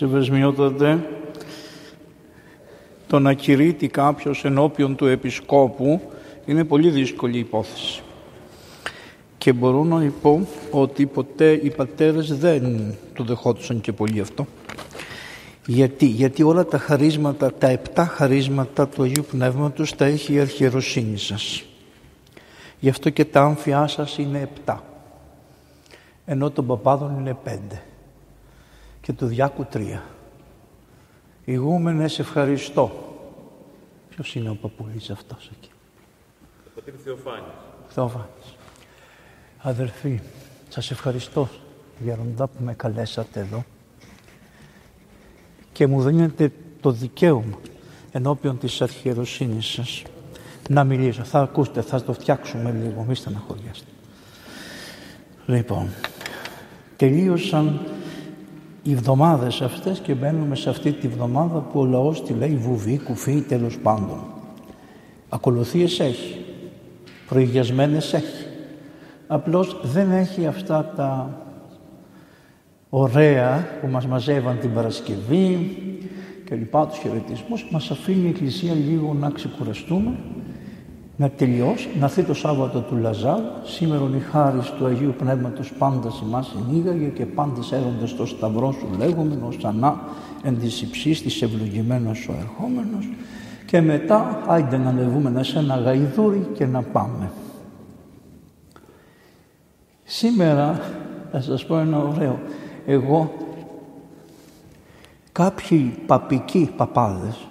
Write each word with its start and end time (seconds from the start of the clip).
Σεβασμιότατε, 0.00 1.08
το 3.06 3.18
να 3.18 3.32
κηρύττει 3.32 3.88
κάποιος 3.88 4.44
ενώπιον 4.44 4.96
του 4.96 5.06
επισκόπου 5.06 6.00
είναι 6.46 6.64
πολύ 6.64 6.90
δύσκολη 6.90 7.38
υπόθεση. 7.38 8.02
Και 9.38 9.52
μπορώ 9.52 9.84
να 9.84 10.12
πω 10.22 10.46
ότι 10.70 11.06
ποτέ 11.06 11.52
οι 11.52 11.70
πατέρες 11.70 12.38
δεν 12.38 12.94
το 13.14 13.24
δεχόντουσαν 13.24 13.80
και 13.80 13.92
πολύ 13.92 14.20
αυτό. 14.20 14.46
Γιατί, 15.66 16.06
γιατί 16.06 16.42
όλα 16.42 16.64
τα 16.64 16.78
χαρίσματα, 16.78 17.52
τα 17.52 17.68
επτά 17.68 18.04
χαρίσματα 18.04 18.88
του 18.88 19.02
Αγίου 19.02 19.24
Πνεύματος 19.30 19.94
τα 19.96 20.04
έχει 20.04 20.32
η 20.32 20.40
αρχιεροσύνη 20.40 21.18
σας. 21.18 21.62
Γι' 22.78 22.88
αυτό 22.88 23.10
και 23.10 23.24
τα 23.24 23.40
άμφιά 23.40 23.86
σας 23.86 24.18
είναι 24.18 24.40
επτά. 24.40 24.84
Ενώ 26.24 26.50
των 26.50 26.66
παπάδων 26.66 27.18
είναι 27.18 27.36
πέντε. 27.44 27.82
Και 29.10 29.16
του 29.16 29.26
διάκου 29.26 29.64
τρία. 29.64 30.02
Ηγούμενες 31.44 32.18
ευχαριστώ. 32.18 32.90
Ποιος 34.08 34.34
είναι 34.34 34.50
ο 34.50 34.54
παππούλης 34.54 35.10
αυτός 35.10 35.50
εκεί; 35.58 35.70
Ο 36.66 36.70
πατήρ 36.74 36.94
Θεοφάνης. 37.04 37.52
Θεοφάνης. 37.88 38.56
Αδερφοί, 39.58 40.20
σας 40.68 40.90
ευχαριστώ 40.90 41.48
γεροντά 42.04 42.46
που 42.46 42.64
με 42.64 42.74
καλέσατε 42.74 43.40
εδώ 43.40 43.64
και 45.72 45.86
μου 45.86 46.02
δίνετε 46.02 46.52
το 46.80 46.90
δικαίωμα 46.90 47.58
ενώπιον 48.12 48.58
της 48.58 48.82
αρχιεροσύνης 48.82 49.66
σας 49.66 50.02
να 50.68 50.84
μιλήσω. 50.84 51.24
Θα 51.24 51.40
ακούσετε, 51.40 51.80
θα 51.80 52.02
το 52.02 52.12
φτιάξουμε 52.12 52.70
λίγο, 52.70 53.04
μη 53.08 53.14
στεναχωριάστε. 53.14 53.90
Λοιπόν, 55.46 55.88
τελείωσαν 56.96 57.80
οι 58.82 58.92
εβδομάδες 58.92 59.60
αυτές 59.60 59.98
και 59.98 60.14
μπαίνουμε 60.14 60.54
σε 60.54 60.70
αυτή 60.70 60.92
τη 60.92 61.08
βδομάδα 61.08 61.58
που 61.58 61.80
ο 61.80 61.84
λαός 61.84 62.22
τη 62.22 62.32
λέει 62.32 62.56
βουβή, 62.56 62.98
κουφή, 62.98 63.40
τέλος 63.40 63.78
πάντων. 63.78 64.18
Ακολουθίες 65.28 66.00
έχει, 66.00 66.44
προηγιασμένες 67.28 68.12
έχει. 68.12 68.46
Απλώς 69.26 69.80
δεν 69.82 70.10
έχει 70.10 70.46
αυτά 70.46 70.92
τα 70.96 71.38
ωραία 72.90 73.66
που 73.80 73.86
μας 73.86 74.06
μαζεύαν 74.06 74.58
την 74.58 74.74
Παρασκευή 74.74 75.76
και 76.44 76.54
λοιπά 76.54 76.86
τους 76.86 76.98
χαιρετισμούς. 76.98 77.66
Μας 77.70 77.90
αφήνει 77.90 78.26
η 78.26 78.28
Εκκλησία 78.28 78.74
λίγο 78.74 79.14
να 79.14 79.30
ξεκουραστούμε 79.30 80.12
να 81.20 81.30
τελειώσει, 81.30 81.88
να 81.98 82.04
έρθει 82.04 82.22
το 82.22 82.34
Σάββατο 82.34 82.80
του 82.80 82.96
Λαζάρ, 82.96 83.40
σήμερα 83.64 84.10
η 84.16 84.20
χάρη 84.20 84.58
του 84.78 84.86
Αγίου 84.86 85.14
Πνεύματος 85.18 85.72
πάντα 85.78 86.08
ημάς 86.26 86.54
ενήγαγε 86.58 87.06
και 87.06 87.26
πάντες 87.26 87.72
έρονται 87.72 88.06
στο 88.06 88.26
σταυρό 88.26 88.72
σου 88.72 88.88
λέγομενο, 88.98 89.48
ανά 89.62 90.00
εν 90.42 90.58
της 90.58 90.82
υψής 90.82 91.22
της 91.22 91.42
ευλογημένος 91.42 92.28
ο 92.28 92.34
ερχόμενος 92.40 93.08
και 93.66 93.80
μετά 93.80 94.42
άιντε 94.46 94.76
να 94.76 94.88
ανεβούμε 94.88 95.42
σε 95.42 95.58
ένα 95.58 95.76
γαϊδούρι 95.76 96.48
και 96.54 96.66
να 96.66 96.82
πάμε. 96.82 97.30
Σήμερα 100.04 100.80
θα 101.32 101.40
σας 101.40 101.66
πω 101.66 101.78
ένα 101.78 101.98
ωραίο. 101.98 102.38
Εγώ 102.86 103.32
κάποιοι 105.32 105.94
παπικοί 106.06 106.70
παπάδες 106.76 107.48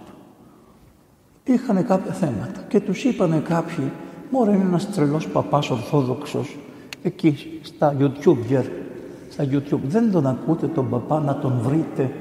είχαν 1.53 1.86
κάποια 1.88 2.14
θέματα 2.14 2.61
και 2.67 2.80
τους 2.80 3.03
είπανε 3.03 3.42
κάποιοι 3.47 3.92
«Μωρέ 4.30 4.52
είναι 4.52 4.64
ένας 4.64 4.92
τρελός 4.92 5.28
παπάς 5.28 5.69
ορθόδοξος 5.69 6.58
εκεί 7.03 7.59
στα 7.61 7.95
YouTube, 8.00 8.64
στα 9.30 9.44
YouTube. 9.44 9.80
Δεν 9.88 10.11
τον 10.11 10.28
ακούτε 10.28 10.67
τον 10.67 10.89
παπά 10.89 11.19
να 11.19 11.36
τον 11.36 11.59
βρείτε 11.61 12.11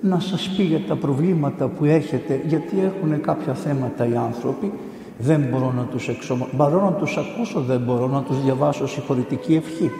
να 0.00 0.20
σας 0.20 0.48
πει 0.56 0.62
για 0.62 0.80
τα 0.88 0.96
προβλήματα 0.96 1.68
που 1.68 1.84
έχετε 1.84 2.40
γιατί 2.46 2.76
έχουν 2.80 3.20
κάποια 3.20 3.54
θέματα 3.54 4.06
οι 4.06 4.16
άνθρωποι 4.16 4.72
δεν 5.18 5.40
μπορώ 5.50 5.72
να 5.76 5.82
τους 5.82 6.08
εξομο... 6.08 6.48
Μπορώ 6.52 6.80
να 6.84 6.92
τους 6.92 7.16
ακούσω, 7.16 7.60
δεν 7.60 7.80
μπορώ 7.80 8.06
να 8.06 8.22
τους 8.22 8.42
διαβάσω 8.42 8.88
συγχωρητική 8.88 9.54
ευχή. 9.54 9.90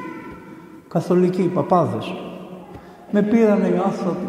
Καθολικοί 0.88 1.42
παπάδες. 1.42 2.14
Με 3.10 3.22
πήρανε 3.22 3.66
οι 3.66 3.80
άνθρωποι, 3.84 4.26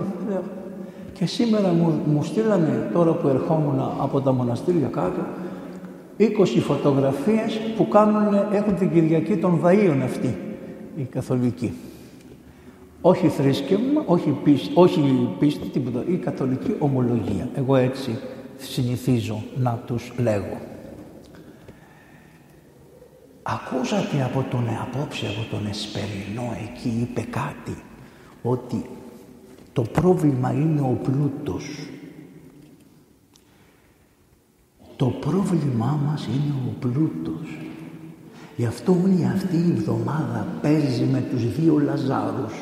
και 1.17 1.25
σήμερα 1.25 1.67
μου, 1.67 2.01
μου 2.05 2.23
στείλανε 2.23 2.89
τώρα 2.93 3.11
που 3.11 3.27
ερχόμουν 3.27 3.79
από 4.01 4.21
τα 4.21 4.31
μοναστήρια 4.31 4.87
κάτω 4.87 5.21
20 6.19 6.25
φωτογραφίες 6.59 7.59
που 7.77 7.87
κάνουν, 7.87 8.33
έχουν 8.51 8.75
την 8.75 8.91
Κυριακή 8.91 9.37
των 9.37 9.61
Βαΐων 9.63 10.01
αυτοί 10.03 10.37
οι 10.95 11.03
καθολικοί. 11.03 11.73
Όχι 13.01 13.27
θρήσκευμα, 13.27 14.03
όχι 14.05 14.29
πίστη, 14.43 14.71
όχι 14.73 15.29
πίστη, 15.39 15.67
τίποτα. 15.67 16.03
Η 16.07 16.15
καθολική 16.15 16.75
ομολογία. 16.79 17.49
Εγώ 17.55 17.75
έτσι 17.75 18.19
συνηθίζω 18.57 19.43
να 19.55 19.83
τους 19.85 20.11
λέγω. 20.17 20.57
Ακούσατε 23.43 24.23
από 24.23 24.45
τον 24.49 24.63
απόψε, 24.81 25.25
από 25.25 25.55
τον 25.55 25.67
Εσπερινό 25.67 26.57
εκεί 26.63 26.97
είπε 27.01 27.21
κάτι 27.21 27.77
ότι 28.41 28.85
το 29.77 29.83
πρόβλημα 29.83 30.51
είναι 30.51 30.81
ο 30.81 30.99
πλούτος. 31.03 31.89
Το 34.95 35.05
πρόβλημά 35.05 35.99
μας 36.05 36.25
είναι 36.25 36.53
ο 36.67 36.73
πλούτος. 36.79 37.57
Γι' 38.55 38.65
αυτό 38.65 38.97
όλη 39.03 39.25
αυτή 39.25 39.55
η 39.55 39.71
εβδομάδα 39.77 40.47
παίζει 40.61 41.03
με 41.03 41.21
τους 41.21 41.55
δύο 41.55 41.79
Λαζάρους. 41.79 42.53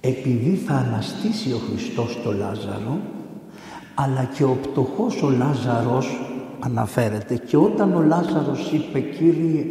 Επειδή 0.00 0.54
θα 0.54 0.74
αναστήσει 0.74 1.52
ο 1.52 1.58
Χριστός 1.70 2.20
το 2.22 2.32
Λάζαρο, 2.32 3.00
αλλά 3.94 4.24
και 4.34 4.44
ο 4.44 4.58
πτωχός 4.62 5.22
ο 5.22 5.30
Λάζαρος 5.30 6.08
αναφέρεται 6.60 7.36
και 7.36 7.56
όταν 7.56 7.94
ο 7.94 8.02
Λάζαρος 8.02 8.72
είπε 8.72 9.00
«Κύριε, 9.00 9.64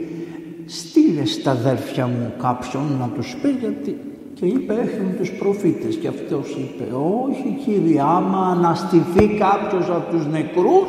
στείλε 0.65 1.25
στα 1.25 1.51
αδέρφια 1.51 2.07
μου 2.07 2.33
κάποιον 2.41 2.97
να 2.99 3.07
τους 3.07 3.35
πει 3.41 3.49
γιατί 3.49 4.08
και 4.39 4.45
είπε 4.45 4.73
έχουν 4.73 5.17
τους 5.17 5.31
προφήτες 5.31 5.95
και 5.95 6.07
αυτός 6.07 6.49
είπε 6.49 6.83
όχι 7.27 7.57
κύριε 7.65 8.01
άμα 8.01 8.47
αναστηθεί 8.47 9.27
κάποιος 9.27 9.89
από 9.89 10.11
τους 10.11 10.27
νεκρούς 10.27 10.87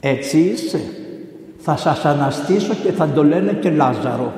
έτσι 0.00 0.38
είσαι. 0.38 0.80
Θα 1.58 1.76
σας 1.76 2.04
αναστήσω 2.04 2.74
και 2.74 2.92
θα 2.92 3.08
το 3.08 3.24
λένε 3.24 3.52
και 3.52 3.70
Λάζαρο 3.70 4.32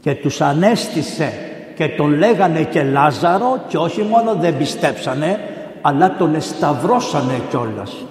και 0.00 0.14
τους 0.14 0.40
ανέστησε 0.40 1.32
και 1.76 1.88
τον 1.88 2.10
λέγανε 2.10 2.62
και 2.62 2.82
Λάζαρο 2.82 3.64
και 3.68 3.76
όχι 3.76 4.02
μόνο 4.02 4.34
δεν 4.34 4.56
πιστέψανε 4.56 5.38
αλλά 5.80 6.16
τον 6.16 6.34
εσταυρώσανε 6.34 7.40
κιόλας. 7.50 8.04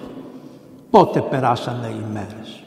Πότε 0.89 1.19
περάσανε 1.19 1.87
οι 1.87 2.05
μέρες. 2.13 2.63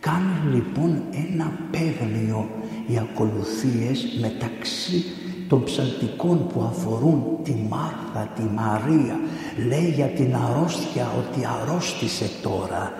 Κάνουν 0.00 0.54
λοιπόν 0.54 1.02
ένα 1.12 1.52
παίγνιο 1.70 2.48
οι 2.90 2.98
ακολουθίες 2.98 4.18
μεταξύ 4.20 5.04
των 5.48 5.64
ψαλτικών 5.64 6.46
που 6.46 6.62
αφορούν 6.70 7.24
τη 7.42 7.54
Μάρθα, 7.68 8.30
τη 8.36 8.42
Μαρία. 8.42 9.20
Λέει 9.68 9.92
για 9.94 10.06
την 10.06 10.34
αρρώστια 10.36 11.06
ότι 11.18 11.48
αρρώστησε 11.60 12.30
τώρα. 12.42 12.92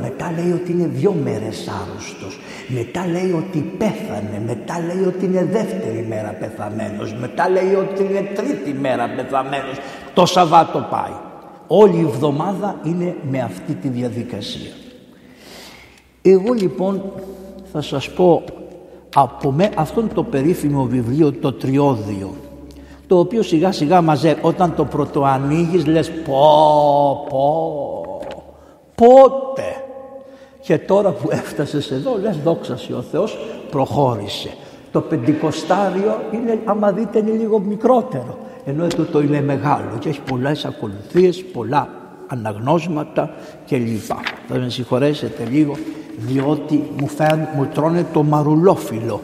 Μετά 0.00 0.32
λέει 0.36 0.52
ότι 0.52 0.72
είναι 0.72 0.86
δυο 0.86 1.12
μέρες 1.12 1.68
άρρωστος. 1.68 2.38
Μετά 2.68 3.06
λέει 3.06 3.32
ότι 3.32 3.58
πέθανε. 3.78 4.42
Μετά 4.46 4.80
λέει 4.86 5.04
ότι 5.06 5.24
είναι 5.24 5.44
δεύτερη 5.44 6.06
μέρα 6.08 6.28
πεθαμένος. 6.28 7.14
Μετά 7.14 7.48
λέει 7.48 7.74
ότι 7.74 8.02
είναι 8.02 8.30
τρίτη 8.34 8.72
μέρα 8.80 9.08
πεθαμένος. 9.16 9.76
Το 10.14 10.26
Σαββάτο 10.26 10.86
πάει. 10.90 11.12
Όλη 11.66 11.96
η 11.96 12.00
εβδομάδα 12.00 12.80
είναι 12.84 13.16
με 13.30 13.40
αυτή 13.40 13.72
τη 13.72 13.88
διαδικασία. 13.88 14.72
Εγώ 16.22 16.52
λοιπόν 16.52 17.02
θα 17.72 17.80
σας 17.80 18.10
πω 18.10 18.44
από 19.18 19.52
με 19.52 19.70
αυτόν 19.76 20.10
το 20.14 20.22
περίφημο 20.22 20.84
βιβλίο 20.84 21.32
το 21.32 21.52
τριώδιο 21.52 22.34
το 23.06 23.18
οποίο 23.18 23.42
σιγά 23.42 23.72
σιγά 23.72 24.00
μαζεύει 24.00 24.40
όταν 24.42 24.74
το 24.74 24.84
πρωτοανοίγεις 24.84 25.86
λες 25.86 26.10
πω 26.10 27.26
πω 27.28 28.20
πότε 28.94 29.84
και 30.60 30.78
τώρα 30.78 31.10
που 31.10 31.28
έφτασες 31.30 31.90
εδώ 31.90 32.18
λες 32.20 32.36
δόξα 32.36 32.78
ο 32.96 33.00
Θεός 33.00 33.38
προχώρησε 33.70 34.48
το 34.92 35.00
πεντηκοστάριο 35.00 36.20
είναι 36.32 36.58
άμα 36.64 36.92
δείτε 36.92 37.18
είναι 37.18 37.30
λίγο 37.30 37.58
μικρότερο 37.58 38.38
ενώ 38.64 38.86
το 39.12 39.20
είναι 39.20 39.42
μεγάλο 39.42 39.98
και 39.98 40.08
έχει 40.08 40.20
πολλές 40.20 40.64
ακολουθίες 40.64 41.44
πολλά 41.44 41.88
αναγνώσματα 42.26 43.30
κλπ. 43.66 44.06
Θα 44.48 44.58
με 44.58 44.68
συγχωρέσετε 44.68 45.44
λίγο 45.50 45.76
διότι 46.18 46.82
μου, 47.00 47.08
φέρν, 47.08 47.48
μου 47.56 47.68
τρώνε 47.74 48.06
το 48.12 48.22
μαρουλόφυλλο. 48.22 49.20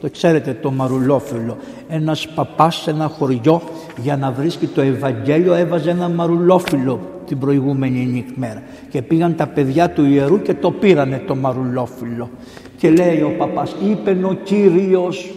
Το 0.00 0.10
ξέρετε 0.10 0.58
το 0.62 0.70
μαρουλόφυλλο. 0.70 1.56
Ένας 1.88 2.28
παπάς 2.28 2.76
σε 2.76 2.90
ένα 2.90 3.06
χωριό 3.08 3.62
για 3.96 4.16
να 4.16 4.30
βρίσκει 4.32 4.66
το 4.66 4.80
Ευαγγέλιο 4.80 5.54
έβαζε 5.54 5.90
ένα 5.90 6.08
μαρουλόφυλλο 6.08 7.00
την 7.26 7.38
προηγούμενη 7.38 8.24
μέρα. 8.34 8.62
Και 8.90 9.02
πήγαν 9.02 9.34
τα 9.36 9.46
παιδιά 9.46 9.90
του 9.90 10.04
ιερού 10.04 10.42
και 10.42 10.54
το 10.54 10.70
πήρανε 10.70 11.22
το 11.26 11.34
μαρουλόφυλλο. 11.34 12.30
Και 12.76 12.90
λέει 12.90 13.22
ο 13.22 13.34
παπάς, 13.38 13.76
είπε 13.82 14.18
ο 14.22 14.32
Κύριος 14.32 15.30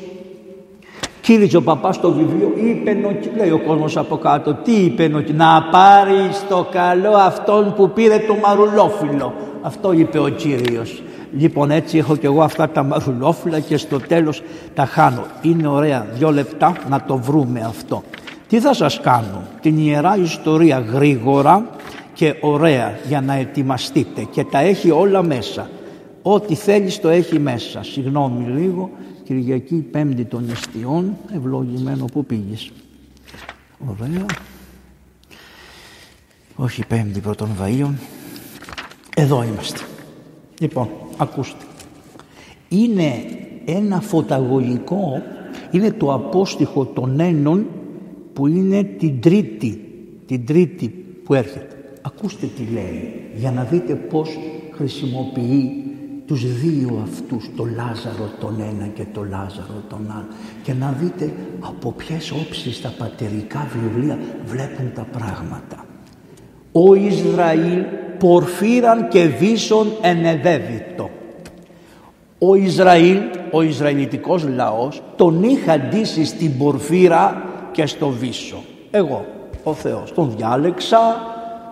Κύριζε 1.29 1.57
ο 1.57 1.61
παπάς 1.61 1.99
το 1.99 2.11
βιβλίο, 2.11 2.53
είπε 2.57 2.97
λέει 3.37 3.49
ο 3.49 3.59
κόσμος 3.67 3.97
από 3.97 4.17
κάτω, 4.17 4.53
τι 4.53 4.71
είπε 4.71 5.07
να 5.33 5.67
πάρεις 5.71 6.35
στο 6.35 6.67
καλό 6.71 7.11
αυτόν 7.11 7.73
που 7.75 7.89
πήρε 7.89 8.17
το 8.17 8.35
μαρουλόφυλλο. 8.35 9.33
Αυτό 9.61 9.91
είπε 9.91 10.19
ο 10.19 10.27
Κύριος. 10.27 11.03
Λοιπόν 11.37 11.71
έτσι 11.71 11.97
έχω 11.97 12.15
και 12.15 12.25
εγώ 12.25 12.41
αυτά 12.41 12.69
τα 12.69 12.83
μαρουλόφυλλα 12.83 13.59
και 13.59 13.77
στο 13.77 13.99
τέλος 13.99 14.43
τα 14.73 14.85
χάνω. 14.85 15.25
Είναι 15.41 15.67
ωραία, 15.67 16.07
δυο 16.13 16.31
λεπτά 16.31 16.75
να 16.89 17.03
το 17.03 17.17
βρούμε 17.17 17.61
αυτό. 17.61 18.03
Τι 18.47 18.59
θα 18.59 18.73
σας 18.73 18.99
κάνω, 18.99 19.43
την 19.61 19.77
Ιερά 19.77 20.17
Ιστορία 20.17 20.79
γρήγορα 20.79 21.69
και 22.13 22.35
ωραία 22.41 22.99
για 23.07 23.21
να 23.21 23.33
ετοιμαστείτε 23.33 24.23
και 24.23 24.43
τα 24.43 24.59
έχει 24.59 24.91
όλα 24.91 25.23
μέσα. 25.23 25.69
Ό,τι 26.21 26.55
θέλεις 26.55 26.99
το 26.99 27.09
έχει 27.09 27.39
μέσα. 27.39 27.83
Συγγνώμη 27.83 28.59
λίγο, 28.59 28.89
Κυριακή 29.23 29.75
Πέμπτη 29.75 30.25
των 30.25 30.49
Εστιών, 30.49 31.17
ευλογημένο 31.35 32.05
που 32.05 32.25
πήγες. 32.25 32.71
Ωραία. 33.87 34.25
Όχι 36.55 36.85
Πέμπτη 36.87 37.19
πρώτων 37.19 37.49
Βαΐων. 37.61 37.93
Εδώ 39.19 39.43
είμαστε. 39.43 39.79
Λοιπόν, 40.59 40.89
ακούστε. 41.17 41.65
Είναι 42.69 43.13
ένα 43.65 44.01
φωταγωγικό, 44.01 45.21
είναι 45.71 45.91
το 45.91 46.13
απόστοιχο 46.13 46.85
των 46.85 47.19
ένων 47.19 47.65
που 48.33 48.47
είναι 48.47 48.83
την 48.83 49.21
τρίτη, 49.21 49.81
την 50.25 50.45
τρίτη 50.45 50.87
που 51.23 51.33
έρχεται. 51.33 51.99
Ακούστε 52.01 52.45
τι 52.45 52.73
λέει 52.73 53.13
για 53.35 53.51
να 53.51 53.63
δείτε 53.63 53.95
πώς 53.95 54.37
χρησιμοποιεί 54.71 55.83
τους 56.25 56.61
δύο 56.61 56.99
αυτούς, 57.03 57.49
το 57.55 57.65
Λάζαρο 57.65 58.29
τον 58.39 58.59
ένα 58.59 58.87
και 58.87 59.05
το 59.13 59.23
Λάζαρο 59.23 59.83
τον 59.89 60.11
άλλο 60.11 60.27
και 60.63 60.73
να 60.73 60.91
δείτε 60.91 61.33
από 61.59 61.91
ποιες 61.91 62.31
όψεις 62.31 62.81
τα 62.81 62.93
πατερικά 62.97 63.67
βιβλία 63.73 64.19
βλέπουν 64.45 64.91
τα 64.93 65.07
πράγματα. 65.11 65.85
Ο 66.71 66.95
Ισραήλ 66.95 67.83
πορφύραν 68.19 69.07
και 69.07 69.23
βίσον 69.23 69.91
ενεδεύητο. 70.01 71.09
Ο 72.39 72.55
Ισραήλ, 72.55 73.19
ο 73.51 73.61
Ισραηλιτικός 73.61 74.47
λαός 74.47 75.01
τον 75.15 75.43
είχα 75.43 75.79
ντύσει 75.79 76.25
στην 76.25 76.57
πορφύρα 76.57 77.43
και 77.71 77.85
στο 77.85 78.07
βίσο. 78.07 78.63
Εγώ, 78.91 79.25
ο 79.63 79.73
Θεός, 79.73 80.13
τον 80.13 80.33
διάλεξα, 80.37 80.99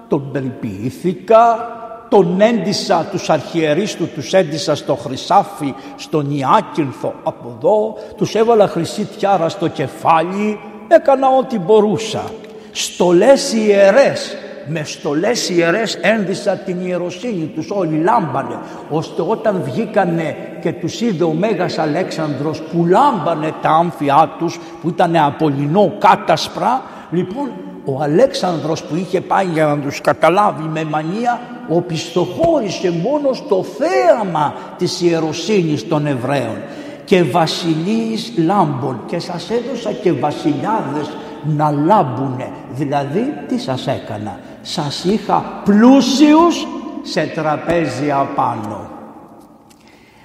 τον 0.07 0.31
περιποιήθηκα, 0.31 1.71
τον 2.09 2.41
έντισα 2.41 3.07
τους 3.11 3.29
αρχιερείς 3.29 3.95
τους, 3.95 4.09
τους 4.09 4.33
έντισα 4.33 4.75
στο 4.75 4.95
χρυσάφι, 4.95 5.73
στον 5.95 6.31
Ιάκυνθο 6.31 7.13
από 7.23 7.55
εδώ, 7.57 7.95
τους 8.17 8.35
έβαλα 8.35 8.67
χρυσή 8.67 9.05
τιάρα 9.05 9.49
στο 9.49 9.67
κεφάλι, 9.67 10.59
έκανα 10.87 11.27
ό,τι 11.39 11.59
μπορούσα. 11.59 12.23
Στολές 12.71 13.53
ιερές, 13.53 14.37
με 14.67 14.83
στολές 14.83 15.49
ιερές 15.49 15.95
ένδυσα 16.01 16.55
την 16.55 16.85
ιεροσύνη 16.85 17.51
τους 17.55 17.71
όλοι 17.71 17.97
λάμπανε 17.97 18.59
ώστε 18.89 19.23
όταν 19.27 19.61
βγήκανε 19.63 20.35
και 20.61 20.71
τους 20.71 21.01
είδε 21.01 21.23
ο 21.23 21.33
Μέγας 21.33 21.77
Αλέξανδρος 21.77 22.61
που 22.61 22.85
λάμπανε 22.85 23.53
τα 23.61 23.69
άμφια 23.69 24.35
τους 24.37 24.59
που 24.81 24.89
ήταν 24.89 25.15
από 25.15 25.49
λινό 25.49 25.93
κάτασπρα 25.99 26.81
λοιπόν 27.11 27.49
ο 27.85 28.01
Αλέξανδρος 28.01 28.83
που 28.83 28.95
είχε 28.95 29.21
πάει 29.21 29.45
για 29.45 29.65
να 29.65 29.77
τους 29.77 30.01
καταλάβει 30.01 30.63
με 30.63 30.83
μανία 30.83 31.39
οπισθοχώρησε 31.69 32.91
μόνος 32.91 33.37
στο 33.37 33.63
θέαμα 33.63 34.53
της 34.77 35.01
ιεροσύνης 35.01 35.87
των 35.87 36.05
Εβραίων. 36.05 36.57
Και 37.05 37.23
βασιλείς 37.23 38.33
λάμπων 38.45 38.99
και 39.05 39.19
σας 39.19 39.49
έδωσα 39.49 39.91
και 39.91 40.13
βασιλιάδες 40.13 41.09
να 41.43 41.71
λάμπουνε. 41.71 42.49
Δηλαδή 42.71 43.33
τι 43.47 43.59
σας 43.59 43.87
έκανα; 43.87 44.39
Σας 44.69 45.03
είχα 45.03 45.61
πλούσιους 45.63 46.67
σε 47.01 47.31
τραπέζι 47.35 48.11
απάνω. 48.11 48.89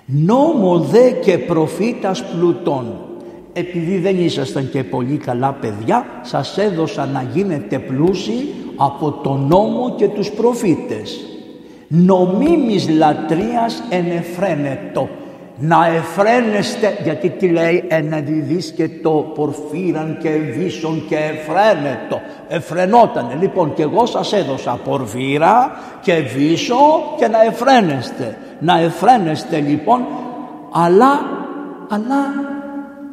Νόμο 0.05 0.79
δε 0.79 1.11
και 1.11 1.39
προφήτας 1.39 2.25
πλουτών 2.25 3.01
επειδή 3.53 3.99
δεν 3.99 4.25
ήσασταν 4.25 4.71
και 4.71 4.85
πολύ 4.85 5.17
καλά 5.17 5.53
παιδιά 5.53 6.07
σας 6.23 6.59
έδωσα 6.59 7.07
να 7.07 7.23
γίνετε 7.35 7.79
πλούσιοι 7.79 8.55
από 8.77 9.11
τον 9.11 9.47
νόμο 9.47 9.95
και 9.97 10.09
τους 10.09 10.31
προφήτες. 10.31 11.21
Νομίμης 11.89 12.89
λατρείας 12.89 13.83
ενεφραίνετο 13.91 15.09
να 15.57 15.87
εφραίνεστε 15.87 16.99
γιατί 17.03 17.31
τι 17.31 17.49
λέει 17.49 17.85
εναδιδείς 17.89 18.71
και 18.71 18.89
το 19.03 19.11
πορφύραν 19.11 20.19
και 20.21 20.29
βίσον 20.29 21.05
και 21.09 21.17
εφραίνετο 21.17 22.21
εφρενότανε 22.49 23.37
λοιπόν 23.41 23.75
και 23.75 23.83
εγώ 23.83 24.07
σας 24.07 24.33
έδωσα 24.33 24.79
πορφύρα 24.85 25.73
και 26.01 26.15
βίσο 26.15 26.77
και 27.17 27.29
να 27.29 27.43
εφραίνεστε. 27.43 28.37
Να 28.59 28.79
εφραίνεστε 28.79 29.59
λοιπόν 29.59 30.07
αλλά 30.73 31.21
αλλά 31.89 32.25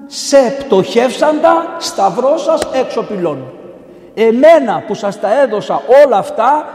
σε 0.05 0.37
πτωχεύσαντα 0.59 1.75
σταυρό 1.77 2.37
σας 2.37 2.61
έξω 2.73 3.01
πυλών. 3.01 3.53
Εμένα 4.13 4.83
που 4.87 4.93
σας 4.93 5.19
τα 5.19 5.41
έδωσα 5.41 5.81
όλα 6.05 6.17
αυτά 6.17 6.65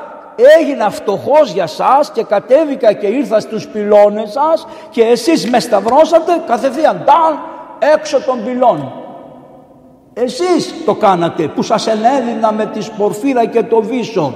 έγινα 0.61 0.91
φτωχός 0.91 1.53
για 1.53 1.67
σας 1.67 2.11
και 2.11 2.23
κατέβηκα 2.23 2.93
και 2.93 3.07
ήρθα 3.07 3.41
στους 3.41 3.67
πυλώνες 3.67 4.31
σας 4.31 4.67
και 4.91 5.03
εσείς 5.03 5.51
με 5.51 5.61
σταυρώσατε 5.61 6.43
καθευθείαν 6.47 7.03
ταν 7.05 7.39
έξω 7.95 8.21
των 8.21 8.45
πυλών. 8.45 8.93
Εσείς 10.15 10.75
το 10.85 10.95
κάνατε 10.95 11.49
που 11.49 11.63
σας 11.63 11.87
ενέδινα 11.87 12.53
με 12.53 12.67
τη 12.67 12.81
σπορφύρα 12.81 13.47
και 13.47 13.63
το 13.63 13.83
βίσο. 13.83 14.35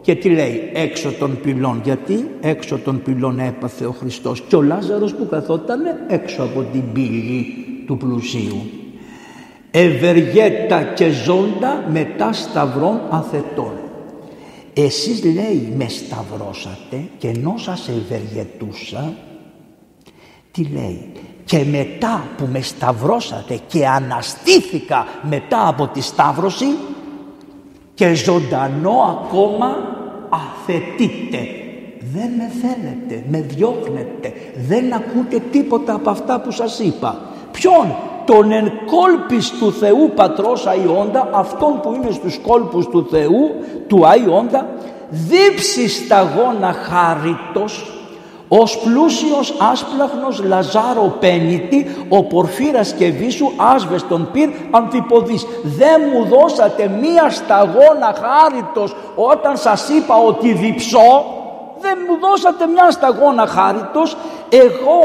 Και 0.00 0.14
τι 0.14 0.28
λέει 0.28 0.70
έξω 0.74 1.12
των 1.12 1.40
πυλών 1.42 1.80
γιατί 1.84 2.30
έξω 2.40 2.78
των 2.78 3.02
πυλών 3.02 3.38
έπαθε 3.38 3.84
ο 3.84 3.94
Χριστός 3.98 4.40
και 4.40 4.56
ο 4.56 4.62
Λάζαρος 4.62 5.14
που 5.14 5.28
καθόταν 5.28 5.80
έξω 6.08 6.42
από 6.42 6.64
την 6.72 6.92
πύλη 6.92 7.46
του 7.86 7.96
πλουσίου. 7.96 8.70
Ευεργέτα 9.70 10.82
και 10.82 11.10
ζώντα 11.10 11.84
μετά 11.88 12.32
σταυρών 12.32 13.00
αθετών. 13.10 13.72
Εσείς 14.78 15.24
λέει 15.24 15.72
με 15.76 15.88
σταυρώσατε 15.88 17.08
και 17.18 17.28
ενώ 17.28 17.54
σας 17.56 17.88
ευεργετούσα 17.88 19.12
τι 20.52 20.62
λέει 20.62 21.12
και 21.44 21.64
μετά 21.64 22.28
που 22.36 22.48
με 22.52 22.60
σταυρώσατε 22.60 23.60
και 23.66 23.86
αναστήθηκα 23.86 25.06
μετά 25.22 25.68
από 25.68 25.86
τη 25.86 26.00
σταύρωση 26.00 26.66
και 27.94 28.14
ζωντανό 28.14 29.24
ακόμα 29.24 29.76
αφαιτείτε 30.28 31.38
δεν 32.12 32.30
με 32.30 32.50
θέλετε, 32.60 33.24
με 33.28 33.40
διώχνετε 33.40 34.32
δεν 34.56 34.92
ακούτε 34.92 35.42
τίποτα 35.50 35.94
από 35.94 36.10
αυτά 36.10 36.40
που 36.40 36.50
σας 36.50 36.78
είπα. 36.78 37.20
Ποιον 37.50 37.96
τον 38.26 38.52
εν 38.52 38.72
κόλπης 38.86 39.50
του 39.50 39.72
Θεού 39.72 40.10
Πατρός 40.14 40.66
Αϊόντα 40.66 41.28
αυτόν 41.32 41.80
που 41.80 41.92
είναι 41.94 42.10
στους 42.10 42.38
κόλπους 42.46 42.88
του 42.88 43.06
Θεού 43.10 43.50
του 43.86 44.06
Αϊόντα 44.06 44.66
δίψει 45.10 45.88
σταγόνα 45.88 46.72
χάριτος 46.72 47.90
ως 48.48 48.78
πλούσιος 48.78 49.54
άσπλαχνος 49.72 50.42
Λαζάρο 50.44 51.16
πένιτη 51.20 51.86
ο 52.08 52.24
Πορφύρας 52.24 52.92
και 52.92 53.10
Βίσου 53.10 53.50
άσβεστον 53.56 54.28
πυρ 54.32 54.48
ανθιποδής 54.70 55.46
δεν 55.62 56.02
μου 56.12 56.24
δώσατε 56.24 56.90
μία 57.00 57.30
σταγόνα 57.30 58.14
χάριτος 58.22 58.96
όταν 59.14 59.56
σας 59.56 59.88
είπα 59.88 60.16
ότι 60.16 60.52
διψώ 60.52 61.35
δεν 61.80 61.98
μου 62.08 62.18
δώσατε 62.20 62.66
μια 62.66 62.90
σταγόνα 62.90 63.46
χάριτος. 63.46 64.16
Εγώ 64.48 64.98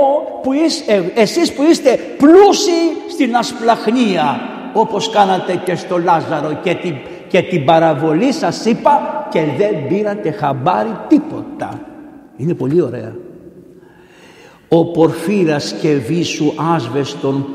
που 0.43 0.53
είστε, 0.53 0.93
ε, 0.93 1.21
εσείς 1.21 1.53
που 1.53 1.63
είστε 1.63 1.99
πλούσιοι 2.17 2.81
στην 3.09 3.35
ασπλαχνία 3.35 4.39
όπως 4.73 5.09
κάνατε 5.09 5.61
και 5.65 5.75
στο 5.75 5.97
Λάζαρο 5.97 6.59
και 6.63 6.73
την, 6.73 6.95
και 7.27 7.41
την 7.41 7.65
παραβολή 7.65 8.31
σας 8.31 8.65
είπα 8.65 9.25
και 9.31 9.41
δεν 9.57 9.87
πήρατε 9.87 10.31
χαμπάρι 10.31 10.97
τίποτα. 11.07 11.79
Είναι 12.37 12.53
πολύ 12.53 12.81
ωραία. 12.81 13.15
Ο 14.67 14.85
Πορφύρας 14.85 15.73
και 15.81 15.93
Βίσου 15.93 16.53
άσβεστον 16.75 17.45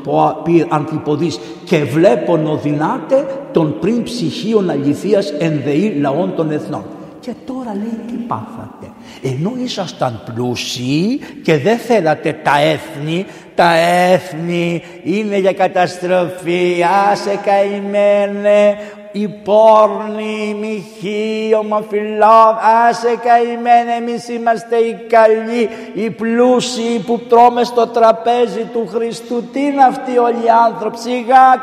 πήρ 0.43 0.65
αντιποδής 0.69 1.39
και 1.65 1.83
βλέπον 1.83 2.47
οδυνάτε 2.47 3.25
τον 3.51 3.79
πριν 3.79 4.03
ψυχίων 4.03 4.69
αληθείας 4.69 5.33
ενδεή 5.39 5.97
λαών 5.99 6.35
των 6.35 6.51
εθνών. 6.51 6.83
Και 7.27 7.33
τώρα 7.45 7.73
λέει 7.73 7.99
τι 8.07 8.13
πάθατε; 8.13 8.91
Ενώ 9.23 9.53
ήσασταν 9.63 10.23
πλούσιοι 10.25 11.19
και 11.43 11.57
δεν 11.57 11.77
θέλατε 11.77 12.39
τα 12.43 12.59
έθνη, 12.59 13.25
τα 13.55 13.73
έθνη 14.11 14.83
είναι 15.03 15.37
για 15.37 15.53
καταστροφή, 15.53 16.83
άσε 17.11 17.39
καημένε, 17.45 18.77
η 19.11 19.27
πόρνη, 19.27 20.47
η 20.49 20.53
μοιχή, 20.53 21.55
ομοφυλόφ, 21.59 22.55
άσε 22.87 23.15
καημένε 23.23 23.91
εμείς 23.99 24.27
είμαστε 24.29 24.75
οι 24.75 24.93
καλοί, 25.09 25.69
οι 25.93 26.09
πλούσιοι 26.09 27.03
που 27.05 27.19
τρώμε 27.19 27.63
στο 27.63 27.87
τραπέζι 27.87 28.63
του 28.73 28.87
Χριστού. 28.93 29.43
Τι 29.43 29.61
είναι 29.61 29.83
αυτοί 29.83 30.17
όλοι 30.17 30.45
οι 30.45 30.49
άνθρωποι, 30.67 30.97
σιγά, 30.97 31.61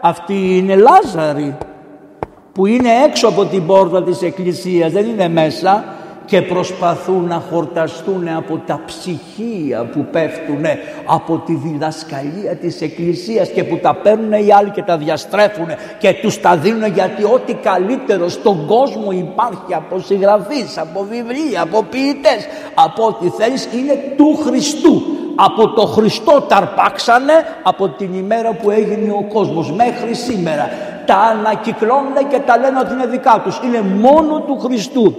αυτοί 0.00 0.56
είναι 0.56 0.76
Λάζαροι 0.76 1.56
που 2.52 2.66
είναι 2.66 2.88
έξω 3.06 3.28
από 3.28 3.44
την 3.44 3.66
πόρτα 3.66 4.02
της 4.02 4.22
εκκλησίας, 4.22 4.92
δεν 4.92 5.06
είναι 5.08 5.28
μέσα 5.28 5.84
και 6.32 6.42
προσπαθούν 6.42 7.24
να 7.24 7.42
χορταστούν 7.50 8.28
από 8.28 8.62
τα 8.66 8.80
ψυχία 8.86 9.84
που 9.84 10.06
πέφτουν 10.10 10.64
από 11.06 11.42
τη 11.46 11.54
διδασκαλία 11.54 12.56
της 12.60 12.80
Εκκλησίας 12.80 13.48
και 13.48 13.64
που 13.64 13.78
τα 13.82 13.94
παίρνουν 13.94 14.32
οι 14.32 14.52
άλλοι 14.52 14.70
και 14.70 14.82
τα 14.82 14.96
διαστρέφουν 14.96 15.66
και 15.98 16.12
τους 16.22 16.40
τα 16.40 16.56
δίνουν 16.56 16.92
γιατί 16.92 17.24
ό,τι 17.24 17.54
καλύτερο 17.54 18.28
στον 18.28 18.66
κόσμο 18.66 19.10
υπάρχει 19.10 19.74
από 19.74 19.98
συγγραφείς, 19.98 20.78
από 20.78 21.06
βιβλία, 21.10 21.62
από 21.62 21.82
ποιητές, 21.82 22.46
από 22.74 23.06
ό,τι 23.06 23.28
θέλεις 23.28 23.68
είναι 23.74 24.14
του 24.16 24.38
Χριστού. 24.44 25.02
Από 25.34 25.68
το 25.68 25.86
Χριστό 25.86 26.40
τα 26.48 26.56
αρπάξανε 26.56 27.32
από 27.62 27.88
την 27.88 28.14
ημέρα 28.14 28.52
που 28.52 28.70
έγινε 28.70 29.10
ο 29.10 29.24
κόσμος 29.32 29.72
μέχρι 29.72 30.14
σήμερα. 30.14 30.68
Τα 31.06 31.16
ανακυκλώνουν 31.16 32.28
και 32.30 32.38
τα 32.46 32.58
λένε 32.58 32.78
ότι 32.78 32.92
είναι 32.92 33.06
δικά 33.06 33.40
τους. 33.44 33.60
Είναι 33.64 33.80
μόνο 33.80 34.40
του 34.40 34.58
Χριστού 34.58 35.14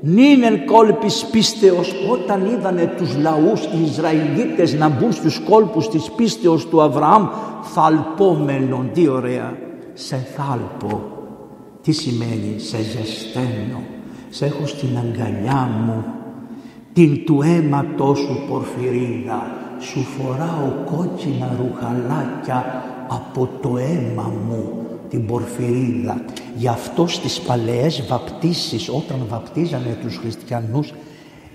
νίνεν 0.00 0.64
κόλπης 0.66 1.24
πίστεως 1.24 1.94
όταν 2.12 2.46
είδανε 2.46 2.94
τους 2.96 3.16
λαούς 3.16 3.64
οι 3.64 3.82
Ισραηλίτες 3.84 4.74
να 4.74 4.88
μπουν 4.88 5.12
στους 5.12 5.40
κόλπους 5.48 5.88
της 5.88 6.10
πίστεως 6.10 6.68
του 6.68 6.82
Αβραάμ 6.82 7.26
θαλπόμενον, 7.62 8.90
τι 8.92 9.08
ωραία, 9.08 9.58
σε 9.94 10.26
θάλπω. 10.36 11.02
Τι 11.82 11.92
σημαίνει, 11.92 12.54
σε 12.56 12.76
ζεσταίνω, 12.76 13.82
σε 14.28 14.44
έχω 14.44 14.66
στην 14.66 14.88
αγκαλιά 14.98 15.70
μου, 15.86 16.04
την 16.92 17.24
του 17.24 17.42
αίματός 17.42 18.18
σου 18.18 18.44
πορφυρίδα, 18.48 19.46
σου 19.78 20.00
φοράω 20.00 20.72
κόκκινα 20.84 21.56
ρουχαλάκια 21.58 22.84
από 23.08 23.48
το 23.60 23.76
αίμα 23.76 24.32
μου 24.48 24.85
την 25.16 25.26
πορφυρίδα. 25.26 26.24
Γι' 26.56 26.68
αυτό 26.68 27.06
στις 27.06 27.40
παλαιές 27.40 28.06
βαπτίσεις 28.08 28.88
όταν 28.88 29.26
βαπτίζανε 29.28 29.98
τους 30.02 30.16
χριστιανούς 30.16 30.92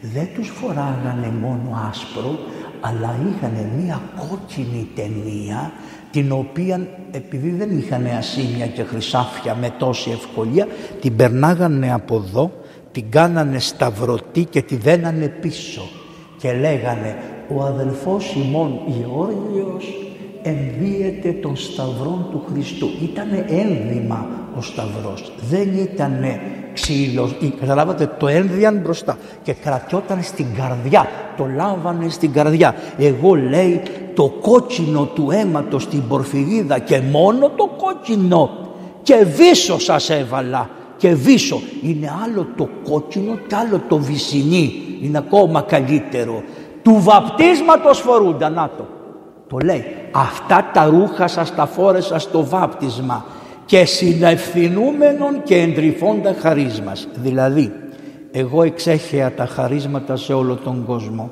δεν 0.02 0.28
τους 0.36 0.48
φοράγανε 0.50 1.34
μόνο 1.42 1.90
άσπρο 1.90 2.40
αλλά 2.82 3.16
είχαν 3.30 3.54
μία 3.78 4.02
κόκκινη 4.18 4.88
ταινία 4.96 5.72
την 6.12 6.32
οποία 6.32 6.88
επειδή 7.12 7.50
δεν 7.50 7.78
είχαν 7.78 8.06
ασήμια 8.18 8.68
και 8.68 8.84
χρυσάφια 8.84 9.56
με 9.56 9.74
τόση 9.78 10.12
ευκολία 10.12 10.68
την 11.02 11.16
περνάγανε 11.16 11.94
από 11.94 12.16
εδώ 12.16 12.52
την 12.92 13.10
κάνανε 13.10 13.60
σταυρωτή 13.60 14.46
και 14.46 14.62
τη 14.62 14.76
δένανε 14.76 15.28
πίσω 15.28 15.90
και 16.38 16.54
λέγανε 16.54 17.16
ο 17.56 17.64
αδελφός 17.64 18.34
ημών 18.36 18.80
Γεώργιος 18.88 20.11
εμβίεται 20.44 21.32
των 21.32 21.56
σταυρών 21.56 22.28
του 22.32 22.44
Χριστού. 22.52 22.90
Ήτανε 23.04 23.46
ένδυμα 23.50 24.28
ο 24.58 24.62
σταυρός. 24.62 25.32
Δεν 25.50 25.78
ήτανε 25.78 26.42
ξύλος. 26.74 27.36
Καταλάβατε 27.60 28.10
το 28.20 28.28
ένδυαν 28.28 28.80
μπροστά 28.84 29.18
και 29.44 29.54
κρατιόταν 29.54 30.24
στην 30.24 30.46
καρδιά. 30.58 31.08
Το 31.38 31.48
λάβανε 31.56 32.10
στην 32.10 32.32
καρδιά. 32.32 32.76
Εγώ 32.98 33.36
λέει 33.36 33.82
το 34.14 34.34
κόκκινο 34.42 35.06
του 35.06 35.32
αίματος 35.32 35.84
στην 35.84 36.08
πορφυρίδα 36.08 36.80
και 36.80 37.02
μόνο 37.12 37.50
το 37.50 37.70
κόκκινο 37.78 38.50
και 39.02 39.26
βίσο 39.36 39.80
σας 39.80 40.10
έβαλα 40.10 40.70
και 40.98 41.14
βίσο. 41.14 41.62
Είναι 41.82 42.12
άλλο 42.24 42.48
το 42.56 42.70
κόκκινο 42.90 43.38
και 43.48 43.56
άλλο 43.56 43.82
το 43.88 43.98
βυσινί. 43.98 44.74
Είναι 45.02 45.18
ακόμα 45.18 45.62
καλύτερο. 45.62 46.44
Του 46.82 46.98
βαπτίσματος 47.00 48.00
φορούνταν. 48.00 48.54
Να 48.54 48.70
το. 48.78 48.88
Το 49.48 49.58
λέει. 49.64 49.84
Αυτά 50.12 50.70
τα 50.74 50.86
ρούχα 50.86 51.28
σας 51.28 51.56
τα 51.56 51.66
φόρεσα 51.66 52.20
στο 52.20 52.46
βάπτισμα 52.46 53.26
και 53.66 53.86
συνευθυνούμενον 53.86 55.44
και 55.44 55.56
εντρυφώντα 55.56 56.36
χαρίσμας. 56.40 57.08
Δηλαδή, 57.14 57.72
εγώ 58.32 58.64
εξέχεα 58.64 59.34
τα 59.34 59.46
χαρίσματα 59.46 60.16
σε 60.16 60.34
όλο 60.34 60.56
τον 60.56 60.86
κόσμο. 60.86 61.32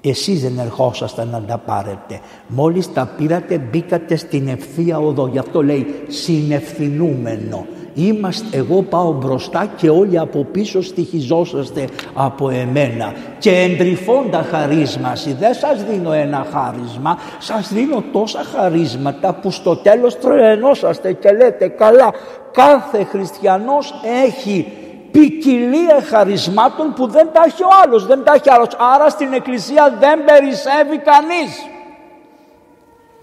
Εσείς 0.00 0.42
δεν 0.42 0.58
ερχόσασταν 0.58 1.28
να 1.28 1.40
τα 1.40 1.58
πάρετε. 1.58 2.20
Μόλις 2.46 2.92
τα 2.92 3.10
πήρατε 3.16 3.58
μπήκατε 3.58 4.16
στην 4.16 4.48
ευθεία 4.48 4.98
οδό. 4.98 5.26
Γι' 5.26 5.38
αυτό 5.38 5.62
λέει 5.62 5.86
συνευθυνούμενο. 6.08 7.66
Είμαστε, 8.00 8.56
εγώ 8.56 8.82
πάω 8.82 9.12
μπροστά 9.12 9.70
και 9.76 9.90
όλοι 9.90 10.18
από 10.18 10.44
πίσω 10.44 10.82
στοιχιζόσαστε 10.82 11.84
από 12.14 12.50
εμένα. 12.50 13.12
Και 13.38 13.50
εντρυφώντα 13.50 14.46
χαρίσμαση, 14.50 15.32
δεν 15.32 15.54
σας 15.54 15.84
δίνω 15.84 16.12
ένα 16.12 16.46
χάρισμα, 16.52 17.18
σας 17.38 17.72
δίνω 17.72 18.04
τόσα 18.12 18.44
χαρίσματα 18.56 19.34
που 19.34 19.50
στο 19.50 19.76
τέλος 19.76 20.18
τρελαινόσαστε 20.18 21.12
και 21.12 21.30
λέτε 21.32 21.68
καλά, 21.68 22.12
κάθε 22.52 23.04
χριστιανός 23.04 23.94
έχει 24.26 24.66
ποικιλία 25.10 26.02
χαρισμάτων 26.10 26.92
που 26.94 27.06
δεν 27.06 27.28
τα 27.32 27.42
έχει 27.46 27.62
ο 27.62 27.68
άλλος, 27.84 28.06
δεν 28.06 28.24
τα 28.24 28.32
έχει 28.34 28.50
άλλος. 28.50 28.68
Άρα 28.94 29.08
στην 29.08 29.32
εκκλησία 29.32 29.96
δεν 30.00 30.24
περισσεύει 30.24 30.98
κανείς. 30.98 31.77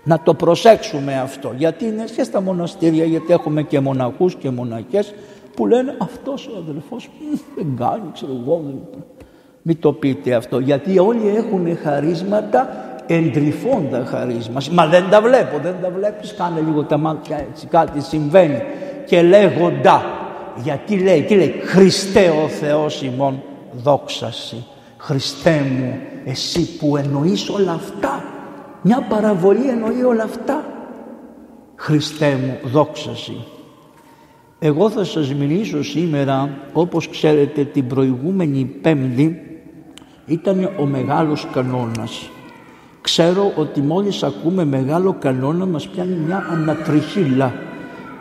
Να 0.07 0.19
το 0.19 0.33
προσέξουμε 0.33 1.19
αυτό. 1.19 1.53
Γιατί 1.57 1.85
είναι 1.85 2.03
και 2.15 2.23
στα 2.23 2.41
μοναστήρια 2.41 3.05
γιατί 3.05 3.33
έχουμε 3.33 3.61
και 3.61 3.79
μοναχούς 3.79 4.35
και 4.35 4.49
μοναχές 4.49 5.13
που 5.55 5.67
λένε 5.67 5.95
αυτός 6.01 6.47
ο 6.47 6.57
αδελφός 6.57 7.09
δεν 7.55 7.75
κάνει 7.79 8.03
ξέρω 8.13 8.31
εγώ 8.41 8.63
μην 9.61 9.79
το 9.79 9.93
πείτε 9.93 10.33
αυτό 10.33 10.59
γιατί 10.59 10.99
όλοι 10.99 11.35
έχουν 11.35 11.77
χαρίσματα 11.77 12.67
εντρυφώντα 13.07 14.05
χαρίσματα. 14.05 14.71
Μα 14.71 14.87
δεν 14.87 15.09
τα 15.09 15.21
βλέπω 15.21 15.59
δεν 15.63 15.75
τα 15.81 15.89
βλέπεις 15.89 16.33
κάνε 16.33 16.61
λίγο 16.61 16.83
τα 16.83 16.97
μάτια 16.97 17.45
έτσι 17.51 17.67
κάτι 17.67 18.01
συμβαίνει. 18.01 18.61
Και 19.05 19.21
λέγοντα 19.21 20.03
γιατί 20.63 20.97
λέει 20.97 21.21
τι 21.21 21.35
λέει 21.35 21.61
Χριστέ 21.63 22.29
ο 22.29 22.47
Θεός 22.47 23.01
ημών 23.01 23.41
δόξαση 23.71 24.65
Χριστέ 24.97 25.65
μου 25.79 25.97
εσύ 26.25 26.77
που 26.77 26.97
εννοείς 26.97 27.49
όλα 27.49 27.71
αυτά 27.71 28.23
μια 28.87 29.05
παραβολή 29.09 29.69
εννοεί 29.69 30.03
όλα 30.03 30.23
αυτά. 30.23 30.63
Χριστέ 31.75 32.39
μου 32.43 32.69
δόξαση. 32.69 33.45
Εγώ 34.59 34.89
θα 34.89 35.03
σας 35.03 35.33
μιλήσω 35.33 35.83
σήμερα 35.83 36.49
όπως 36.73 37.09
ξέρετε 37.09 37.63
την 37.63 37.87
προηγούμενη 37.87 38.65
πέμπτη 38.81 39.41
ήταν 40.25 40.69
ο 40.79 40.85
μεγάλος 40.85 41.47
κανόνας. 41.53 42.29
Ξέρω 43.01 43.53
ότι 43.55 43.81
μόλις 43.81 44.23
ακούμε 44.23 44.65
μεγάλο 44.65 45.15
κανόνα 45.19 45.65
μας 45.65 45.87
πιάνει 45.87 46.15
μια 46.15 46.47
ανατριχίλα. 46.51 47.53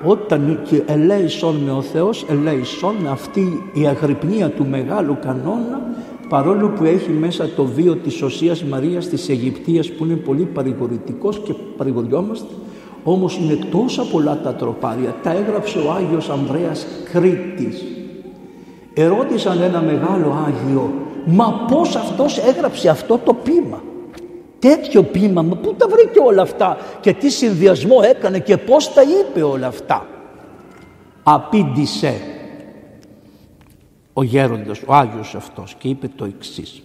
Όταν 0.05 0.61
και 0.65 0.83
ελέησον 0.87 1.57
με 1.57 1.71
ο 1.71 1.83
Θεός, 1.83 2.27
ελέησον 2.29 2.95
με 2.95 3.09
αυτή 3.09 3.71
η 3.73 3.87
αγρυπνία 3.87 4.51
του 4.51 4.67
μεγάλου 4.67 5.19
κανόνα 5.23 5.81
παρόλο 6.29 6.69
που 6.69 6.85
έχει 6.85 7.11
μέσα 7.11 7.49
το 7.57 7.65
βίο 7.65 7.95
της 7.97 8.23
Οσίας 8.23 8.63
Μαρίας 8.63 9.09
της 9.09 9.29
Αιγυπτίας 9.29 9.91
που 9.91 10.05
είναι 10.05 10.15
πολύ 10.15 10.45
παρηγορητικός 10.45 11.41
και 11.45 11.55
παρηγοριόμαστε 11.77 12.55
όμως 13.05 13.39
είναι 13.39 13.59
τόσα 13.71 14.03
πολλά 14.03 14.41
τα 14.41 14.55
τροπάρια 14.55 15.17
τα 15.23 15.31
έγραψε 15.31 15.79
ο 15.79 15.93
Άγιος 15.93 16.31
Ανδρέας 16.31 16.87
Κρήτης. 17.13 17.85
Ερώτησαν 18.95 19.63
ένα 19.63 19.81
μεγάλο 19.81 20.45
Άγιο 20.47 20.93
μα 21.27 21.67
πως 21.69 21.97
αυτός 21.97 22.39
έγραψε 22.39 22.89
αυτό 22.89 23.21
το 23.25 23.35
πείμα 23.35 23.83
τέτοιο 24.59 25.03
πείμα 25.03 25.43
μα 25.43 25.57
πού 25.57 25.75
τα 25.75 25.89
βρήκε 25.89 26.21
όλα 26.27 26.43
αυτά 26.43 26.77
και 27.01 27.13
τι 27.13 27.31
συνδυασμό 27.31 27.97
έκανε 28.03 28.39
και 28.39 28.57
πως 28.57 28.93
τα 28.93 29.03
είπε 29.03 29.43
όλα 29.43 29.67
αυτά; 29.67 30.07
Απήντησε 31.23 32.21
ο 34.15 34.23
γέροντας, 34.23 34.83
ο 34.87 34.95
Άγιος 34.95 35.35
αυτός 35.35 35.75
και 35.79 35.89
είπε 35.89 36.09
το 36.17 36.25
εξής. 36.25 36.83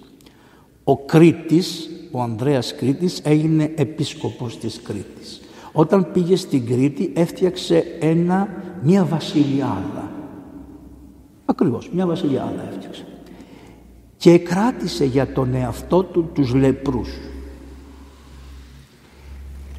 Ο 0.83 0.97
Κρήτης, 0.97 1.89
ο 2.11 2.21
Ανδρέας 2.21 2.75
Κρήτης 2.75 3.21
έγινε 3.23 3.71
επίσκοπος 3.75 4.57
της 4.57 4.81
Κρήτης. 4.81 5.41
Όταν 5.71 6.11
πήγε 6.11 6.35
στην 6.35 6.65
Κρήτη 6.65 7.11
έφτιαξε 7.15 7.83
ένα, 7.99 8.47
μια 8.81 9.03
βασιλιάδα. 9.05 10.11
Ακριβώς, 11.45 11.89
μια 11.93 12.05
βασιλιάδα 12.05 12.67
έφτιαξε. 12.71 13.05
Και 14.17 14.37
κράτησε 14.37 15.05
για 15.05 15.33
τον 15.33 15.53
εαυτό 15.53 16.03
του 16.03 16.29
τους 16.33 16.53
λεπρούς. 16.53 17.09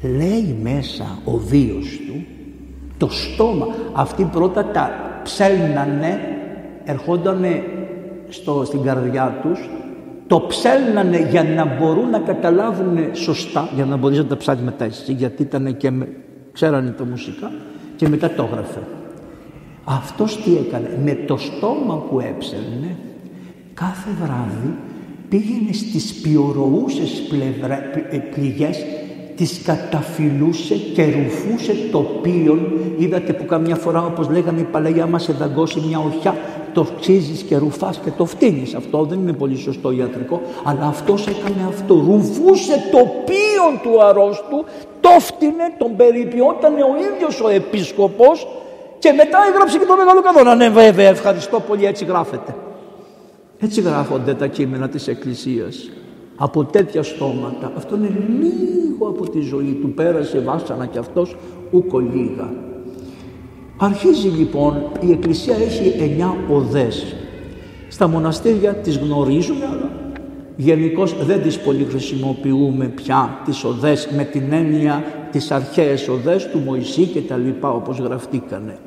Λέει 0.01 0.57
μέσα 0.61 1.19
ο 1.25 1.37
βίος 1.37 1.99
του 2.07 2.25
το 2.97 3.09
στόμα. 3.09 3.67
Αυτοί 3.93 4.23
πρώτα 4.23 4.65
τα 4.65 4.89
ψέλνανε 5.23 6.40
ερχόταν 6.83 7.45
στο, 8.29 8.63
στην 8.65 8.81
καρδιά 8.81 9.39
τους 9.41 9.69
το 10.27 10.41
ψέλνανε 10.41 11.27
για 11.29 11.43
να 11.43 11.65
μπορούν 11.65 12.09
να 12.09 12.19
καταλάβουν 12.19 12.97
σωστά 13.13 13.69
για 13.75 13.85
να 13.85 13.95
μπορείς 13.95 14.17
να 14.17 14.25
τα 14.25 14.37
ψάχνεις 14.37 14.63
μετά 14.65 14.85
εσύ 14.85 15.13
γιατί 15.13 15.41
ήταν 15.41 15.77
και 15.77 15.91
με, 15.91 16.07
ξέρανε 16.51 16.89
τα 16.89 17.05
μουσικά 17.05 17.51
και 17.95 18.07
μετά 18.07 18.29
το 18.29 18.43
έγραφε 18.43 18.79
Αυτός 19.83 20.43
τι 20.43 20.51
έκανε, 20.57 20.99
με 21.03 21.13
το 21.27 21.37
στόμα 21.37 21.95
που 21.95 22.19
έψελνε 22.19 22.95
κάθε 23.73 24.09
βράδυ 24.21 24.73
πήγαινε 25.29 25.73
στις 25.73 26.13
πιοροούσες 26.13 27.09
πλευρά, 27.29 27.75
ε, 28.09 28.17
πληγές 28.17 28.85
τις 29.35 29.61
καταφυλούσε 29.65 30.75
και 30.75 31.03
ρουφούσε 31.03 31.73
το 31.91 31.99
πίον. 31.99 32.71
Είδατε 32.97 33.33
που 33.33 33.45
καμιά 33.45 33.75
φορά 33.75 34.05
όπως 34.05 34.29
λέγανε 34.29 34.59
η 34.59 34.67
παλαιά 34.71 35.05
μας 35.05 35.23
σε 35.23 35.33
δαγκώσει 35.33 35.83
μια 35.87 35.99
οχιά 35.99 36.35
το 36.73 36.87
ξύζεις 36.99 37.41
και 37.41 37.57
ρουφάς 37.57 37.99
και 38.03 38.09
το 38.17 38.25
φτύνεις. 38.25 38.75
Αυτό 38.75 39.03
δεν 39.03 39.19
είναι 39.19 39.33
πολύ 39.33 39.55
σωστό 39.55 39.91
ιατρικό, 39.91 40.41
αλλά 40.63 40.85
αυτός 40.85 41.27
έκανε 41.27 41.65
αυτό. 41.67 41.93
Ρουφούσε 41.93 42.73
το 42.91 42.97
πίον 42.97 43.79
του 43.83 44.03
αρρώστου, 44.03 44.65
το 45.01 45.09
φτύνε, 45.19 45.75
τον 45.77 45.95
περιποιόταν 45.95 46.73
ο 46.73 46.95
ίδιος 47.13 47.41
ο 47.41 47.49
επίσκοπος 47.49 48.47
και 48.99 49.11
μετά 49.11 49.37
έγραψε 49.51 49.77
και 49.77 49.85
το 49.85 49.95
μεγάλο 49.95 50.21
κανόνα. 50.21 50.55
Ναι 50.55 50.69
βέβαια, 50.69 51.07
ευχαριστώ 51.07 51.59
πολύ, 51.59 51.85
έτσι 51.85 52.05
γράφεται. 52.05 52.55
Έτσι 53.59 53.81
γράφονται 53.81 54.33
τα 54.33 54.47
κείμενα 54.47 54.89
της 54.89 55.07
Εκκλησίας. 55.07 55.89
Από 56.35 56.63
τέτοια 56.63 57.03
στόματα. 57.03 57.71
Αυτό 57.77 57.95
είναι 57.95 58.13
λίγο 58.39 59.07
από 59.07 59.29
τη 59.29 59.39
ζωή 59.39 59.77
του. 59.81 59.93
Πέρασε 59.93 60.39
βάσανα 60.39 60.85
και 60.85 60.97
αυτός 60.97 61.35
ούκο 61.71 61.99
λίγα. 61.99 62.70
Αρχίζει 63.83 64.27
λοιπόν, 64.27 64.83
η 64.99 65.11
Εκκλησία 65.11 65.55
έχει 65.55 65.95
εννιά 65.99 66.35
οδές. 66.49 67.15
Στα 67.87 68.07
μοναστήρια 68.07 68.73
τις 68.73 68.97
γνωρίζουμε, 68.97 69.65
αλλά 69.65 69.89
γενικώς 70.55 71.25
δεν 71.25 71.41
τις 71.41 71.59
πολύ 71.59 71.83
χρησιμοποιούμε 71.89 72.85
πια 72.85 73.41
τις 73.45 73.63
οδές 73.63 74.07
με 74.15 74.23
την 74.23 74.43
έννοια 74.51 75.03
τις 75.31 75.51
αρχαίες 75.51 76.07
οδές 76.07 76.49
του 76.49 76.59
Μωυσή 76.59 77.05
και 77.05 77.21
τα 77.21 77.37
λοιπά 77.37 77.69
όπως 77.69 77.99
γραφτήκανε. 77.99 78.77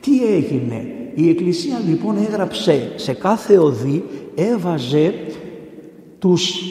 Τι 0.00 0.34
έγινε, 0.34 0.86
η 1.14 1.28
Εκκλησία 1.28 1.80
λοιπόν 1.88 2.16
έγραψε 2.16 2.92
σε 2.96 3.12
κάθε 3.12 3.58
οδή, 3.58 4.04
έβαζε 4.34 5.14
τους, 6.18 6.62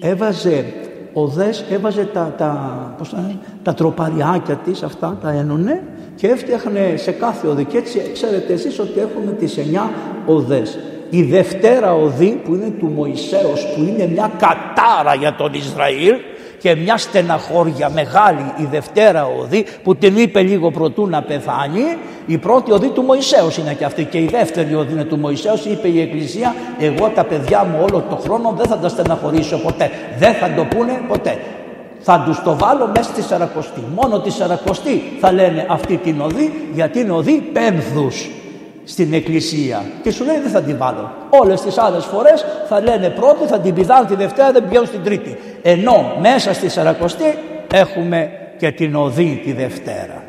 έβαζε 0.00 0.64
οδές, 1.12 1.64
έβαζε 1.70 2.08
τα, 2.12 2.34
τα, 2.38 2.94
πώς 2.98 3.10
τα, 3.10 3.40
τα 3.62 3.74
τροπαριάκια 3.74 4.54
της, 4.54 4.82
αυτά 4.82 5.18
τα 5.22 5.30
ένωνε 5.30 5.82
και 6.16 6.26
έφτιαχνε 6.26 6.94
σε 6.96 7.12
κάθε 7.12 7.46
οδή. 7.48 7.64
Και 7.64 7.76
έτσι 7.76 8.02
ξέρετε 8.12 8.52
εσείς 8.52 8.78
ότι 8.78 9.00
έχουμε 9.00 9.32
τις 9.32 9.58
εννιά 9.58 9.90
οδές. 10.26 10.78
Η 11.10 11.22
Δευτέρα 11.22 11.94
οδή 11.94 12.40
που 12.44 12.54
είναι 12.54 12.72
του 12.78 12.86
Μωυσέως 12.86 13.66
που 13.74 13.80
είναι 13.80 14.06
μια 14.06 14.30
κατάρα 14.38 15.14
για 15.14 15.34
τον 15.34 15.52
Ισραήλ 15.52 16.14
και 16.58 16.74
μια 16.74 16.96
στεναχώρια 16.96 17.90
μεγάλη 17.90 18.52
η 18.56 18.64
Δευτέρα 18.70 19.26
οδή 19.26 19.66
που 19.82 19.96
την 19.96 20.16
είπε 20.16 20.42
λίγο 20.42 20.70
προτού 20.70 21.06
να 21.06 21.22
πεθάνει 21.22 21.82
η 22.26 22.38
πρώτη 22.38 22.72
οδή 22.72 22.88
του 22.88 23.02
Μωυσέως 23.02 23.56
είναι 23.56 23.74
και 23.74 23.84
αυτή 23.84 24.04
και 24.04 24.18
η 24.18 24.28
δεύτερη 24.30 24.74
οδή 24.74 24.92
είναι 24.92 25.04
του 25.04 25.18
Μωυσέως 25.18 25.64
είπε 25.64 25.88
η 25.88 26.00
Εκκλησία 26.00 26.54
εγώ 26.78 27.08
τα 27.14 27.24
παιδιά 27.24 27.64
μου 27.64 27.86
όλο 27.90 28.04
το 28.10 28.16
χρόνο 28.16 28.54
δεν 28.56 28.66
θα 28.66 28.78
τα 28.78 28.88
στεναχωρήσω 28.88 29.56
ποτέ 29.58 29.90
δεν 30.18 30.34
θα 30.34 30.52
το 30.56 30.64
πούνε 30.64 31.00
ποτέ 31.08 31.38
θα 32.06 32.22
τους 32.26 32.42
το 32.42 32.56
βάλω 32.56 32.86
μέσα 32.86 33.10
στη 33.10 33.22
Σαρακοστή. 33.22 33.82
Μόνο 33.94 34.20
τη 34.20 34.30
Σαρακοστή 34.30 35.02
θα 35.20 35.32
λένε 35.32 35.66
αυτή 35.68 35.96
την 35.96 36.20
οδή 36.20 36.68
γιατί 36.74 37.00
είναι 37.00 37.10
οδή 37.10 37.32
πέμφδους 37.52 38.30
στην 38.84 39.12
εκκλησία. 39.12 39.82
Και 40.02 40.10
σου 40.10 40.24
λέει 40.24 40.38
δεν 40.38 40.50
θα 40.50 40.62
την 40.62 40.76
βάλω. 40.78 41.12
Όλες 41.28 41.60
τις 41.60 41.78
άλλες 41.78 42.04
φορές 42.04 42.44
θα 42.68 42.80
λένε 42.80 43.10
πρώτη, 43.10 43.46
θα 43.46 43.58
την 43.58 43.74
πηδάνε 43.74 44.06
τη 44.06 44.14
Δευτέρα, 44.14 44.52
δεν 44.52 44.64
πηγαίνουν 44.64 44.86
στην 44.86 45.02
Τρίτη. 45.02 45.36
Ενώ 45.62 46.12
μέσα 46.20 46.54
στη 46.54 46.68
Σαρακοστή 46.68 47.38
έχουμε 47.72 48.30
και 48.58 48.70
την 48.70 48.96
οδή 48.96 49.40
τη 49.44 49.52
Δευτέρα. 49.52 50.22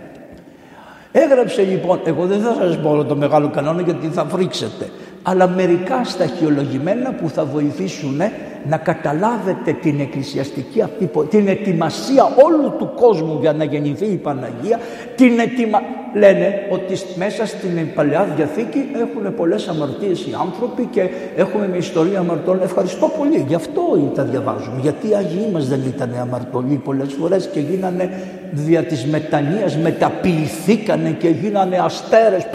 Έγραψε 1.11 1.61
λοιπόν, 1.61 1.99
εγώ 2.03 2.25
δεν 2.25 2.39
θα 2.39 2.55
σας 2.59 2.77
πω 2.77 3.03
το 3.03 3.15
μεγάλο 3.15 3.49
κανόνα 3.49 3.81
γιατί 3.81 4.07
θα 4.07 4.25
φρίξετε, 4.29 4.89
αλλά 5.23 5.47
μερικά 5.47 6.03
σταχυολογημένα 6.03 7.11
που 7.11 7.29
θα 7.29 7.45
βοηθήσουν 7.45 8.21
να 8.67 8.77
καταλάβετε 8.77 9.71
την 9.81 9.99
εκκλησιαστική 9.99 10.81
αυτή, 10.81 11.09
την 11.29 11.47
ετοιμασία 11.47 12.23
όλου 12.23 12.73
του 12.77 12.91
κόσμου 12.95 13.37
για 13.41 13.53
να 13.53 13.63
γεννηθεί 13.63 14.05
η 14.05 14.15
Παναγία, 14.15 14.79
την 15.15 15.39
ετοιμα... 15.39 15.81
λένε 16.13 16.67
ότι 16.69 16.93
μέσα 17.15 17.45
στην 17.45 17.93
Παλαιά 17.95 18.27
Διαθήκη 18.35 18.85
έχουν 18.95 19.35
πολλές 19.35 19.67
αμαρτίες 19.67 20.19
οι 20.19 20.35
άνθρωποι 20.41 20.85
και 20.85 21.09
έχουμε 21.35 21.67
μια 21.67 21.77
ιστορία 21.77 22.19
αμαρτών. 22.19 22.59
Ευχαριστώ 22.63 23.11
πολύ, 23.17 23.45
γι' 23.47 23.55
αυτό 23.55 23.81
τα 24.15 24.23
διαβάζουμε, 24.23 24.79
γιατί 24.81 25.09
οι 25.09 25.15
Άγιοι 25.15 25.49
μας 25.53 25.67
δεν 25.67 25.81
ήταν 25.87 26.15
αμαρτωλοί 26.21 26.75
πολλές 26.75 27.13
φορές 27.19 27.49
και 27.53 27.59
γίνανε 27.59 28.09
δια 28.51 28.83
της 28.83 29.05
μετανοίας, 29.05 29.77
μεταποιηθήκανε 29.77 31.09
και 31.09 31.29
γίνανε 31.29 31.77
αστέρες 31.77 32.47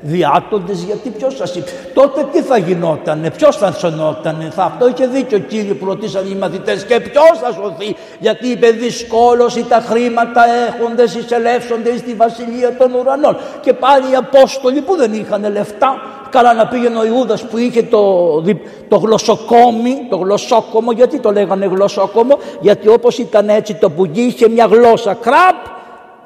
διάτοντες 0.00 0.82
γιατί 0.82 1.08
ποιος 1.08 1.36
σας 1.36 1.54
είπε 1.54 1.70
τότε 1.94 2.26
τι 2.32 2.42
θα 2.42 2.58
γινότανε 2.58 3.30
ποιος 3.30 3.56
θα 3.56 3.72
σωνότανε 3.72 4.50
θα 4.54 4.62
αυτό 4.64 4.88
είχε 4.88 5.06
δίκιο 5.06 5.38
κύριε 5.38 5.74
που 5.74 5.84
ρωτήσαν 5.84 6.30
οι 6.30 6.34
μαθητές 6.34 6.84
και 6.84 7.00
ποιος 7.00 7.38
θα 7.42 7.52
σωθεί 7.52 7.96
γιατί 8.18 8.48
είπε 8.48 8.70
δυσκόλωση 8.70 9.64
τα 9.68 9.84
χρήματα 9.88 10.42
έχοντες 10.68 11.14
εισελεύσονται 11.14 11.96
στη 11.96 12.14
βασιλεία 12.14 12.76
των 12.76 12.94
ουρανών. 12.94 13.36
Και 13.60 13.72
πάλι 13.72 14.10
οι 14.10 14.14
Απόστολοι 14.14 14.80
που 14.80 14.96
δεν 14.96 15.12
είχαν 15.12 15.52
λεφτά 15.52 16.00
Καλά 16.30 16.54
να 16.54 16.66
πήγαινε 16.66 16.98
ο 16.98 17.04
Ιούδας 17.04 17.42
που 17.42 17.58
είχε 17.58 17.82
το, 17.82 18.32
το 18.88 18.96
γλωσσοκόμι, 18.96 20.06
το 20.10 20.16
γλωσσόκομο, 20.16 20.92
γιατί 20.92 21.18
το 21.20 21.32
λέγανε 21.32 21.66
γλωσσόκομο, 21.66 22.38
γιατί 22.60 22.88
όπως 22.88 23.18
ήταν 23.18 23.48
έτσι 23.48 23.74
το 23.74 23.90
πουγγί 23.90 24.22
είχε 24.22 24.48
μια 24.48 24.66
γλώσσα 24.66 25.14
κραπ 25.14 25.77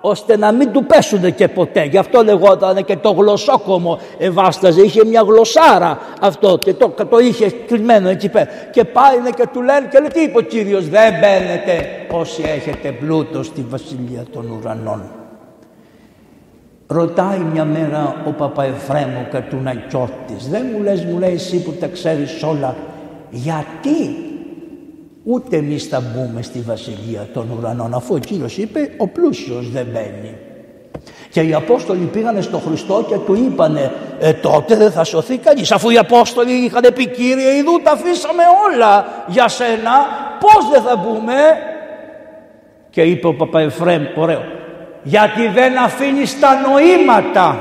ώστε 0.04 0.36
να 0.36 0.52
μην 0.52 0.72
του 0.72 0.84
πέσουν 0.84 1.34
και 1.34 1.48
ποτέ. 1.48 1.84
Γι' 1.84 1.98
αυτό 1.98 2.22
λεγόταν 2.22 2.84
και 2.84 2.96
το 2.96 3.10
γλωσσόκομο 3.10 3.98
ευάσταζε, 4.18 4.82
είχε 4.82 5.04
μια 5.04 5.22
γλωσσάρα 5.26 5.98
αυτό 6.20 6.58
και 6.58 6.74
το, 6.74 6.94
το 7.08 7.18
είχε 7.18 7.50
κρυμμένο 7.50 8.08
εκεί 8.08 8.28
πέρα. 8.28 8.48
Και 8.70 8.84
πάει 8.84 9.16
και 9.36 9.46
του 9.52 9.62
λένε 9.62 9.88
και 9.90 9.98
λέει 9.98 10.08
τι 10.08 10.20
είπε 10.20 10.38
ο 10.38 10.40
Κύριος, 10.40 10.88
δεν 10.88 11.12
μπαίνετε 11.12 11.88
όσοι 12.10 12.42
έχετε 12.56 12.90
πλούτο 12.90 13.42
στη 13.42 13.66
Βασιλεία 13.68 14.24
των 14.32 14.50
Ουρανών. 14.50 15.02
Ρωτάει 16.86 17.38
μια 17.38 17.64
μέρα 17.64 18.22
ο 18.26 18.30
Παπαεφρέμου 18.30 19.26
Κατουνακιώτης, 19.30 20.48
δεν 20.50 20.66
μου 20.72 20.82
λες, 20.82 21.04
μου 21.04 21.18
λέει 21.18 21.32
εσύ 21.32 21.62
που 21.62 21.72
τα 21.80 21.86
ξέρεις 21.86 22.42
όλα, 22.42 22.76
γιατί 23.30 24.31
Ούτε 25.24 25.56
εμείς 25.56 25.84
θα 25.84 26.00
μπούμε 26.00 26.42
στη 26.42 26.58
βασιλεία 26.60 27.28
των 27.32 27.50
ουρανών 27.58 27.94
αφού 27.94 28.14
ο 28.14 28.18
Κύριος 28.18 28.58
είπε 28.58 28.94
ο 28.96 29.08
πλούσιος 29.08 29.70
δεν 29.70 29.86
μπαίνει. 29.92 30.36
Και 31.30 31.40
οι 31.40 31.54
Απόστολοι 31.54 32.04
πήγανε 32.04 32.40
στο 32.40 32.58
Χριστό 32.58 33.04
και 33.08 33.16
του 33.16 33.34
είπανε 33.34 33.92
ε, 34.20 34.32
τότε 34.32 34.76
δεν 34.76 34.90
θα 34.90 35.04
σωθεί 35.04 35.36
κανείς 35.36 35.72
αφού 35.72 35.90
οι 35.90 35.98
Απόστολοι 35.98 36.52
είχαν 36.52 36.92
πει 36.94 37.06
Κύριε 37.06 37.56
ειδού 37.56 37.80
τα 37.82 37.90
αφήσαμε 37.90 38.42
όλα 38.72 39.06
για 39.26 39.48
σένα 39.48 39.90
πώς 40.40 40.70
δεν 40.72 40.82
θα 40.82 40.96
μπούμε; 40.96 41.34
Και 42.90 43.02
είπε 43.02 43.26
ο 43.26 43.34
Παπαεφρέμ 43.34 44.02
ωραίο 44.16 44.42
γιατί 45.02 45.48
δεν 45.48 45.78
αφήνεις 45.78 46.40
τα 46.40 46.48
νοήματα 46.60 47.60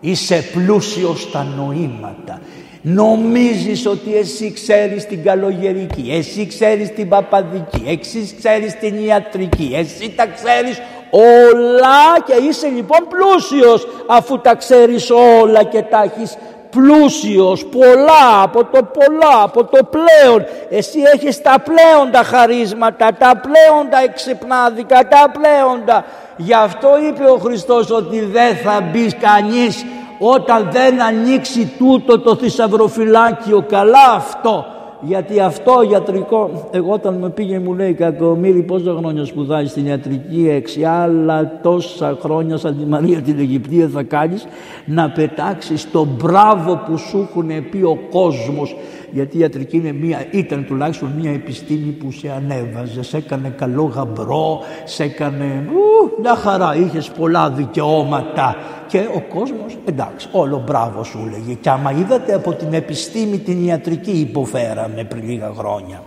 είσαι 0.00 0.44
πλούσιος 0.52 1.22
στα 1.22 1.46
νοήματα 1.56 2.40
Νομίζεις 2.88 3.86
ότι 3.86 4.16
εσύ 4.16 4.52
ξέρεις 4.52 5.06
την 5.06 5.24
καλογερική, 5.24 6.12
εσύ 6.12 6.46
ξέρεις 6.46 6.92
την 6.92 7.08
παπαδική, 7.08 7.84
εσύ 7.86 8.34
ξέρεις 8.38 8.78
την 8.78 9.06
ιατρική, 9.06 9.70
εσύ 9.74 10.14
τα 10.16 10.26
ξέρεις 10.26 10.80
όλα 11.10 12.20
και 12.24 12.46
είσαι 12.48 12.66
λοιπόν 12.66 12.98
πλούσιος 13.08 13.86
αφού 14.06 14.38
τα 14.40 14.54
ξέρεις 14.54 15.10
όλα 15.10 15.62
και 15.62 15.82
τα 15.82 16.02
έχεις 16.02 16.36
πλούσιος, 16.70 17.64
πολλά, 17.64 18.42
από 18.42 18.64
το 18.64 18.82
πολλά, 18.82 19.42
από 19.42 19.64
το 19.64 19.78
πλέον. 19.84 20.44
Εσύ 20.70 20.98
έχεις 21.14 21.42
τα 21.42 21.54
πλέοντα 21.64 22.22
χαρίσματα, 22.22 23.08
τα 23.18 23.40
πλέοντα 23.40 23.98
εξυπνάδικα, 24.04 25.08
τα 25.08 25.32
πλέοντα. 25.32 26.04
Γι' 26.36 26.54
αυτό 26.54 26.88
είπε 27.08 27.24
ο 27.24 27.36
Χριστός 27.36 27.90
ότι 27.90 28.20
δεν 28.20 28.56
θα 28.56 28.80
μπεις 28.80 29.16
κανείς 29.20 29.84
όταν 30.18 30.68
δεν 30.70 31.02
ανοίξει 31.02 31.72
τούτο 31.78 32.18
το 32.18 32.36
θησαυροφυλάκιο 32.36 33.64
καλά 33.68 34.12
αυτό. 34.14 34.64
Γιατί 35.00 35.40
αυτό 35.40 35.72
ιατρικό 35.90 36.68
εγώ 36.70 36.92
όταν 36.92 37.14
με 37.14 37.30
πήγε 37.30 37.58
μου 37.58 37.74
λέει 37.74 37.92
Κακομύρη 37.92 38.62
πόσα 38.62 38.94
χρόνια 38.98 39.24
σπουδάζει 39.24 39.68
στην 39.68 39.86
ιατρική 39.86 40.48
έξι 40.48 40.84
άλλα 40.84 41.60
τόσα 41.62 42.18
χρόνια 42.20 42.56
σαν 42.56 42.76
τη 42.78 42.84
Μαρία 42.84 43.20
την 43.20 43.38
Αιγυπτία 43.38 43.88
θα 43.88 44.02
κάνεις 44.02 44.46
να 44.84 45.10
πετάξεις 45.10 45.90
το 45.90 46.04
μπράβο 46.04 46.82
που 46.86 46.96
σου 46.96 47.28
έχουν 47.30 47.68
πει 47.70 47.82
ο 47.82 47.98
κόσμος 48.10 48.76
γιατί 49.12 49.36
η 49.36 49.40
ιατρική 49.40 49.76
είναι 49.76 49.92
μία, 49.92 50.26
ήταν 50.30 50.64
τουλάχιστον 50.66 51.12
μία 51.20 51.30
επιστήμη 51.30 51.90
που 51.90 52.12
σε 52.12 52.32
ανέβαζε, 52.36 53.02
σε 53.02 53.16
έκανε 53.16 53.48
καλό 53.48 53.82
γαμπρό, 53.82 54.60
σε 54.84 55.02
έκανε 55.02 55.68
ου, 55.68 56.20
μια 56.20 56.34
χαρά, 56.34 56.74
είχες 56.76 57.10
πολλά 57.10 57.50
δικαιώματα 57.50 58.56
και 58.86 58.98
ο 59.14 59.20
κόσμος 59.20 59.76
εντάξει 59.84 60.28
όλο 60.32 60.62
μπράβο 60.66 61.04
σου 61.04 61.28
λέγε 61.30 61.54
και 61.54 61.68
άμα 61.68 61.92
είδατε 61.92 62.34
από 62.34 62.52
την 62.52 62.72
επιστήμη 62.72 63.38
την 63.38 63.64
ιατρική 63.66 64.10
υποφέραμε 64.10 65.04
πριν 65.04 65.28
λίγα 65.28 65.52
χρόνια. 65.56 66.02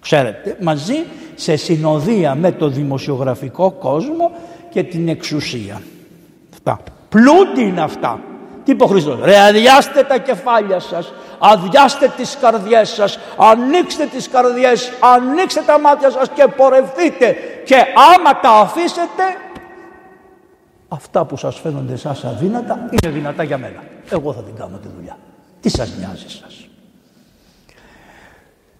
Ξέρετε, 0.00 0.56
μαζί 0.60 0.94
σε 1.34 1.56
συνοδεία 1.56 2.34
με 2.34 2.52
το 2.52 2.68
δημοσιογραφικό 2.68 3.70
κόσμο 3.70 4.30
και 4.70 4.82
την 4.82 5.08
εξουσία. 5.08 5.82
Αυτά. 6.52 6.80
Πλούτη 7.08 7.62
είναι 7.62 7.80
αυτά. 7.80 8.20
Τι 8.66 8.72
είπε 8.72 8.84
ο 8.84 8.86
Χριστός; 8.86 9.18
Ρε 9.22 9.38
αδειάστε 9.38 10.02
τα 10.02 10.18
κεφάλια 10.18 10.80
σας. 10.80 11.12
Αδειάστε 11.38 12.12
τις 12.16 12.36
καρδιές 12.40 12.88
σας. 12.88 13.18
Ανοίξτε 13.36 14.06
τις 14.06 14.28
καρδιές. 14.28 14.92
Ανοίξτε 15.00 15.62
τα 15.66 15.78
μάτια 15.78 16.10
σας 16.10 16.28
και 16.34 16.46
πορευθείτε. 16.56 17.36
Και 17.64 17.76
άμα 18.14 18.40
τα 18.40 18.50
αφήσετε 18.50 19.22
αυτά 20.88 21.24
που 21.24 21.36
σας 21.36 21.60
φαίνονται 21.60 21.92
εσάς 21.92 22.24
αδύνατα 22.24 22.88
είναι 22.90 23.12
δυνατά 23.12 23.42
για 23.42 23.58
μένα. 23.58 23.82
Εγώ 24.10 24.32
θα 24.32 24.40
την 24.40 24.54
κάνω 24.56 24.76
τη 24.76 24.88
δουλειά. 24.96 25.16
Τι 25.60 25.68
σας 25.68 25.92
νοιάζει 25.98 26.28
σας; 26.28 26.68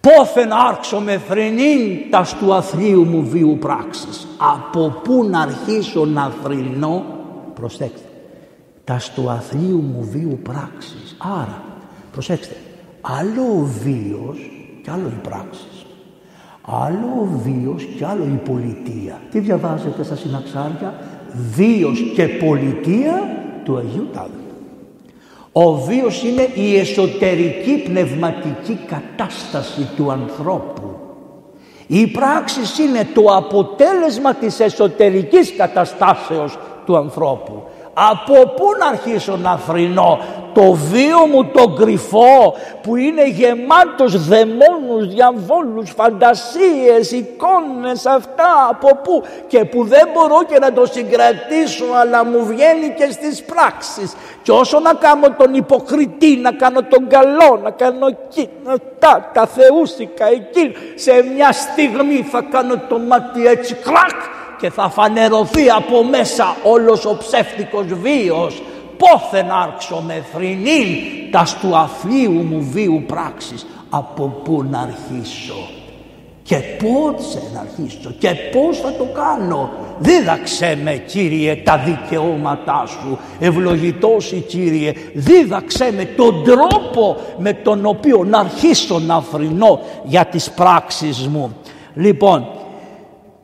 Πόθεν 0.01 0.53
άρξω 0.53 1.01
με 1.01 1.19
θρηνήν 1.19 2.11
τα 2.11 2.27
του 2.41 2.55
αθλίου 2.55 3.05
μου 3.05 3.27
βίου 3.29 3.57
πράξης. 3.61 4.27
Από 4.37 5.01
πού 5.05 5.25
να 5.31 5.41
αρχίσω 5.41 6.05
να 6.05 6.33
θρηνώ, 6.43 7.05
προσέξτε, 7.55 8.06
τα 8.87 9.01
του 9.15 9.31
αθλίου 9.31 9.81
μου 9.81 10.09
βίου 10.11 10.39
πράξης. 10.43 11.17
Άρα, 11.19 11.63
προσέξτε, 12.13 12.57
άλλο 13.01 13.43
ο 13.43 13.69
βίος 13.83 14.51
και 14.83 14.91
άλλο 14.91 15.09
οι 15.09 15.29
πράξεις. 15.29 15.87
Άλλο 16.63 17.07
ο 17.21 17.41
βίος 17.45 17.89
και 17.99 18.07
άλλο 18.07 18.25
η 18.25 18.41
πολιτεία. 18.49 19.21
Τι 19.31 19.39
διαβάζετε 19.39 20.03
στα 20.03 20.17
συναξάρια, 20.17 20.95
βίος 21.55 22.13
και 22.15 22.29
πολιτεία 22.29 23.23
του 23.65 23.77
Αγίου 23.77 24.09
Τάδου. 24.13 24.31
Ο 25.53 25.75
βίος 25.75 26.23
είναι 26.23 26.49
η 26.55 26.79
εσωτερική 26.79 27.83
πνευματική 27.85 28.79
κατάσταση 28.87 29.89
του 29.97 30.11
ανθρώπου. 30.13 30.97
Η 31.87 32.07
πράξης 32.07 32.79
είναι 32.79 33.09
το 33.15 33.23
αποτέλεσμα 33.35 34.35
της 34.35 34.61
εσωτερικής 34.61 35.57
καταστάσεως 35.57 36.59
του 36.87 36.97
ανθρώπου. 36.97 37.63
Από 37.99 38.47
πού 38.47 38.65
να 38.79 38.87
αρχίσω 38.87 39.37
να 39.37 39.57
θρυνώ 39.57 40.19
το 40.53 40.73
βίο 40.73 41.27
μου 41.27 41.45
το 41.45 41.69
κρυφό 41.69 42.55
που 42.83 42.97
είναι 42.97 43.29
γεμάτος 43.29 44.27
δαιμόνους, 44.27 45.15
διαβόλους, 45.15 45.91
φαντασίες, 45.91 47.11
εικόνες 47.11 48.07
αυτά 48.07 48.69
από 48.71 48.97
πού 49.03 49.23
και 49.47 49.65
που 49.65 49.85
δεν 49.85 50.09
μπορώ 50.13 50.45
και 50.49 50.59
να 50.59 50.73
το 50.73 50.87
συγκρατήσω 50.87 51.85
αλλά 52.01 52.25
μου 52.25 52.45
βγαίνει 52.45 52.95
και 52.97 53.11
στις 53.11 53.43
πράξεις. 53.43 54.15
Και 54.43 54.51
όσο 54.51 54.81
να 54.81 54.95
κάνω 54.95 55.31
τον 55.31 55.55
υποκριτή, 55.55 56.37
να 56.37 56.53
κάνω 56.53 56.83
τον 56.83 57.09
καλό, 57.09 57.61
να 57.63 57.71
κάνω 57.71 58.07
εκεί, 58.07 58.49
τα, 58.99 59.31
τα 59.33 59.47
θεούσικα 59.47 60.27
εκεί 60.27 60.75
σε 60.95 61.13
μια 61.35 61.53
στιγμή 61.53 62.27
θα 62.31 62.43
κάνω 62.51 62.83
το 62.89 62.99
μάτι 62.99 63.47
έτσι 63.47 63.75
κλακ 63.75 64.21
και 64.59 64.71
θα 64.71 64.89
φανερωθεί 64.89 65.71
από 65.71 66.05
μέσα 66.05 66.57
όλος 66.63 67.05
ο 67.05 67.17
ψεύτικος 67.17 67.87
βίος. 68.03 68.63
Πόθεν 68.97 69.51
άρξω 69.51 70.03
με 70.07 70.25
θρηνήν 70.33 70.97
τα 71.31 71.47
του 71.61 71.77
αθλίου 71.77 72.33
μου 72.33 72.69
βίου 72.73 73.05
πράξης 73.07 73.67
από 73.91 74.41
πού 74.45 74.67
να 74.71 74.81
αρχίσω; 74.81 75.69
Και 76.43 76.57
πότε 76.57 77.43
να 77.55 77.61
αρχίσω; 77.61 78.11
Και 78.19 78.31
πώς 78.53 78.79
θα 78.79 78.93
το 78.93 79.05
κάνω; 79.05 79.71
Δίδαξέ 79.99 80.79
με 80.83 80.93
Κύριε 80.93 81.57
τα 81.57 81.79
δικαιώματά 81.79 82.85
σου. 82.87 83.19
Ευλογητός 83.41 84.33
η 84.33 84.41
Κύριε. 84.41 84.93
Δίδαξέ 85.15 85.93
με 85.97 86.05
τον 86.05 86.45
τρόπο 86.45 87.17
με 87.39 87.53
τον 87.53 87.87
οποίο 87.87 88.25
να 88.25 88.39
αρχίσω 88.39 88.99
να 88.99 89.21
φρυνώ 89.21 89.81
για 90.05 90.25
τις 90.25 90.51
πράξεις 90.51 91.29
μου. 91.29 91.57
Λοιπόν 91.95 92.47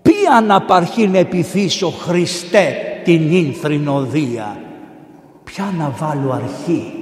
ποια 0.02 0.32
αναπαρχήν 0.36 1.14
επιθύσω 1.14 1.90
Χριστέ 1.90 2.74
την 3.04 3.32
ίνθρινοδία 3.32 4.56
ποια 5.44 5.74
να 5.78 5.90
βάλω 5.98 6.32
αρχή; 6.32 6.92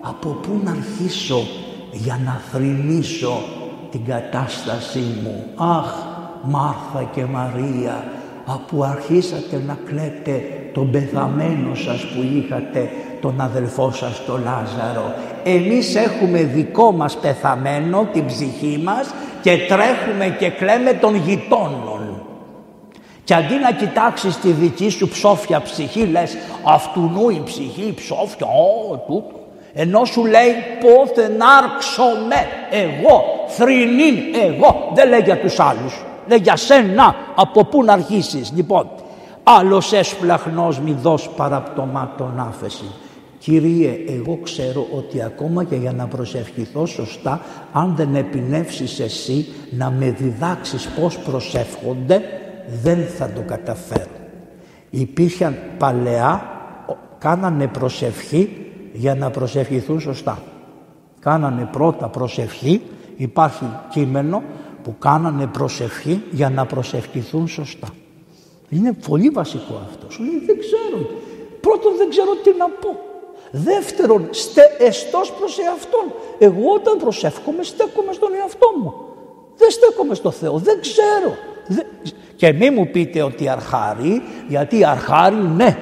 Από 0.00 0.28
πού 0.28 0.60
να 0.64 0.70
αρχίσω 0.70 1.46
για 1.92 2.20
να 2.24 2.40
θρυνήσω 2.52 3.42
την 3.90 4.04
κατάστασή 4.04 5.04
μου; 5.22 5.44
Αχ 5.56 5.94
Μάρθα 6.42 7.10
και 7.14 7.24
Μαρία 7.24 8.04
από 8.46 8.82
αρχίσατε 8.82 9.62
να 9.66 9.78
κλαίτε 9.86 10.42
τον 10.74 10.90
πεθαμένο 10.90 11.74
σας 11.74 12.00
που 12.00 12.22
είχατε 12.36 12.90
τον 13.20 13.40
αδελφό 13.40 13.92
σας 13.92 14.24
τον 14.26 14.42
Λάζαρο; 14.42 15.14
Εμείς 15.44 15.94
έχουμε 15.94 16.42
δικό 16.42 16.92
μας 16.92 17.16
πεθαμένο 17.16 18.08
την 18.12 18.26
ψυχή 18.26 18.80
μας 18.84 19.14
και 19.42 19.50
τρέχουμε 19.68 20.36
και 20.38 20.50
κλαίμε 20.50 20.92
των 20.92 21.14
γειτόνων 21.14 22.07
και 23.28 23.34
αντί 23.34 23.54
να 23.54 23.72
κοιτάξεις 23.72 24.36
τη 24.36 24.50
δική 24.50 24.88
σου 24.88 25.08
ψόφια 25.08 25.62
ψυχή 25.62 26.06
λες 26.06 26.36
αυτού 26.62 27.30
η 27.30 27.42
ψυχή 27.44 27.94
ψόφια, 27.96 28.46
ω 28.90 28.96
τούτο. 28.96 29.40
Ενώ 29.72 30.04
σου 30.04 30.24
λέει 30.24 30.52
πότε 30.80 31.28
να 31.28 31.46
με 32.28 32.46
εγώ, 32.70 33.22
θρηνήν 33.48 34.16
εγώ. 34.42 34.90
Δεν 34.94 35.08
λέει 35.08 35.20
για 35.20 35.38
τους 35.38 35.60
άλλους, 35.60 36.04
λέει 36.26 36.38
για 36.42 36.56
σένα 36.56 37.14
από 37.34 37.64
πού 37.64 37.84
να 37.84 37.92
αρχίσεις. 37.92 38.52
Λοιπόν, 38.54 38.90
άλλος 39.42 39.92
έσπλαχνός 39.92 40.80
μη 40.80 40.96
δώσ 41.02 41.28
παραπτωμάτων 41.36 42.46
άφεση. 42.48 42.90
Κύριε, 43.38 43.98
εγώ 44.08 44.38
ξέρω 44.42 44.86
ότι 44.96 45.22
ακόμα 45.22 45.64
και 45.64 45.76
για 45.76 45.92
να 45.92 46.06
προσευχηθώ 46.06 46.86
σωστά, 46.86 47.40
αν 47.72 47.94
δεν 47.96 48.14
επινεύσεις 48.14 49.00
εσύ 49.00 49.46
να 49.70 49.90
με 49.90 50.10
διδάξεις 50.18 50.88
πώς 51.00 51.18
προσεύχονται, 51.18 52.22
δεν 52.82 53.06
θα 53.06 53.30
το 53.34 53.40
καταφέρω. 53.46 54.10
Υπήρχαν 54.90 55.56
παλαιά, 55.78 56.42
κάνανε 57.18 57.66
προσευχή 57.66 58.66
για 58.92 59.14
να 59.14 59.30
προσευχηθούν 59.30 60.00
σωστά. 60.00 60.42
Κάνανε 61.20 61.68
πρώτα 61.72 62.08
προσευχή, 62.08 62.82
υπάρχει 63.16 63.64
κείμενο 63.90 64.42
που 64.82 64.94
κάνανε 64.98 65.46
προσευχή 65.46 66.22
για 66.30 66.50
να 66.50 66.66
προσευχηθούν 66.66 67.48
σωστά. 67.48 67.88
Είναι 68.68 68.92
πολύ 69.08 69.28
βασικό 69.28 69.82
αυτό. 69.88 70.10
Σου 70.10 70.22
λέει 70.22 70.42
δεν 70.46 70.58
ξέρω. 70.58 71.10
Πρώτον 71.60 71.96
δεν 71.96 72.08
ξέρω 72.08 72.34
τι 72.42 72.50
να 72.58 72.68
πω. 72.68 72.96
Δεύτερον, 73.50 74.28
στε, 74.30 74.62
εστός 74.78 75.32
προς 75.32 75.58
εαυτόν. 75.58 76.12
Εγώ 76.38 76.72
όταν 76.74 76.98
προσεύχομαι 76.98 77.62
στέκομαι 77.62 78.12
στον 78.12 78.28
εαυτό 78.40 78.66
μου. 78.80 78.94
Δεν 79.56 79.70
στέκομαι 79.70 80.14
στο 80.14 80.30
Θεό. 80.30 80.58
Δεν 80.58 80.80
ξέρω. 80.80 81.36
Και 82.36 82.52
μη 82.52 82.70
μου 82.70 82.88
πείτε 82.90 83.22
ότι 83.22 83.48
αρχάρι, 83.48 84.22
γιατί 84.48 84.84
αρχάρι 84.84 85.36
ναι, 85.56 85.76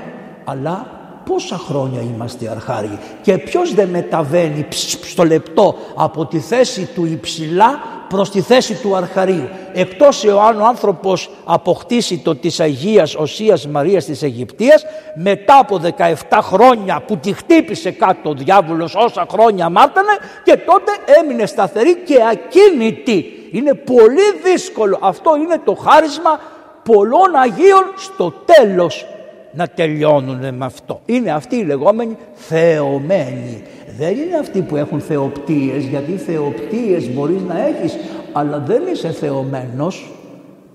αλλά 0.44 0.96
πόσα 1.24 1.56
χρόνια 1.56 2.00
είμαστε 2.00 2.48
αρχάρι 2.50 2.98
και 3.22 3.38
ποιος 3.38 3.74
δεν 3.74 3.88
μεταβαίνει 3.88 4.66
στο 5.02 5.24
λεπτό 5.24 5.74
από 5.94 6.26
τη 6.26 6.38
θέση 6.38 6.88
του 6.94 7.04
υψηλά 7.04 7.80
προς 8.08 8.30
τη 8.30 8.40
θέση 8.40 8.74
του 8.74 8.96
αρχαρίου. 8.96 9.48
Εκτός 9.72 10.24
εάν 10.24 10.60
ο 10.60 10.66
άνθρωπος 10.66 11.30
αποκτήσει 11.44 12.18
το 12.18 12.36
της 12.36 12.60
Αγίας 12.60 13.14
Οσίας 13.14 13.66
Μαρίας 13.66 14.04
της 14.04 14.22
Αιγυπτίας 14.22 14.84
μετά 15.14 15.58
από 15.58 15.80
17 15.98 16.38
χρόνια 16.42 17.02
που 17.06 17.16
τη 17.16 17.32
χτύπησε 17.32 17.90
κάτω 17.90 18.30
ο 18.30 18.34
διάβολος 18.34 18.94
όσα 18.94 19.26
χρόνια 19.30 19.68
μάτανε 19.68 20.12
και 20.44 20.56
τότε 20.56 20.92
έμεινε 21.20 21.46
σταθερή 21.46 21.96
και 21.96 22.16
ακίνητη 22.30 23.45
είναι 23.56 23.74
πολύ 23.74 24.52
δύσκολο. 24.52 24.98
Αυτό 25.02 25.36
είναι 25.36 25.60
το 25.64 25.74
χάρισμα 25.74 26.40
πολλών 26.82 27.34
Αγίων 27.34 27.84
στο 27.96 28.32
τέλος 28.44 29.06
να 29.52 29.66
τελειώνουν 29.66 30.54
με 30.54 30.64
αυτό. 30.64 31.00
Είναι 31.06 31.30
αυτοί 31.30 31.56
οι 31.56 31.64
λεγόμενοι 31.64 32.16
θεωμένοι. 32.34 33.62
Δεν 33.98 34.16
είναι 34.16 34.36
αυτοί 34.36 34.62
που 34.62 34.76
έχουν 34.76 35.00
θεοπτίες, 35.00 35.84
γιατί 35.84 36.12
θεοπτίες 36.12 37.12
μπορείς 37.14 37.42
να 37.42 37.66
έχεις, 37.66 37.96
αλλά 38.32 38.58
δεν 38.58 38.82
είσαι 38.92 39.10
θεωμένος. 39.10 40.10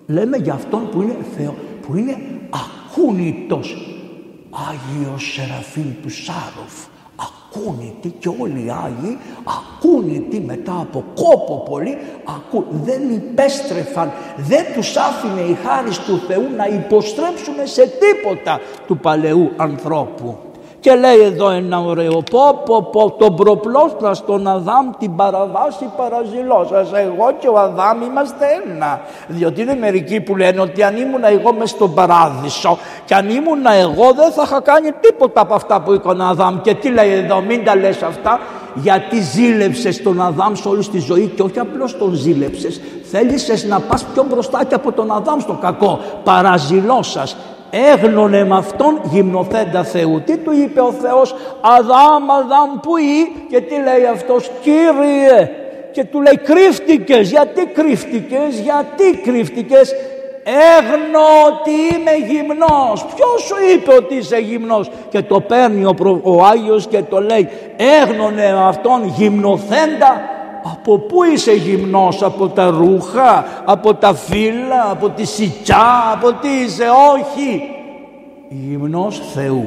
Λέμε 0.07 0.37
για 0.37 0.53
αυτόν 0.53 0.89
που 0.89 1.01
είναι, 1.01 1.15
θεο, 1.37 1.55
που 1.87 1.95
είναι 1.95 2.17
ακούνητος. 2.49 3.95
Άγιος 4.69 5.33
Σεραφείμ 5.33 5.93
του 6.01 6.09
Σάροφ 6.09 6.85
ακούνητοι 7.55 8.09
και 8.19 8.29
όλοι 8.39 8.65
οι 8.65 8.71
Άγιοι 8.85 9.17
ακούνητοι 9.43 10.39
μετά 10.39 10.77
από 10.81 11.03
κόπο 11.15 11.63
πολύ 11.69 11.97
ακού, 12.25 12.65
δεν 12.83 13.09
υπέστρεφαν 13.09 14.11
δεν 14.37 14.65
τους 14.73 14.95
άφηνε 14.97 15.41
η 15.41 15.57
χάρη 15.65 15.89
του 15.89 16.21
Θεού 16.27 16.49
να 16.57 16.65
υποστρέψουν 16.65 17.53
σε 17.63 17.81
τίποτα 17.87 18.59
του 18.87 18.97
παλαιού 18.97 19.51
ανθρώπου 19.57 20.37
και 20.81 20.95
λέει 20.95 21.19
εδώ 21.23 21.49
ένα 21.49 21.79
ωραίο 21.79 22.23
πω 22.31 22.61
πω 22.65 22.89
πω 22.91 23.11
τον 23.11 23.35
προπλώσπρα 23.35 24.11
τον 24.25 24.47
Αδάμ 24.47 24.89
την 24.99 25.15
παραβάση 25.15 25.89
παραζηλώσας 25.97 26.91
εγώ 26.93 27.31
και 27.39 27.47
ο 27.47 27.59
Αδάμ 27.59 28.01
είμαστε 28.01 28.45
ένα. 28.65 29.01
Διότι 29.27 29.61
είναι 29.61 29.75
μερικοί 29.75 30.21
που 30.21 30.35
λένε 30.35 30.61
ότι 30.61 30.83
αν 30.83 30.97
ήμουν 30.97 31.23
εγώ 31.23 31.53
μες 31.53 31.69
στον 31.69 31.93
παράδεισο 31.93 32.77
και 33.05 33.13
αν 33.13 33.29
ήμουν 33.29 33.65
εγώ 33.81 34.13
δεν 34.13 34.31
θα 34.31 34.41
είχα 34.45 34.61
κάνει 34.61 34.91
τίποτα 34.91 35.41
από 35.41 35.53
αυτά 35.53 35.81
που 35.81 35.91
έκανε 35.91 36.23
ο 36.23 36.25
Αδάμ 36.25 36.61
και 36.61 36.73
τι 36.73 36.89
λέει 36.89 37.11
εδώ 37.11 37.41
μην 37.41 37.63
τα 37.63 37.75
λες 37.75 38.01
αυτά 38.01 38.39
γιατί 38.73 39.21
ζήλεψες 39.21 40.01
τον 40.01 40.21
Αδάμ 40.21 40.53
σε 40.53 40.67
όλη 40.67 40.85
τη 40.85 40.99
ζωή 40.99 41.31
και 41.35 41.41
όχι 41.41 41.59
απλώς 41.59 41.97
τον 41.97 42.13
ζήλεψες. 42.13 42.81
Θέλησες 43.03 43.63
να 43.63 43.79
πας 43.79 44.05
πιο 44.13 44.25
μπροστά 44.29 44.63
και 44.63 44.75
από 44.75 44.91
τον 44.91 45.11
Αδάμ 45.11 45.39
στο 45.39 45.57
κακό. 45.61 45.99
Παραζηλώσας 46.23 47.35
έγνωνε 47.71 48.45
με 48.45 48.55
αυτόν 48.55 49.01
γυμνοθέντα 49.03 49.83
Θεού. 49.83 50.21
Τι 50.25 50.37
του 50.37 50.51
είπε 50.51 50.81
ο 50.81 50.91
Θεός; 50.91 51.35
Αδάμ, 51.61 52.31
Αδάμ 52.31 52.79
που 52.81 52.97
ή 52.97 53.45
και 53.49 53.61
τι 53.61 53.75
λέει 53.75 54.05
αυτός; 54.13 54.51
Κύριε 54.61 55.49
και 55.91 56.03
του 56.03 56.21
λέει 56.21 56.37
κρύφτηκες 56.37 57.29
γιατί 57.29 57.65
κρύφτηκες; 57.65 58.59
Γιατί 58.59 59.21
κρύφτηκες; 59.23 59.95
Έγνω 60.43 61.19
ότι 61.47 61.71
είμαι 61.71 62.31
γυμνός 62.31 63.05
ποιος 63.15 63.41
σου 63.41 63.55
είπε 63.73 63.93
ότι 63.93 64.15
είσαι 64.15 64.37
γυμνός; 64.37 64.89
Και 65.09 65.21
το 65.21 65.39
παίρνει 65.39 65.85
ο, 65.85 65.93
προ... 65.93 66.19
ο 66.23 66.43
Άγιος 66.43 66.87
και 66.87 67.01
το 67.01 67.21
λέει 67.21 67.49
έγνωνε 67.77 68.51
με 68.53 68.67
αυτόν 68.67 69.05
γυμνοθέντα 69.05 70.40
από 70.63 70.97
πού 70.97 71.23
είσαι 71.23 71.53
γυμνός, 71.53 72.23
από 72.23 72.47
τα 72.47 72.69
ρούχα, 72.69 73.45
από 73.65 73.93
τα 73.93 74.13
φύλλα, 74.13 74.89
από 74.91 75.09
τη 75.09 75.25
σιτσά, 75.25 76.11
από 76.13 76.33
τι 76.33 76.49
είσαι, 76.49 76.85
όχι. 77.13 77.61
Γυμνός 78.49 79.21
Θεού. 79.33 79.65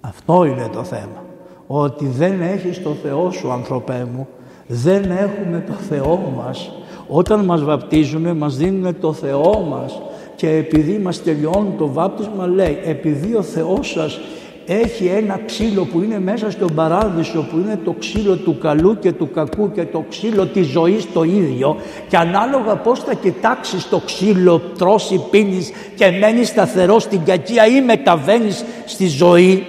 Αυτό 0.00 0.44
είναι 0.44 0.68
το 0.72 0.84
θέμα. 0.84 1.24
Ότι 1.66 2.06
δεν 2.06 2.40
έχεις 2.40 2.82
το 2.82 2.90
Θεό 3.02 3.30
σου 3.30 3.52
ανθρωπέ 3.52 4.06
μου. 4.14 4.28
Δεν 4.66 5.10
έχουμε 5.10 5.64
το 5.66 5.72
Θεό 5.72 6.32
μας. 6.36 6.72
Όταν 7.08 7.44
μας 7.44 7.62
βαπτίζουν 7.62 8.36
μας 8.36 8.56
δίνουν 8.56 9.00
το 9.00 9.12
Θεό 9.12 9.66
μας 9.70 10.02
και 10.36 10.48
επειδή 10.48 10.98
μας 10.98 11.22
τελειώνουν 11.22 11.76
το 11.78 11.92
βάπτισμα 11.92 12.46
λέει 12.46 12.78
επειδή 12.84 13.34
ο 13.34 13.42
Θεός 13.42 13.90
σας 13.90 14.20
έχει 14.66 15.06
ένα 15.06 15.40
ξύλο 15.46 15.84
που 15.84 16.02
είναι 16.02 16.20
μέσα 16.20 16.50
στον 16.50 16.74
παράδεισο 16.74 17.46
που 17.50 17.56
είναι 17.56 17.78
το 17.84 17.94
ξύλο 17.98 18.36
του 18.36 18.58
καλού 18.58 18.98
και 18.98 19.12
του 19.12 19.30
κακού 19.30 19.72
και 19.72 19.84
το 19.84 20.04
ξύλο 20.08 20.46
της 20.46 20.66
ζωής 20.66 21.12
το 21.12 21.22
ίδιο. 21.22 21.76
Και 22.08 22.16
ανάλογα 22.16 22.76
πώς 22.76 23.00
θα 23.00 23.14
κοιτάξεις 23.14 23.88
το 23.88 23.98
ξύλο 24.04 24.58
τρώσει 24.78 25.20
πίνεις 25.30 25.70
και 25.94 26.10
μένεις 26.20 26.48
σταθερό 26.48 26.98
στην 26.98 27.24
κακία 27.24 27.66
ή 27.66 27.80
μεταβαίνεις 27.80 28.64
στη 28.86 29.06
ζωή. 29.06 29.66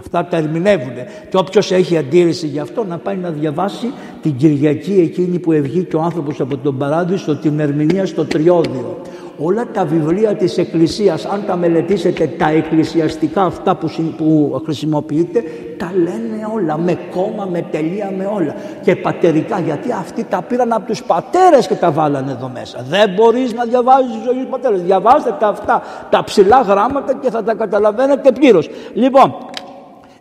Αυτά 0.00 0.24
τα 0.24 0.36
ερμηνεύουν 0.36 0.94
και 1.30 1.36
όποιος 1.36 1.72
έχει 1.72 1.96
αντίρρηση 1.96 2.46
γι' 2.46 2.58
αυτό 2.58 2.84
να 2.84 2.98
πάει 2.98 3.16
να 3.16 3.30
διαβάσει 3.30 3.92
την 4.22 4.36
Κυριακή 4.36 4.92
εκείνη 4.92 5.38
που 5.38 5.52
ευγήκε 5.52 5.96
ο 5.96 6.00
άνθρωπος 6.00 6.40
από 6.40 6.56
τον 6.56 6.78
παράδεισο 6.78 7.36
την 7.36 7.60
ερμηνεία 7.60 8.06
στο 8.06 8.24
Τριώδιο 8.24 9.00
όλα 9.38 9.66
τα 9.72 9.84
βιβλία 9.84 10.34
της 10.34 10.58
Εκκλησίας 10.58 11.24
αν 11.24 11.44
τα 11.46 11.56
μελετήσετε 11.56 12.26
τα 12.26 12.48
εκκλησιαστικά 12.48 13.42
αυτά 13.42 13.76
που, 13.76 13.90
που 14.16 14.60
χρησιμοποιείτε 14.64 15.42
τα 15.76 15.92
λένε 15.96 16.48
όλα 16.54 16.78
με 16.78 16.98
κόμμα, 17.10 17.48
με 17.50 17.64
τελεία, 17.70 18.12
με 18.16 18.26
όλα. 18.26 18.54
Και 18.82 18.96
πατερικά 18.96 19.60
γιατί 19.60 19.92
αυτοί 19.92 20.24
τα 20.24 20.42
πήραν 20.42 20.72
από 20.72 20.86
τους 20.86 21.02
πατέρες 21.02 21.66
και 21.66 21.74
τα 21.74 21.90
βάλανε 21.90 22.30
εδώ 22.30 22.50
μέσα. 22.54 22.84
Δεν 22.88 23.10
μπορείς 23.14 23.52
να 23.54 23.64
διαβάζεις 23.64 24.12
τη 24.12 24.18
ζωή 24.24 24.44
του 24.44 24.50
πατέρες 24.50 24.82
διαβάστε 24.82 25.36
τα 25.38 25.48
αυτά 25.48 25.82
τα 26.10 26.24
ψηλά 26.24 26.60
γράμματα 26.60 27.14
και 27.14 27.30
θα 27.30 27.42
τα 27.42 27.54
καταλαβαίνετε 27.54 28.32
πλήρως. 28.32 28.70
Λοιπόν 28.94 29.34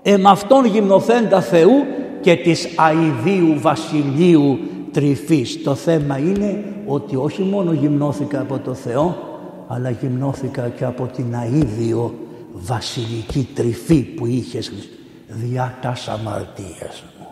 εμ' 0.01 0.27
αυτόν 0.27 0.65
γυμνοθέντα 0.65 1.41
Θεού 1.41 1.85
και 2.21 2.35
της 2.35 2.69
αηδίου 2.75 3.59
βασιλείου 3.59 4.59
τρυφής. 4.93 5.63
Το 5.63 5.75
θέμα 5.75 6.17
είναι 6.17 6.63
ότι 6.85 7.15
όχι 7.15 7.41
μόνο 7.41 7.73
γυμνώθηκα 7.73 8.41
από 8.41 8.59
το 8.59 8.73
Θεό, 8.73 9.17
αλλά 9.67 9.89
γυμνώθηκα 9.89 10.69
και 10.69 10.85
από 10.85 11.05
την 11.05 11.33
αίδιο 11.33 12.13
βασιλική 12.53 13.47
τρυφή 13.53 14.01
που 14.01 14.25
είχες 14.25 14.71
διά 15.27 15.77
τας 15.81 16.07
αμαρτίας 16.07 17.03
μου. 17.19 17.27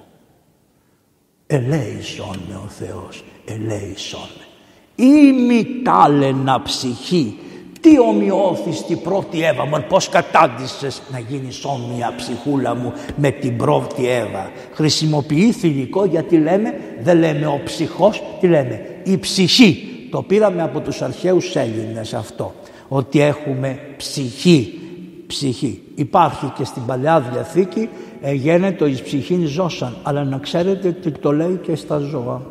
Ελέησον 1.48 2.40
με 2.50 2.56
ο 2.56 2.68
Θεός, 2.68 3.24
ελέησον 3.46 4.30
με. 4.38 5.06
Ή 5.06 5.32
μη 5.32 5.66
τάλαινα 5.84 6.62
ψυχή 6.62 7.38
τι 7.82 8.00
ομοιώθης 8.00 8.86
την 8.86 9.02
πρώτη 9.02 9.44
Εύα 9.44 9.66
μου, 9.66 9.86
πώς 9.90 10.10
κατάντησες 10.10 11.02
να 11.12 11.20
γίνεις 11.20 11.66
όμοια 11.66 12.14
ψυχούλα 12.18 12.76
μου 12.76 12.94
με 13.16 13.32
την 13.32 13.58
πρώτη 13.58 14.10
Εύα. 14.10 14.52
Χρησιμοποιεί 14.74 15.52
θηλυκό 15.52 16.06
γιατί 16.06 16.38
λέμε, 16.38 16.74
δεν 17.02 17.18
λέμε 17.18 17.46
ο 17.46 17.62
ψυχός, 17.64 18.24
τι 18.40 18.48
λέμε, 18.48 19.02
η 19.04 19.18
ψυχή. 19.18 19.86
Το 20.12 20.22
πήραμε 20.22 20.62
από 20.62 20.80
τους 20.80 21.02
αρχαίους 21.02 21.56
Έλληνες 21.56 22.14
αυτό, 22.14 22.54
ότι 22.88 23.22
έχουμε 23.22 23.80
ψυχή, 23.98 24.80
ψυχή. 25.28 25.82
Υπάρχει 25.96 26.52
και 26.58 26.64
στην 26.64 26.86
Παλαιά 26.86 27.20
Διαθήκη, 27.20 27.90
εγένετο 28.22 28.86
εις 28.86 29.02
ψυχήν 29.02 29.48
ζώσαν, 29.48 29.98
αλλά 30.04 30.24
να 30.24 30.38
ξέρετε 30.38 30.88
ότι 30.88 31.12
το 31.12 31.32
λέει 31.32 31.60
και 31.64 31.76
στα 31.76 31.98
ζώα. 31.98 32.42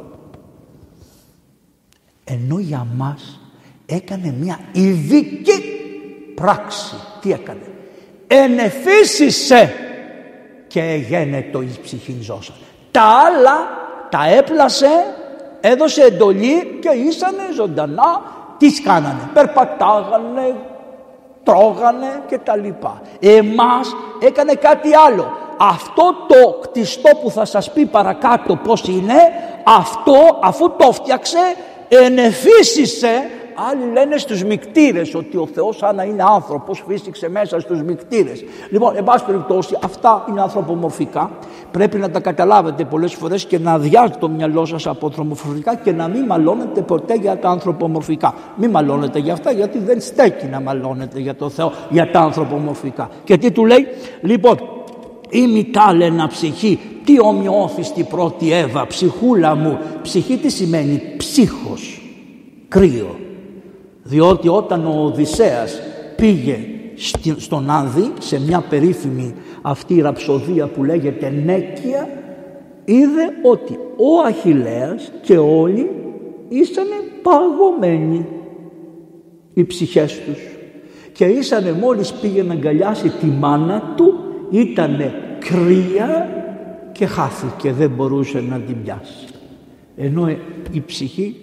Ενώ 2.25 2.59
για 2.59 2.87
μας 2.97 3.39
έκανε 3.90 4.35
μια 4.40 4.61
ειδική 4.72 5.62
πράξη. 6.35 6.94
Τι 7.20 7.33
έκανε; 7.33 7.61
Ενεφύσισε 8.26 9.74
και 10.66 11.03
το 11.53 11.61
εις 11.61 11.79
ψυχήν 11.79 12.16
ζώσα. 12.20 12.53
Τα 12.90 13.03
άλλα 13.03 13.68
τα 14.11 14.29
έπλασε, 14.29 15.14
έδωσε 15.61 16.03
εντολή 16.03 16.79
και 16.81 16.88
ήσανε 16.88 17.42
ζωντανά. 17.55 18.22
Τις 18.59 18.83
κάνανε. 18.83 19.31
Περπατάγανε, 19.35 20.55
τρώγανε 21.42 22.22
και 22.26 22.38
τα 22.38 22.57
λοιπά. 22.57 23.03
Εμάς 23.20 23.96
έκανε 24.20 24.53
κάτι 24.53 24.94
άλλο. 25.07 25.37
Αυτό 25.59 26.14
το 26.26 26.59
κτιστό 26.61 27.16
που 27.22 27.31
θα 27.31 27.44
σας 27.44 27.72
πει 27.72 27.87
παρακάτω 27.87 28.57
πώς 28.57 28.83
είναι, 28.88 29.14
αυτό 29.64 30.38
αφού 30.42 30.70
το 30.76 30.92
φτιάξε 30.92 31.38
ενεφύσισε 31.88 33.31
Άλλοι 33.71 33.93
λένε 33.93 34.17
στους 34.17 34.45
μικτήρες 34.45 35.15
ότι 35.15 35.37
ο 35.37 35.47
Θεός 35.55 35.77
σαν 35.77 35.97
να 35.97 36.03
είναι 36.03 36.23
άνθρωπος 36.35 36.85
φύσηξε 36.87 37.29
μέσα 37.29 37.61
στους 37.61 37.83
μικτήρες. 37.83 38.45
Λοιπόν, 38.71 38.97
εν 38.97 39.05
πάση 39.05 39.25
περιπτώσει, 39.25 39.79
αυτά 39.85 40.25
είναι 40.29 40.41
ανθρωπομορφικά. 40.41 41.31
Πρέπει 41.71 41.99
να 41.99 42.11
τα 42.11 42.21
καταλάβετε 42.21 42.85
πολλές 42.85 43.15
φορές 43.15 43.45
και 43.45 43.59
να 43.59 43.73
αδειάζετε 43.73 44.19
το 44.19 44.29
μυαλό 44.29 44.65
σας 44.65 44.87
από 44.87 45.07
ανθρωπομορφικά 45.07 45.75
και 45.75 45.93
να 45.93 46.09
μην 46.09 46.25
μαλώνετε 46.25 46.81
ποτέ 46.81 47.15
για 47.15 47.39
τα 47.39 47.49
ανθρωπομορφικά. 47.49 48.35
Μην 48.57 48.71
μαλώνετε 48.71 49.19
για 49.19 49.33
αυτά 49.33 49.51
γιατί 49.53 49.79
δεν 49.79 50.01
στέκει 50.01 50.47
να 50.47 50.61
μαλώνετε 50.61 51.21
για 51.21 51.35
το 51.35 51.49
Θεό, 51.49 51.73
για 51.91 52.11
τα 52.11 52.21
ανθρωπομορφικά. 52.21 53.11
Και 53.25 53.39
τι 53.39 53.51
του 53.51 53.65
λέει, 53.65 53.87
λοιπόν, 54.21 54.57
ή 55.31 55.47
μητάλενα 55.47 56.27
ψυχή, 56.29 56.79
τι 57.05 57.21
ομοιόθυστη 57.21 58.03
πρώτη 58.03 58.53
Εύα, 58.53 58.87
ψυχούλα 58.87 59.55
μου. 59.55 59.79
Ψυχή 60.03 60.37
τι 60.37 60.51
σημαίνει, 60.51 61.03
ψύχος, 61.17 62.03
κρύο 62.69 63.17
διότι 64.11 64.49
όταν 64.49 64.87
ο 64.87 65.05
Οδυσσέας 65.05 65.81
πήγε 66.16 66.59
στον 67.37 67.70
Άνδη 67.70 68.12
σε 68.18 68.40
μια 68.40 68.61
περίφημη 68.61 69.35
αυτή 69.62 70.01
ραψοδία 70.01 70.66
που 70.66 70.85
λέγεται 70.85 71.31
Νέκια 71.44 72.09
είδε 72.85 73.25
ότι 73.42 73.79
ο 73.96 74.20
Αχιλέας 74.27 75.12
και 75.23 75.38
όλοι 75.38 75.90
ήσανε 76.49 76.96
παγωμένοι 77.23 78.27
οι 79.55 79.64
ψυχές 79.64 80.20
τους. 80.20 80.38
Και 81.12 81.25
ήσανε 81.25 81.73
μόλις 81.73 82.12
πήγε 82.12 82.42
να 82.42 82.53
αγκαλιάσει 82.53 83.09
τη 83.09 83.27
μάνα 83.27 83.92
του 83.96 84.14
ήτανε 84.51 85.14
κρύα 85.38 86.29
και 86.92 87.07
χάθηκε 87.07 87.73
δεν 87.73 87.90
μπορούσε 87.90 88.40
να 88.40 88.59
την 88.59 88.83
πιάσει. 88.83 89.27
Ενώ 89.96 90.29
η 90.73 90.83
ψυχή 90.87 91.37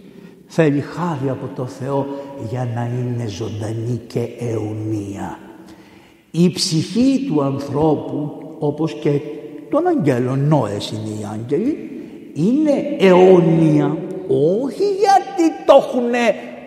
θέλει 0.48 0.80
χάρη 0.80 1.30
από 1.30 1.50
το 1.56 1.66
Θεό 1.66 2.08
για 2.50 2.70
να 2.76 2.90
είναι 3.00 3.28
ζωντανή 3.28 4.02
και 4.08 4.28
αιωνία. 4.40 5.40
Η 6.32 6.50
ψυχή 6.50 7.26
του 7.28 7.42
ανθρώπου 7.44 8.32
όπως 8.60 8.94
και 8.94 9.20
των 9.70 9.88
αγγέλων, 9.88 10.48
νόες 10.48 10.92
είναι 10.92 11.10
οι 11.10 11.28
άγγελοι, 11.34 11.90
είναι 12.34 12.98
αιώνια 13.00 13.98
όχι 14.28 14.84
γιατί 14.84 15.54
το 15.66 15.74
έχουν 15.88 16.12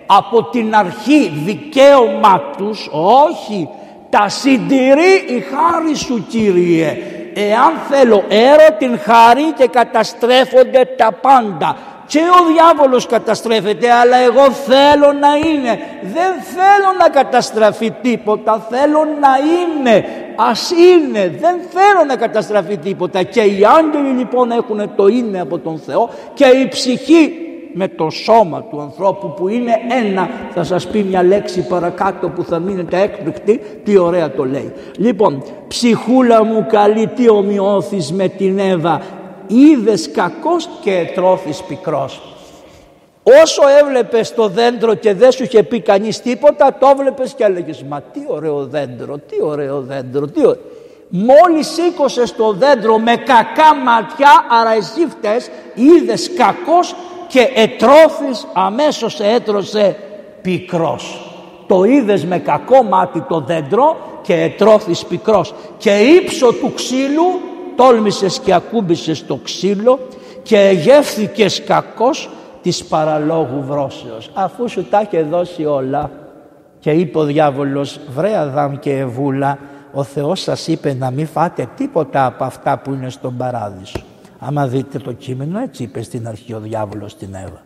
από 0.06 0.44
την 0.44 0.74
αρχή 0.74 1.32
δικαίωμά 1.44 2.42
τους, 2.56 2.88
όχι, 2.92 3.68
τα 4.10 4.28
συντηρεί 4.28 5.14
η 5.28 5.40
χάρη 5.40 5.94
σου 5.94 6.26
Κύριε. 6.28 6.96
Εάν 7.34 7.72
θέλω 7.90 8.24
έρω 8.28 8.76
την 8.78 8.98
χάρη 8.98 9.52
και 9.56 9.66
καταστρέφονται 9.66 10.84
τα 10.96 11.12
πάντα 11.12 11.76
και 12.12 12.18
ο 12.18 12.40
διάβολος 12.52 13.06
καταστρέφεται 13.06 13.92
αλλά 13.92 14.16
εγώ 14.16 14.50
θέλω 14.50 15.12
να 15.12 15.32
είναι 15.48 15.72
δεν 16.02 16.32
θέλω 16.54 16.90
να 16.98 17.08
καταστραφεί 17.08 17.90
τίποτα 18.02 18.66
θέλω 18.70 19.04
να 19.20 19.32
είναι 19.58 20.04
ας 20.48 20.70
είναι. 20.70 21.38
Δεν 21.40 21.56
θέλω 21.70 22.04
να 22.06 22.16
καταστραφεί 22.16 22.76
τίποτα. 22.76 23.22
Και 23.22 23.40
οι 23.40 23.60
άγγελοι 23.78 24.18
λοιπόν 24.18 24.50
έχουν 24.50 24.90
το 24.96 25.06
είναι 25.06 25.40
από 25.40 25.58
τον 25.58 25.78
Θεό 25.78 26.08
και 26.34 26.44
η 26.44 26.68
ψυχή 26.68 27.32
με 27.72 27.88
το 27.88 28.10
σώμα 28.10 28.62
του 28.62 28.80
ανθρώπου 28.80 29.34
που 29.34 29.48
είναι 29.48 29.72
ένα. 30.04 30.28
Θα 30.54 30.64
σας 30.64 30.86
πει 30.86 31.02
μια 31.02 31.22
λέξη 31.22 31.66
παρακάτω 31.66 32.28
που 32.28 32.44
θα 32.44 32.58
μείνετε 32.58 33.00
έκπληκτοι. 33.00 33.60
Τι 33.84 33.98
ωραία 33.98 34.30
το 34.30 34.44
λέει. 34.44 34.72
Λοιπόν 34.96 35.42
ψυχούλα 35.68 36.44
μου 36.44 36.66
καλή 36.68 37.06
τι 37.06 37.28
ομοιώθεις 37.28 38.12
με 38.12 38.28
την 38.28 38.58
Εύα 38.58 39.00
είδες 39.50 40.10
κακός 40.10 40.68
και 40.80 40.96
ετρώθης 40.96 41.62
πικρός. 41.62 42.20
Όσο 43.42 43.62
έβλεπες 43.80 44.34
το 44.34 44.48
δέντρο 44.48 44.94
και 44.94 45.14
δεν 45.14 45.32
σου 45.32 45.42
είχε 45.42 45.62
πει 45.62 45.80
κανείς 45.80 46.20
τίποτα, 46.20 46.76
το 46.80 46.86
έβλεπες 46.86 47.34
και 47.34 47.44
έλεγες 47.44 47.82
«Μα 47.88 48.00
τι 48.00 48.20
ωραίο 48.26 48.66
δέντρο, 48.66 49.18
τι 49.18 49.36
ωραίο 49.42 49.80
δέντρο, 49.80 50.26
τι 50.26 50.40
ωραίο». 50.40 50.60
Μόλις 51.08 51.66
σήκωσες 51.66 52.36
το 52.36 52.52
δέντρο 52.52 52.98
με 52.98 53.16
κακά 53.16 53.74
ματιά, 53.84 54.46
άρα 54.60 54.72
εσύ 54.72 55.06
φταίς, 55.08 55.50
είδες 55.74 56.30
κακός 56.36 56.94
και 57.26 57.50
ετρώθης 57.54 58.46
αμέσως 58.52 59.20
έτρωσε 59.20 59.96
πικρός. 60.42 61.24
Το 61.66 61.84
είδες 61.84 62.24
με 62.24 62.38
κακό 62.38 62.82
μάτι 62.82 63.24
το 63.28 63.40
δέντρο 63.40 63.96
και 64.22 64.34
ετρώθης 64.34 65.04
πικρός. 65.04 65.54
Και 65.78 65.90
ύψο 65.90 66.52
του 66.52 66.72
ξύλου 66.74 67.40
τόλμησες 67.80 68.38
και 68.38 68.54
ακούμπησες 68.54 69.26
το 69.26 69.36
ξύλο 69.36 69.98
και 70.42 70.78
γεύθηκες 70.82 71.62
κακός 71.64 72.30
της 72.62 72.84
παραλόγου 72.84 73.62
βρόσεως. 73.62 74.30
Αφού 74.34 74.68
σου 74.68 74.84
τα 74.84 75.00
είχε 75.00 75.22
δώσει 75.22 75.64
όλα 75.64 76.10
και 76.78 76.90
είπε 76.90 77.18
ο 77.18 77.24
διάβολος 77.24 78.00
βρε 78.14 78.36
Αδάμ 78.36 78.78
και 78.78 78.98
Ευούλα 78.98 79.58
ο 79.92 80.02
Θεός 80.02 80.40
σας 80.40 80.66
είπε 80.66 80.94
να 80.94 81.10
μην 81.10 81.26
φάτε 81.26 81.68
τίποτα 81.76 82.26
από 82.26 82.44
αυτά 82.44 82.78
που 82.78 82.92
είναι 82.92 83.10
στον 83.10 83.36
παράδεισο. 83.36 84.00
Άμα 84.38 84.66
δείτε 84.66 84.98
το 84.98 85.12
κείμενο 85.12 85.58
έτσι 85.60 85.82
είπε 85.82 86.02
στην 86.02 86.28
αρχή 86.28 86.52
ο 86.54 86.60
διάβολος 86.60 87.10
στην 87.12 87.34
Εύα. 87.34 87.62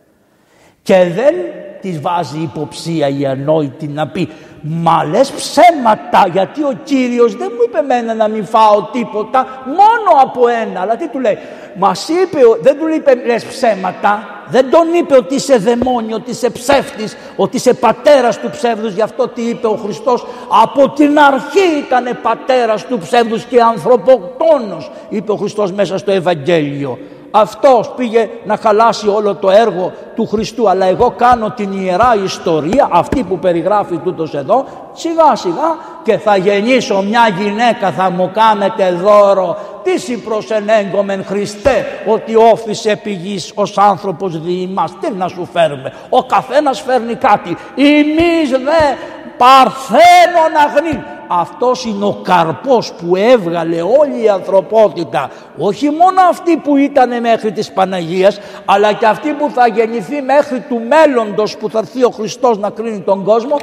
Και 0.81 1.11
δεν 1.15 1.35
της 1.81 2.01
βάζει 2.01 2.39
υποψία 2.39 3.07
η 3.07 3.25
ανόητη 3.25 3.87
να 3.87 4.07
πει 4.07 4.29
Μα 4.67 5.03
λες 5.03 5.31
ψέματα 5.31 6.27
γιατί 6.31 6.61
ο 6.61 6.73
Κύριος 6.83 7.35
δεν 7.35 7.51
μου 7.51 7.61
είπε 7.67 7.81
μένα 7.81 8.13
να 8.13 8.27
μην 8.27 8.45
φάω 8.45 8.83
τίποτα 8.91 9.63
μόνο 9.65 10.21
από 10.21 10.47
ένα. 10.47 10.81
Αλλά 10.81 10.95
τι 10.95 11.07
του 11.07 11.19
λέει. 11.19 11.37
Μας 11.77 12.09
είπε, 12.09 12.39
δεν 12.61 12.77
του 12.77 12.87
είπε 12.87 13.21
λες 13.25 13.45
ψέματα. 13.45 14.29
Δεν 14.49 14.69
τον 14.69 14.93
είπε 14.93 15.15
ότι 15.15 15.35
είσαι 15.35 15.57
δαιμόνιο, 15.57 16.15
ότι 16.15 16.31
είσαι 16.31 16.49
ψεύτης, 16.49 17.17
ότι 17.35 17.55
είσαι 17.55 17.73
πατέρας 17.73 18.39
του 18.39 18.49
ψεύδους. 18.49 18.93
Γι' 18.93 19.01
αυτό 19.01 19.27
τι 19.27 19.41
είπε 19.41 19.67
ο 19.67 19.75
Χριστός. 19.83 20.25
Από 20.63 20.89
την 20.89 21.19
αρχή 21.19 21.77
ήταν 21.85 22.19
πατέρας 22.21 22.85
του 22.85 22.97
ψεύδους 22.97 23.43
και 23.43 23.61
ανθρωποκτόνος, 23.61 24.91
είπε 25.09 25.31
ο 25.31 25.35
Χριστός 25.35 25.71
μέσα 25.71 25.97
στο 25.97 26.11
Ευαγγέλιο. 26.11 26.99
Αυτός 27.37 27.91
πήγε 27.95 28.29
να 28.45 28.57
χαλάσει 28.57 29.07
όλο 29.07 29.35
το 29.35 29.49
έργο 29.49 29.91
του 30.15 30.27
Χριστού. 30.27 30.69
Αλλά 30.69 30.85
εγώ 30.85 31.13
κάνω 31.17 31.49
την 31.49 31.71
ιερά 31.71 32.15
ιστορία 32.23 32.89
αυτή 32.91 33.23
που 33.23 33.39
περιγράφει 33.39 33.97
τούτος 33.97 34.33
εδώ 34.33 34.65
σιγά 34.95 35.35
σιγά. 35.35 35.77
Και 36.03 36.17
θα 36.17 36.37
γεννήσω 36.37 37.01
μια 37.01 37.27
γυναίκα 37.37 37.91
θα 37.91 38.09
μου 38.09 38.31
κάνετε 38.33 38.91
δώρο. 38.91 39.57
Τι 39.83 39.99
συμπροσενέγκομεν 39.99 41.25
Χριστέ 41.25 41.85
ότι 42.05 42.35
όφησε 42.35 42.95
πηγής 42.95 43.51
ως 43.55 43.77
άνθρωπος 43.77 44.39
διημάς 44.39 44.91
τι 44.99 45.11
να 45.11 45.27
σου 45.27 45.47
φέρουμε. 45.53 45.93
Ο 46.09 46.23
καθένας 46.23 46.81
φέρνει 46.81 47.15
κάτι. 47.15 47.57
Εμείς 47.75 48.49
δε 48.49 48.95
παρθένον 49.37 50.55
αγνή 50.65 51.03
αυτός 51.27 51.85
είναι 51.85 52.05
ο 52.05 52.19
καρπός 52.23 52.93
που 52.93 53.15
έβγαλε 53.15 53.81
όλη 53.81 54.23
η 54.23 54.29
ανθρωπότητα. 54.29 55.29
Όχι 55.57 55.89
μόνο 55.89 56.21
αυτή 56.29 56.57
που 56.57 56.77
ήταν 56.77 57.19
μέχρι 57.21 57.51
της 57.51 57.71
Παναγίας 57.71 58.39
αλλά 58.65 58.93
και 58.93 59.05
αυτή 59.05 59.31
που 59.31 59.49
θα 59.53 59.67
γεννηθεί 59.67 60.21
μέχρι 60.21 60.59
του 60.59 60.81
μέλλοντος 60.87 61.57
που 61.57 61.69
θα 61.69 61.79
έρθει 61.79 62.03
ο 62.03 62.09
Χριστός 62.09 62.57
να 62.57 62.69
κρίνει 62.69 62.99
τον 62.99 63.23
κόσμο 63.23 63.55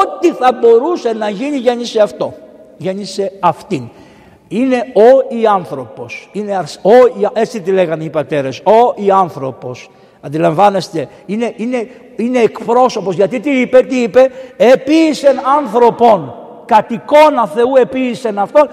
ό,τι 0.00 0.32
θα 0.32 0.52
μπορούσε 0.52 1.12
να 1.12 1.28
γίνει 1.28 1.56
γέννησε 1.56 2.00
αυτό 2.00 2.34
γέννησε 2.76 3.32
αυτήν 3.40 3.88
είναι 4.48 4.76
ο 4.94 5.34
ή 5.36 5.46
άνθρωπος 5.46 6.30
είναι 6.32 6.64
ο, 6.82 7.30
έτσι 7.32 7.60
τη 7.60 7.70
λέγανε 7.70 8.04
οι 8.04 8.10
πατέρες 8.10 8.58
ο 8.58 8.94
ή 8.94 9.10
άνθρωπος 9.10 9.90
Αντιλαμβάνεστε, 10.26 11.08
είναι, 11.26 11.52
είναι, 11.56 11.88
είναι 12.16 12.38
εκπρόσωπος. 12.38 13.14
Γιατί 13.14 13.40
τι 13.40 13.60
είπε, 13.60 13.80
τι 13.80 14.02
είπε, 14.02 14.30
επίησεν 14.56 15.40
άνθρωπων 15.58 16.34
κατ' 16.64 16.90
εικόνα 16.90 17.46
Θεού 17.46 17.76
επίησεν 17.76 18.38
αυτόν, 18.38 18.68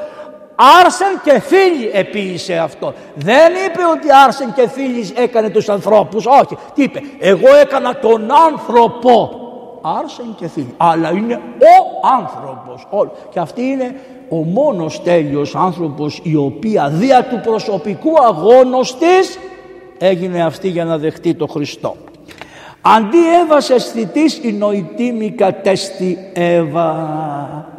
άρσεν 0.55 1.21
και 1.23 1.39
φίλοι 1.39 1.89
επίησε 1.93 2.53
αυτό. 2.57 2.93
Δεν 3.15 3.51
είπε 3.65 3.81
ότι 3.91 4.07
άρσεν 4.25 4.53
και 4.53 4.67
φίλοι 4.69 5.11
έκανε 5.15 5.49
τους 5.49 5.69
ανθρώπους, 5.69 6.25
όχι. 6.25 6.57
Τι 6.73 6.83
είπε, 6.83 7.01
εγώ 7.19 7.55
έκανα 7.61 7.95
τον 7.95 8.31
άνθρωπο. 8.31 9.42
Άρσεν 9.85 10.35
και 10.37 10.47
φίλοι, 10.47 10.73
αλλά 10.77 11.11
είναι 11.11 11.33
ο 11.59 12.07
άνθρωπος. 12.21 12.87
Όλο. 12.89 13.11
Και 13.29 13.39
αυτή 13.39 13.61
είναι 13.61 13.95
ο 14.29 14.35
μόνος 14.35 15.03
τέλειος 15.03 15.55
άνθρωπος 15.55 16.19
η 16.23 16.35
οποία 16.35 16.89
δια 16.89 17.23
του 17.23 17.39
προσωπικού 17.43 18.23
αγώνος 18.23 18.97
της 18.97 19.39
έγινε 19.97 20.43
αυτή 20.43 20.67
για 20.67 20.85
να 20.85 20.97
δεχτεί 20.97 21.33
το 21.33 21.47
Χριστό. 21.47 21.95
Αντί 22.81 23.17
έβασε 23.41 23.73
αισθητής 23.73 24.37
η 24.43 24.51
νοητή 24.51 25.11
μη 25.11 25.29
κατέστη 25.31 26.17
Εύα 26.33 27.72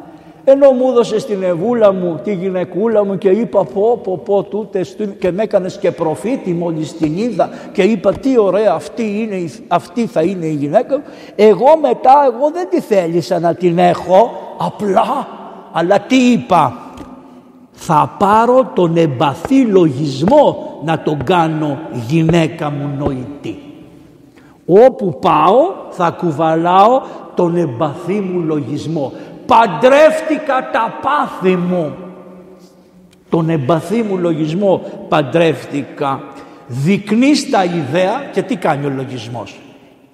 ενώ 0.44 0.70
μου 0.70 0.88
έδωσε 0.88 1.18
στην 1.18 1.42
Ευούλα 1.42 1.92
μου, 1.92 2.20
τη 2.24 2.35
γυναικούλα 2.35 3.04
μου 3.04 3.18
και 3.18 3.28
είπα 3.28 3.64
πω 3.64 4.00
πω 4.02 4.20
πω 4.24 4.42
τούτε 4.42 4.87
και 5.18 5.33
με 5.33 5.42
έκανες 5.42 5.78
και 5.78 5.90
προφήτη 5.90 6.52
μόλις 6.52 6.96
την 6.96 7.16
είδα 7.16 7.48
και 7.72 7.83
είπα 7.83 8.12
τι 8.12 8.38
ωραία 8.38 8.72
αυτή, 8.72 9.02
είναι, 9.02 9.50
αυτή 9.68 10.07
θα 10.07 10.22
είναι 10.22 10.46
η 10.46 10.54
γυναίκα 10.54 10.96
μου. 10.96 11.04
Εγώ 11.37 11.76
μετά 11.80 12.12
εγώ 12.33 12.50
δεν 12.50 12.68
τη 12.70 12.80
θέλησα 12.80 13.38
να 13.38 13.54
την 13.54 13.78
έχω 13.78 14.30
απλά 14.59 15.28
αλλά 15.72 16.00
τι 16.00 16.16
είπα 16.16 16.78
θα 17.72 18.14
πάρω 18.18 18.70
τον 18.74 18.96
εμπαθή 18.96 19.64
λογισμό 19.64 20.80
να 20.85 20.98
τον 20.98 21.24
κάνω 21.24 21.78
γυναίκα 22.09 22.70
μου 22.70 22.90
νοητή. 22.98 23.59
Όπου 24.66 25.18
πάω 25.20 25.72
θα 25.90 26.11
κουβαλάω 26.11 27.00
τον 27.35 27.57
εμπαθή 27.57 28.20
μου 28.20 28.40
λογισμό 28.40 29.12
παντρεύτηκα 29.46 30.70
τα 30.72 30.98
πάθη 31.02 31.57
μου. 31.57 31.94
Τον 33.28 33.50
εμπαθή 33.50 34.02
μου 34.02 34.18
λογισμό 34.18 34.83
παντρεύτηκα. 35.09 36.22
Δεικνύει 36.66 37.48
τα 37.50 37.64
ιδέα 37.64 38.24
και 38.33 38.42
τι 38.42 38.57
κάνει 38.57 38.87
ο 38.87 38.90
λογισμός. 38.90 39.61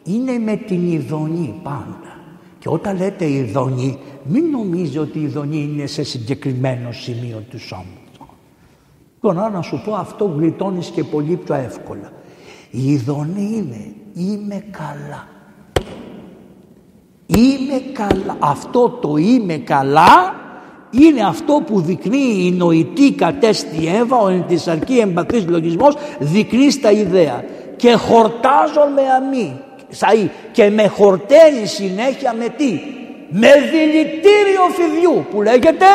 Είναι 0.04 0.38
με 0.38 0.56
την 0.56 0.92
ειδονή 0.92 1.60
πάντα. 1.62 2.18
Και 2.58 2.68
όταν 2.68 2.96
λέτε 2.96 3.30
ειδονή, 3.30 3.98
μην 4.24 4.50
νομίζει 4.50 4.98
ότι 4.98 5.18
η 5.18 5.22
ειδονή 5.22 5.56
είναι 5.56 5.86
σε 5.86 6.02
συγκεκριμένο 6.02 6.92
σημείο 6.92 7.44
του 7.50 7.58
σώματος. 7.58 7.98
Τώρα 9.20 9.50
να 9.50 9.62
σου 9.62 9.82
πω 9.84 9.94
αυτό 9.94 10.24
γλιτώνεις 10.24 10.88
και 10.88 11.04
πολύ 11.04 11.36
πιο 11.36 11.54
εύκολα. 11.54 12.12
Η 12.70 12.92
ειδονή 12.92 13.52
είναι 13.56 13.94
είμαι 14.14 14.64
καλά. 14.70 15.28
Είμαι 17.36 17.82
καλά. 17.92 18.36
Αυτό 18.38 18.88
το 18.88 19.16
είμαι 19.16 19.56
καλά 19.56 20.34
είναι 20.90 21.22
αυτό 21.22 21.62
που 21.66 21.80
δεικνύει 21.80 22.46
η 22.46 22.50
νοητή 22.50 23.12
κατέστη 23.12 23.86
Εύα, 23.86 24.16
ο 24.16 24.28
εντισαρκή 24.28 24.98
εμπαθής 24.98 25.46
λογισμός, 25.48 25.94
δεικνύει 26.18 26.70
στα 26.70 26.90
ιδέα. 26.90 27.44
Και 27.76 27.92
χορτάζω 27.92 28.80
με 28.94 29.02
αμή, 29.16 29.60
σαΐ, 29.90 30.28
και 30.52 30.70
με 30.70 30.86
χορταίνει 30.86 31.66
συνέχεια 31.66 32.34
με 32.38 32.48
τι, 32.48 32.80
με 33.30 33.48
δηλητήριο 33.70 34.62
φιδιού 34.72 35.24
που 35.30 35.42
λέγεται 35.42 35.86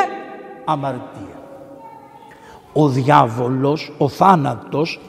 αμαρτία. 0.66 1.40
Ο 2.74 2.88
διάβολος, 2.88 3.92
ο 3.98 4.10
θάνατος, 4.10 5.00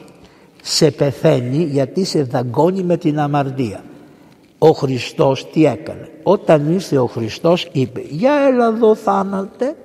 σε 0.61 0.91
πεθαίνει 0.91 1.63
γιατί 1.63 2.05
σε 2.05 2.23
δαγκώνει 2.23 2.83
με 2.83 2.97
την 2.97 3.19
αμαρτία. 3.19 3.83
Ο 4.59 4.69
Χριστός 4.71 5.49
τι 5.49 5.65
έκανε. 5.65 6.09
Όταν 6.23 6.71
ήρθε 6.71 6.97
ο 6.97 7.05
Χριστός 7.05 7.67
είπε 7.71 8.01
«Για 8.09 8.33
έλα 8.33 8.65
εδώ 8.65 8.95
θάνατε, 8.95 9.75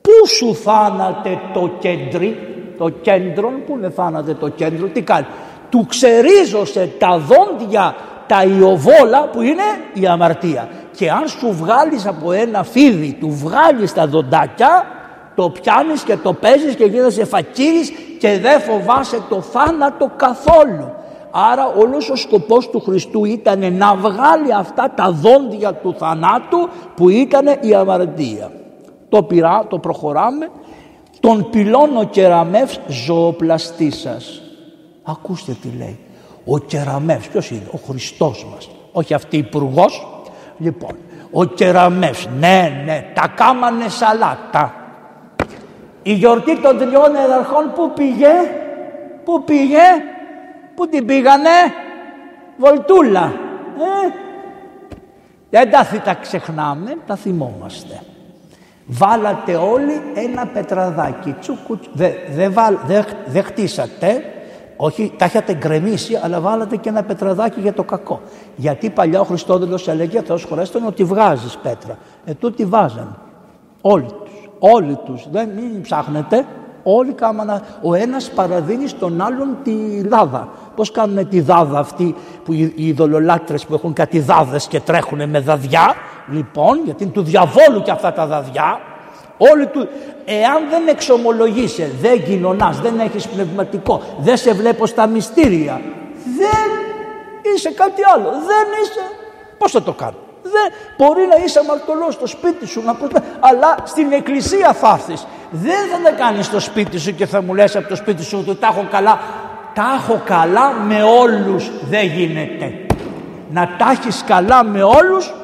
πού 0.00 0.28
σου 0.28 0.54
θάνατε 0.54 1.40
το 1.54 1.70
κέντρι, 1.78 2.36
το 2.78 2.88
κέντρο, 2.88 3.50
πού 3.66 3.74
είναι 3.76 3.90
θάνατε 3.90 4.34
το 4.34 4.48
κέντρο, 4.48 4.86
τι 4.86 5.02
κάνει. 5.02 5.26
Του 5.70 5.86
ξερίζωσε 5.88 6.90
τα 6.98 7.18
δόντια, 7.18 7.94
τα 8.26 8.42
ιοβόλα 8.42 9.28
που 9.32 9.42
είναι 9.42 9.62
η 9.92 10.06
αμαρτία. 10.06 10.68
Και 10.96 11.10
αν 11.10 11.28
σου 11.28 11.52
βγάλεις 11.52 12.06
από 12.06 12.32
ένα 12.32 12.62
φίδι, 12.62 13.16
του 13.20 13.30
βγάλεις 13.30 13.92
τα 13.92 14.06
δοντάκια, 14.06 14.86
το 15.34 15.50
πιάνεις 15.50 16.02
και 16.02 16.16
το 16.16 16.32
παίζεις 16.32 16.74
και 16.74 16.84
γίνεσαι 16.84 17.24
φακύρης 17.24 17.92
και 18.18 18.38
δεν 18.38 18.60
φοβάσαι 18.60 19.22
το 19.28 19.40
θάνατο 19.40 20.10
καθόλου. 20.16 20.92
Άρα 21.30 21.66
όλος 21.66 22.10
ο 22.10 22.16
σκοπός 22.16 22.70
του 22.70 22.80
Χριστού 22.80 23.24
ήταν 23.24 23.72
να 23.74 23.94
βγάλει 23.94 24.54
αυτά 24.54 24.92
τα 24.96 25.10
δόντια 25.10 25.72
του 25.74 25.94
θανάτου 25.98 26.68
που 26.94 27.08
ήταν 27.08 27.46
η 27.60 27.74
αμαρτία. 27.74 28.52
Το 29.08 29.22
πειρά, 29.22 29.66
το 29.68 29.78
προχωράμε. 29.78 30.48
Τον 31.20 31.50
πυλώνω 31.50 32.04
κεραμεύς 32.04 32.80
ζωοπλαστή 32.86 33.90
σας. 33.90 34.42
Ακούστε 35.02 35.56
τι 35.62 35.68
λέει. 35.78 35.98
Ο 36.44 36.58
κεραμεύς, 36.58 37.28
ποιος 37.28 37.50
είναι, 37.50 37.68
ο 37.72 37.78
Χριστός 37.88 38.46
μας. 38.52 38.70
Όχι 38.92 39.14
αυτή 39.14 39.36
υπουργός. 39.36 40.06
Λοιπόν, 40.58 40.96
ο 41.32 41.44
κεραμεύς, 41.44 42.28
ναι, 42.38 42.82
ναι, 42.84 43.04
τα 43.14 43.32
κάμανε 43.34 43.88
σαλάτα. 43.88 44.74
Η 46.02 46.12
γιορτή 46.12 46.60
των 46.60 46.78
τριών 46.78 47.14
εδαρχών 47.24 47.72
που 47.74 47.92
πήγε, 47.94 48.32
που 49.24 49.44
πήγε, 49.44 49.86
Πού 50.78 50.88
την 50.88 51.06
πήγανε, 51.06 51.50
βολτούλα. 52.56 53.32
Ε, 53.78 54.08
δεν 55.50 55.70
τα, 55.70 55.86
τα 56.04 56.14
ξεχνάμε, 56.14 56.96
τα 57.06 57.16
θυμόμαστε. 57.16 58.02
Βάλατε 58.86 59.54
όλοι 59.54 60.02
ένα 60.14 60.46
πετραδάκι. 60.46 61.36
Τσουκου, 61.40 61.78
δεν 61.92 62.12
δε, 62.30 62.48
δε, 62.86 63.02
δε 63.26 63.42
χτίσατε, 63.42 64.24
όχι, 64.76 65.12
τα 65.16 65.24
είχατε 65.24 65.54
γκρεμίσει, 65.54 66.20
αλλά 66.22 66.40
βάλατε 66.40 66.76
και 66.76 66.88
ένα 66.88 67.02
πετραδάκι 67.02 67.60
για 67.60 67.72
το 67.72 67.84
κακό. 67.84 68.20
Γιατί 68.56 68.90
παλιά 68.90 69.20
ο 69.20 69.24
Χριστόδουλος 69.24 69.88
έλεγε, 69.88 70.22
Θεός 70.22 70.44
χωρέστον, 70.44 70.86
ότι 70.86 71.04
βγάζεις 71.04 71.56
πέτρα. 71.56 71.98
Ε, 72.24 72.34
τούτοι 72.34 72.64
βάζαν. 72.64 73.18
Όλοι 73.80 74.06
τους. 74.24 74.50
Όλοι 74.58 74.98
τους. 75.04 75.26
Δεν 75.30 75.48
μην 75.48 75.82
ψάχνετε. 75.82 76.46
Όλοι 76.90 77.12
κάμανα, 77.12 77.62
ο 77.82 77.94
ένας 77.94 78.30
παραδίνει 78.30 78.88
στον 78.88 79.20
άλλον 79.20 79.56
τη 79.62 80.06
δάδα. 80.08 80.48
Πώς 80.76 80.90
κάνουν 80.90 81.28
τη 81.28 81.40
δάδα 81.40 81.78
αυτή 81.78 82.14
που 82.44 82.52
οι 82.52 82.74
ειδωλολάτρες 82.76 83.66
που 83.66 83.74
έχουν 83.74 83.92
κάτι 83.92 84.20
δάδες 84.20 84.66
και 84.66 84.80
τρέχουν 84.80 85.28
με 85.28 85.40
δαδιά; 85.40 85.94
Λοιπόν, 86.32 86.80
γιατί 86.84 87.02
είναι 87.02 87.12
του 87.12 87.22
διαβόλου 87.22 87.82
και 87.82 87.90
αυτά 87.90 88.12
τα 88.12 88.26
δαδιά. 88.26 88.80
Όλοι 89.38 89.66
του, 89.66 89.88
εάν 90.24 90.68
δεν 90.70 90.88
εξομολογείσαι, 90.88 91.90
δεν 92.00 92.24
κοινωνάς, 92.24 92.80
δεν 92.80 92.98
έχεις 92.98 93.28
πνευματικό, 93.28 94.02
δεν 94.20 94.36
σε 94.36 94.52
βλέπω 94.52 94.86
στα 94.86 95.06
μυστήρια, 95.06 95.80
δεν 96.38 96.70
είσαι 97.54 97.70
κάτι 97.70 98.02
άλλο, 98.14 98.30
δεν 98.30 98.66
είσαι, 98.82 99.00
πώς 99.58 99.70
θα 99.70 99.82
το 99.82 99.92
κάνω; 99.92 100.16
Δεν, 100.52 100.72
μπορεί 100.96 101.26
να 101.26 101.44
είσαι 101.44 101.58
αμαρτωλός 101.58 102.14
στο 102.14 102.26
σπίτι 102.26 102.66
σου, 102.66 102.82
να 102.84 102.96
αλλά 103.40 103.76
στην 103.84 104.12
εκκλησία 104.12 104.72
θα 104.72 104.88
έρθεις. 104.98 105.26
Δεν 105.50 105.88
θα 105.92 106.10
τα 106.10 106.16
κάνεις 106.16 106.46
στο 106.46 106.60
σπίτι 106.60 106.98
σου 106.98 107.14
και 107.14 107.26
θα 107.26 107.42
μου 107.42 107.54
λες 107.54 107.76
από 107.76 107.88
το 107.88 107.96
σπίτι 107.96 108.22
σου 108.22 108.44
ότι 108.48 108.58
τα 108.58 108.66
έχω 108.66 108.86
καλά. 108.90 109.18
Τα 109.74 109.84
έχω 109.98 110.22
καλά 110.24 110.72
με 110.72 111.02
όλους 111.02 111.70
δεν 111.88 112.06
γίνεται. 112.06 112.86
Να 113.50 113.76
τα 113.78 113.90
έχεις 113.90 114.24
καλά 114.26 114.64
με 114.64 114.82
όλους 114.82 115.34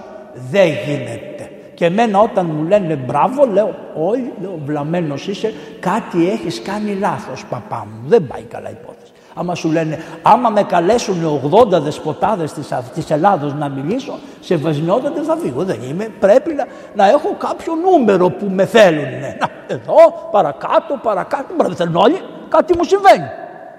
δεν 0.50 0.66
γίνεται. 0.86 1.50
Και 1.74 1.84
εμένα 1.84 2.18
όταν 2.18 2.46
μου 2.46 2.68
λένε 2.68 2.94
μπράβο 2.94 3.46
λέω 3.46 3.74
όχι, 3.94 4.32
λέω 4.40 4.58
βλαμμένος 4.64 5.28
είσαι, 5.28 5.54
κάτι 5.80 6.30
έχεις 6.30 6.62
κάνει 6.62 6.94
λάθος 6.94 7.44
παπά 7.44 7.86
μου. 7.90 8.08
Δεν 8.08 8.26
πάει 8.26 8.42
καλά 8.42 8.70
υπόθεση. 8.70 8.93
Άμα 9.34 9.54
σου 9.54 9.70
λένε, 9.70 9.98
άμα 10.22 10.50
με 10.50 10.62
καλέσουν 10.62 11.40
80 11.50 11.80
δεσποτάδες 11.80 12.52
της, 12.52 12.68
της 12.94 13.10
Ελλάδος 13.10 13.54
να 13.54 13.68
μιλήσω, 13.68 14.18
σε 14.40 14.56
βασινιότατε 14.56 15.22
θα 15.22 15.36
φύγω. 15.36 15.64
Δεν 15.64 15.82
είμαι. 15.82 16.08
Πρέπει 16.18 16.54
να, 16.54 16.66
να 16.94 17.08
έχω 17.08 17.34
κάποιο 17.38 17.72
νούμερο 17.74 18.30
που 18.30 18.46
με 18.50 18.66
θέλουν. 18.66 19.10
Να, 19.38 19.48
εδώ, 19.66 20.28
παρακάτω, 20.30 20.98
παρακάτω. 21.02 21.54
Δεν 21.56 21.76
θέλουν 21.76 21.96
όλοι. 21.96 22.20
Κάτι 22.48 22.76
μου 22.76 22.84
συμβαίνει. 22.84 23.30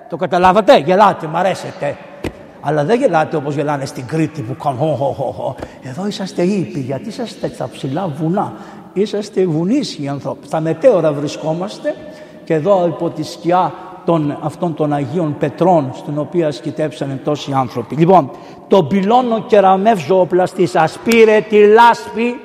Το 0.10 0.18
καταλάβατε, 0.18 0.78
γελάτε, 0.78 1.28
μ' 1.28 1.36
αρέσετε. 1.36 1.97
Αλλά 2.62 2.84
δεν 2.84 2.99
γελάτε 2.99 3.36
όπως 3.36 3.56
γελάνε 3.56 3.86
στην 3.86 4.06
Κρήτη 4.06 4.41
που 4.41 4.56
κάνουν 4.64 4.95
χω, 4.95 5.56
Εδώ 5.84 6.08
είσαστε 6.08 6.41
ήπιοι, 6.41 6.84
γιατί 6.86 7.08
είσαστε 7.08 7.47
στα 7.47 7.70
ψηλά 7.72 8.08
βουνά. 8.08 8.53
Είσαστε 8.93 9.45
βουνίσιοι 9.45 10.08
άνθρωποι. 10.08 10.47
Στα 10.47 10.60
μετέωρα 10.60 11.12
βρισκόμαστε 11.12 11.95
και 12.43 12.53
εδώ 12.53 12.86
υπό 12.88 13.10
τη 13.10 13.24
σκιά 13.24 13.74
των, 14.06 14.38
αυτών 14.41 14.74
των 14.74 14.93
Αγίων 14.93 15.36
Πετρών 15.38 15.91
στην 15.95 16.20
οποία 16.20 16.51
σκητέψανε 16.51 17.22
τόσοι 17.24 17.53
άνθρωποι. 17.53 17.95
Λοιπόν, 17.95 18.32
το 18.68 18.84
πυλώνο 18.84 19.41
κεραμεύ 19.41 19.99
ζωοπλαστής 20.08 20.70
σας 20.70 20.99
πήρε 21.03 21.45
τη 21.49 21.68
λάσπη 21.68 22.39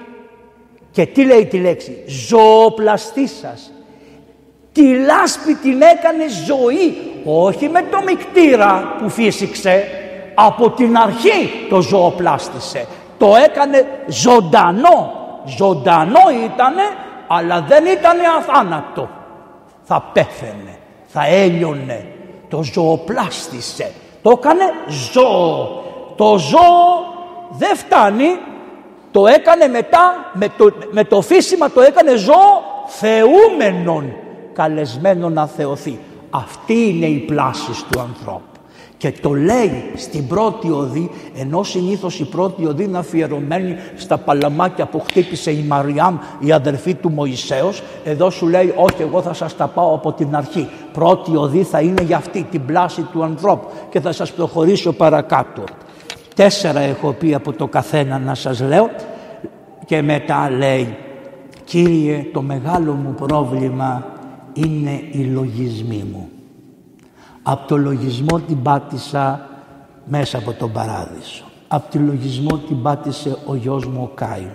και 0.90 1.06
τι 1.06 1.24
λέει 1.24 1.46
τη 1.46 1.58
λέξη; 1.58 2.04
Ζωοπλαστής 2.06 3.38
σας. 3.40 3.72
Τη 4.72 4.94
λάσπη 4.94 5.54
την 5.54 5.80
έκανε 5.82 6.24
ζωή, 6.46 6.96
όχι 7.24 7.68
με 7.68 7.82
το 7.90 7.98
μικτήρα 8.06 8.96
που 8.98 9.08
φύσηξε, 9.08 9.84
από 10.34 10.70
την 10.70 10.96
αρχή 10.96 11.66
το 11.68 11.80
ζωοπλάστησε. 11.80 12.86
Το 13.18 13.34
έκανε 13.44 13.86
ζωντανό. 14.06 15.18
Ζωντανό 15.44 16.20
ήτανε, 16.44 16.82
αλλά 17.26 17.64
δεν 17.68 17.84
ήτανε 17.86 18.22
αθάνατο. 18.38 19.08
Θα 19.82 20.10
πέθαινε 20.12 20.79
θα 21.12 21.26
έλειωνε. 21.26 22.06
Το 22.48 22.62
ζωοπλάστησε. 22.62 23.92
Το 24.22 24.30
έκανε 24.30 24.64
ζώο. 25.12 25.82
Το 26.16 26.38
ζώο 26.38 27.04
δεν 27.50 27.76
φτάνει. 27.76 28.38
Το 29.10 29.26
έκανε 29.26 29.66
μετά, 29.66 30.30
με 30.32 30.48
το, 30.56 30.72
με 30.90 31.04
το 31.04 31.20
φύσιμα 31.20 31.70
το 31.70 31.80
έκανε 31.80 32.16
ζώο 32.16 32.62
θεούμενον. 32.86 34.12
Καλεσμένο 34.52 35.28
να 35.28 35.46
θεωθεί. 35.46 35.98
Αυτή 36.30 36.88
είναι 36.88 37.06
η 37.06 37.18
πλάση 37.18 37.70
του 37.90 38.00
ανθρώπου. 38.00 38.49
Και 39.00 39.12
το 39.20 39.34
λέει 39.34 39.90
στην 39.94 40.26
πρώτη 40.26 40.70
οδή, 40.70 41.10
ενώ 41.36 41.62
συνήθως 41.62 42.20
η 42.20 42.24
πρώτη 42.24 42.66
οδή 42.66 42.84
είναι 42.84 42.98
αφιερωμένη 42.98 43.76
στα 43.96 44.18
παλαμάκια 44.18 44.86
που 44.86 45.00
χτύπησε 45.00 45.50
η 45.50 45.64
Μαριάμ, 45.68 46.18
η 46.40 46.52
αδερφή 46.52 46.94
του 46.94 47.10
Μωυσέως, 47.10 47.82
εδώ 48.04 48.30
σου 48.30 48.46
λέει 48.46 48.74
όχι 48.76 49.02
εγώ 49.02 49.22
θα 49.22 49.32
σας 49.32 49.56
τα 49.56 49.66
πάω 49.66 49.94
από 49.94 50.12
την 50.12 50.36
αρχή. 50.36 50.68
Πρώτη 50.92 51.36
οδή 51.36 51.62
θα 51.62 51.80
είναι 51.80 52.02
για 52.02 52.16
αυτή 52.16 52.46
την 52.50 52.64
πλάση 52.64 53.02
του 53.02 53.22
ανθρώπου 53.22 53.66
και 53.90 54.00
θα 54.00 54.12
σας 54.12 54.32
προχωρήσω 54.32 54.92
παρακάτω. 54.92 55.64
Τέσσερα 56.34 56.80
έχω 56.80 57.12
πει 57.12 57.34
από 57.34 57.52
το 57.52 57.66
καθένα 57.66 58.18
να 58.18 58.34
σας 58.34 58.60
λέω 58.60 58.90
και 59.86 60.02
μετά 60.02 60.50
λέει 60.50 60.96
Κύριε 61.64 62.26
το 62.32 62.42
μεγάλο 62.42 62.92
μου 62.92 63.14
πρόβλημα 63.14 64.06
είναι 64.52 65.02
οι 65.10 65.18
λογισμοί 65.18 66.04
μου. 66.12 66.28
Από 67.42 67.68
το 67.68 67.76
λογισμό 67.76 68.40
την 68.40 68.62
πάτησα 68.62 69.48
μέσα 70.04 70.38
από 70.38 70.52
τον 70.52 70.72
παράδεισο. 70.72 71.44
Από 71.68 71.92
το 71.92 71.98
λογισμό 71.98 72.56
την 72.56 72.82
πάτησε 72.82 73.36
ο 73.46 73.54
γιος 73.54 73.86
μου 73.86 74.02
ο 74.02 74.10
Κάιν. 74.14 74.50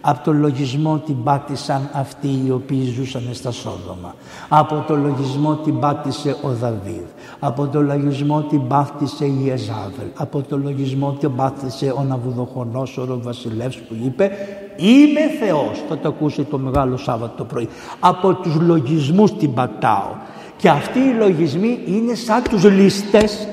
Από 0.00 0.24
το 0.24 0.32
λογισμό 0.32 0.98
την 0.98 1.22
πάτησαν 1.22 1.88
αυτοί 1.92 2.42
οι 2.46 2.50
οποίοι 2.50 2.92
ζούσαν 2.96 3.28
στα 3.32 3.50
Σόδομα. 3.50 4.14
Από 4.48 4.84
το 4.88 4.96
λογισμό 4.96 5.54
την 5.54 5.78
πάτησε 5.78 6.36
ο 6.42 6.48
Δαβίδ. 6.48 7.04
Από 7.38 7.66
το 7.66 7.80
λογισμό 7.82 8.42
την 8.42 8.66
πάτησε 8.66 9.24
η 9.24 9.50
Εζάβελ. 9.50 10.06
Από 10.16 10.42
το 10.42 10.58
λογισμό 10.58 11.12
την 11.12 11.36
πάτησε 11.36 11.94
ο 11.96 12.02
Ναβουδοχονόσορο 12.02 13.20
βασιλεύς 13.22 13.76
που 13.76 13.96
είπε 14.04 14.30
«Είμαι 14.76 15.20
Θεός». 15.40 15.84
Θα 15.88 15.98
το 15.98 16.08
ακούσει 16.08 16.42
το 16.42 16.58
Μεγάλο 16.58 16.96
Σάββατο 16.96 17.32
το 17.36 17.44
πρωί. 17.44 17.68
Από 18.00 18.34
τους 18.34 18.54
λογισμούς 18.54 19.36
την 19.36 19.54
πατάω. 19.54 20.10
Και 20.60 20.68
αυτοί 20.68 20.98
οι 20.98 21.14
λογισμοί 21.18 21.82
είναι 21.86 22.14
σαν 22.14 22.42
τους 22.42 22.64
ληστές 22.64 23.48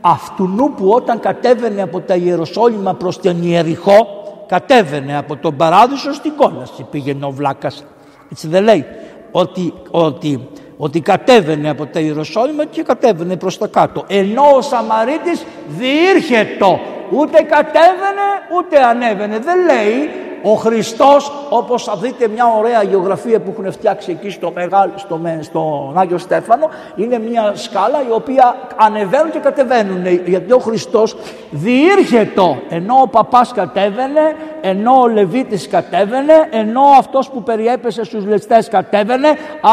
αυτού 0.00 0.72
που 0.76 0.88
όταν 0.88 1.20
κατέβαινε 1.20 1.82
από 1.82 2.00
τα 2.00 2.14
Ιεροσόλυμα 2.14 2.94
προς 2.94 3.20
τον 3.20 3.42
Ιεριχώ 3.42 4.06
κατέβαινε 4.46 5.16
από 5.16 5.36
τον 5.36 5.56
Παράδεισο 5.56 6.12
στην 6.12 6.32
κόλαση 6.36 6.86
πήγαινε 6.90 7.24
ο 7.24 7.30
Βλάκας. 7.30 7.84
Έτσι 8.32 8.48
δεν 8.48 8.62
λέει 8.64 8.84
ότι, 9.30 9.72
ότι, 9.90 10.48
ότι 10.76 11.00
κατέβαινε 11.00 11.70
από 11.70 11.86
τα 11.86 12.00
Ιεροσόλυμα 12.00 12.64
και 12.64 12.82
κατέβαινε 12.82 13.36
προς 13.36 13.58
τα 13.58 13.66
κάτω. 13.66 14.04
Ενώ 14.06 14.42
ο 14.56 14.60
Σαμαρίτης 14.60 15.44
διήρχετο 15.68 16.80
ούτε 17.10 17.42
κατέβαινε 17.42 18.26
ούτε 18.56 18.82
ανέβαινε. 18.82 19.38
Δεν 19.38 19.64
λέει 19.64 20.10
ο 20.44 20.54
Χριστός 20.54 21.32
όπως 21.48 21.84
θα 21.84 21.96
δείτε 21.96 22.28
μια 22.28 22.46
ωραία 22.46 22.82
γεωγραφία 22.82 23.40
που 23.40 23.54
έχουν 23.56 23.72
φτιάξει 23.72 24.10
εκεί 24.10 24.30
στο 24.30 24.52
μεγάλο, 24.54 24.92
στο, 24.96 25.20
στον 25.40 25.98
Άγιο 25.98 26.18
Στέφανο 26.18 26.68
είναι 26.96 27.18
μια 27.18 27.52
σκάλα 27.54 28.02
η 28.08 28.12
οποία 28.12 28.56
ανεβαίνουν 28.76 29.30
και 29.30 29.38
κατεβαίνουν. 29.38 30.06
Γιατί 30.06 30.52
ο 30.52 30.58
Χριστός 30.58 31.16
διήρχετο 31.50 32.56
ενώ 32.68 32.94
ο 33.02 33.08
παπάς 33.08 33.52
κατέβαινε 33.52 34.36
ενώ 34.60 35.00
ο 35.00 35.08
Λεβίτης 35.08 35.68
κατέβαινε 35.68 36.48
ενώ 36.50 36.82
αυτός 36.98 37.30
που 37.30 37.42
περιέπεσε 37.42 38.04
στους 38.04 38.26
ληστές 38.26 38.68
κατέβαινε 38.68 39.28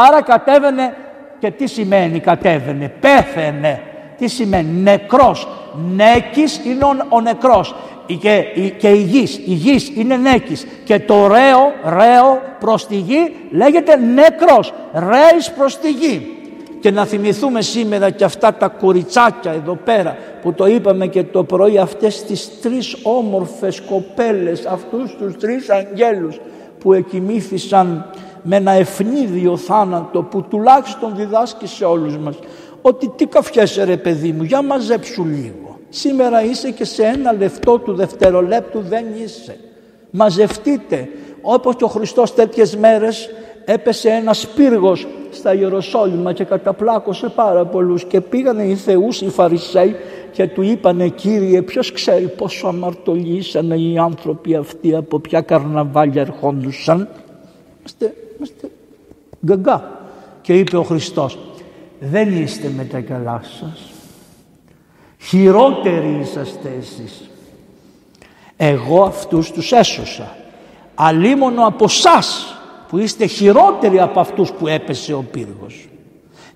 άρα 0.06 0.22
κατέβαινε 0.22 0.94
και 1.38 1.50
τι 1.50 1.66
σημαίνει 1.66 2.20
κατέβαινε 2.20 2.92
πέθαινε 3.00 3.80
τι 4.22 4.28
σημαίνει; 4.28 4.80
Νεκρός. 4.80 5.48
Νέκης 5.94 6.60
είναι 6.64 6.84
ο, 6.84 7.06
ο 7.08 7.20
νεκρός 7.20 7.74
και, 8.06 8.44
και 8.78 8.88
η 8.88 9.02
γης, 9.02 9.36
η 9.36 9.52
γης 9.52 9.92
είναι 9.96 10.16
νέκης. 10.16 10.66
Και 10.84 11.00
το 11.00 11.26
ρέο, 11.26 11.72
ρέο 11.84 12.40
προς 12.60 12.86
τη 12.86 12.96
γη 12.96 13.34
λέγεται 13.50 13.96
νεκρός, 13.96 14.72
ρέης 14.92 15.50
προς 15.50 15.78
τη 15.78 15.90
γη. 15.90 16.36
Και 16.80 16.90
να 16.90 17.04
θυμηθούμε 17.04 17.60
σήμερα 17.62 18.10
και 18.10 18.24
αυτά 18.24 18.54
τα 18.54 18.68
κοριτσάκια 18.68 19.52
εδώ 19.52 19.78
πέρα 19.84 20.16
που 20.42 20.52
το 20.52 20.66
είπαμε 20.66 21.06
και 21.06 21.22
το 21.22 21.44
πρωί 21.44 21.78
αυτές 21.78 22.24
τις 22.24 22.60
τρεις 22.60 22.96
όμορφες 23.02 23.80
κοπέλες, 23.80 24.66
αυτούς 24.66 25.16
τους 25.16 25.36
τρεις 25.36 25.70
αγγέλους 25.70 26.40
που 26.78 26.92
εκοιμήθησαν 26.92 28.10
με 28.42 28.56
ένα 28.56 28.70
ευνίδιο 28.72 29.56
θάνατο 29.56 30.22
που 30.22 30.42
τουλάχιστον 30.42 31.12
διδάσκει 31.16 31.66
σε 31.66 31.84
όλους 31.84 32.16
μας 32.18 32.36
ότι 32.82 33.12
τι 33.16 33.26
καφιέσαι 33.26 33.84
ρε 33.84 33.96
παιδί 33.96 34.32
μου, 34.32 34.42
για 34.42 34.62
μαζέψου 34.62 35.24
λίγο. 35.24 35.78
Σήμερα 35.88 36.44
είσαι 36.44 36.70
και 36.70 36.84
σε 36.84 37.02
ένα 37.02 37.32
λεπτό 37.32 37.78
του 37.78 37.94
δευτερολέπτου 37.94 38.80
δεν 38.80 39.04
είσαι. 39.24 39.56
Μαζευτείτε. 40.10 41.08
Όπως 41.42 41.76
και 41.76 41.84
ο 41.84 41.88
Χριστός 41.88 42.34
τέτοιες 42.34 42.76
μέρες 42.76 43.30
έπεσε 43.64 44.08
ένας 44.08 44.48
πύργος 44.48 45.06
στα 45.30 45.54
Ιεροσόλυμα 45.54 46.32
και 46.32 46.44
καταπλάκωσε 46.44 47.28
πάρα 47.28 47.64
πολλούς 47.64 48.04
και 48.04 48.20
πήγανε 48.20 48.62
οι 48.62 48.74
θεούς 48.74 49.20
οι 49.20 49.28
Φαρισαίοι 49.28 49.96
και 50.32 50.46
του 50.46 50.62
είπανε 50.62 51.08
Κύριε 51.08 51.62
ποιος 51.62 51.92
ξέρει 51.92 52.28
πόσο 52.28 52.66
αμαρτωλήσανε 52.66 53.76
οι 53.76 53.98
άνθρωποι 53.98 54.54
αυτοί 54.54 54.94
από 54.94 55.18
ποια 55.18 55.40
καρναβάλια 55.40 56.20
ερχόντουσαν. 56.20 57.08
Είμαστε, 57.78 58.14
είμαστε 58.36 58.70
γκαγκά. 59.46 60.00
Και 60.42 60.58
είπε 60.58 60.76
ο 60.76 60.82
Χριστός 60.82 61.38
δεν 62.10 62.42
είστε 62.42 62.72
με 62.76 62.84
τα 62.84 63.00
καλά 63.00 63.40
σας. 63.42 63.92
Χειρότεροι 65.18 66.18
είσαστε 66.22 66.76
εσείς. 66.78 67.30
Εγώ 68.56 69.02
αυτούς 69.02 69.50
τους 69.50 69.72
έσωσα. 69.72 70.36
Αλίμονο 70.94 71.66
από 71.66 71.88
σας 71.88 72.56
που 72.88 72.98
είστε 72.98 73.26
χειρότεροι 73.26 74.00
από 74.00 74.20
αυτούς 74.20 74.52
που 74.52 74.66
έπεσε 74.66 75.14
ο 75.14 75.24
πύργος. 75.30 75.88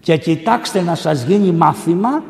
Και 0.01 0.17
κοιτάξτε 0.17 0.81
να 0.81 0.95
σας 0.95 1.23
γίνει 1.23 1.51
μάθημα 1.51 2.23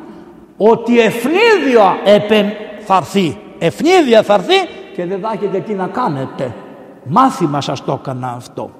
ότι 0.57 1.01
ευνίδιο 1.01 1.83
έπεν 2.05 2.53
θα 2.81 2.97
έρθει. 2.97 3.39
Ευνίδια 3.59 4.23
θα 4.23 4.35
έρθει 4.35 4.57
και 4.95 5.07
δεν 5.07 5.21
θα 5.21 5.31
έχετε 5.35 5.61
τι 5.61 5.73
να 5.73 5.87
κάνετε. 5.87 6.55
Μάθημα 7.05 7.61
σας 7.61 7.85
το 7.85 7.99
έκανα 8.01 8.29
αυτό. 8.29 8.71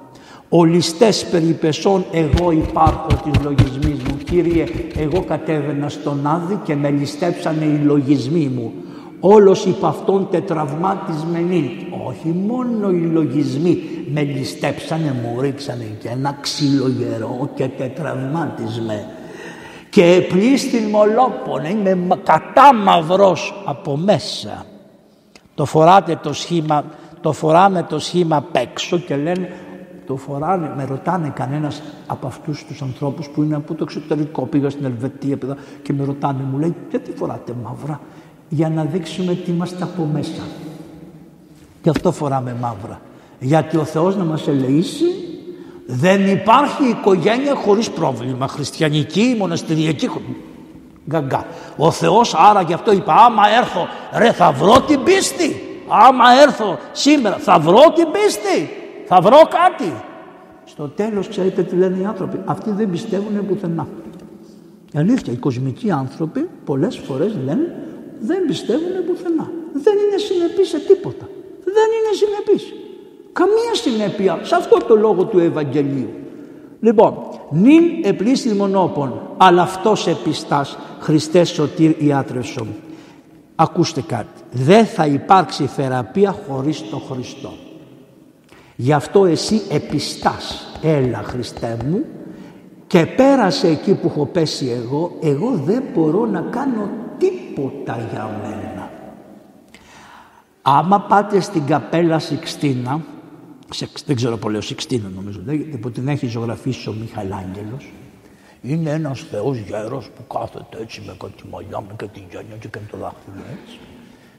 Ο 0.49 0.63
ληστές 0.63 1.25
περιπεσών 1.25 2.05
εγώ 2.11 2.51
υπάρχω 2.51 3.07
της 3.23 3.43
λογισμής 3.43 4.03
μου. 4.03 4.17
Κύριε, 4.23 4.65
εγώ 4.97 5.23
κατέβαινα 5.23 5.89
στον 5.89 6.27
Άδη 6.27 6.59
και 6.63 6.75
με 6.75 6.89
ληστέψανε 6.89 7.65
οι 7.65 7.77
λογισμοί 7.77 8.51
μου 8.55 8.73
όλος 9.19 9.65
υπ' 9.65 9.85
αυτόν 9.85 10.27
τετραυμάτισμενη. 10.31 11.87
Όχι 12.07 12.27
μόνο 12.27 12.89
οι 12.89 12.99
λογισμοί 12.99 13.83
με 14.11 14.21
ληστέψανε, 14.21 15.15
μου 15.21 15.41
ρίξανε 15.41 15.85
και 16.01 16.09
ένα 16.09 16.37
ξύλο 16.41 16.87
γερό 16.87 17.49
και 17.55 17.67
τετραυμάτισμε. 17.67 19.05
Και 19.89 20.25
πλήστην 20.29 20.83
μολόπον, 20.83 21.65
είμαι 21.65 22.19
κατάμαυρος 22.23 23.63
από 23.65 23.97
μέσα. 23.97 24.65
Το 25.55 25.65
φοράτε 25.65 26.19
το 26.23 26.33
σχήμα, 26.33 26.85
το 27.21 27.31
φοράμε 27.31 27.83
το 27.83 27.99
σχήμα 27.99 28.35
απ' 28.35 28.55
έξω 28.55 28.97
και 28.97 29.15
λένε 29.15 29.49
το 30.07 30.15
φοράνε, 30.15 30.73
με 30.75 30.85
ρωτάνε 30.85 31.31
κανένας 31.35 31.81
από 32.07 32.27
αυτούς 32.27 32.65
τους 32.65 32.81
ανθρώπους 32.81 33.29
που 33.29 33.43
είναι 33.43 33.55
από 33.55 33.73
το 33.73 33.83
εξωτερικό. 33.83 34.45
Πήγα 34.45 34.69
στην 34.69 34.85
Ελβετία 34.85 35.37
και 35.81 35.93
με 35.93 36.03
ρωτάνε, 36.05 36.43
μου 36.51 36.57
λέει, 36.57 36.75
γιατί 36.89 37.11
φοράτε 37.11 37.53
μαύρα; 37.63 37.99
Για 38.49 38.69
να 38.69 38.83
δείξουμε 38.83 39.33
τι 39.33 39.51
είμαστε 39.51 39.83
από 39.83 40.09
μέσα. 40.13 40.41
Και 41.81 41.89
αυτό 41.89 42.11
φοράμε 42.11 42.55
μαύρα. 42.61 43.01
Γιατί 43.39 43.77
ο 43.77 43.83
Θεός 43.83 44.15
να 44.15 44.23
μας 44.23 44.47
ελεήσει 44.47 45.05
δεν 45.85 46.27
υπάρχει 46.27 46.83
οικογένεια 46.83 47.55
χωρίς 47.55 47.89
πρόβλημα. 47.89 48.47
Χριστιανική, 48.47 49.35
μοναστηριακή. 49.37 50.09
Γκαγκά. 51.09 51.45
Ο 51.77 51.91
Θεός 51.91 52.33
άρα 52.33 52.61
γι' 52.61 52.73
αυτό 52.73 52.91
είπα 52.91 53.13
άμα 53.13 53.43
έρθω 53.57 53.87
ρε 54.17 54.31
θα 54.31 54.51
βρω 54.51 54.81
την 54.81 55.03
πίστη. 55.03 55.61
Άμα 55.87 56.41
έρθω 56.41 56.77
σήμερα 56.91 57.37
θα 57.37 57.59
βρω 57.59 57.81
την 57.95 58.07
πίστη. 58.11 58.86
Θα 59.07 59.21
βρω 59.21 59.37
κάτι. 59.37 59.93
Στο 60.65 60.87
τέλος 60.87 61.27
ξέρετε 61.27 61.63
τι 61.63 61.75
λένε 61.75 61.97
οι 61.97 62.05
άνθρωποι; 62.05 62.41
Αυτοί 62.45 62.71
δεν 62.71 62.89
πιστεύουν 62.89 63.47
πουθενά. 63.47 63.87
Η 64.93 64.99
αλήθεια, 64.99 65.33
οι 65.33 65.35
κοσμικοί 65.35 65.91
άνθρωποι 65.91 66.49
πολλές 66.65 66.97
φορές 66.97 67.37
λένε 67.45 67.75
δεν 68.19 68.45
πιστεύουν 68.47 69.05
πουθενά. 69.07 69.51
Δεν 69.73 69.93
είναι 69.93 70.17
συνεπείς 70.17 70.67
σε 70.67 70.79
τίποτα. 70.79 71.29
Δεν 71.63 71.87
είναι 71.97 72.13
συνεπείς. 72.13 72.73
Καμία 73.33 73.73
συνέπεια 73.73 74.39
σε 74.43 74.55
αυτό 74.55 74.77
το 74.77 74.95
λόγο 74.95 75.25
του 75.25 75.39
Ευαγγελίου. 75.39 76.09
Λοιπόν, 76.79 77.13
νυν 77.51 77.83
επλήστη 78.03 78.53
μονόπων, 78.53 79.21
αλλά 79.37 79.61
αυτός 79.61 80.07
επιστάς 80.07 80.77
Χριστέ 80.99 81.43
σωτήρ 81.43 82.03
ιάτρευσον. 82.03 82.67
Ακούστε 83.55 84.01
κάτι. 84.01 84.41
Δεν 84.51 84.85
θα 84.85 85.05
υπάρξει 85.05 85.65
θεραπεία 85.65 86.35
χωρίς 86.47 86.89
το 86.89 86.97
Χριστό. 86.97 87.53
Γι' 88.79 88.93
αυτό 88.93 89.25
εσύ 89.25 89.61
επιστάς. 89.69 90.77
Έλα 90.81 91.23
Χριστέ 91.23 91.77
μου 91.85 92.05
και 92.87 93.05
πέρασε 93.05 93.67
εκεί 93.67 93.93
που 93.93 94.07
έχω 94.07 94.25
πέσει 94.25 94.67
εγώ. 94.67 95.17
Εγώ 95.21 95.51
δεν 95.51 95.83
μπορώ 95.93 96.25
να 96.25 96.41
κάνω 96.41 96.89
τίποτα 97.17 98.07
για 98.11 98.39
μένα. 98.41 98.91
Άμα 100.61 101.01
πάτε 101.01 101.39
στην 101.39 101.65
καπέλα 101.65 102.19
Σιξτίνα, 102.19 103.01
δεν 104.05 104.15
ξέρω 104.15 104.37
πολύ, 104.37 104.61
Σιξτίνα 104.61 105.11
νομίζω, 105.15 105.39
που 105.81 105.91
την 105.91 106.07
έχει 106.07 106.27
ζωγραφίσει 106.27 106.89
ο 106.89 106.93
Μιχαλάγγελος, 106.99 107.93
είναι 108.61 108.89
ένας 108.89 109.19
θεός 109.31 109.57
γέρος 109.57 110.09
που 110.09 110.37
κάθεται 110.37 110.81
έτσι 110.81 111.01
με 111.05 111.15
κάτι 111.19 111.43
μαλλιά, 111.51 111.81
με 111.81 111.93
κάτι 111.95 112.19
γένια 112.29 112.55
και 112.59 112.67
κάνει 112.67 112.85
το 112.91 112.97
δάχτυλο 112.97 113.43
έτσι. 113.63 113.79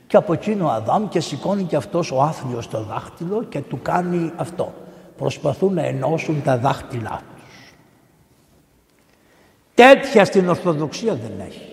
Και 0.08 0.16
από 0.16 0.32
εκείνο 0.32 0.66
ο 0.66 0.70
Αδάμ 0.70 1.08
και 1.08 1.20
σηκώνει 1.20 1.62
και 1.62 1.76
αυτός 1.76 2.12
ο 2.12 2.22
άθλιος 2.22 2.68
το 2.68 2.82
δάχτυλο 2.82 3.44
και 3.48 3.60
του 3.60 3.78
κάνει 3.82 4.32
αυτό. 4.36 4.72
Προσπαθούν 5.16 5.74
να 5.74 5.82
ενώσουν 5.82 6.42
τα 6.42 6.58
δάχτυλά 6.58 7.22
τους. 7.34 7.74
Τέτοια 9.74 10.24
στην 10.24 10.48
Ορθοδοξία 10.48 11.14
δεν 11.14 11.46
έχει. 11.46 11.68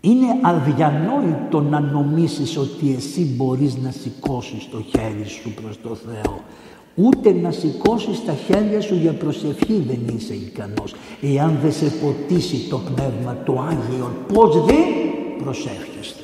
Είναι 0.00 0.26
αδιανόητο 0.42 1.60
να 1.60 1.80
νομίσεις 1.80 2.56
ότι 2.56 2.94
εσύ 2.96 3.24
μπορείς 3.24 3.76
να 3.76 3.90
σηκώσεις 3.90 4.68
το 4.70 4.82
χέρι 4.82 5.28
σου 5.28 5.54
προς 5.54 5.80
το 5.80 5.94
Θεό. 5.94 6.40
Ούτε 6.94 7.32
να 7.32 7.50
σηκώσεις 7.50 8.24
τα 8.24 8.32
χέρια 8.32 8.80
σου 8.80 8.94
για 8.94 9.12
προσευχή 9.12 9.84
δεν 9.86 10.16
είσαι 10.16 10.34
ικανός. 10.34 10.94
Εάν 11.22 11.58
δεν 11.62 11.72
σε 11.72 11.84
ποτίσει 11.84 12.68
το 12.68 12.78
Πνεύμα 12.78 13.36
το 13.44 13.52
Άγιο, 13.52 14.12
πώς 14.32 14.64
δεν 14.64 14.84
προσεύχεστε. 15.42 16.21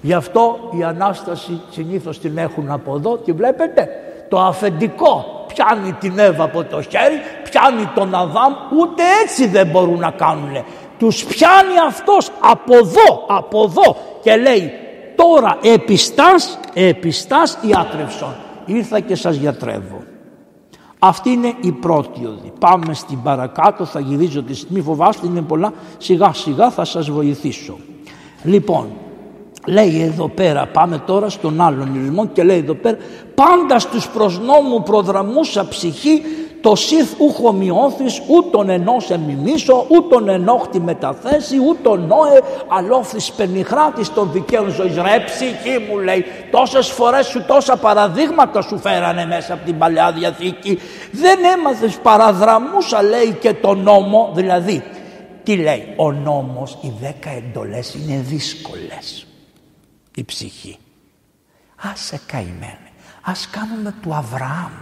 Γι' 0.00 0.12
αυτό 0.12 0.58
η 0.78 0.82
Ανάσταση 0.82 1.60
συνήθως 1.70 2.18
την 2.18 2.38
έχουν 2.38 2.70
από 2.70 2.96
εδώ 2.96 3.18
και 3.24 3.32
βλέπετε; 3.32 3.88
Το 4.28 4.40
αφεντικό 4.40 5.44
πιάνει 5.46 5.92
την 5.92 6.18
Εύα 6.18 6.44
από 6.44 6.64
το 6.64 6.82
χέρι, 6.82 7.20
πιάνει 7.50 7.90
τον 7.94 8.14
Αδάμ, 8.14 8.52
ούτε 8.80 9.02
έτσι 9.22 9.46
δεν 9.46 9.66
μπορούν 9.66 9.98
να 9.98 10.10
κάνουν 10.10 10.64
τους 11.00 11.24
πιάνει 11.24 11.78
αυτός 11.88 12.30
από 12.40 12.76
εδώ, 12.76 13.24
από 13.28 13.62
εδώ 13.62 13.96
και 14.22 14.36
λέει 14.36 14.72
τώρα 15.16 15.58
επιστάς, 15.62 16.58
επιστάς 16.74 17.58
ιάτρευσον. 17.60 18.34
Ήρθα 18.64 19.00
και 19.00 19.14
σας 19.14 19.36
γιατρεύω. 19.36 20.02
Αυτή 20.98 21.30
είναι 21.30 21.54
η 21.60 21.72
πρώτη 21.72 22.26
οδή. 22.26 22.52
Πάμε 22.58 22.94
στην 22.94 23.22
παρακάτω, 23.22 23.84
θα 23.84 24.00
γυρίζω 24.00 24.42
τη 24.42 24.54
στιγμή, 24.54 24.80
φοβάστε 24.80 25.26
είναι 25.26 25.42
πολλά, 25.42 25.72
σιγά 25.98 26.32
σιγά 26.32 26.70
θα 26.70 26.84
σας 26.84 27.10
βοηθήσω. 27.10 27.78
Λοιπόν, 28.42 28.86
λέει 29.66 30.02
εδώ 30.02 30.28
πέρα, 30.28 30.66
πάμε 30.66 30.98
τώρα 31.06 31.28
στον 31.28 31.60
άλλον 31.60 32.04
λοιπόν 32.04 32.32
και 32.32 32.42
λέει 32.42 32.58
εδώ 32.58 32.74
πέρα, 32.74 32.96
πάντα 33.34 33.78
στους 33.78 34.08
προσνόμου 34.08 34.82
προδραμούσα 34.82 35.68
ψυχή 35.68 36.22
το 36.60 36.76
σιθ 36.76 37.14
ούχο 37.18 37.52
μειώθης 37.52 38.22
ούτων 38.28 38.70
ενός 38.70 39.10
εμιμήσω 39.10 39.86
ούτων 39.88 40.28
ενόχτη 40.28 40.80
μεταθέσει 40.80 41.56
ούτων 41.68 42.06
νόε 42.06 42.40
αλόφθης 42.68 43.32
πενιχράτης 43.32 44.12
των 44.12 44.30
δικαίων 44.32 44.70
ζωής 44.70 44.94
ρε 44.94 45.24
ψυχή 45.24 45.86
μου 45.88 45.98
λέει 45.98 46.24
τόσες 46.50 46.88
φορές 46.88 47.26
σου 47.26 47.44
τόσα 47.46 47.76
παραδείγματα 47.76 48.62
σου 48.62 48.78
φέρανε 48.78 49.26
μέσα 49.26 49.52
από 49.52 49.64
την 49.64 49.78
Παλιά 49.78 50.12
Διαθήκη 50.12 50.78
δεν 51.12 51.38
έμαθες 51.58 51.98
παραδραμούσα 52.02 53.02
λέει 53.02 53.36
και 53.40 53.54
το 53.54 53.74
νόμο 53.74 54.30
δηλαδή 54.34 54.82
τι 55.42 55.56
λέει 55.56 55.94
ο 55.96 56.12
νόμος 56.12 56.78
οι 56.80 56.92
δέκα 57.00 57.30
εντολές 57.30 57.94
είναι 57.94 58.20
δύσκολες 58.22 59.24
η 60.14 60.24
ψυχή. 60.24 60.78
Άσε 61.76 62.20
καημένη 62.26 62.90
ας 63.22 63.48
κάνουμε 63.50 63.94
του 64.02 64.14
Αβραάμ. 64.14 64.72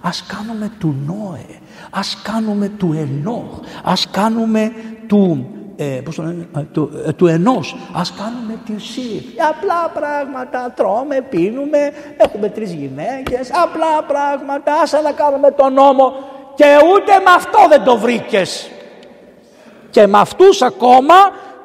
Ας 0.00 0.24
κάνουμε 0.26 0.70
του 0.78 0.94
Νόε, 1.06 1.58
ας 1.90 2.20
κάνουμε 2.22 2.68
του 2.68 2.92
Ενόχ, 2.98 3.60
ας 3.84 4.10
κάνουμε 4.10 4.72
του, 5.06 5.46
ε, 5.76 5.84
πώς 5.84 6.14
το 6.14 6.22
λένε, 6.22 6.48
ε, 6.56 6.60
του, 6.60 6.90
ε, 7.06 7.12
του 7.12 7.26
ενός, 7.26 7.76
ας 7.92 8.12
κάνουμε 8.12 8.58
τη 8.64 8.80
Σύρ. 8.80 9.22
Απλά 9.48 9.90
πράγματα, 9.94 10.72
τρώμε, 10.76 11.20
πίνουμε, 11.30 11.92
έχουμε 12.16 12.48
τρεις 12.48 12.72
γυναίκες, 12.72 13.50
απλά 13.52 14.02
πράγματα, 14.06 14.74
ας 14.82 14.92
να 14.92 15.12
κάνουμε 15.12 15.50
τον 15.50 15.72
νόμο. 15.72 16.12
Και 16.54 16.64
ούτε 16.94 17.12
με 17.24 17.30
αυτό 17.36 17.68
δεν 17.68 17.84
το 17.84 17.96
βρήκες. 17.96 18.70
Και 19.90 20.06
με 20.06 20.18
αυτούς 20.18 20.62
ακόμα 20.62 21.14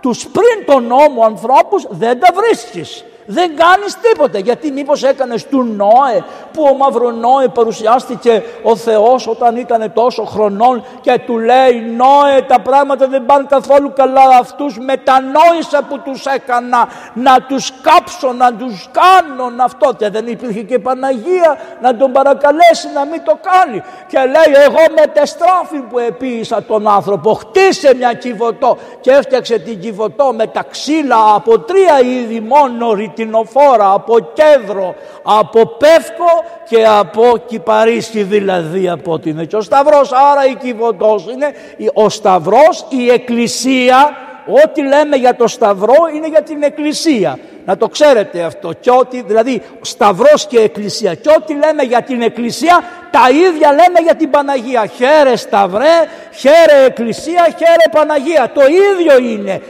τους 0.03 0.27
πριν 0.27 0.65
τον 0.65 0.83
νόμο 0.87 1.23
ανθρώπους 1.23 1.85
δεν 1.89 2.19
τα 2.19 2.33
βρίσκεις. 2.33 3.05
Δεν 3.25 3.55
κάνεις 3.55 3.97
τίποτα. 4.01 4.39
Γιατί 4.39 4.71
μήπως 4.71 5.03
έκανες 5.03 5.47
του 5.47 5.63
Νόε 5.63 6.23
που 6.53 6.63
ο 6.71 6.75
Μαυρονόε 6.75 7.47
παρουσιάστηκε 7.47 8.43
ο 8.63 8.75
Θεός 8.75 9.27
όταν 9.27 9.55
ήταν 9.55 9.93
τόσο 9.93 10.23
χρονών 10.23 10.85
και 11.01 11.21
του 11.25 11.39
λέει 11.39 11.81
Νόε 11.97 12.41
τα 12.47 12.59
πράγματα 12.59 13.07
δεν 13.07 13.25
πάνε 13.25 13.45
καθόλου 13.49 13.93
καλά 13.95 14.21
αυτούς 14.39 14.77
μετανόησα 14.79 15.83
που 15.89 15.99
τους 15.99 16.25
έκανα 16.25 16.87
να 17.13 17.41
τους 17.41 17.71
κάψω, 17.81 18.33
να 18.33 18.53
τους 18.53 18.89
κάνω 18.91 19.63
αυτό 19.63 19.93
και 19.97 20.09
δεν 20.09 20.27
υπήρχε 20.27 20.61
και 20.61 20.79
Παναγία 20.79 21.57
να 21.81 21.95
τον 21.95 22.11
παρακαλέσει 22.11 22.87
να 22.93 23.05
μην 23.05 23.23
το 23.23 23.37
κάνει. 23.41 23.83
Και 24.07 24.17
λέει 24.17 24.63
εγώ 24.65 24.79
μετεστράφη 24.99 25.79
που 25.89 25.99
επίησα 25.99 26.63
τον 26.63 26.87
άνθρωπο 26.87 27.33
χτίσε 27.33 27.95
μια 27.95 28.13
κυβωτό 28.13 28.77
και 29.01 29.11
έφτιαξε 29.11 29.59
την 29.59 29.79
κυβωτό 29.79 30.33
με 30.33 30.47
τα 30.47 30.63
ξύλα 30.71 31.35
από 31.35 31.59
τρία 31.59 31.99
είδη 31.99 32.39
μόνο 32.39 32.93
ρητινοφόρα 33.15 33.91
από 33.91 34.19
κέντρο, 34.33 34.95
από 35.23 35.65
πεύκο 35.65 36.43
και 36.69 36.85
από 36.85 37.23
κυπαρίσι 37.45 38.23
δηλαδή 38.23 38.89
από 38.89 39.11
ότι 39.11 39.29
είναι. 39.29 39.45
Και 39.45 39.55
ο 39.55 39.61
Σταυρός 39.61 40.11
άρα 40.11 40.45
η 40.45 40.55
κυβωτός 40.55 41.25
είναι 41.31 41.53
ο 41.93 42.09
Σταυρός 42.09 42.85
η 42.89 43.09
Εκκλησία 43.09 44.17
ό,τι 44.63 44.81
λέμε 44.81 45.15
για 45.15 45.35
το 45.35 45.47
Σταυρό 45.47 45.95
είναι 46.15 46.27
για 46.27 46.41
την 46.41 46.63
Εκκλησία. 46.63 47.39
Να 47.65 47.77
το 47.77 47.87
ξέρετε 47.87 48.43
αυτό. 48.43 48.73
Και 48.79 48.91
ότι 48.91 49.21
δηλαδή 49.21 49.61
Σταυρός 49.81 50.45
και 50.47 50.59
Εκκλησία. 50.59 51.13
Και 51.13 51.29
ό,τι 51.37 51.53
λέμε 51.53 51.83
για 51.83 52.01
την 52.01 52.21
Εκκλησία 52.21 52.83
τα 53.11 53.29
ίδια 53.29 53.69
λέμε 53.69 53.99
για 54.03 54.15
την 54.15 54.29
Παναγία. 54.29 54.85
Χαίρε 54.85 55.35
Σταυρέ, 55.35 55.95
χαίρε 56.33 56.85
Εκκλησία, 56.85 57.43
χαίρε 57.43 57.85
Παναγία. 57.91 58.51
Το 58.53 58.61
ίδιο 58.61 59.31
είναι 59.31 59.61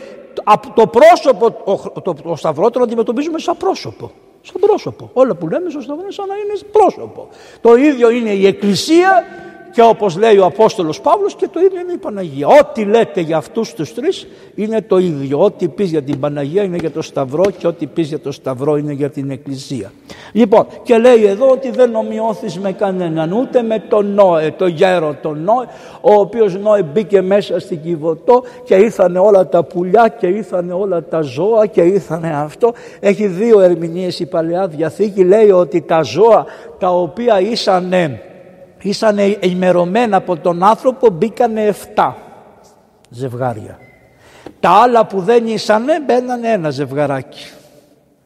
το 0.73 0.88
πρόσωπο, 0.88 1.51
το, 1.51 2.01
το, 2.01 2.13
το 2.13 2.36
σταυρό 2.36 2.69
τον 2.69 2.81
αντιμετωπίζουμε 2.81 3.39
σαν 3.39 3.57
πρόσωπο. 3.57 4.11
Σαν 4.41 4.61
πρόσωπο. 4.61 5.09
Όλα 5.13 5.36
που 5.36 5.47
λέμε 5.47 5.69
στο 5.69 5.81
σταυρό 5.81 6.11
σαν 6.11 6.27
να 6.27 6.36
είναι 6.36 6.59
πρόσωπο. 6.71 7.27
Το 7.61 7.75
ίδιο 7.75 8.09
είναι 8.09 8.29
η 8.29 8.47
Εκκλησία 8.47 9.23
και 9.74 9.82
όπως 9.82 10.17
λέει 10.17 10.38
ο 10.38 10.45
Απόστολος 10.45 11.01
Παύλος 11.01 11.36
και 11.36 11.47
το 11.51 11.59
ίδιο 11.59 11.80
είναι 11.80 11.91
η 11.93 11.97
Παναγία. 11.97 12.47
Ό,τι 12.47 12.86
λέτε 12.86 13.21
για 13.21 13.38
αυτούς 13.38 13.74
τους 13.74 13.93
τρεις 13.93 14.28
είναι 14.55 14.82
το 14.82 14.97
ίδιο. 14.97 15.39
Ό,τι 15.39 15.67
πεις 15.67 15.89
για 15.89 16.01
την 16.01 16.19
Παναγία 16.19 16.63
είναι 16.63 16.78
για 16.80 16.91
το 16.91 17.01
Σταυρό 17.01 17.43
και 17.57 17.67
ό,τι 17.67 17.86
πεις 17.86 18.07
για 18.07 18.19
το 18.19 18.32
Σταυρό 18.32 18.78
είναι 18.78 18.93
για 18.93 19.09
την 19.09 19.30
Εκκλησία. 19.30 19.91
Λοιπόν 20.32 20.67
και 20.84 20.97
λέει 20.97 21.26
εδώ 21.26 21.49
ότι 21.49 21.71
δεν 21.71 21.95
ομοιώθεις 21.95 22.59
με 22.59 22.71
κανέναν 22.71 23.32
ούτε 23.32 23.61
με 23.61 23.84
τον 23.89 24.13
Νόε, 24.13 24.51
τον 24.51 24.67
γέρο 24.67 25.15
τον 25.21 25.43
Νόε 25.43 25.65
ο 26.01 26.13
οποίος 26.13 26.57
Νόε 26.57 26.84
μπήκε 26.84 27.21
μέσα 27.21 27.59
στην 27.59 27.82
Κιβωτό 27.82 28.43
και 28.63 28.76
ήρθανε 28.76 29.19
όλα 29.19 29.47
τα 29.47 29.63
πουλιά 29.63 30.15
και 30.19 30.28
ήρθανε 30.28 30.74
όλα 30.74 31.03
τα 31.03 31.21
ζώα 31.21 31.65
και 31.65 31.82
ήρθανε 31.82 32.32
αυτό. 32.36 32.74
Έχει 32.99 33.28
δύο 33.28 33.59
ερμηνείες 33.59 34.19
η 34.19 34.26
Παλαιά 34.26 34.67
Διαθήκη 34.67 35.24
λέει 35.24 35.51
ότι 35.51 35.82
τα 35.82 36.01
ζώα 36.01 36.45
τα 36.80 36.89
οποία 36.89 37.39
ήσανε 37.39 38.21
ήσαν 38.84 39.17
ημερωμένα 39.39 40.17
από 40.17 40.38
τον 40.38 40.63
άνθρωπο 40.63 41.09
μπήκανε 41.09 41.75
7 41.95 42.11
ζευγάρια. 43.09 43.79
Τα 44.59 44.69
άλλα 44.69 45.05
που 45.05 45.19
δεν 45.19 45.47
ήσανε 45.47 45.99
μπαίνανε 45.99 46.49
ένα 46.49 46.69
ζευγαράκι. 46.69 47.45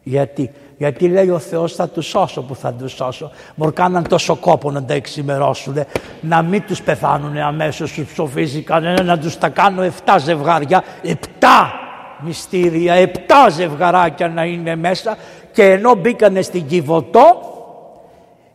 Γιατί, 0.03 0.51
γιατί 0.77 1.07
λέει 1.07 1.29
ο 1.29 1.39
Θεός 1.39 1.75
θα 1.75 1.87
τους 1.87 2.05
σώσω 2.05 2.41
που 2.41 2.55
θα 2.55 2.73
τους 2.73 2.91
σώσω. 2.91 3.31
Μου 3.55 3.73
κάναν 3.73 4.07
τόσο 4.07 4.35
κόπο 4.35 4.71
να 4.71 4.83
τα 4.83 4.93
εξημερώσουν, 4.93 5.75
να 6.21 6.41
μην 6.41 6.63
τους 6.67 6.81
πεθάνουν 6.81 7.37
αμέσως 7.37 7.91
τους 7.91 8.11
ψοφίζει 8.11 8.61
κανένα, 8.61 9.03
να 9.03 9.19
τους 9.19 9.37
τα 9.37 9.49
κάνω 9.49 9.83
7 10.05 10.15
ζευγάρια, 10.19 10.83
7 11.03 11.13
μυστήρια, 12.19 12.93
7 12.93 13.49
ζευγαράκια 13.51 14.27
να 14.27 14.43
είναι 14.43 14.75
μέσα 14.75 15.17
και 15.51 15.63
ενώ 15.63 15.95
μπήκανε 15.95 16.41
στην 16.41 16.67
Κιβωτό 16.67 17.56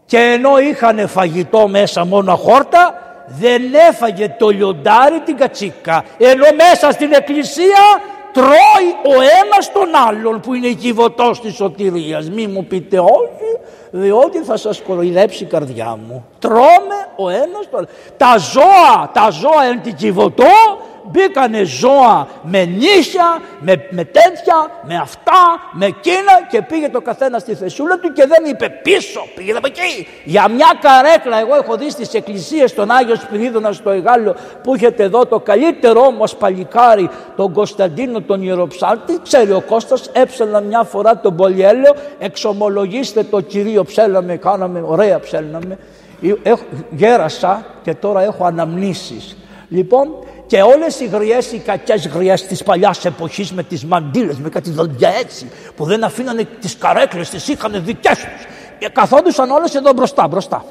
και 0.05 0.19
ενώ 0.19 0.59
είχαν 0.59 1.09
φαγητό 1.09 1.69
μέσα 1.69 2.05
μόνο 2.05 2.37
χόρτα 2.37 3.03
δεν 3.27 3.63
έφαγε 3.89 4.35
το 4.39 4.49
λιοντάρι 4.49 5.21
την 5.21 5.37
κατσίκα. 5.37 6.05
Ενώ 6.19 6.45
μέσα 6.57 6.91
στην 6.91 7.13
εκκλησία 7.13 8.01
τρώει 8.33 9.17
ο 9.17 9.21
ένας 9.45 9.73
τον 9.73 9.89
άλλον 10.09 10.41
που 10.41 10.55
είναι 10.55 10.67
η 10.67 10.75
κυβωτός 10.75 11.41
της 11.41 11.55
σωτηρίας. 11.55 12.31
Μη 12.31 12.47
μου 12.47 12.65
πείτε 12.65 12.99
όχι 12.99 13.59
διότι 13.91 14.39
θα 14.39 14.57
σας 14.57 14.81
κοροϊδέψει 14.81 15.43
η 15.43 15.47
καρδιά 15.47 15.99
μου. 16.07 16.25
Τρώμε 16.39 17.07
ο 17.17 17.29
ένας 17.29 17.71
τον 17.71 17.89
τα 18.17 18.37
ζώα 18.39 19.11
τα 19.13 19.31
ζώα 19.31 19.67
είναι 19.67 19.81
την 19.81 19.95
κυβωτό 19.95 20.45
μπήκανε 21.11 21.63
ζώα 21.63 22.29
με 22.43 22.65
νύχια, 22.65 23.41
με, 23.61 23.87
με 23.91 24.05
τέτοια, 24.05 24.71
με 24.83 24.97
αυτά, 24.97 25.61
με 25.73 25.87
εκείνα 25.87 26.47
και 26.51 26.63
πήγε 26.63 26.89
το 26.89 27.01
καθένα 27.01 27.39
στη 27.39 27.55
θεσούλα 27.55 27.99
του 27.99 28.13
και 28.13 28.27
δεν 28.27 28.45
είπε 28.45 28.81
πίσω, 28.83 29.21
πήγε 29.35 29.53
από 29.53 29.67
εκεί. 29.67 30.09
Για 30.25 30.49
μια 30.49 30.73
καρέκλα, 30.81 31.41
εγώ 31.41 31.55
έχω 31.55 31.77
δει 31.77 31.91
στις 31.91 32.15
εκκλησίες 32.15 32.75
τον 32.75 32.91
Άγιο 32.91 33.15
Σπυρίδωνα 33.15 33.73
στο 33.73 33.91
Εγάλιο 33.91 34.35
που 34.63 34.75
έχετε 34.75 35.03
εδώ 35.03 35.27
το 35.27 35.41
καλύτερο 35.41 36.01
όμως 36.01 36.37
παλικάρι, 36.37 37.11
τον 37.37 37.53
Κωνσταντίνο 37.53 38.21
τον 38.21 38.43
Ιεροψάλτη, 38.43 39.19
ξέρει 39.23 39.53
ο 39.53 39.61
Κώστας, 39.61 40.11
έψελα 40.13 40.61
μια 40.61 40.83
φορά 40.83 41.21
τον 41.21 41.37
Πολυέλαιο, 41.37 41.95
εξομολογήστε 42.19 43.23
το 43.23 43.41
κυρίο 43.41 43.85
ψέλαμε, 43.85 44.37
κάναμε, 44.37 44.83
ωραία 44.87 45.21
ψέλαμε. 45.21 45.79
Γέρασα 46.91 47.67
και 47.83 47.95
τώρα 47.95 48.23
έχω 48.23 48.45
αναμνήσεις. 48.45 49.37
Λοιπόν, 49.69 50.09
και 50.47 50.63
όλες 50.63 51.01
οι 51.01 51.07
γριές, 51.07 51.53
οι 51.53 51.59
κακές 51.59 52.07
γριές 52.09 52.47
της 52.47 52.63
παλιάς 52.63 53.05
εποχής 53.05 53.53
με 53.53 53.63
τις 53.63 53.85
μαντήλες, 53.85 54.39
με 54.39 54.49
κάτι 54.49 54.71
δοντιά 54.71 55.13
έτσι, 55.21 55.51
που 55.77 55.85
δεν 55.85 56.05
αφήνανε 56.05 56.45
τις 56.61 56.77
καρέκλες, 56.77 57.31
τις 57.31 57.49
είχαν 57.49 57.83
δικές 57.85 58.19
τους. 58.19 58.47
Και 58.79 58.89
καθόντουσαν 58.89 59.51
όλες 59.51 59.75
εδώ 59.75 59.93
μπροστά, 59.93 60.29
μπροστά. 60.29 60.65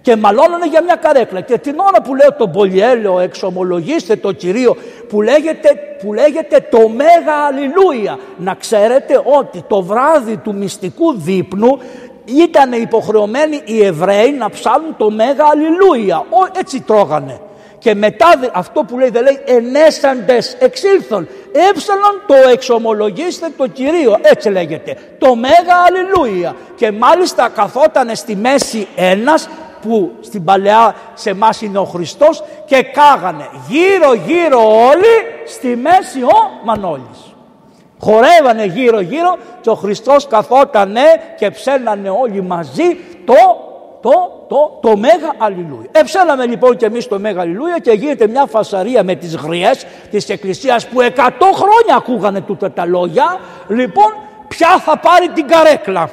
Και 0.00 0.16
μαλώνανε 0.16 0.66
για 0.66 0.82
μια 0.82 0.94
καρέκλα. 0.94 1.40
Και 1.40 1.58
την 1.58 1.78
ώρα 1.78 2.02
που 2.02 2.14
λέω 2.14 2.32
τον 2.32 2.50
Πολυέλαιο, 2.50 3.18
εξομολογήστε 3.18 4.16
το 4.16 4.32
Κυρίο, 4.32 4.76
που 5.08 5.22
λέγεται, 5.22 5.68
που 6.02 6.12
λέγεται 6.12 6.66
το 6.70 6.88
Μέγα 6.88 7.34
Αλληλούια. 7.46 8.18
Να 8.36 8.54
ξέρετε 8.54 9.22
ότι 9.38 9.64
το 9.68 9.82
βράδυ 9.82 10.36
του 10.36 10.54
μυστικού 10.54 11.18
δείπνου 11.18 11.78
ήταν 12.24 12.72
υποχρεωμένοι 12.72 13.60
οι 13.64 13.84
Εβραίοι 13.84 14.32
να 14.32 14.50
ψάλουν 14.50 14.96
το 14.96 15.10
Μέγα 15.10 15.44
Αλληλούια. 15.52 16.24
Έτσι 16.58 16.80
τρώγανε. 16.80 17.40
Και 17.78 17.94
μετά 17.94 18.26
αυτό 18.52 18.84
που 18.84 18.98
λέει 18.98 19.08
δεν 19.10 19.22
λέει 19.22 19.40
ενέσαντες 19.44 20.56
εξήλθον. 20.58 21.28
Έψαλον 21.70 22.22
το 22.26 22.34
εξομολογήστε 22.52 23.48
το 23.56 23.66
Κυρίο. 23.66 24.16
Έτσι 24.22 24.48
λέγεται. 24.48 24.96
Το 25.18 25.34
Μέγα 25.34 25.76
Αλληλούια. 25.86 26.56
Και 26.76 26.92
μάλιστα 26.92 27.48
καθότανε 27.48 28.14
στη 28.14 28.36
μέση 28.36 28.88
ένας 28.96 29.48
που 29.82 30.12
στην 30.20 30.44
παλαιά 30.44 30.94
σε 31.14 31.30
εμάς 31.30 31.62
είναι 31.62 31.78
ο 31.78 31.84
Χριστός 31.84 32.44
και 32.64 32.82
κάγανε 32.82 33.48
γύρω 33.68 34.14
γύρω 34.14 34.86
όλοι 34.86 35.44
στη 35.46 35.76
μέση 35.76 36.22
ο 36.22 36.64
Μανώλης. 36.64 37.34
Χορεύανε 38.00 38.64
γύρω 38.64 39.00
γύρω 39.00 39.36
και 39.60 39.70
ο 39.70 39.74
Χριστός 39.74 40.26
καθότανε 40.26 41.02
και 41.36 41.50
ψέλνανε 41.50 42.10
όλοι 42.10 42.42
μαζί 42.42 42.96
το 43.24 43.34
το, 44.08 44.46
το, 44.48 44.78
το 44.80 44.96
Μέγα 44.96 45.34
Αλληλούια. 45.38 45.88
Εψέλαμε 45.92 46.46
λοιπόν 46.46 46.76
και 46.76 46.86
εμείς 46.86 47.08
το 47.08 47.18
Μέγα 47.18 47.40
Αλληλούια 47.40 47.78
και 47.78 47.90
γίνεται 47.90 48.26
μια 48.26 48.46
φασαρία 48.46 49.04
με 49.04 49.14
τις 49.14 49.36
γριές 49.36 49.86
της 50.10 50.28
Εκκλησίας 50.28 50.86
που 50.86 50.98
100 51.00 51.06
χρόνια 51.54 51.96
ακούγανε 51.96 52.40
τούτα 52.40 52.70
τα 52.70 52.86
λόγια. 52.86 53.40
Λοιπόν, 53.68 54.14
ποια 54.48 54.78
θα 54.78 54.98
πάρει 54.98 55.28
την 55.28 55.46
καρέκλα. 55.46 56.10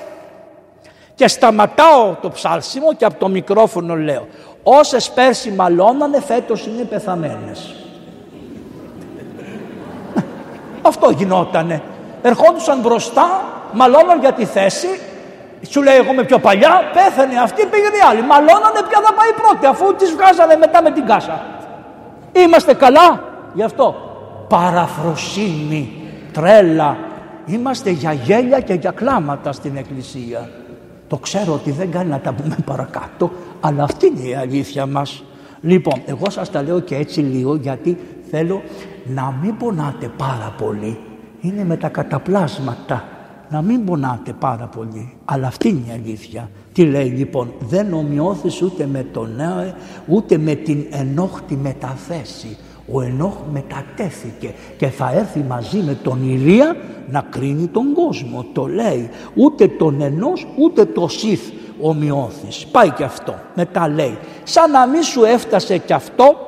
Και 1.16 1.28
σταματάω 1.28 2.16
το 2.22 2.30
ψάλσιμο 2.30 2.94
και 2.94 3.06
από 3.06 3.20
το 3.20 3.28
μικρόφωνο 3.28 3.96
λέω 3.96 4.28
όσες 4.64 5.12
πέρσι 5.12 5.52
μαλώνανε 5.52 6.22
φέτος 6.22 6.66
είναι 6.66 6.84
πεθαμένες. 6.84 7.76
Αυτό 10.90 11.10
γινότανε. 11.10 11.82
Ερχόντουσαν 12.22 12.80
μπροστά, 12.80 13.44
μαλώναν 13.74 14.20
για 14.20 14.34
τη 14.34 14.46
θέση 14.46 14.88
σου 15.70 15.84
λέει 15.84 15.96
εγώ 15.96 16.12
είμαι 16.12 16.24
πιο 16.24 16.40
παλιά, 16.40 16.72
πέθανε 16.94 17.40
αυτή, 17.40 17.66
πήγαινε 17.66 17.98
η 18.02 18.04
άλλη. 18.10 18.22
Μαλώνανε 18.22 18.82
ποια 18.90 19.00
θα 19.06 19.14
πάει 19.14 19.32
πρώτη, 19.42 19.66
αφού 19.66 19.96
τις 19.96 20.12
βγάζανε 20.12 20.56
μετά 20.56 20.82
με 20.82 20.92
την 20.92 21.06
κάσα. 21.06 21.46
Είμαστε 22.32 22.74
καλά 22.74 23.24
γι' 23.54 23.64
αυτό. 23.64 23.96
Παραφροσύνη, 24.50 25.94
τρέλα. 26.32 26.98
Είμαστε 27.46 27.90
για 27.90 28.12
γέλια 28.12 28.60
και 28.60 28.74
για 28.74 28.92
κλάματα 28.92 29.52
στην 29.52 29.78
εκκλησία. 29.78 30.50
Το 31.08 31.18
ξέρω 31.18 31.54
ότι 31.54 31.72
δεν 31.72 31.92
κάνει 31.92 32.10
να 32.10 32.20
τα 32.20 32.34
πούμε 32.34 32.56
παρακάτω, 32.66 33.32
αλλά 33.62 33.84
αυτή 33.84 34.08
είναι 34.08 34.28
η 34.28 34.36
αλήθεια 34.36 34.86
μας. 34.86 35.24
Λοιπόν, 35.62 36.02
εγώ 36.06 36.30
σας 36.30 36.52
τα 36.52 36.62
λέω 36.62 36.80
και 36.80 36.96
έτσι 36.96 37.20
λίγο 37.20 37.56
γιατί 37.56 37.98
θέλω 38.32 38.62
να 39.06 39.34
μην 39.42 39.58
πονάτε 39.58 40.12
πάρα 40.18 40.54
πολύ. 40.58 41.00
Είναι 41.42 41.64
με 41.64 41.78
τα 41.78 41.88
καταπλάσματα 41.88 43.04
να 43.50 43.62
μην 43.62 43.86
πονάτε 43.86 44.34
πάρα 44.40 44.66
πολύ. 44.66 45.14
Αλλά 45.26 45.48
αυτή 45.48 45.70
είναι 45.70 45.84
η 45.88 45.92
αλήθεια. 45.92 46.50
Τι 46.74 46.86
λέει 46.86 47.08
λοιπόν, 47.08 47.54
δεν 47.60 47.94
ομοιώθεις 47.94 48.62
ούτε 48.62 48.86
με 48.86 49.04
τον 49.04 49.36
νέο, 49.36 49.74
ούτε 50.08 50.38
με 50.38 50.56
την 50.56 50.86
ενόχτη 50.90 51.56
μεταθέση. 51.56 52.58
Ο 52.92 53.02
Ενόχ 53.02 53.34
μετατέθηκε 53.52 54.54
και 54.78 54.88
θα 54.88 55.12
έρθει 55.14 55.40
μαζί 55.40 55.78
με 55.78 55.98
τον 56.04 56.30
Ηλία 56.30 56.76
να 57.10 57.22
κρίνει 57.30 57.68
τον 57.68 57.94
κόσμο. 57.94 58.46
Το 58.54 58.66
λέει 58.66 59.10
ούτε 59.36 59.68
τον 59.68 60.02
Ενός 60.02 60.48
ούτε 60.58 60.86
το 60.86 61.08
Σιθ 61.08 61.42
ομοιώθης. 61.82 62.66
Πάει 62.66 62.90
και 62.90 63.04
αυτό. 63.04 63.36
Μετά 63.56 63.88
λέει 63.90 64.18
σαν 64.44 64.72
να 64.72 64.88
μην 64.88 65.04
σου 65.04 65.24
έφτασε 65.24 65.78
και 65.78 65.94
αυτό 65.94 66.45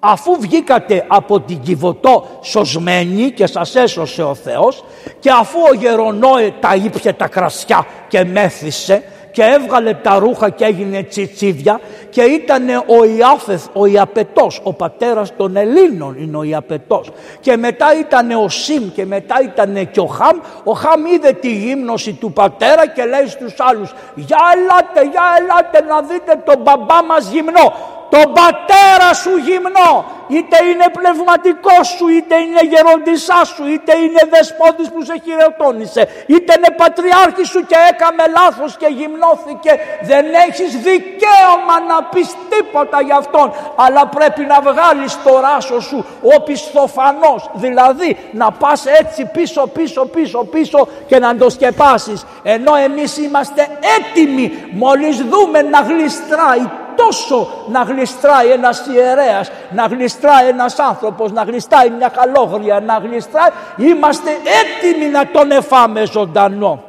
αφού 0.00 0.40
βγήκατε 0.40 1.04
από 1.08 1.40
την 1.40 1.60
Κιβωτό 1.60 2.26
σωσμένοι 2.42 3.30
και 3.30 3.46
σας 3.46 3.74
έσωσε 3.74 4.22
ο 4.22 4.34
Θεός 4.34 4.84
και 5.18 5.30
αφού 5.30 5.58
ο 5.70 5.74
Γερονόε 5.74 6.54
τα 6.60 6.74
ήπια 6.74 7.14
τα 7.14 7.28
κρασιά 7.28 7.86
και 8.08 8.24
μέθησε 8.24 9.02
και 9.32 9.42
έβγαλε 9.42 9.94
τα 9.94 10.18
ρούχα 10.18 10.50
και 10.50 10.64
έγινε 10.64 11.02
τσιτσίδια 11.02 11.80
και 12.10 12.22
ήταν 12.22 12.68
ο 12.68 13.04
Ιάφεθ, 13.18 13.66
ο 13.72 13.86
Ιαπετός, 13.86 14.60
ο 14.62 14.72
πατέρας 14.72 15.36
των 15.36 15.56
Ελλήνων 15.56 16.16
είναι 16.18 16.36
ο 16.36 16.42
Ιαπετός. 16.42 17.10
Και 17.40 17.56
μετά 17.56 17.98
ήταν 17.98 18.30
ο 18.30 18.48
Σιμ 18.48 18.92
και 18.94 19.06
μετά 19.06 19.34
ήταν 19.42 19.90
και 19.90 20.00
ο 20.00 20.06
Χαμ. 20.06 20.38
Ο 20.64 20.72
Χαμ 20.72 21.06
είδε 21.06 21.32
τη 21.32 21.52
γύμνωση 21.52 22.12
του 22.12 22.32
πατέρα 22.32 22.88
και 22.88 23.04
λέει 23.04 23.26
στους 23.26 23.54
άλλους 23.58 23.94
για 24.14 24.38
ελάτε, 24.54 25.10
για 25.10 25.22
ελάτε 25.38 25.92
να 25.92 26.00
δείτε 26.02 26.42
τον 26.44 26.62
μπαμπά 26.62 27.04
μας 27.04 27.30
γυμνό 27.30 27.98
τον 28.10 28.26
πατέρα 28.38 29.10
σου 29.22 29.36
γυμνό, 29.36 29.92
είτε 30.28 30.56
είναι 30.70 30.86
πνευματικός 30.98 31.86
σου, 31.96 32.08
είτε 32.08 32.34
είναι 32.44 32.62
γεροντισάς 32.72 33.48
σου, 33.48 33.64
είτε 33.72 33.92
είναι 34.04 34.22
δεσπότης 34.30 34.88
που 34.92 35.02
σε 35.08 35.14
χειροτώνησε, 35.24 36.02
είτε 36.26 36.52
είναι 36.56 36.70
πατριάρχης 36.76 37.48
σου 37.48 37.60
και 37.66 37.76
έκαμε 37.90 38.24
λάθος 38.38 38.76
και 38.76 38.88
γυμνώθηκε. 38.98 39.72
Δεν 40.10 40.24
έχεις 40.48 40.70
δικαίωμα 40.88 41.76
να 41.88 42.02
πεις 42.12 42.28
τίποτα 42.48 43.02
για 43.02 43.16
αυτόν, 43.16 43.52
αλλά 43.76 44.06
πρέπει 44.06 44.42
να 44.52 44.58
βγάλεις 44.60 45.18
το 45.24 45.40
ράσο 45.40 45.80
σου 45.80 46.04
ο 46.34 46.42
πιστοφανός, 46.42 47.50
δηλαδή 47.54 48.16
να 48.32 48.50
πας 48.50 48.86
έτσι 48.86 49.30
πίσω 49.32 49.66
πίσω 49.66 50.04
πίσω 50.06 50.44
πίσω 50.44 50.88
και 51.06 51.18
να 51.18 51.36
το 51.36 51.50
σκεπάσεις. 51.50 52.26
Ενώ 52.42 52.74
εμείς 52.74 53.18
είμαστε 53.18 53.68
έτοιμοι 53.98 54.64
μόλις 54.70 55.16
δούμε 55.16 55.62
να 55.62 55.80
γλιστράει 55.80 56.68
τόσο 57.06 57.48
να 57.68 57.82
γλιστράει 57.82 58.50
ένας 58.50 58.86
ιερέας, 58.86 59.50
να 59.70 59.86
γλιστράει 59.86 60.48
ένας 60.48 60.78
άνθρωπος, 60.78 61.32
να 61.32 61.42
γλιστράει 61.42 61.90
μια 61.90 62.08
καλόγρια, 62.08 62.80
να 62.80 62.98
γλιστράει, 62.98 63.50
είμαστε 63.76 64.30
έτοιμοι 64.30 65.10
να 65.10 65.30
τον 65.30 65.50
εφάμε 65.50 66.06
ζωντανό. 66.06 66.82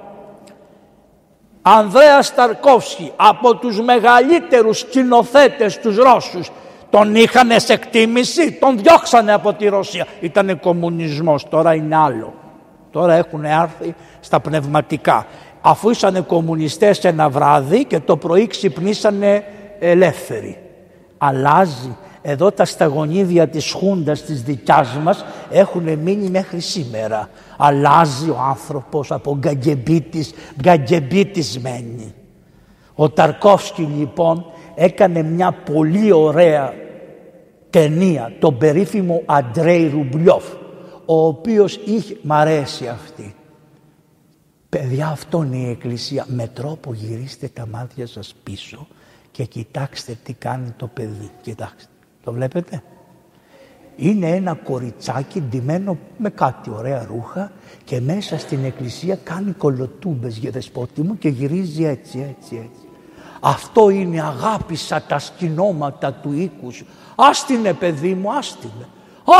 Ανδρέας 1.62 2.26
Σταρκόφσκι 2.26 3.12
από 3.16 3.55
τους 3.55 3.82
μεγαλύτερους 3.82 4.80
σκηνοθέτες 4.80 5.80
τους 5.80 5.97
Ρώσους 5.97 6.51
τον 6.91 7.16
είχαν 7.16 7.49
σε 7.55 7.74
εκτίμηση, 7.74 8.51
τον 8.51 8.78
διώξανε 8.78 9.34
από 9.34 9.53
τη 9.53 9.68
Ρωσία. 9.68 10.05
Ήτανε 10.20 10.53
κομμουνισμός, 10.53 11.49
τώρα 11.49 11.74
είναι 11.74 11.95
άλλο. 11.95 12.34
Τώρα 12.91 13.14
έχουν 13.14 13.43
έρθει 13.43 13.95
στα 14.20 14.39
πνευματικά. 14.39 15.26
Αφού 15.62 15.89
ήσανε 15.89 16.22
κομμουνιστές 16.22 17.03
ένα 17.03 17.30
βράδυ 17.30 17.86
και 17.86 17.99
το 17.99 18.18
πρωί 18.18 18.47
ξυπνήσανε 18.47 19.43
ελεύθεροι. 19.82 20.57
Αλλάζει. 21.17 21.95
Εδώ 22.21 22.51
τα 22.51 22.65
σταγονίδια 22.65 23.47
της 23.47 23.71
χούντας 23.71 24.21
της 24.21 24.43
δικιάς 24.43 24.97
μας 25.03 25.25
έχουν 25.49 25.97
μείνει 25.97 26.29
μέχρι 26.29 26.59
σήμερα. 26.59 27.29
Αλλάζει 27.57 28.29
ο 28.29 28.38
άνθρωπος 28.49 29.11
από 29.11 29.38
γκαγκεμπίτης, 29.38 30.34
γκαγκεμπίτης 30.61 31.59
μένει. 31.59 32.13
Ο 32.95 33.09
Ταρκόφσκι 33.09 33.82
λοιπόν 33.82 34.45
έκανε 34.75 35.23
μια 35.23 35.51
πολύ 35.51 36.11
ωραία 36.11 36.73
ταινία, 37.69 38.34
τον 38.39 38.57
περίφημο 38.57 39.21
Αντρέι 39.25 39.88
Ρουμπλιόφ, 39.88 40.43
ο 41.05 41.25
οποίος 41.25 41.79
είχε, 41.86 42.17
μ' 42.21 42.34
αρέσει 42.34 42.88
αυτή. 42.88 43.36
Παιδιά 44.69 45.07
αυτό 45.07 45.43
είναι 45.43 45.57
η 45.57 45.69
Εκκλησία, 45.69 46.25
με 46.27 46.47
τρόπο 46.47 46.93
γυρίστε 46.93 47.47
τα 47.53 47.67
μάτια 47.71 48.07
σας 48.07 48.36
πίσω 48.43 48.88
και 49.32 49.43
κοιτάξτε 49.43 50.17
τι 50.23 50.34
κάνει 50.34 50.73
το 50.77 50.88
παιδί. 50.88 51.32
Κοιτάξτε, 51.41 51.89
το 52.23 52.32
βλέπετε; 52.32 52.84
Είναι 53.95 54.29
ένα 54.29 54.53
κοριτσάκι 54.53 55.41
ντυμένο 55.41 55.97
με 56.17 56.29
κάτι 56.29 56.69
ωραία 56.69 57.05
ρούχα 57.05 57.51
και 57.84 58.01
μέσα 58.01 58.38
στην 58.38 58.65
εκκλησία 58.65 59.15
κάνει 59.15 59.51
κολοτούμπες 59.51 60.38
για 60.38 60.51
δεσπότη 60.51 61.01
μου 61.01 61.17
και 61.17 61.29
γυρίζει 61.29 61.84
έτσι, 61.84 62.19
έτσι, 62.19 62.55
έτσι. 62.55 62.86
Αυτό 63.39 63.89
είναι 63.89 64.21
αγάπησα 64.21 65.01
τα 65.01 65.19
σκηνώματα 65.19 66.13
του 66.13 66.32
οίκους 66.32 66.75
σου. 66.75 66.86
Άστινε 67.15 67.73
παιδί 67.73 68.13
μου, 68.13 68.34
άστινε. 68.34 68.88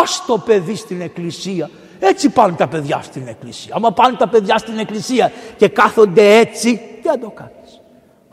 Ας 0.02 0.24
το 0.28 0.38
παιδί 0.38 0.76
στην 0.76 1.02
εκκλησία. 1.02 1.70
Έτσι 2.00 2.30
πάνε 2.30 2.56
τα 2.56 2.68
παιδιά 2.68 3.02
στην 3.02 3.28
εκκλησία. 3.28 3.76
Άμα 3.76 3.92
πάνε 3.92 4.18
τα 4.18 4.28
παιδιά 4.28 4.58
στην 4.58 4.78
εκκλησία 4.78 5.32
και 5.58 5.68
κάθονται 5.68 6.38
έτσι, 6.38 6.82
τι 7.02 7.08
να 7.08 7.20
το 7.20 7.30
κάνει. 7.30 7.52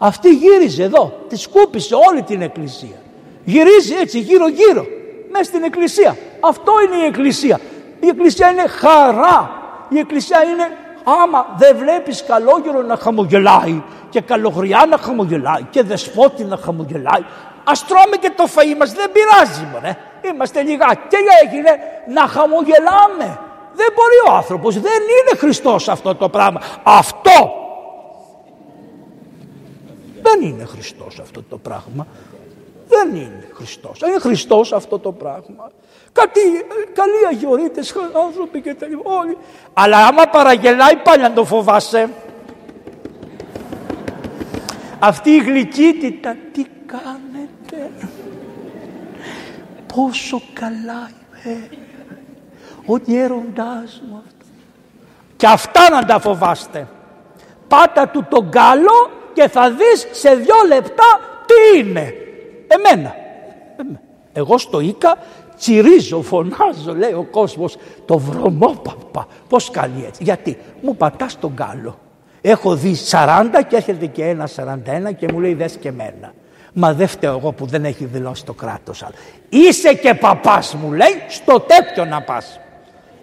Αυτή 0.01 0.31
γύριζε 0.31 0.83
εδώ, 0.83 1.13
τη 1.29 1.37
σκούπισε 1.37 1.95
όλη 2.11 2.23
την 2.23 2.43
εκκλησία. 2.43 2.97
Γυρίζει 3.45 3.95
έτσι 3.95 4.19
γύρω 4.19 4.49
γύρω, 4.49 4.87
μέσα 5.31 5.45
στην 5.45 5.63
εκκλησία. 5.63 6.17
Αυτό 6.41 6.73
είναι 6.85 7.03
η 7.03 7.07
εκκλησία. 7.07 7.61
Η 8.01 8.09
εκκλησία 8.09 8.51
είναι 8.51 8.67
χαρά. 8.67 9.51
Η 9.89 9.99
εκκλησία 9.99 10.43
είναι 10.43 10.77
άμα 11.23 11.47
δεν 11.57 11.77
βλέπεις 11.77 12.25
καλόγερο 12.25 12.83
να 12.83 12.97
χαμογελάει 12.97 13.83
και 14.11 14.21
καλογριά 14.21 14.87
να 14.91 14.99
χαμογελάει 14.99 15.63
και 15.71 15.83
δεσπότη 15.83 16.45
να 16.45 16.57
χαμογελάει. 16.57 17.25
Ας 17.65 17.87
τρώμε 17.87 18.17
και 18.17 18.31
το 18.37 18.45
φαΐ 18.55 18.77
μας, 18.79 18.93
δεν 18.93 19.13
πειράζει 19.13 19.69
μωρέ. 19.73 19.97
Είμαστε 20.33 20.63
λιγάκι 20.63 21.01
και 21.09 21.17
έγινε 21.45 21.71
να 22.07 22.27
χαμογελάμε. 22.27 23.39
Δεν 23.75 23.87
μπορεί 23.95 24.33
ο 24.33 24.37
άνθρωπος, 24.37 24.75
δεν 24.75 25.03
είναι 25.03 25.39
Χριστός 25.39 25.89
αυτό 25.89 26.15
το 26.15 26.29
πράγμα. 26.29 26.61
Αυτό 26.83 27.67
δεν 30.23 30.43
είναι 30.43 30.65
Χριστός 30.65 31.19
αυτό 31.19 31.43
το 31.43 31.59
πράγμα. 31.59 32.07
Δεν 32.89 33.15
είναι 33.15 33.49
Χριστός. 33.53 34.01
Είναι 34.01 34.19
Χριστός 34.19 34.73
αυτό 34.73 34.99
το 34.99 35.13
πράγμα. 35.13 35.71
Κάτι, 36.13 36.41
καλοί 36.93 37.27
αγιορείτες 37.31 37.95
άνθρωποι 38.27 38.61
και 38.61 38.75
τέτοια. 38.75 38.99
Όλοι. 39.03 39.37
Αλλά 39.73 40.07
άμα 40.07 40.25
παραγελάει 40.25 40.97
πάλι 40.97 41.23
να 41.23 41.33
το 41.33 41.45
φοβάσαι. 41.45 42.11
Αυτή 44.99 45.31
η 45.31 45.39
γλυκύτητα 45.39 46.37
τι 46.53 46.65
κάνετε; 46.87 47.91
Πόσο 49.95 50.43
καλά 50.53 51.11
είμαι. 51.45 51.69
Ο 52.87 52.97
γέροντάς 53.05 54.03
μου 54.09 54.23
αυτό. 54.27 54.45
Και 55.37 55.47
αυτά 55.47 55.91
να 55.91 56.05
τα 56.05 56.19
φοβάστε. 56.19 56.89
Πάτα 57.69 58.09
του 58.09 58.27
τον 58.31 58.51
κάλο 58.51 59.18
και 59.33 59.49
θα 59.49 59.71
δεις 59.71 60.07
σε 60.11 60.35
δυο 60.35 60.55
λεπτά 60.69 61.21
τι 61.47 61.79
είναι. 61.79 62.15
Εμένα. 62.67 63.15
Εγώ 64.33 64.59
στο 64.59 64.81
Ίκα 64.81 65.19
τσιρίζω, 65.59 66.23
φωνάζω, 66.23 66.95
λέει 66.97 67.13
ο 67.13 67.27
κόσμος, 67.31 67.77
το 68.05 68.19
βρωμόπαπα. 68.19 69.27
Πώς 69.49 69.71
καλεί 69.71 70.05
έτσι. 70.07 70.23
Γιατί; 70.23 70.59
Μου 70.81 70.97
πατάς 70.97 71.39
τον 71.39 71.55
κάλο. 71.55 71.99
Έχω 72.41 72.75
δει 72.75 72.97
40 73.11 73.45
και 73.69 73.77
έρχεται 73.77 74.07
και 74.07 74.25
ένα 74.25 74.49
41 74.57 75.15
και 75.17 75.29
μου 75.33 75.41
λέει 75.41 75.55
δες 75.55 75.77
και 75.77 75.89
εμένα. 75.89 76.33
Μα 76.73 76.93
δεν 76.93 77.07
φταίω 77.07 77.37
εγώ 77.37 77.53
που 77.53 77.67
δεν 77.67 77.85
έχει 77.85 78.05
δηλώσει 78.05 78.45
το 78.45 78.53
κράτος 78.53 79.03
άλλο. 79.03 79.15
Είσαι 79.49 79.95
και 79.95 80.15
παπάς 80.15 80.75
μου 80.75 80.93
λέει, 80.93 81.23
στο 81.29 81.61
τέτοιο 81.61 82.05
να 82.05 82.23
πας. 82.23 82.61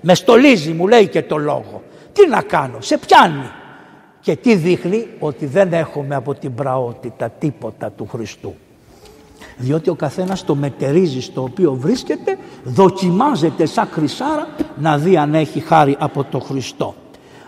Με 0.01 0.16
στολίζει 0.16 0.72
μου 0.72 0.88
λέει 0.88 1.08
και 1.08 1.22
το 1.22 1.38
λόγο. 1.38 1.84
Τι 2.14 2.28
να 2.28 2.41
κάνω, 2.41 2.82
σε 2.82 2.97
πιάνει. 2.97 3.51
Και 4.26 4.36
τι 4.36 4.55
δείχνει; 4.55 5.07
Ότι 5.19 5.45
δεν 5.45 5.73
έχουμε 5.73 6.15
από 6.15 6.34
την 6.34 6.53
πραότητα 6.55 7.30
τίποτα 7.30 7.91
του 7.91 8.07
Χριστού. 8.11 8.53
Διότι 9.57 9.89
ο 9.89 9.95
καθένας 9.95 10.43
το 10.43 10.55
μετερίζει 10.55 11.21
στο 11.21 11.41
οποίο 11.41 11.73
βρίσκεται, 11.73 12.38
δοκιμάζεται 12.63 13.65
σαν 13.65 13.88
χρυσάρα 13.91 14.47
να 14.78 14.97
δει 14.97 15.17
αν 15.17 15.34
έχει 15.34 15.59
χάρη 15.59 15.95
από 15.99 16.23
το 16.23 16.39
Χριστό. 16.39 16.95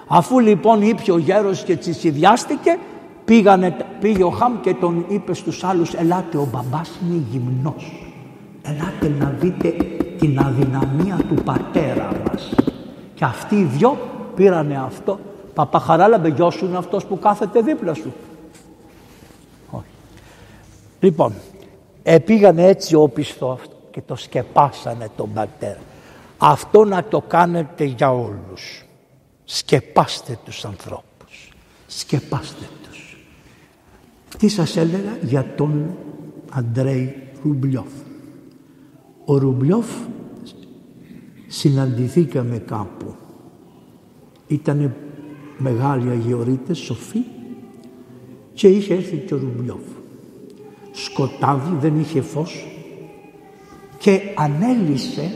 Αφού 0.08 0.40
λοιπόν 0.40 0.82
είπε 0.82 1.12
ο 1.12 1.18
γέρος 1.18 1.64
και 1.64 1.76
τσισιδιάστηκε, 1.76 2.78
πήγανε, 3.26 3.76
πήγε 4.00 4.24
ο 4.24 4.30
Χαμ 4.30 4.60
και 4.62 4.74
τον 4.74 5.06
είπε 5.08 5.34
στους 5.34 5.64
άλλους 5.64 5.94
«Ελάτε, 5.94 6.38
ο 6.38 6.48
μπαμπάς 6.52 6.92
είναι 7.04 7.24
γυμνός. 7.32 8.12
Ελάτε 8.62 9.16
να 9.20 9.36
δείτε 9.40 9.74
την 10.20 10.40
αδυναμία 10.40 11.18
του 11.30 11.44
πατέρα 11.44 12.12
μας». 12.28 12.54
Και 13.14 13.26
αυτοί 13.26 13.56
οι 13.56 13.64
δυο 13.64 13.98
πήρανε 14.36 14.82
αυτό 14.86 15.20
Παπαχαράλαμπε 15.58 16.28
γιος 16.28 16.54
σου 16.54 16.66
είναι 16.66 16.78
αυτός 16.78 17.06
που 17.06 17.20
κάθεται 17.20 17.62
δίπλα 17.62 17.94
σου. 17.94 18.14
Όχι. 19.70 19.86
Λοιπόν, 21.00 21.34
επήγανε 22.04 22.68
έτσι 22.68 22.96
όπιστο 22.96 23.60
και 23.92 24.02
το 24.02 24.16
σκεπάσανε 24.16 25.10
τον 25.16 25.34
πατέρα. 25.34 25.80
Αυτό 26.38 26.86
να 26.86 27.04
το 27.04 27.22
κάνετε 27.22 27.84
για 27.84 28.14
όλους. 28.14 28.86
Σκεπάστε 29.44 30.40
τους 30.46 30.66
ανθρώπους. 30.66 31.54
Σκεπάστε 31.88 32.66
τους. 32.84 33.18
Τι 34.38 34.48
σας 34.48 34.78
έλεγα 34.78 35.18
για 35.22 35.54
τον 35.56 35.96
Αντρέι 36.52 37.30
Ρουμπλιόφ. 37.44 37.92
Ο 39.26 39.38
Ρουμπλιόφ 39.38 39.88
συναντηθήκαμε 41.48 42.58
κάπου. 42.58 43.16
Ήτανε 44.48 44.96
μεγάλοι 45.58 46.10
αγιορείτες, 46.10 46.78
σοφοί 46.78 47.20
και 48.54 48.68
είχε 48.68 48.94
έρθει 48.94 49.18
και 49.18 49.34
ο 49.34 49.38
Ρουμπλιόφ. 49.38 49.84
Σκοτάδι, 50.92 51.76
δεν 51.80 52.00
είχε 52.00 52.22
φως 52.22 52.68
και 53.98 54.22
ανέλησε 54.36 55.32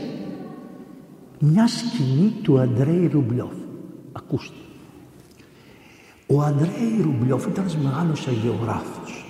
μια 1.38 1.66
σκηνή 1.66 2.32
του 2.42 2.60
Αντρέη 2.60 3.06
Ρουμπλιόφ. 3.12 3.52
Ακούστε. 4.12 4.56
Ο 6.26 6.42
Αντρέη 6.42 7.00
Ρουμπλιόφ 7.02 7.44
ήταν 7.44 7.64
ένας 7.64 7.76
μεγάλος 7.76 8.26
αγιογράφος 8.26 9.26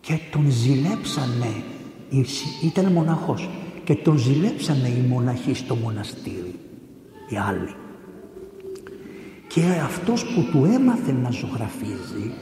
και 0.00 0.18
τον 0.32 0.50
ζηλέψανε, 0.50 1.62
ήταν 2.64 2.92
μοναχός 2.92 3.48
και 3.84 3.94
τον 3.94 4.18
ζηλέψανε 4.18 4.88
οι 4.88 5.06
μοναχοί 5.08 5.54
στο 5.54 5.74
μοναστήρι, 5.74 6.54
οι 7.28 7.36
άλλοι. 7.36 7.74
Και 9.48 9.62
αυτός 9.84 10.24
που 10.24 10.42
του 10.50 10.64
έμαθε 10.64 11.12
να 11.12 11.30
ζωγραφίζει, 11.30 12.32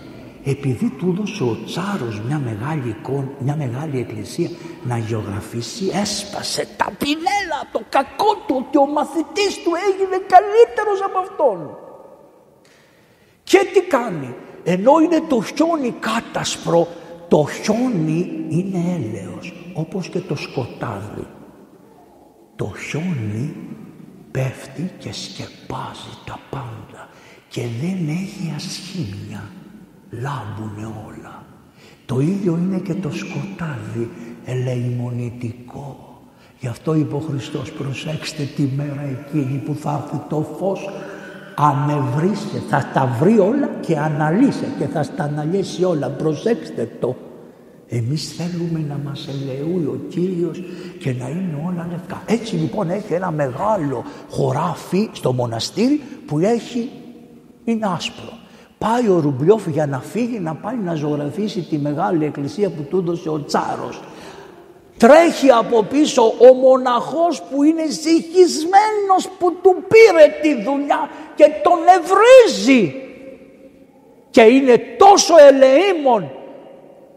επειδή 0.44 0.90
του 0.90 1.14
έδωσε 1.14 1.42
ο 1.42 1.59
Τσάρος 1.64 2.20
μια 2.20 2.38
μεγάλη 2.38 2.88
εικόνα, 2.88 3.28
μια 3.38 3.57
μεγάλη 3.57 3.98
εκκλησία 3.98 4.48
να 4.82 4.98
γεωγραφίσει, 4.98 5.90
έσπασε 6.02 6.68
τα 6.76 6.92
πινέλα 6.98 7.61
το 7.72 7.80
κακό 7.88 8.34
του 8.46 8.64
ότι 8.66 8.78
ο 8.78 8.86
μαθητής 8.86 9.62
του 9.62 9.72
έγινε 9.88 10.16
καλύτερος 10.34 11.02
από 11.04 11.18
αυτόν. 11.18 11.78
Και 13.42 13.59
τι 13.72 13.80
κάνει, 13.80 14.34
ενώ 14.64 14.92
είναι 14.98 15.20
το 15.28 15.42
χιόνι 15.42 15.94
κάτασπρο, 16.00 16.88
το 17.28 17.46
χιόνι 17.62 18.46
είναι 18.48 18.78
έλεος, 18.96 19.52
όπως 19.74 20.09
και 20.09 20.18
το 20.18 20.36
σκοτάδι. 20.36 21.26
Το 22.57 22.72
χιόνι 22.88 23.54
πέφτει 24.30 24.90
και 24.98 25.12
σκεπάζει 25.12 26.12
τα 26.26 26.38
πάντα 26.50 26.95
και 27.57 27.66
δεν 27.80 28.09
έχει 28.09 28.52
ασχήμια, 28.57 29.42
λάμπουνε 30.11 30.86
όλα. 31.07 31.44
Το 32.07 32.20
ίδιο 32.20 32.59
είναι 32.62 32.78
και 32.78 32.94
το 32.94 33.11
σκοτάδι, 33.11 34.11
ελεημονητικό. 34.44 36.20
Γι' 36.61 36.66
αυτό 36.66 36.94
είπε 36.94 37.14
ο 37.14 37.18
Χριστός 37.18 37.72
προσέξτε 37.72 38.42
τη 38.57 38.62
μέρα 38.76 39.02
εκείνη 39.02 39.59
που 39.59 39.74
θα 39.74 40.02
έρθει 40.04 40.24
το 40.28 40.46
φως 40.59 40.90
ανεβρίστε, 41.54 42.62
θα 42.68 42.90
τα 42.94 43.16
βρει 43.20 43.38
όλα 43.38 43.70
και 43.80 43.98
αναλύσε 43.98 44.66
και 44.78 44.86
θα 44.86 45.02
στα 45.02 45.24
αναλύσει 45.24 45.84
όλα. 45.84 46.09
Προσέξτε 46.09 46.90
το. 47.00 47.16
Εμείς 47.88 48.32
θέλουμε 48.32 48.84
να 48.88 49.00
μας 49.04 49.28
ελεούει 49.28 49.84
ο 49.84 50.00
Κύριος 50.09 50.62
και 50.98 51.12
να 51.12 51.28
είναι 51.28 51.62
όλα 51.66 51.88
λευκά. 51.90 52.22
Έτσι 52.26 52.57
λοιπόν 52.57 52.90
έχει 52.90 53.12
ένα 53.12 53.30
μεγάλο 53.30 54.04
χωράφι 54.30 55.09
στο 55.12 55.32
μοναστήρι 55.32 56.00
που 56.26 56.38
έχει, 56.38 56.90
είναι 57.66 57.86
άσπρο. 57.96 58.32
Πάει 58.78 59.08
ο 59.08 59.20
Ρουμπλιόφ 59.20 59.66
για 59.66 59.86
να 59.86 60.00
φύγει 60.00 60.38
να 60.38 60.54
πάει 60.54 60.76
να 60.76 60.94
ζωγραφίσει 60.94 61.60
τη 61.60 61.78
μεγάλη 61.78 62.24
εκκλησία 62.24 62.70
που 62.70 62.82
του 62.82 62.96
έδωσε 62.96 63.28
ο 63.28 63.44
Τσάρος. 63.44 64.00
Τρέχει 64.98 65.50
από 65.50 65.82
πίσω 65.82 66.22
ο 66.22 66.54
μοναχός 66.54 67.42
που 67.42 67.62
είναι 67.62 67.82
συγχυσμένος 67.82 69.28
που 69.38 69.52
του 69.62 69.74
πήρε 69.88 70.40
τη 70.42 70.62
δουλειά 70.62 71.08
και 71.34 71.44
τον 71.62 71.78
ευρίζει. 71.98 72.94
Και 74.30 74.42
είναι 74.42 74.78
τόσο 74.98 75.34
ελεήμων 75.48 76.30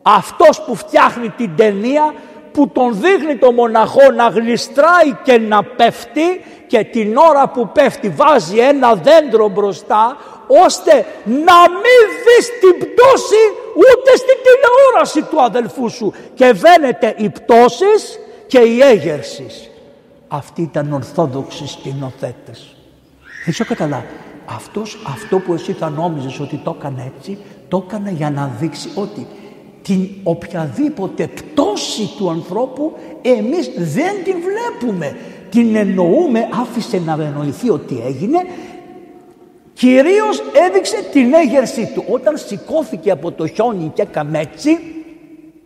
αυτός 0.01 0.61
που 0.61 0.75
φτιάχνει 0.75 1.29
την 1.29 1.55
ταινία 1.55 2.13
που 2.51 2.67
τον 2.67 2.99
δείχνει 2.99 3.37
το 3.37 3.51
μοναχό 3.51 4.11
να 4.11 4.27
γλιστράει 4.27 5.13
και 5.23 5.39
να 5.39 5.63
πέφτει 5.63 6.41
και 6.67 6.83
την 6.83 7.17
ώρα 7.17 7.49
που 7.49 7.69
πέφτει 7.73 8.09
βάζει 8.09 8.57
ένα 8.57 8.95
δέντρο 8.95 9.49
μπροστά 9.49 10.17
ώστε 10.65 10.91
να 11.25 11.59
μην 11.83 12.03
δεις 12.25 12.45
την 12.61 12.75
πτώση 12.79 13.43
ούτε 13.75 14.11
στην 14.15 14.37
τηλεόραση 14.45 15.21
του 15.21 15.41
αδελφού 15.41 15.89
σου 15.89 16.13
και 16.33 16.51
βαίνεται 16.51 17.15
οι 17.17 17.29
πτώσεις 17.29 18.19
και 18.47 18.59
η 18.59 18.79
έγερσης. 18.81 19.69
Αυτοί 20.27 20.61
ήταν 20.61 20.93
ορθόδοξοι 20.93 21.67
σκηνοθέτες. 21.67 22.75
Δεν 23.45 23.67
καταλάβει. 23.67 24.07
Αυτός, 24.45 24.99
αυτό 25.07 25.39
που 25.39 25.53
εσύ 25.53 25.73
θα 25.73 25.89
νόμιζες 25.89 26.39
ότι 26.39 26.61
το 26.63 26.75
έκανε 26.79 27.11
έτσι, 27.17 27.37
το 27.67 27.85
έκανε 27.87 28.11
για 28.11 28.29
να 28.29 28.55
δείξει 28.59 28.89
ότι 28.95 29.27
την 29.81 30.09
οποιαδήποτε 30.23 31.27
πτώση 31.27 32.09
του 32.17 32.29
ανθρώπου 32.29 32.93
εμείς 33.21 33.71
δεν 33.75 34.23
την 34.23 34.35
βλέπουμε. 34.41 35.17
Την 35.49 35.75
εννοούμε, 35.75 36.49
άφησε 36.61 37.01
να 37.05 37.17
εννοηθεί 37.23 37.69
ότι 37.69 38.03
έγινε, 38.05 38.37
κυρίως 39.79 40.41
έδειξε 40.67 41.03
την 41.11 41.33
έγερσή 41.33 41.91
του. 41.93 42.03
Όταν 42.09 42.37
σηκώθηκε 42.37 43.11
από 43.11 43.31
το 43.31 43.47
χιόνι 43.47 43.91
και 43.93 44.01
έκαμε 44.01 44.39
έτσι, 44.39 44.79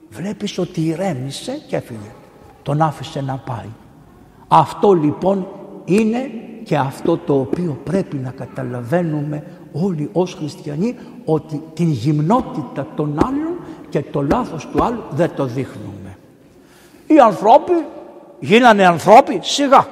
βλέπεις 0.10 0.58
ότι 0.58 0.82
ηρέμησε 0.82 1.62
και 1.68 1.76
έφυγε. 1.76 2.12
Τον 2.64 2.82
άφησε 2.82 3.22
να 3.22 3.36
πάει. 3.46 3.70
Αυτό 4.48 4.94
λοιπόν 4.94 5.48
είναι 5.86 6.32
και 6.64 6.78
αυτό 6.78 7.18
το 7.18 7.40
οποίο 7.40 7.80
πρέπει 7.84 8.16
να 8.16 8.30
καταλαβαίνουμε 8.30 9.44
όλοι 9.72 10.10
ως 10.14 10.34
χριστιανοί 10.34 10.96
ότι 11.26 11.62
την 11.74 11.92
γυμνότητα 11.92 12.88
των 12.96 13.18
άλλων 13.26 13.60
και 13.90 14.02
το 14.12 14.22
λάθος 14.22 14.68
του 14.68 14.84
άλλου 14.84 15.04
δεν 15.10 15.32
το 15.36 15.46
δείχνουμε. 15.46 16.18
Οι 17.08 17.20
ανθρώποι 17.20 17.74
γίνανε 18.40 18.86
ανθρώποι 18.86 19.40
σιγά. 19.42 19.88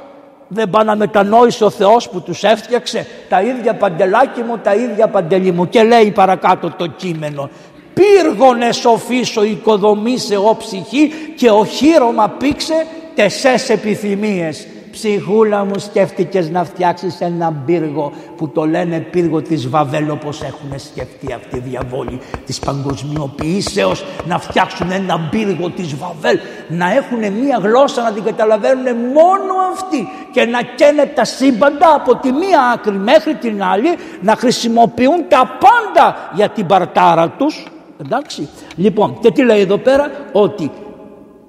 Δεν 0.54 0.70
πάνε 0.70 0.84
να 0.84 0.96
μετανόησε 0.96 1.64
ο 1.64 1.70
Θεός 1.70 2.10
που 2.10 2.22
τους 2.22 2.44
έφτιαξε. 2.44 3.08
Τα 3.30 3.42
ίδια 3.42 3.74
παντελάκι 3.74 4.42
μου, 4.42 4.58
τα 4.58 4.76
ίδια 4.76 5.08
παντελή 5.08 5.52
μου. 5.52 5.70
Και 5.70 5.84
λέει 5.84 6.12
παρακάτω 6.12 6.74
το 6.78 6.88
κείμενο. 6.88 7.50
Πύργονε 7.94 8.72
σοφίσο 8.72 9.44
οικοδομήσε 9.44 10.38
ο 10.38 10.56
ψυχή 10.58 11.12
και 11.36 11.50
ο 11.50 11.66
χείρωμα 11.66 12.30
πήξε 12.30 12.86
τεσές 13.16 13.70
επιθυμίες 13.70 14.68
Ψυχούλα 14.92 15.66
μου 15.66 15.80
σκέφτηκες 15.80 16.50
να 16.50 16.64
φτιάξεις 16.64 17.22
ένα 17.22 17.52
πύργο 17.66 18.12
που 18.38 18.50
το 18.50 18.66
λένε 18.66 19.00
πύργο 19.00 19.42
της 19.42 19.70
Βαβέλ 19.70 20.10
όπως 20.10 20.42
έχουν 20.42 20.80
σκεφτεί 20.80 21.34
αυτοί 21.34 21.58
οι 21.58 21.60
διαβόλοι 21.60 22.20
της 22.46 22.60
παγκοσμιοποιήσεως 22.60 24.06
να 24.28 24.40
φτιάξουν 24.40 24.92
ένα 24.92 25.28
πύργο 25.32 25.70
της 25.70 25.96
Βαβέλ 25.96 26.40
να 26.68 26.94
έχουν 26.94 27.18
μία 27.18 27.60
γλώσσα 27.62 28.02
να 28.02 28.12
την 28.12 28.24
καταλαβαίνουν 28.24 28.96
μόνο 28.96 29.54
αυτοί 29.74 30.08
και 30.32 30.46
να 30.46 30.62
καίνε 30.62 31.06
τα 31.06 31.24
σύμπαντα 31.24 31.96
από 31.96 32.16
τη 32.16 32.32
μία 32.32 32.62
άκρη 32.74 32.98
μέχρι 32.98 33.36
την 33.36 33.64
άλλη 33.64 33.90
να 34.22 34.36
χρησιμοποιούν 34.36 35.28
τα 35.28 35.58
πάντα 35.60 36.30
για 36.34 36.50
την 36.50 36.66
παρτάρα 36.66 37.30
τους. 37.30 37.66
Εντάξει. 38.04 38.50
Λοιπόν 38.76 39.20
και 39.20 39.32
τι 39.32 39.44
λέει 39.44 39.60
εδώ 39.60 39.78
πέρα 39.78 40.12
ότι 40.32 40.72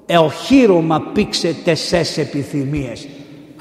εοχύρωμα 0.06 1.00
πήξε 1.12 1.56
τεσσές 1.64 2.18
επιθυμίες 2.18 3.06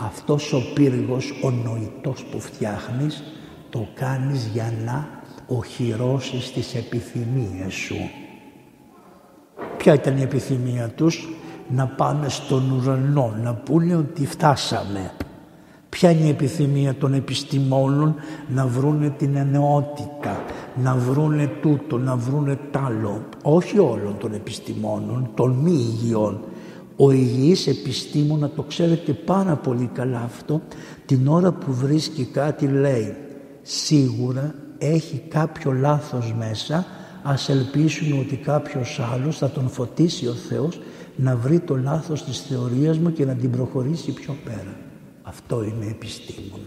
αυτός 0.06 0.54
ο 0.54 0.62
πύργος, 0.74 1.34
ο 1.44 1.50
νοητός 1.52 2.24
που 2.24 2.40
φτιάχνεις, 2.40 3.24
το 3.70 3.88
κάνεις 3.94 4.50
για 4.54 4.74
να 4.86 5.10
οχυρώσεις 5.48 6.52
τις 6.52 6.76
επιθυμίες 6.76 7.74
σου. 7.74 7.96
Ποια 9.78 9.94
ήταν 9.94 10.18
η 10.18 10.22
επιθυμία 10.22 10.90
τους, 10.90 11.30
να 11.70 11.88
πάνε 11.88 12.30
στον 12.30 12.72
ουρανό, 12.72 13.36
να 13.42 13.54
πούνε 13.54 13.96
ότι 13.96 14.26
φτάσαμε. 14.26 15.12
Ποια 15.90 16.12
είναι 16.12 16.26
η 16.26 16.30
επιθυμία 16.30 16.96
των 16.96 17.14
επιστημόνων; 17.14 18.16
Να 18.48 18.68
βρούνε 18.68 19.10
την 19.10 19.36
ενεότητα, 19.36 20.44
να 20.84 20.96
βρούνε 20.96 21.48
τούτο, 21.62 21.98
να 21.98 22.16
βρούνε 22.16 22.60
τ' 22.72 22.78
άλλο. 22.78 23.24
Όχι 23.44 23.80
όλων 23.80 24.16
των 24.20 24.34
επιστημόνων, 24.34 25.32
των 25.36 25.52
μη 25.52 25.72
υγιών 25.72 26.40
ο 27.04 27.12
υγιής 27.12 27.68
επιστήμονα 27.68 28.50
το 28.50 28.62
ξέρετε 28.62 29.14
πάρα 29.14 29.56
πολύ 29.56 29.90
καλά 29.94 30.22
αυτό 30.22 30.62
την 31.06 31.28
ώρα 31.28 31.52
που 31.52 31.74
βρίσκει 31.74 32.24
κάτι 32.24 32.68
λέει 32.68 33.16
σίγουρα 33.62 34.56
έχει 34.78 35.24
κάποιο 35.28 35.72
λάθος 35.72 36.34
μέσα 36.38 36.86
ας 37.24 37.50
ελπίσουμε 37.50 38.20
ότι 38.20 38.36
κάποιος 38.36 39.00
άλλος 39.14 39.38
θα 39.38 39.50
τον 39.50 39.70
φωτίσει 39.70 40.28
ο 40.28 40.34
Θεός 40.34 40.80
να 41.16 41.36
βρει 41.36 41.60
το 41.60 41.78
λάθος 41.78 42.24
της 42.24 42.40
θεωρίας 42.40 42.98
μου 42.98 43.14
και 43.14 43.26
να 43.26 43.34
την 43.34 43.52
προχωρήσει 43.52 44.12
πιο 44.12 44.36
πέρα. 44.44 44.76
Αυτό 45.22 45.64
είναι 45.64 45.86
επιστήμον. 45.86 46.60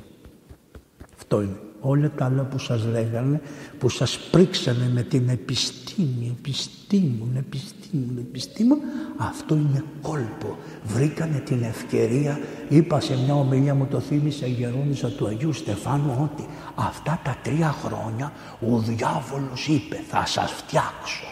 Αυτό 1.17 1.43
είναι. 1.43 1.59
Όλα 1.87 2.11
τα 2.17 2.25
άλλα 2.25 2.43
που 2.43 2.59
σας 2.59 2.85
λέγανε, 2.85 3.41
που 3.79 3.89
σας 3.89 4.19
πρίξανε 4.31 4.91
με 4.93 5.03
την 5.03 5.29
επιστήμη, 5.29 6.37
επιστήμον, 6.39 7.37
επιστήμον, 7.37 8.19
επιστήμον, 8.19 8.79
αυτό 9.17 9.55
είναι 9.55 9.85
κόλπο. 10.03 10.57
Βρήκανε 10.85 11.39
την 11.39 11.63
ευκαιρία, 11.63 12.39
είπα 12.69 13.01
σε 13.01 13.19
μια 13.25 13.35
ομιλία 13.35 13.75
μου 13.75 13.87
το 13.91 14.01
θύμισε 14.01 14.47
η 14.47 14.51
γερόντισσα 14.51 15.09
του 15.09 15.27
Αγίου 15.27 15.53
Στεφάνου 15.53 16.19
ότι 16.23 16.47
αυτά 16.75 17.21
τα 17.25 17.37
τρία 17.43 17.75
χρόνια 17.85 18.33
ο 18.61 18.79
διάβολος 18.79 19.69
είπε 19.69 20.01
θα 20.09 20.27
σας 20.27 20.53
φτιάξω 20.53 21.27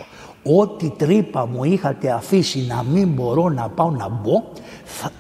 Ό,τι 0.44 0.90
τρύπα 0.90 1.46
μου 1.46 1.64
είχατε 1.64 2.11
αφήσει 2.12 2.66
να 2.66 2.82
μην 2.82 3.09
μπορώ 3.09 3.48
να 3.48 3.68
πάω 3.68 3.90
να 3.90 4.09
μπω 4.09 4.42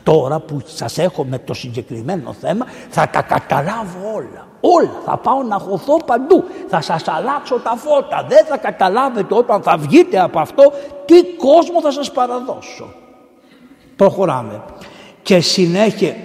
τώρα 0.02 0.40
που 0.40 0.62
σας 0.64 0.98
έχω 0.98 1.24
με 1.24 1.38
το 1.38 1.54
συγκεκριμένο 1.54 2.32
θέμα 2.32 2.66
θα 2.90 3.08
τα 3.08 3.22
καταλάβω 3.22 4.14
όλα. 4.14 4.51
Όλα. 4.64 5.00
Θα 5.04 5.16
πάω 5.16 5.42
να 5.42 5.58
χωθώ 5.58 5.96
παντού. 6.06 6.44
Θα 6.68 6.80
σας 6.80 7.08
αλλάξω 7.08 7.58
τα 7.58 7.76
φώτα. 7.76 8.26
Δεν 8.28 8.44
θα 8.44 8.56
καταλάβετε 8.56 9.34
όταν 9.34 9.62
θα 9.62 9.76
βγείτε 9.76 10.20
από 10.20 10.40
αυτό 10.40 10.72
τι 11.04 11.24
κόσμο 11.24 11.80
θα 11.80 11.90
σας 11.90 12.12
παραδώσω. 12.12 12.94
Προχωράμε. 13.96 14.62
Και 15.22 15.40
συνέχεια, 15.40 16.16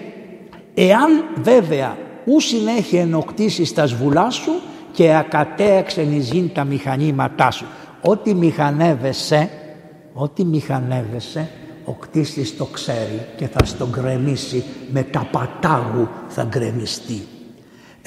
εάν 0.73 1.09
βέβαια 1.35 1.97
ου 2.25 2.39
συνέχεια 2.39 3.01
ενοκτήσεις 3.01 3.73
τα 3.73 3.85
σβουλά 3.85 4.29
σου 4.29 4.51
και 4.91 5.15
ακατέαξεν 5.15 6.11
εις 6.11 6.51
τα 6.53 6.63
μηχανήματά 6.63 7.51
σου. 7.51 7.65
Ό,τι 8.01 8.33
μηχανεύεσαι, 8.33 9.49
ό,τι 10.13 10.43
μηχανεύεσαι, 10.43 11.49
ο 11.85 11.93
κτίστης 11.93 12.57
το 12.57 12.65
ξέρει 12.65 13.27
και 13.37 13.47
θα 13.47 13.65
στον 13.65 13.89
γκρεμίσει 13.89 14.63
με 14.91 15.03
τα 15.03 15.27
πατάγου 15.31 16.07
θα 16.27 16.43
γκρεμιστεί. 16.43 17.27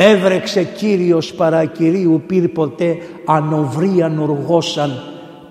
Έβρεξε 0.02 0.62
Κύριος 0.62 1.32
παρακυρίου 1.32 2.22
πήρ 2.26 2.48
ποτέ 2.48 2.96
ανοβρίαν 3.24 4.18
οργώσαν. 4.18 5.02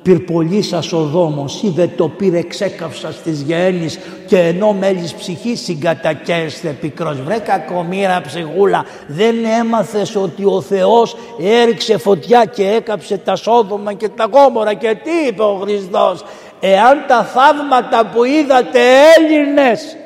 Πυρπολίσας 0.02 0.94
ο 0.94 1.00
δόμος 1.00 1.64
είδε 1.64 1.90
το 1.98 2.08
πήρε 2.08 2.42
ξέκαυσα 2.42 3.12
στις 3.12 3.42
γέννης 3.42 4.00
και 4.28 4.38
ενώ 4.38 4.74
μέλης 4.74 5.14
ψυχής 5.14 5.62
συγκατακέστε 5.62 6.70
πικρός 6.82 7.22
βρε 7.22 7.38
κακομήρα 7.38 8.22
ψυχούλα. 8.22 8.86
Δεν 9.08 9.36
έμαθες 9.60 10.16
ότι 10.16 10.46
ο 10.46 10.62
Θεός 10.62 11.16
έριξε 11.62 11.98
φωτιά 11.98 12.46
και 12.46 12.68
έκαψε 12.68 13.18
τα 13.18 13.36
σόδομα 13.36 13.94
και 13.94 14.10
τα 14.10 14.30
γόμορα; 14.32 14.74
Και 14.74 14.98
τι 15.04 15.28
είπε 15.28 15.42
ο 15.42 15.60
Χριστός; 15.62 16.24
Εάν 16.60 17.06
τα 17.08 17.24
θαύματα 17.24 18.06
που 18.14 18.24
είδατε 18.24 18.80
Έλληνες 19.18 19.98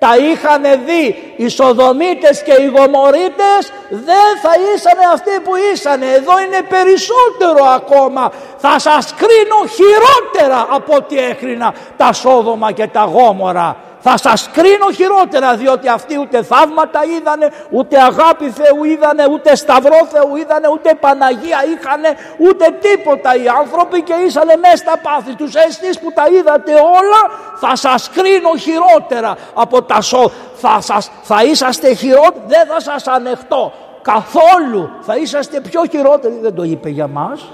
τα 0.00 0.16
είχαν 0.16 0.62
δει 0.86 1.34
οι 1.36 1.48
Σοδομίτες 1.48 2.42
και 2.42 2.52
οι 2.52 2.66
Γομορίτες 2.76 3.72
δεν 3.88 4.30
θα 4.42 4.52
ήσανε 4.74 5.04
αυτοί 5.12 5.40
που 5.44 5.52
ήσανε. 5.72 6.06
Εδώ 6.06 6.40
είναι 6.40 6.62
περισσότερο 6.68 7.64
ακόμα. 7.74 8.32
Θα 8.56 8.78
σας 8.78 9.14
κρίνω 9.14 9.66
χειρότερα 9.76 10.66
από 10.70 10.94
ό,τι 10.96 11.18
έκρινα 11.18 11.74
τα 11.96 12.12
Σόδομα 12.12 12.72
και 12.72 12.86
τα 12.86 13.04
Γόμορα 13.04 13.76
θα 14.00 14.16
σας 14.16 14.50
κρίνω 14.52 14.90
χειρότερα 14.94 15.56
διότι 15.56 15.88
αυτοί 15.88 16.18
ούτε 16.18 16.42
θαύματα 16.42 17.00
είδανε, 17.04 17.50
ούτε 17.70 18.00
αγάπη 18.00 18.50
Θεού 18.50 18.84
είδανε, 18.84 19.26
ούτε 19.30 19.56
σταυρό 19.56 19.98
Θεού 20.12 20.36
είδανε, 20.36 20.68
ούτε 20.72 20.94
Παναγία 21.00 21.58
είχανε, 21.72 22.08
ούτε 22.38 22.64
τίποτα 22.80 23.36
οι 23.36 23.48
άνθρωποι 23.48 24.02
και 24.02 24.14
ήσανε 24.26 24.56
μέσα 24.56 24.76
στα 24.76 24.98
πάθη 25.02 25.34
τους. 25.34 25.54
Εσείς 25.54 25.98
που 25.98 26.12
τα 26.12 26.24
είδατε 26.30 26.72
όλα 26.72 27.22
θα 27.56 27.76
σας 27.76 28.10
κρίνω 28.10 28.56
χειρότερα 28.56 29.36
από 29.54 29.82
τα 29.82 30.00
σώ. 30.00 30.30
Θα, 30.54 30.80
σας, 30.80 31.10
θα 31.22 31.44
είσαστε 31.44 31.94
χειρότεροι, 31.94 32.44
δεν 32.46 32.66
θα 32.66 32.80
σας 32.80 33.06
ανεχτώ 33.06 33.72
καθόλου. 34.02 34.90
Θα 35.00 35.16
είσαστε 35.16 35.60
πιο 35.60 35.82
χειρότεροι, 35.90 36.38
δεν 36.42 36.54
το 36.54 36.62
είπε 36.62 36.88
για 36.88 37.06
μας, 37.06 37.52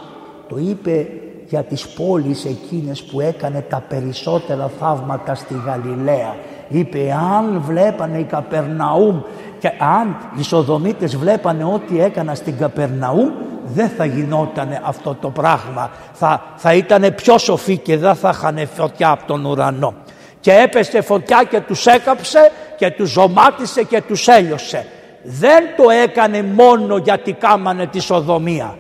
το 0.49 0.57
είπε 0.59 1.07
για 1.49 1.63
τις 1.63 1.89
πόλεις 1.89 2.45
εκείνες 2.45 3.03
που 3.03 3.21
έκανε 3.21 3.61
τα 3.61 3.83
περισσότερα 3.89 4.71
θαύματα 4.79 5.35
στη 5.35 5.55
Γαλιλαία. 5.67 6.35
Είπε 6.69 7.17
αν 7.35 7.63
βλέπανε 7.67 8.19
οι 8.19 8.25
Καπερναούμ 8.25 9.21
και 9.59 9.73
αν 9.79 10.17
οι 10.39 10.43
Σοδομίτες 10.43 11.17
βλέπανε 11.17 11.65
ό,τι 11.65 12.01
έκανα 12.01 12.35
στην 12.35 12.59
Καπερναούμ 12.59 13.31
δεν 13.65 13.89
θα 13.89 14.05
γινόταν 14.05 14.69
αυτό 14.83 15.17
το 15.21 15.31
πράγμα. 15.31 15.91
Θα, 16.13 16.43
θα 16.57 16.75
ήταν 16.75 17.15
πιο 17.15 17.39
σοφοί 17.39 17.79
και 17.79 17.97
δεν 17.97 18.15
θα 18.15 18.31
είχαν 18.35 18.69
φωτιά 18.75 19.11
από 19.11 19.27
τον 19.27 19.45
ουρανό. 19.45 19.95
Και 20.41 20.53
έπεσε 20.53 21.01
φωτιά 21.01 21.45
και 21.51 21.61
τους 21.61 21.87
έκαψε 21.87 22.51
και 22.77 22.91
τους 22.91 23.11
ζωμάτισε 23.11 23.83
και 23.83 24.03
τους 24.03 24.29
έλειωσε. 24.29 24.87
Δεν 25.23 25.65
το 25.77 25.91
έκανε 25.91 26.43
μόνο 26.43 26.97
γιατί 26.97 27.33
κάμανε 27.33 27.87
τη 27.87 28.01
Σοδομία 28.01 28.77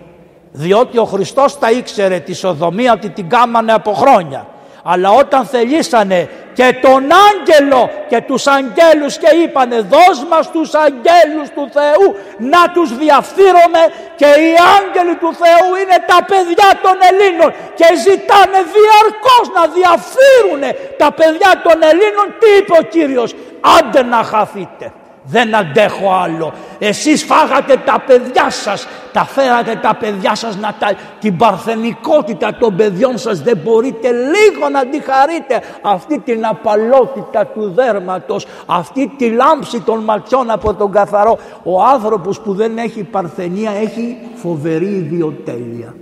διότι 0.56 0.98
ο 0.98 1.04
Χριστός 1.04 1.58
τα 1.58 1.70
ήξερε 1.70 2.18
τη 2.18 2.34
Σοδομία 2.34 2.92
ότι 2.92 3.08
την 3.10 3.28
κάμανε 3.28 3.72
από 3.72 3.92
χρόνια. 3.92 4.46
Αλλά 4.82 5.10
όταν 5.10 5.44
θελήσανε 5.44 6.28
και 6.58 6.78
τον 6.84 7.02
άγγελο 7.28 7.90
και 8.08 8.20
τους 8.28 8.46
αγγέλους 8.46 9.18
και 9.22 9.30
είπανε 9.42 9.78
δώσ' 9.80 10.24
μας 10.30 10.50
τους 10.50 10.70
αγγέλους 10.74 11.48
του 11.54 11.64
Θεού 11.76 12.06
να 12.52 12.62
τους 12.74 12.88
διαφθείρουμε 13.02 13.82
και 14.20 14.30
οι 14.42 14.52
άγγελοι 14.76 15.14
του 15.22 15.30
Θεού 15.42 15.68
είναι 15.80 15.98
τα 16.12 16.18
παιδιά 16.30 16.70
των 16.84 16.96
Ελλήνων 17.10 17.50
και 17.78 17.88
ζητάνε 18.04 18.60
διαρκώς 18.76 19.46
να 19.56 19.62
διαφθείρουν 19.78 20.62
τα 21.02 21.08
παιδιά 21.18 21.50
των 21.66 21.78
Ελλήνων 21.90 22.26
τι 22.40 22.48
είπε 22.58 22.74
ο 22.82 22.84
Κύριος 22.94 23.30
άντε 23.76 24.02
να 24.02 24.20
χαθείτε 24.32 24.86
δεν 25.26 25.54
αντέχω 25.54 26.12
άλλο. 26.12 26.52
Εσείς 26.78 27.24
φάγατε 27.24 27.76
τα 27.84 28.02
παιδιά 28.06 28.50
σας, 28.50 28.86
τα 29.12 29.24
φέρατε 29.24 29.78
τα 29.82 29.94
παιδιά 29.94 30.34
σας 30.34 30.56
να 30.56 30.74
τα... 30.78 30.96
την 31.20 31.36
παρθενικότητα 31.36 32.56
των 32.60 32.76
παιδιών 32.76 33.18
σας 33.18 33.42
δεν 33.42 33.56
μπορείτε 33.64 34.10
λίγο 34.10 34.68
να 34.72 34.86
τη 34.86 35.00
χαρείτε. 35.00 35.62
Αυτή 35.82 36.18
την 36.18 36.46
απαλότητα 36.46 37.46
του 37.46 37.72
δέρματος, 37.74 38.46
αυτή 38.66 39.12
τη 39.16 39.28
λάμψη 39.28 39.80
των 39.80 39.98
ματιών 39.98 40.50
από 40.50 40.74
τον 40.74 40.92
καθαρό. 40.92 41.38
Ο 41.62 41.82
άνθρωπος 41.82 42.40
που 42.40 42.54
δεν 42.54 42.78
έχει 42.78 43.02
παρθενία 43.02 43.70
έχει 43.70 44.16
φοβερή 44.34 44.86
ιδιοτέλεια. 44.86 45.94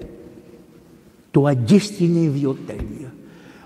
Το 1.30 1.44
αγκίστηνη 1.44 2.20
ιδιοτέλεια. 2.20 3.12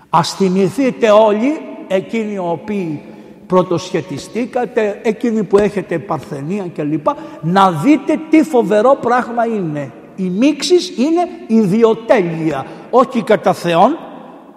Ας 0.09 0.33
θυμηθείτε 0.33 1.09
όλοι 1.09 1.61
εκείνοι 1.87 2.33
οι 2.33 2.37
οποίοι 2.37 3.01
πρωτοσχετιστήκατε, 3.49 4.99
εκείνοι 5.03 5.43
που 5.43 5.57
έχετε 5.57 5.99
παρθενία 5.99 6.65
κλπ. 6.75 7.07
Να 7.41 7.71
δείτε 7.71 8.19
τι 8.29 8.43
φοβερό 8.43 8.97
πράγμα 9.01 9.45
είναι. 9.45 9.91
Η 10.15 10.23
μίξης 10.23 10.97
είναι 10.97 11.27
ιδιοτέλεια, 11.47 12.65
όχι 12.89 13.23
κατά 13.23 13.53
Θεόν. 13.53 13.97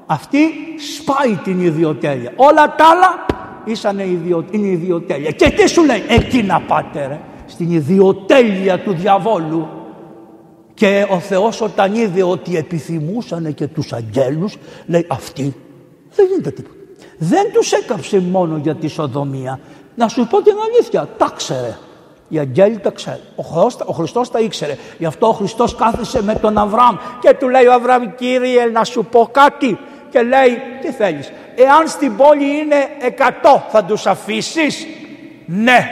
Αυτή 0.06 0.38
σπάει 0.94 1.34
την 1.44 1.60
ιδιοτέλεια. 1.60 2.32
Όλα 2.36 2.74
τα 2.74 2.84
άλλα 2.84 3.26
ήσανε 3.64 4.06
ιδιο, 4.06 4.44
είναι 4.50 4.66
ιδιοτέλεια. 4.66 5.30
Και 5.30 5.50
τι 5.50 5.68
σου 5.68 5.84
λέει, 5.84 6.02
εκεί 6.08 6.42
να 6.42 6.60
πάτε 6.60 7.06
ρε, 7.06 7.20
στην 7.46 7.70
ιδιοτέλεια 7.70 8.78
του 8.78 8.92
διαβόλου. 8.92 9.68
Και 10.74 11.06
ο 11.10 11.18
Θεός 11.18 11.60
όταν 11.60 11.94
είδε 11.94 12.22
ότι 12.22 12.56
επιθυμούσανε 12.56 13.50
και 13.50 13.66
τους 13.66 13.92
αγγέλους, 13.92 14.56
λέει 14.86 15.06
αυτοί 15.08 15.54
δεν 16.14 16.26
γίνεται 16.26 16.50
τίποτα 16.50 16.81
δεν 17.24 17.52
τους 17.52 17.72
έκαψε 17.72 18.18
μόνο 18.18 18.56
για 18.56 18.74
τη 18.74 18.88
Σοδομία. 18.88 19.60
Να 19.94 20.08
σου 20.08 20.26
πω 20.26 20.42
την 20.42 20.54
αλήθεια, 20.70 21.08
τα 21.16 21.32
ξέρε. 21.36 21.76
Οι 22.28 22.38
αγγέλοι 22.38 22.78
τα 22.78 22.90
ξέρουν. 22.90 23.20
Ο, 23.36 23.42
Χριστός, 23.42 23.88
ο 23.88 23.92
Χριστός 23.92 24.30
τα 24.30 24.40
ήξερε. 24.40 24.76
Γι' 24.98 25.04
αυτό 25.04 25.28
ο 25.28 25.32
Χριστός 25.32 25.74
κάθισε 25.74 26.22
με 26.22 26.34
τον 26.34 26.58
Αβραάμ 26.58 26.96
και 27.20 27.34
του 27.34 27.48
λέει 27.48 27.66
ο 27.66 27.72
Αβραάμ 27.72 28.14
Κύριε 28.14 28.64
να 28.64 28.84
σου 28.84 29.04
πω 29.04 29.28
κάτι. 29.32 29.78
Και 30.10 30.22
λέει 30.22 30.58
τι 30.80 30.92
θέλεις. 30.92 31.32
Εάν 31.54 31.88
στην 31.88 32.16
πόλη 32.16 32.44
είναι 32.44 32.76
100 33.18 33.60
θα 33.68 33.84
τους 33.84 34.06
αφήσεις; 34.06 34.86
Ναι. 35.46 35.86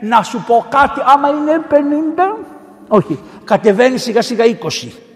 Να 0.00 0.22
σου 0.22 0.44
πω 0.46 0.66
κάτι 0.68 1.00
άμα 1.04 1.28
είναι 1.28 1.66
50. 1.70 1.74
Όχι. 2.88 3.18
Κατεβαίνει 3.44 3.98
σιγά 3.98 4.22
σιγά 4.22 4.44
20 4.44 5.09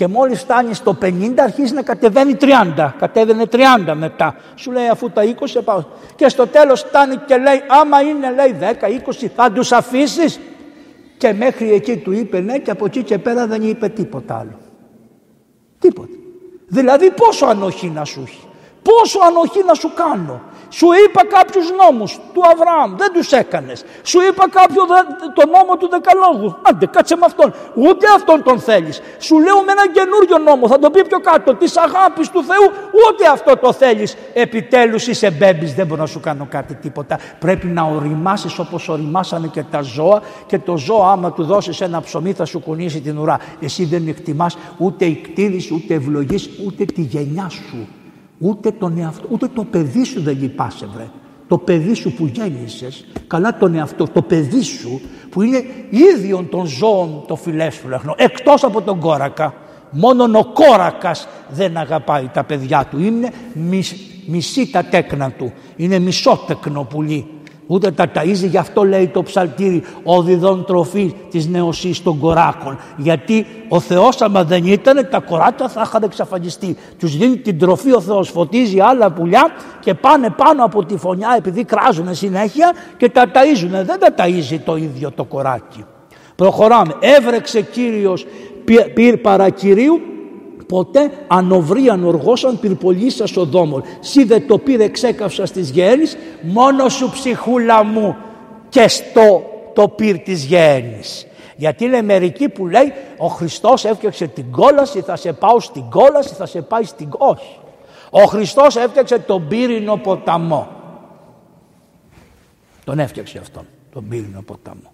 και 0.00 0.08
μόλις 0.08 0.40
φτάνεις 0.40 0.76
στο 0.76 0.98
50 1.02 1.32
αρχίζει 1.36 1.74
να 1.74 1.82
κατεβαίνει 1.82 2.36
30. 2.40 2.90
Κατέβαινε 2.98 3.44
30 3.52 3.58
μετά. 3.94 4.34
Σου 4.54 4.72
λέει 4.72 4.88
αφού 4.88 5.10
τα 5.10 5.22
20 5.56 5.60
πάω. 5.64 5.84
Και 6.16 6.28
στο 6.28 6.46
τέλος 6.46 6.80
φτάνει 6.80 7.16
και 7.16 7.36
λέει 7.36 7.62
άμα 7.68 8.00
είναι 8.00 8.32
λέει 8.34 8.56
10, 8.80 9.24
20 9.24 9.26
θα 9.36 9.52
τους 9.52 9.72
αφήσεις. 9.72 10.40
Και 11.18 11.32
μέχρι 11.32 11.72
εκεί 11.72 11.96
του 11.96 12.12
είπε 12.12 12.40
ναι 12.40 12.58
και 12.58 12.70
από 12.70 12.84
εκεί 12.84 13.02
και 13.02 13.18
πέρα 13.18 13.46
δεν 13.46 13.62
είπε 13.62 13.88
τίποτα 13.88 14.38
άλλο. 14.38 14.58
Τίποτα. 15.78 16.14
Δηλαδή 16.66 17.10
πόσο 17.10 17.46
ανοχή 17.46 17.88
να 17.88 18.04
σου 18.04 18.22
έχει. 18.26 18.46
Πόσο 18.82 19.18
ανοχή 19.28 19.64
να 19.66 19.74
σου 19.74 19.90
κάνω. 19.94 20.40
Σου 20.72 20.88
είπα 21.04 21.26
κάποιους 21.26 21.66
νόμους 21.80 22.18
του 22.34 22.42
Αβραάμ, 22.52 22.96
δεν 22.96 23.12
τους 23.12 23.32
έκανες. 23.32 23.84
Σου 24.02 24.18
είπα 24.28 24.44
κάποιο 24.50 24.82
το 25.34 25.42
νόμο 25.54 25.76
του 25.76 25.88
Δεκαλόγου. 25.88 26.56
Άντε 26.62 26.86
κάτσε 26.86 27.16
με 27.16 27.22
αυτόν. 27.24 27.54
Ούτε 27.74 28.06
αυτόν 28.16 28.42
τον 28.42 28.60
θέλεις. 28.60 29.00
Σου 29.18 29.38
λέω 29.38 29.56
με 29.66 29.72
ένα 29.72 29.86
καινούριο 29.96 30.38
νόμο, 30.38 30.68
θα 30.68 30.78
το 30.78 30.90
πει 30.90 31.06
πιο 31.06 31.20
κάτω, 31.20 31.54
της 31.54 31.76
αγάπης 31.76 32.28
του 32.30 32.44
Θεού. 32.44 32.66
Ούτε 33.06 33.28
αυτό 33.32 33.56
το 33.56 33.72
θέλεις. 33.72 34.16
Επιτέλους 34.32 35.06
είσαι 35.06 35.30
μπέμπης, 35.30 35.74
δεν 35.74 35.86
μπορώ 35.86 36.00
να 36.00 36.06
σου 36.06 36.20
κάνω 36.20 36.46
κάτι 36.50 36.74
τίποτα. 36.74 37.18
Πρέπει 37.38 37.66
να 37.66 37.82
οριμάσεις 37.82 38.58
όπως 38.58 38.88
οριμάσανε 38.88 39.46
και 39.46 39.62
τα 39.70 39.80
ζώα 39.82 40.22
και 40.46 40.58
το 40.58 40.76
ζώο 40.76 41.02
άμα 41.02 41.32
του 41.32 41.44
δώσεις 41.44 41.80
ένα 41.80 42.00
ψωμί 42.00 42.32
θα 42.32 42.44
σου 42.44 42.60
κουνήσει 42.60 43.00
την 43.00 43.18
ουρά. 43.18 43.38
Εσύ 43.60 43.84
δεν 43.84 44.08
εκτιμάς 44.08 44.56
ούτε 44.78 45.04
η 45.04 45.14
κτήρης, 45.14 45.70
ούτε 45.70 45.94
ευλογής, 45.94 46.50
ούτε 46.66 46.84
τη 46.84 47.00
γενιά 47.00 47.48
σου. 47.48 47.88
Ούτε, 48.42 48.70
τον 48.70 48.98
εαυτό, 48.98 49.26
ούτε 49.30 49.48
το 49.54 49.64
παιδί 49.64 50.04
σου 50.04 50.20
δεν 50.20 50.38
λυπάσαι 50.40 50.86
βρε. 50.94 51.08
Το 51.48 51.58
παιδί 51.58 51.94
σου 51.94 52.12
που 52.12 52.26
γέννησες, 52.26 53.06
καλά 53.26 53.56
τον 53.56 53.74
εαυτό, 53.74 54.04
το 54.04 54.22
παιδί 54.22 54.62
σου 54.62 55.00
που 55.30 55.42
είναι 55.42 55.64
ίδιον 55.90 56.48
των 56.48 56.66
ζώων 56.66 57.24
το 57.26 57.36
φιλέσφυλαχνο, 57.36 58.14
εκτός 58.16 58.64
από 58.64 58.82
τον 58.82 59.00
κόρακα. 59.00 59.54
Μόνον 59.90 60.34
ο 60.34 60.44
κόρακας 60.44 61.28
δεν 61.50 61.76
αγαπάει 61.76 62.28
τα 62.32 62.44
παιδιά 62.44 62.86
του. 62.90 63.00
Είναι 63.00 63.30
μισεί 64.26 64.70
τα 64.70 64.84
τέκνα 64.84 65.30
του. 65.30 65.52
Είναι 65.76 65.98
μισότεκνο 65.98 66.82
πουλί. 66.82 67.26
Ούτε 67.72 67.90
τα 67.90 68.06
ταΐζει, 68.14 68.48
γι' 68.48 68.56
αυτό 68.56 68.84
λέει 68.84 69.08
το 69.08 69.22
ψαλτήρι 69.22 69.82
«Οδηδόν 70.02 70.64
τροφή 70.64 71.14
της 71.30 71.46
νεοσύς 71.46 72.02
των 72.02 72.18
κοράκων». 72.18 72.78
Γιατί 72.96 73.46
ο 73.68 73.80
Θεός 73.80 74.20
άμα 74.20 74.44
δεν 74.44 74.66
ήταν 74.66 75.08
τα 75.10 75.20
κοράκια 75.20 75.68
θα 75.68 75.82
είχαν 75.84 76.02
εξαφανιστεί. 76.02 76.76
Τους 76.98 77.16
δίνει 77.16 77.36
την 77.36 77.58
τροφή 77.58 77.92
ο 77.92 78.00
Θεός, 78.00 78.28
φωτίζει 78.28 78.80
άλλα 78.80 79.12
πουλιά 79.12 79.50
και 79.80 79.94
πάνε 79.94 80.30
πάνω 80.30 80.64
από 80.64 80.84
τη 80.84 80.96
φωνιά 80.96 81.34
επειδή 81.36 81.64
κράζουν 81.64 82.14
συνέχεια 82.14 82.72
και 82.96 83.08
τα 83.08 83.24
ταΐζουν. 83.34 83.84
Δεν 83.84 83.98
τα 83.98 84.14
ταΐζει 84.16 84.58
το 84.64 84.76
ίδιο 84.76 85.10
το 85.10 85.24
κοράκι. 85.24 85.84
Προχωράμε. 86.36 86.94
Έβρεξε 87.00 87.62
Κύριος 87.62 88.26
πυρ 88.94 89.16
παρακυρίου 89.16 90.00
ποτέ 90.70 91.10
ανοβρίαν 91.26 92.04
οργώσαν 92.04 92.60
πυρπολίσα 92.60 93.24
οδόμων. 93.36 93.82
Σι 94.00 94.24
δε 94.24 94.40
το 94.40 94.58
πήρε 94.58 94.88
ξέκαυσα 94.88 95.46
στις 95.46 95.70
γέννης, 95.70 96.16
μόνος 96.42 96.92
σου 96.92 97.10
ψυχούλα 97.10 97.84
μου 97.84 98.16
και 98.68 98.88
στο 98.88 99.42
το 99.74 99.88
πυρ 99.88 100.18
της 100.18 100.44
γέννης. 100.44 101.26
Γιατί 101.56 101.84
είναι 101.84 102.02
μερικοί 102.02 102.48
που 102.48 102.66
λέει 102.66 102.92
ο 103.16 103.26
Χριστός 103.26 103.84
έφτιαξε 103.84 104.26
την 104.26 104.50
κόλαση, 104.50 105.00
θα 105.00 105.16
σε 105.16 105.32
πάω 105.32 105.60
στην 105.60 105.90
κόλαση, 105.90 106.34
θα 106.34 106.46
σε 106.46 106.62
πάει 106.62 106.84
στην... 106.84 107.08
Όχι. 107.18 107.58
Ο 108.10 108.22
Χριστός 108.22 108.76
έφτιαξε 108.76 109.18
τον 109.18 109.48
πύρινο 109.48 109.96
ποταμό. 109.96 110.68
Τον 112.84 112.98
έφτιαξε 112.98 113.38
αυτόν, 113.38 113.66
τον 113.92 114.08
πύρινο 114.08 114.42
ποταμό. 114.42 114.92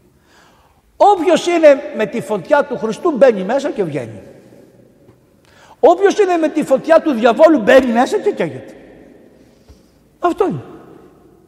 Όποιος 0.97 1.47
είναι 1.47 1.83
με 1.97 2.07
τη 2.07 2.21
φωτιά 2.21 2.65
του 2.65 2.79
Χριστού 2.79 3.11
μπαίνει 3.17 3.43
μέσα 3.43 3.71
και 3.71 3.85
βγαίνει. 3.85 4.21
Όποιος 5.93 6.19
είναι 6.19 6.37
με 6.37 6.49
τη 6.49 6.65
φωτιά 6.65 7.01
του 7.01 7.13
διαβόλου 7.13 7.59
μπαίνει 7.59 7.93
μέσα 7.93 8.19
και 8.19 8.31
καίγεται. 8.31 8.75
Αυτό 10.19 10.47
είναι. 10.47 10.63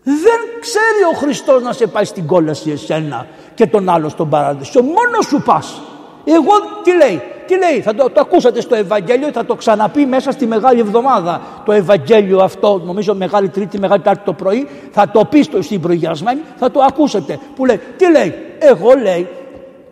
Δεν 0.02 0.40
ξέρει 0.60 1.02
ο 1.12 1.16
Χριστός 1.16 1.62
να 1.62 1.72
σε 1.72 1.86
πάει 1.86 2.04
στην 2.04 2.26
κόλαση 2.26 2.70
εσένα 2.70 3.26
και 3.54 3.66
τον 3.66 3.88
άλλο 3.88 4.08
στον 4.08 4.28
παράδεισο. 4.28 4.82
Μόνος 4.82 5.26
σου 5.28 5.42
πας. 5.42 5.80
Εγώ 6.24 6.52
τι 6.82 6.96
λέει. 6.96 7.22
Τι 7.46 7.58
λέει, 7.58 7.80
θα 7.80 7.94
το, 7.94 8.10
το 8.10 8.20
ακούσατε 8.20 8.60
στο 8.60 8.74
Ευαγγέλιο, 8.74 9.28
θα 9.32 9.44
το 9.44 9.54
ξαναπεί 9.54 10.06
μέσα 10.06 10.30
στη 10.30 10.46
Μεγάλη 10.46 10.80
Εβδομάδα 10.80 11.40
το 11.64 11.72
Ευαγγέλιο 11.72 12.38
αυτό, 12.38 12.82
νομίζω 12.84 13.14
Μεγάλη 13.14 13.48
Τρίτη, 13.48 13.78
Μεγάλη 13.78 14.02
Τάρτη 14.02 14.22
το 14.24 14.32
πρωί, 14.32 14.68
θα 14.90 15.08
το 15.08 15.24
πει 15.24 15.42
στο, 15.42 15.62
στην 15.62 15.80
προηγιασμένη, 15.80 16.40
θα 16.56 16.70
το 16.70 16.80
ακούσετε. 16.80 17.38
Που 17.56 17.66
λέει, 17.66 17.80
τι 17.96 18.10
λέει, 18.10 18.34
εγώ 18.58 18.92
λέει, 19.02 19.28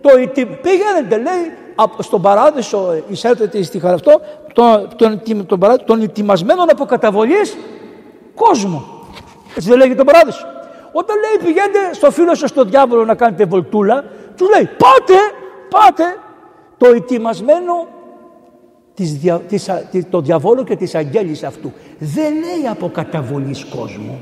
το, 0.01 0.11
πήγαινε 0.63 1.23
λέει 1.23 1.53
στον 1.99 2.23
παράδεισο 2.23 3.03
εισέρχεται 3.09 3.63
στη 3.63 3.79
χαρά 3.79 3.95
αυτό 3.95 4.21
τον, 4.53 4.89
τον, 4.97 5.23
τον, 5.25 5.47
τον, 5.47 5.85
τον 5.85 6.03
ετοιμασμένων 6.03 6.71
από 6.71 6.85
καταβολής 6.85 7.57
κόσμο. 8.35 8.85
Έτσι 9.57 9.69
δεν 9.69 9.79
λέγεται 9.79 9.97
τον 9.97 10.07
παράδεισο. 10.07 10.47
Όταν 10.93 11.17
λέει 11.17 11.47
πηγαίνετε 11.47 11.95
στο 11.95 12.11
φίλο 12.11 12.35
σας 12.35 12.51
στο 12.51 12.65
διάβολο 12.65 13.05
να 13.05 13.15
κάνετε 13.15 13.45
βολτούλα, 13.45 14.05
τους 14.37 14.49
λέει 14.49 14.69
πάτε, 14.79 15.19
πάτε 15.69 16.05
το 16.77 16.87
ετοιμασμένο 16.87 17.87
της, 18.95 19.19
της, 19.49 19.71
το 20.11 20.21
διαβόλου 20.21 20.65
και 20.65 20.77
της 20.77 20.95
αγγέλης 20.95 21.43
αυτού. 21.43 21.73
Δεν 21.99 22.33
λέει 22.33 22.69
από 22.71 22.91
καταβολής 22.91 23.65
κόσμου. 23.65 24.21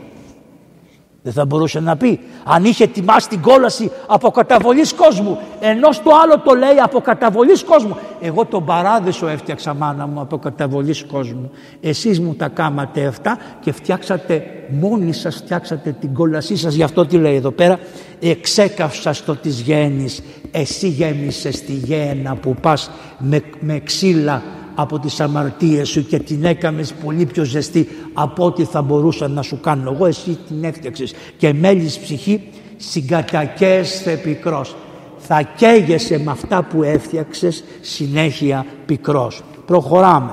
Δεν 1.25 1.33
θα 1.33 1.45
μπορούσε 1.45 1.81
να 1.81 1.97
πει 1.97 2.21
αν 2.45 2.65
είχε 2.65 2.85
ετοιμάσει 2.85 3.29
την 3.29 3.41
κόλαση 3.41 3.91
από 4.07 4.31
καταβολής 4.31 4.93
κόσμου 4.93 5.39
ενώ 5.61 5.93
στο 5.93 6.11
άλλο 6.23 6.39
το 6.39 6.55
λέει 6.55 6.79
από 6.83 7.01
καταβολής 7.01 7.65
κόσμου. 7.65 7.97
Εγώ 8.21 8.45
τον 8.45 8.65
παράδεισο 8.65 9.29
έφτιαξα 9.29 9.75
μάνα 9.75 10.07
μου 10.07 10.21
από 10.21 10.39
καταβολής 10.39 11.05
κόσμου. 11.05 11.51
Εσείς 11.81 12.21
μου 12.21 12.35
τα 12.35 12.49
κάματε 12.49 13.07
αυτά 13.07 13.39
και 13.61 13.73
φτιάξατε 13.73 14.45
μόνοι 14.81 15.13
σας 15.13 15.37
φτιάξατε 15.37 15.97
την 16.01 16.15
κόλασή 16.15 16.57
σας. 16.57 16.75
Γι' 16.75 16.83
αυτό 16.83 17.07
τι 17.07 17.17
λέει 17.17 17.35
εδώ 17.35 17.51
πέρα 17.51 17.79
εξέκαυσα 18.21 19.13
στο 19.13 19.37
της 19.37 19.61
γέννης 19.61 20.23
εσύ 20.51 20.89
γέμισες 20.89 21.63
τη 21.63 21.73
γέννα 21.73 22.35
που 22.35 22.55
πας 22.55 22.91
με, 23.19 23.43
με 23.61 23.79
ξύλα 23.79 24.43
από 24.75 24.99
τις 24.99 25.21
αμαρτίες 25.21 25.89
σου 25.89 26.07
και 26.07 26.19
την 26.19 26.45
έκαμες 26.45 26.93
πολύ 27.05 27.27
πιο 27.27 27.45
ζεστή 27.45 27.89
από 28.13 28.45
ό,τι 28.45 28.65
θα 28.65 28.83
μπορούσα 28.83 29.29
να 29.29 29.43
σου 29.43 29.61
κάνω. 29.61 29.91
Εγώ 29.93 30.07
εσύ 30.07 30.39
την 30.49 30.65
έφτιαξες. 30.65 31.15
Και 31.37 31.53
μέλης 31.53 31.99
ψυχή 31.99 32.49
συγκατακέσθε 32.77 34.17
πικρός. 34.17 34.77
Θα 35.19 35.43
καίγεσαι 35.43 36.19
με 36.19 36.31
αυτά 36.31 36.63
που 36.63 36.83
έφτιαξες 36.83 37.65
συνέχεια 37.81 38.67
πικρός. 38.87 39.43
Προχωράμε. 39.67 40.33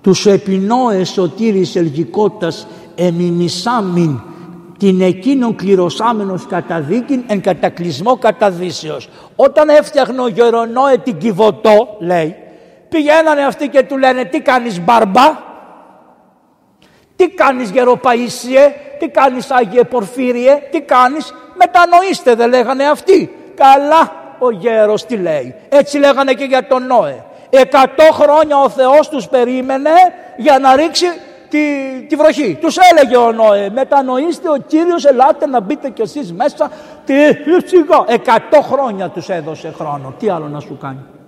Τους 0.00 0.26
επινόε 0.26 1.04
σωτήρης 1.04 1.76
ελγικότητας 1.76 2.66
εμιμισάμιν 2.94 4.20
την 4.78 5.00
εκείνον 5.00 5.54
κληρωσάμενος 5.54 6.46
καταδίκην 6.46 7.22
εν 7.26 7.40
κατακλυσμό 7.40 8.16
καταδύσεως. 8.16 9.08
Όταν 9.36 9.68
έφτιαχνε 9.68 10.20
ο 10.20 10.28
Γερονόε 10.28 10.98
την 10.98 11.18
Κιβωτό, 11.18 11.96
λέει, 11.98 12.34
Πηγαίνανε 12.90 13.44
αυτοί 13.44 13.68
και 13.68 13.82
του 13.82 13.98
λένε 13.98 14.24
τι 14.24 14.40
κάνεις 14.40 14.80
μπαρμπά, 14.80 15.48
τι 17.16 17.28
κάνεις 17.28 17.70
γεροπαΐσιε, 17.70 18.72
τι 18.98 19.08
κάνεις 19.08 19.50
Άγιε 19.50 19.84
Πορφύριε, 19.84 20.58
τι 20.70 20.80
κάνεις, 20.80 21.34
μετανοήστε 21.54 22.34
δεν 22.34 22.48
λέγανε 22.48 22.88
αυτοί. 22.88 23.36
Καλά 23.54 24.12
ο 24.38 24.50
γέρος 24.50 25.06
τι 25.06 25.16
λέει, 25.16 25.54
έτσι 25.68 25.98
λέγανε 25.98 26.32
και 26.32 26.44
για 26.44 26.66
τον 26.66 26.86
Νόε. 26.86 27.24
Εκατό 27.50 28.12
χρόνια 28.12 28.56
ο 28.56 28.68
Θεός 28.68 29.08
τους 29.08 29.28
περίμενε 29.28 29.90
για 30.36 30.58
να 30.58 30.76
ρίξει 30.76 31.06
τη, 31.48 31.60
τη 32.08 32.16
βροχή. 32.16 32.58
Τους 32.60 32.76
έλεγε 32.76 33.16
ο 33.16 33.32
Νόε, 33.32 33.70
μετανοήστε 33.70 34.48
ο 34.48 34.56
Κύριος, 34.66 35.04
ελάτε 35.04 35.46
να 35.46 35.60
μπείτε 35.60 35.88
κι 35.88 36.02
εσείς 36.02 36.32
μέσα. 36.32 36.70
Τι, 37.04 37.14
Εκατό 38.06 38.60
χρόνια 38.60 39.08
τους 39.08 39.28
έδωσε 39.28 39.72
χρόνο. 39.78 40.14
Τι 40.18 40.28
άλλο 40.28 40.48
να 40.48 40.60
σου 40.60 40.78
κάνει. 40.80 41.19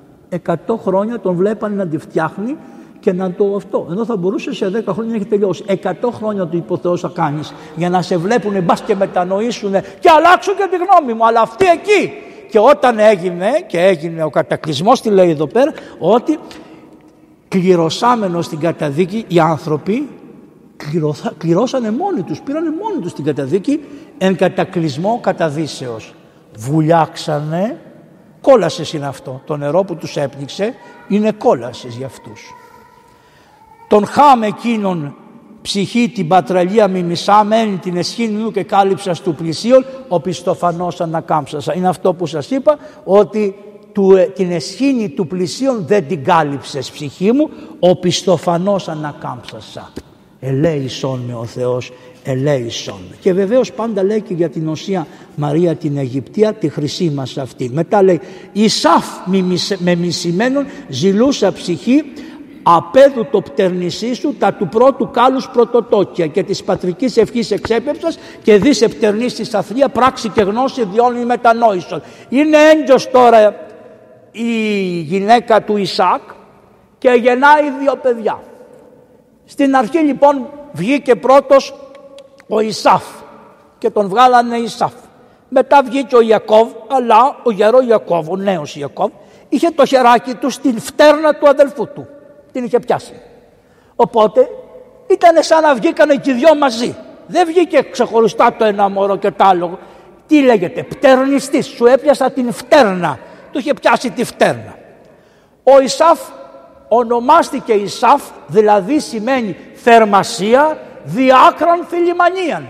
100 0.47 0.55
χρόνια 0.83 1.21
τον 1.21 1.35
βλέπανε 1.35 1.75
να 1.75 1.87
τη 1.87 1.99
φτιάχνει 1.99 2.57
και 3.01 3.13
να 3.13 3.33
το 3.33 3.55
αυτό. 3.57 3.87
Ενώ 3.91 4.05
θα 4.05 4.17
μπορούσε 4.17 4.55
σε 4.55 4.83
10 4.87 4.93
χρόνια 4.93 5.11
να 5.11 5.17
έχει 5.17 5.27
τελειώσει. 5.27 5.65
100 5.83 5.93
χρόνια 6.13 6.47
του 6.47 6.57
υποθεώ 6.57 6.97
θα 6.97 7.11
κάνεις 7.15 7.55
για 7.77 7.89
να 7.89 8.03
σε 8.03 8.17
βλέπουν 8.17 8.63
μπας 8.63 8.81
και 8.81 8.95
μετανοήσουν 8.95 9.73
και 9.73 10.11
αλλάξουν 10.17 10.55
και 10.57 10.69
τη 10.71 10.77
γνώμη 10.77 11.15
μου. 11.19 11.27
Αλλά 11.27 11.41
αυτή 11.41 11.65
εκεί. 11.67 12.13
Και 12.51 12.59
όταν 12.59 12.99
έγινε 12.99 13.49
και 13.67 13.79
έγινε 13.79 14.23
ο 14.23 14.31
κατακλυσμός, 14.31 15.01
τι 15.01 15.11
λέει 15.11 15.31
εδώ 15.31 15.47
πέρα, 15.47 15.73
ότι 15.99 16.39
κληρωσάμενο 17.49 18.43
στην 18.43 18.59
καταδίκη 18.59 19.25
οι 19.29 19.39
άνθρωποι 19.39 20.09
κληρώσανε 21.39 21.91
μόνοι 21.91 22.23
τους, 22.23 22.41
πήρανε 22.41 22.71
μόνοι 22.83 23.03
τους 23.03 23.13
την 23.13 23.25
καταδίκη 23.25 23.81
εν 24.19 24.37
κατακλυσμό 24.37 25.19
καταδύσεως. 25.23 26.15
Βουλιάξανε 26.59 27.81
Κόλασες 28.43 28.93
είναι 28.93 29.07
αυτό. 29.07 29.43
Το 29.47 29.57
νερό 29.57 29.85
που 29.85 29.97
τους 29.97 30.17
έπνιξε 30.17 30.75
είναι 31.09 31.33
κόλασες 31.33 31.97
για 31.97 32.07
αυτούς. 32.07 32.53
Τον 33.89 34.07
χάμε 34.07 34.47
εκείνον 34.47 35.17
ψυχή 35.63 36.09
την 36.09 36.29
πατραλία 36.29 36.89
μιμισάμενη 36.89 37.77
την 37.77 37.97
εσχήνου 37.97 38.51
και 38.51 38.63
κάλυψας 38.63 39.21
του 39.21 39.35
πλησίον 39.35 39.85
ο 40.09 40.21
πιστοφανός 40.21 41.01
ανακάμψασα. 41.01 41.75
Είναι 41.75 41.89
αυτό 41.89 42.15
που 42.15 42.27
σας 42.27 42.51
είπα 42.51 42.79
ότι 43.05 43.55
του, 43.93 44.17
ε, 44.17 44.25
την 44.25 44.51
εσχήνη 44.51 45.09
του 45.09 45.27
πλησίον 45.27 45.85
δεν 45.87 46.07
την 46.09 46.25
κάλυψες 46.25 46.91
ψυχή 46.91 47.33
μου 47.33 47.51
ο 47.79 47.97
πιστοφανός 47.97 48.89
ανακάμψασα. 48.89 49.93
Ελέησον 50.41 51.21
με 51.27 51.35
ο 51.35 51.45
Θεός 51.45 51.93
ελέησον. 52.25 53.01
Και 53.21 53.33
βεβαίως 53.33 53.73
πάντα 53.73 54.03
λέει 54.03 54.21
και 54.21 54.35
για 54.35 54.49
την 54.49 54.69
Οσία 54.69 55.07
Μαρία 55.37 55.75
την 55.75 55.97
Αιγυπτία 55.97 56.53
τη 56.53 56.69
χρυσή 56.69 57.11
μας 57.15 57.39
αυτή. 57.39 57.71
Μετά 57.73 58.03
λέει 58.03 58.21
«Ισάφ 58.53 59.05
με 59.79 59.95
μισημένον 59.95 60.67
ζηλούσα 60.89 61.53
ψυχή 61.53 62.05
απέδου 62.63 63.27
το 63.31 63.41
πτερνησί 63.41 64.15
σου 64.15 64.35
τα 64.39 64.55
του 64.55 64.69
πρώτου 64.69 65.11
κάλους 65.11 65.49
πρωτοτόκια 65.49 66.27
και 66.27 66.43
της 66.43 66.63
πατρικής 66.63 67.17
ευχής 67.17 67.51
εξέπεψας 67.51 68.19
και 68.43 68.57
δεις 68.57 68.83
επτερνής 68.83 69.35
της 69.35 69.55
αθλία 69.55 69.89
πράξη 69.89 70.29
και 70.29 70.43
γνώση 70.43 70.85
διόλοι 70.85 71.25
μετανόησον». 71.25 72.03
Είναι 72.29 72.57
έντιος 72.73 73.11
τώρα 73.11 73.57
η 74.33 74.51
γυναίκα 75.01 75.63
του 75.63 75.77
Ισάκ 75.77 76.21
και 76.99 77.11
γεννάει 77.11 77.63
δύο 77.81 77.97
παιδιά. 78.03 78.43
Στην 79.45 79.77
αρχή 79.77 79.99
λοιπόν 79.99 80.49
βγήκε 80.73 81.15
πρώτος 81.15 81.75
ο 82.55 82.61
Ισάφ 82.61 83.05
και 83.79 83.91
τον 83.91 84.09
βγάλανε 84.09 84.57
Ισάφ. 84.57 84.93
Μετά 85.49 85.83
βγήκε 85.83 86.17
ο 86.17 86.21
Ιακώβ, 86.21 86.69
αλλά 86.89 87.37
ο 87.43 87.51
γερός 87.51 87.87
Ιακώβ, 87.87 88.31
ο 88.31 88.37
νέος 88.37 88.77
Ιακώβ, 88.77 89.11
είχε 89.49 89.71
το 89.71 89.85
χεράκι 89.85 90.35
του 90.35 90.51
στην 90.51 90.81
φτέρνα 90.81 91.35
του 91.35 91.49
αδελφού 91.49 91.89
του. 91.89 92.09
Την 92.53 92.65
είχε 92.65 92.81
πιάσει. 92.81 93.15
Οπότε 93.97 94.49
ήταν 95.07 95.43
σαν 95.43 95.63
να 95.63 95.75
βγήκανε 95.75 96.15
και 96.15 96.31
οι 96.31 96.35
δυο 96.35 96.57
μαζί. 96.57 96.97
Δεν 97.27 97.47
βγήκε 97.47 97.83
ξεχωριστά 97.83 98.55
το 98.59 98.65
ένα 98.65 98.89
μωρό 98.89 99.17
και 99.17 99.31
το 99.31 99.45
άλλο. 99.45 99.79
Τι 100.27 100.43
λέγεται, 100.43 100.83
πτερνιστής, 100.83 101.67
σου 101.67 101.87
έπιασα 101.87 102.31
την 102.31 102.53
φτέρνα. 102.53 103.19
Του 103.53 103.59
είχε 103.59 103.75
πιάσει 103.75 104.11
τη 104.11 104.25
φτέρνα. 104.25 104.79
Ο 105.63 105.81
Ισάφ 105.81 106.21
ονομάστηκε 106.89 107.73
Ισάφ, 107.73 108.23
δηλαδή 108.47 109.01
σημαίνει 109.01 109.57
θερμασία, 109.75 110.79
διάκραν 111.05 111.85
θηλυμανίαν. 111.89 112.69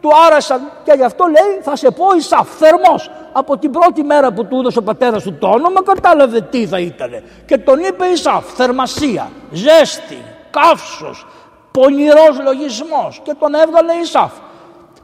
Του 0.00 0.10
άρεσαν 0.26 0.60
και 0.84 0.92
γι' 0.96 1.02
αυτό 1.02 1.24
λέει 1.24 1.60
θα 1.62 1.76
σε 1.76 1.90
πω 1.90 2.04
Ισάφ, 2.16 2.48
θερμός. 2.48 3.10
Από 3.32 3.58
την 3.58 3.70
πρώτη 3.70 4.02
μέρα 4.02 4.32
που 4.32 4.46
του 4.46 4.58
έδωσε 4.58 4.78
ο 4.78 4.82
πατέρας 4.82 5.22
του 5.22 5.34
το 5.34 5.46
όνομα 5.46 5.82
κατάλαβε 5.82 6.40
τι 6.40 6.66
θα 6.66 6.78
ήταν. 6.78 7.22
Και 7.46 7.58
τον 7.58 7.78
είπε 7.78 8.06
Ισάφ, 8.06 8.44
θερμασία, 8.54 9.30
ζέστη, 9.50 10.18
καύσος, 10.50 11.26
πονηρός 11.70 12.40
λογισμός 12.44 13.20
και 13.22 13.34
τον 13.38 13.54
έβγαλε 13.54 13.92
Ισάφ. 13.92 14.32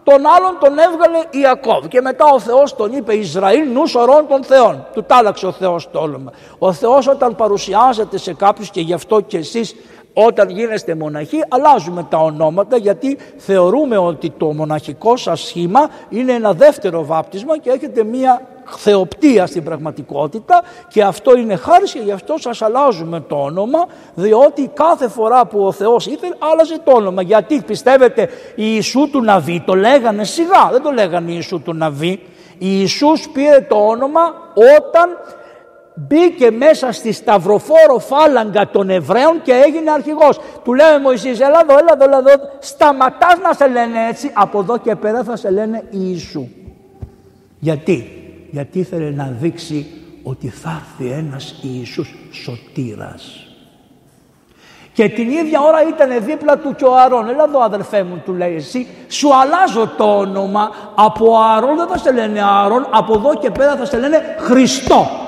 Τον 0.04 0.26
άλλον 0.26 0.56
τον 0.60 0.78
έβγαλε 0.78 1.18
Ιακώβ 1.30 1.86
και 1.86 2.00
μετά 2.00 2.24
ο 2.24 2.40
Θεός 2.40 2.76
τον 2.76 2.92
είπε 2.92 3.14
Ισραήλ 3.14 3.72
νου 3.72 3.86
σωρών 3.86 4.26
των 4.28 4.44
Θεών. 4.44 4.86
Του 4.92 5.04
τάλαξε 5.04 5.46
ο 5.46 5.52
Θεός 5.52 5.90
το 5.90 5.98
όνομα. 5.98 6.32
Ο 6.58 6.72
Θεός 6.72 7.06
όταν 7.06 7.36
παρουσιάζεται 7.36 8.18
σε 8.18 8.34
κάποιους 8.34 8.70
και 8.70 8.80
γι' 8.80 8.92
αυτό 8.92 9.20
και 9.20 9.38
εσείς 9.38 9.74
όταν 10.26 10.48
γίνεστε 10.48 10.94
μοναχοί 10.94 11.44
αλλάζουμε 11.48 12.06
τα 12.08 12.18
ονόματα 12.18 12.76
γιατί 12.76 13.18
θεωρούμε 13.36 13.96
ότι 13.96 14.30
το 14.30 14.46
μοναχικό 14.46 15.16
σας 15.16 15.40
σχήμα 15.40 15.90
είναι 16.08 16.32
ένα 16.32 16.52
δεύτερο 16.52 17.04
βάπτισμα 17.04 17.58
και 17.58 17.70
έχετε 17.70 18.04
μία 18.04 18.42
θεοπτία 18.76 19.46
στην 19.46 19.62
πραγματικότητα 19.64 20.62
και 20.88 21.02
αυτό 21.02 21.36
είναι 21.36 21.56
χάρη 21.56 21.84
και 21.84 21.98
γι' 21.98 22.12
αυτό 22.12 22.34
σας 22.38 22.62
αλλάζουμε 22.62 23.20
το 23.20 23.36
όνομα 23.36 23.86
διότι 24.14 24.70
κάθε 24.74 25.08
φορά 25.08 25.46
που 25.46 25.66
ο 25.66 25.72
Θεός 25.72 26.06
ήθελε 26.06 26.34
άλλαζε 26.52 26.78
το 26.84 26.92
όνομα. 26.92 27.22
Γιατί 27.22 27.62
πιστεύετε 27.66 28.22
η 28.54 28.64
Ιησού 28.74 29.10
του 29.10 29.22
Ναβί 29.22 29.62
το 29.66 29.74
λέγανε 29.74 30.24
σιγά 30.24 30.68
δεν 30.70 30.82
το 30.82 30.90
λέγανε 30.90 31.32
Ιησού 31.32 31.62
του 31.62 31.74
Ναβί 31.74 32.20
η 32.58 32.66
Ιησούς 32.78 33.28
πήρε 33.28 33.60
το 33.60 33.76
όνομα 33.76 34.20
όταν 34.54 35.18
μπήκε 36.06 36.50
μέσα 36.50 36.92
στη 36.92 37.12
σταυροφόρο 37.12 37.98
φάλαγγα 37.98 38.68
των 38.70 38.90
Εβραίων 38.90 39.42
και 39.42 39.52
έγινε 39.66 39.90
αρχηγός. 39.90 40.40
Του 40.64 40.74
λέει 40.74 40.98
Μωυσής, 41.02 41.40
έλα 41.40 41.60
εδώ, 41.62 41.78
έλα 41.78 41.92
εδώ, 41.94 42.04
έλα 42.04 42.18
εδώ, 42.18 42.50
σταματάς 42.58 43.38
να 43.42 43.52
σε 43.52 43.68
λένε 43.68 44.08
έτσι, 44.08 44.30
από 44.34 44.58
εδώ 44.58 44.78
και 44.78 44.94
πέρα 44.94 45.22
θα 45.22 45.36
σε 45.36 45.50
λένε 45.50 45.84
Ιησού. 45.90 46.48
Γιατί, 47.58 48.10
γιατί 48.50 48.78
ήθελε 48.78 49.10
να 49.10 49.36
δείξει 49.40 49.86
ότι 50.22 50.48
θα 50.48 50.82
έρθει 50.82 51.12
ένας 51.12 51.54
Ιησούς 51.62 52.14
σωτήρας. 52.30 53.42
Και 54.92 55.08
την 55.08 55.30
ίδια 55.30 55.60
ώρα 55.60 55.88
ήταν 55.88 56.24
δίπλα 56.24 56.58
του 56.58 56.74
και 56.74 56.84
ο 56.84 56.96
Αρών. 56.96 57.28
Έλα 57.28 57.44
εδώ 57.44 57.60
αδερφέ 57.60 58.02
μου 58.02 58.22
του 58.24 58.32
λέει 58.32 58.54
εσύ 58.54 58.86
σου 59.08 59.28
αλλάζω 59.36 59.90
το 59.96 60.18
όνομα 60.18 60.70
από 60.94 61.38
Αρών 61.56 61.76
δεν 61.76 61.86
θα 61.86 61.98
σε 61.98 62.12
λένε 62.12 62.40
Αρών 62.42 62.86
από 62.90 63.14
εδώ 63.14 63.34
και 63.34 63.50
πέρα 63.50 63.76
θα 63.76 63.84
σε 63.84 63.98
λένε 63.98 64.36
Χριστό. 64.38 65.27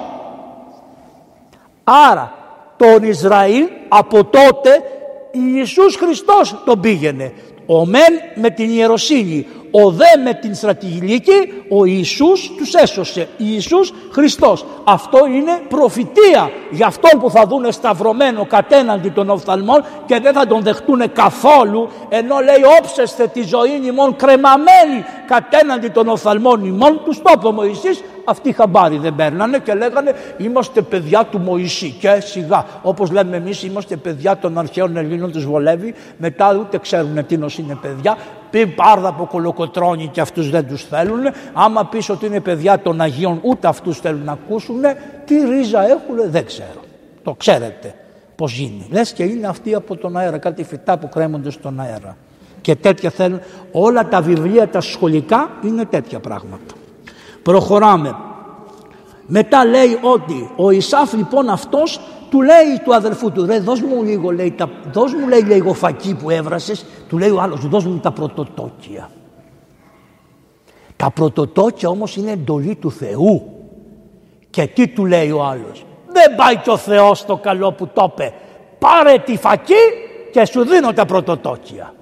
Άρα 1.93 2.35
τον 2.77 3.03
Ισραήλ 3.03 3.69
από 3.89 4.25
τότε 4.25 4.83
Ιησούς 5.31 5.97
Χριστός 5.97 6.63
τον 6.65 6.81
πήγαινε. 6.81 7.33
Ο 7.67 7.87
μεν 7.87 8.13
με 8.35 8.51
την 8.51 8.71
ιεροσύνη, 8.71 9.47
ο 9.71 9.91
δε 9.91 10.17
με 10.25 10.35
την 10.35 10.55
στρατηγική, 10.55 11.53
ο 11.69 11.85
Ιησούς 11.85 12.53
τους 12.57 12.75
έσωσε. 12.75 13.29
Ιησούς 13.37 13.93
Χριστός. 14.13 14.65
Αυτό 14.85 15.27
είναι 15.27 15.61
προφητεία 15.69 16.51
για 16.71 16.87
αυτόν 16.87 17.21
που 17.21 17.31
θα 17.31 17.47
δούνε 17.47 17.71
σταυρωμένο 17.71 18.47
κατέναντι 18.47 19.09
των 19.09 19.31
οφθαλμών 19.31 19.85
και 20.07 20.21
δεν 20.21 20.33
θα 20.33 20.47
τον 20.47 20.63
δεχτούν 20.63 21.13
καθόλου 21.13 21.89
ενώ 22.09 22.39
λέει 22.39 22.63
όψεστε 22.81 23.27
τη 23.27 23.43
ζωή 23.43 23.81
ημών 23.87 24.17
κρεμαμένη 24.17 25.05
κατέναντι 25.27 25.89
των 25.89 26.09
οφθαλμών 26.09 26.65
ημών 26.65 27.01
τους 27.05 27.23
το 27.23 27.33
είπε 27.35 27.47
ο 27.47 27.53
Μωυσής 27.53 28.03
αυτοί 28.25 28.53
χαμπάρι 28.53 28.99
δεν 28.99 29.15
παίρνανε 29.15 29.59
και 29.59 29.75
λέγανε 29.75 30.15
είμαστε 30.37 30.83
παιδιά 30.83 31.25
του 31.25 31.39
Μωυσή 31.39 31.97
και 32.01 32.21
σιγά 32.21 32.67
όπως 32.83 33.11
λέμε 33.11 33.37
εμείς 33.37 33.63
είμαστε 33.63 33.97
παιδιά 33.97 34.37
των 34.37 34.59
αρχαίων 34.59 34.97
Ελλήνων 34.97 35.33
τους 35.33 35.47
βολεύει 35.47 35.95
μετά 36.17 36.57
ούτε 36.61 36.79
ξέρουν 36.79 37.27
τι 37.27 37.35
είναι 37.35 37.79
παιδιά 37.81 38.17
πει 38.51 38.67
πάρδα 38.67 39.09
από 39.09 39.27
κολοκοτρώνει 39.27 40.07
και 40.07 40.21
αυτούς 40.21 40.51
δεν 40.51 40.67
τους 40.67 40.85
θέλουν 40.85 41.21
άμα 41.53 41.85
πεις 41.85 42.09
ότι 42.09 42.27
είναι 42.27 42.41
παιδιά 42.41 42.79
των 42.79 43.01
Αγίων 43.01 43.41
ούτε 43.43 43.69
αυτούς 43.69 43.99
θέλουν 43.99 44.25
να 44.25 44.33
ακούσουν 44.33 44.81
τι 45.25 45.35
ρίζα 45.35 45.89
έχουν 45.89 46.31
δεν 46.31 46.47
ξέρω. 46.47 46.81
Το 47.23 47.35
ξέρετε 47.35 47.95
πως 48.37 48.53
γίνει. 48.53 48.87
Λες 48.91 49.13
και 49.13 49.23
είναι 49.23 49.47
αυτοί 49.47 49.75
από 49.75 49.97
τον 49.97 50.17
αέρα 50.17 50.39
κάτι 50.39 50.65
φυτά 50.65 50.99
που 50.99 51.09
κρέμονται 51.09 51.51
στον 51.51 51.81
αέρα. 51.81 52.17
Και 52.61 52.75
τέτοια 52.75 53.11
θέλουν. 53.11 53.41
Όλα 53.73 54.09
τα 54.09 54.21
βιβλία 54.21 54.69
τα 54.69 54.81
σχολικά 54.81 55.51
είναι 55.65 55.85
τέτοια 55.85 56.21
πράγματα. 56.21 56.75
Προχωράμε. 57.43 58.17
Μετά 59.27 59.65
λέει 59.65 59.99
ότι 60.01 60.51
ο 60.57 60.71
Ισάφ 60.71 61.13
λοιπόν 61.13 61.49
αυτός 61.49 62.01
του 62.31 62.43
λέει 62.43 62.81
του 62.85 62.95
αδελφού 62.95 63.33
του, 63.33 63.47
ρε 63.47 63.59
δώσ' 63.59 63.81
μου 63.81 64.03
λίγο, 64.03 64.31
λέει, 64.31 64.51
τα, 64.51 64.71
δώσ' 64.93 65.15
μου 65.15 65.29
λέει 65.29 65.41
λίγο 65.41 65.73
φακή 65.73 66.15
που 66.15 66.31
έβρασες, 66.31 66.85
του 67.09 67.19
λέει 67.19 67.31
ο 67.31 67.41
άλλος, 67.41 67.69
δώσ' 67.69 67.85
μου 67.85 67.99
τα 67.99 68.11
πρωτοτόκια. 68.11 69.11
Τα 70.97 71.11
πρωτοτόκια 71.11 71.89
όμως 71.89 72.17
είναι 72.17 72.31
εντολή 72.31 72.75
του 72.75 72.91
Θεού. 72.91 73.55
Και 74.51 74.67
τι 74.67 74.89
του 74.89 75.07
λέει 75.07 75.31
ο 75.31 75.45
άλλος, 75.45 75.85
δεν 76.07 76.35
πάει 76.37 76.57
και 76.57 76.71
ο 76.71 76.77
Θεός 76.77 77.25
το 77.25 77.37
καλό 77.37 77.73
που 77.73 77.89
το 77.93 78.11
είπε, 78.13 78.33
πάρε 78.79 79.19
τη 79.19 79.37
φακή 79.37 79.83
και 80.33 80.45
σου 80.45 80.65
δίνω 80.65 80.93
τα 80.93 81.05
πρωτοτόκια. 81.05 81.95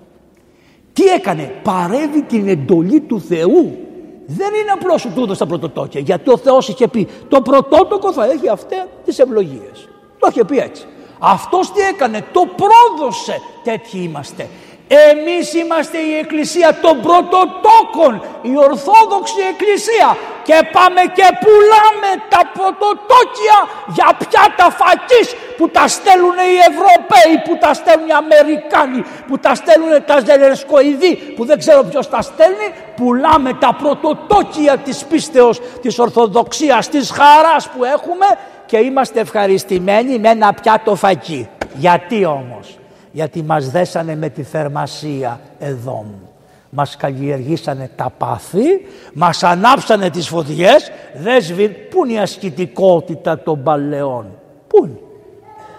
Τι 0.93 1.05
έκανε, 1.05 1.55
παρεύει 1.63 2.23
την 2.23 2.49
εντολή 2.49 3.01
του 3.01 3.21
Θεού. 3.21 3.79
Δεν 4.27 4.55
είναι 4.55 4.71
απλώς 4.75 5.01
σου 5.01 5.13
του 5.15 5.27
τα 5.27 5.47
πρωτοτόκια. 5.47 6.01
Γιατί 6.01 6.31
ο 6.31 6.37
Θεός 6.37 6.69
είχε 6.69 6.89
πει: 6.89 7.09
Το 7.29 7.41
πρωτότοκο 7.41 8.13
θα 8.13 8.25
έχει 8.25 8.49
αυτέ 8.49 8.89
τις 9.05 9.19
ευλογίες. 9.19 9.89
Το 10.19 10.29
είχε 10.31 10.45
πει 10.45 10.59
έτσι. 10.59 10.87
Αυτός 11.19 11.73
τι 11.73 11.81
έκανε, 11.81 12.25
το 12.33 12.43
πρόδωσε. 12.57 13.41
Τέτοιοι 13.65 13.99
είμαστε. 14.03 14.49
Εμείς 14.89 15.55
είμαστε 15.55 15.99
η 15.99 16.15
εκκλησία 16.17 16.79
των 16.83 17.01
πρωτοτόκων, 17.01 18.23
η 18.43 18.53
Ορθόδοξη 18.57 19.41
Εκκλησία 19.51 20.17
και 20.43 20.69
πάμε 20.73 21.01
και 21.01 21.27
πουλάμε 21.43 22.11
τα 22.29 22.43
πρωτοτόκια 22.57 23.59
για 23.87 24.09
πιάτα 24.19 24.71
φακής 24.81 25.35
που 25.57 25.69
τα 25.69 25.89
στέλνουν 25.89 26.39
οι 26.53 26.59
Ευρωπαίοι, 26.71 27.35
που 27.47 27.59
τα 27.61 27.75
στέλνουν 27.75 28.09
οι 28.09 28.13
Αμερικάνοι, 28.13 29.05
που 29.27 29.39
τα 29.39 29.55
στέλνουν 29.55 30.05
τα 30.05 30.21
Ζελεσκοειδή, 30.27 31.17
που 31.37 31.45
δεν 31.45 31.59
ξέρω 31.59 31.83
ποιος 31.83 32.09
τα 32.09 32.23
στέλνει, 32.23 32.69
πουλάμε 32.97 33.53
τα 33.55 33.77
πρωτοτόκια 33.83 34.77
της 34.77 35.05
πίστεως, 35.05 35.61
της 35.83 35.99
Ορθοδοξίας, 35.99 36.89
της 36.89 37.11
χαράς 37.11 37.69
που 37.69 37.85
έχουμε 37.85 38.27
και 38.69 38.77
είμαστε 38.77 39.21
ευχαριστημένοι 39.21 40.19
με 40.19 40.29
ένα 40.29 40.53
πιάτο 40.53 40.95
φακί. 40.95 41.49
Γιατί 41.75 42.25
όμως, 42.25 42.79
γιατί 43.13 43.43
μας 43.43 43.71
δέσανε 43.71 44.17
με 44.17 44.29
τη 44.29 44.43
θερμασία 44.43 45.41
εδώ 45.59 45.93
μου. 45.93 46.29
Μας 46.71 46.97
καλλιεργήσανε 46.97 47.91
τα 47.97 48.13
πάθη, 48.19 48.87
μας 49.15 49.43
ανάψανε 49.43 50.11
τις 50.11 50.29
φωτιές, 50.29 50.91
δεν 51.15 51.43
Πού 51.91 52.05
είναι 52.05 52.13
η 52.13 52.19
ασκητικότητα 52.19 53.39
των 53.39 53.63
παλαιών, 53.63 54.27
πού 54.69 54.85
είναι; 54.85 54.99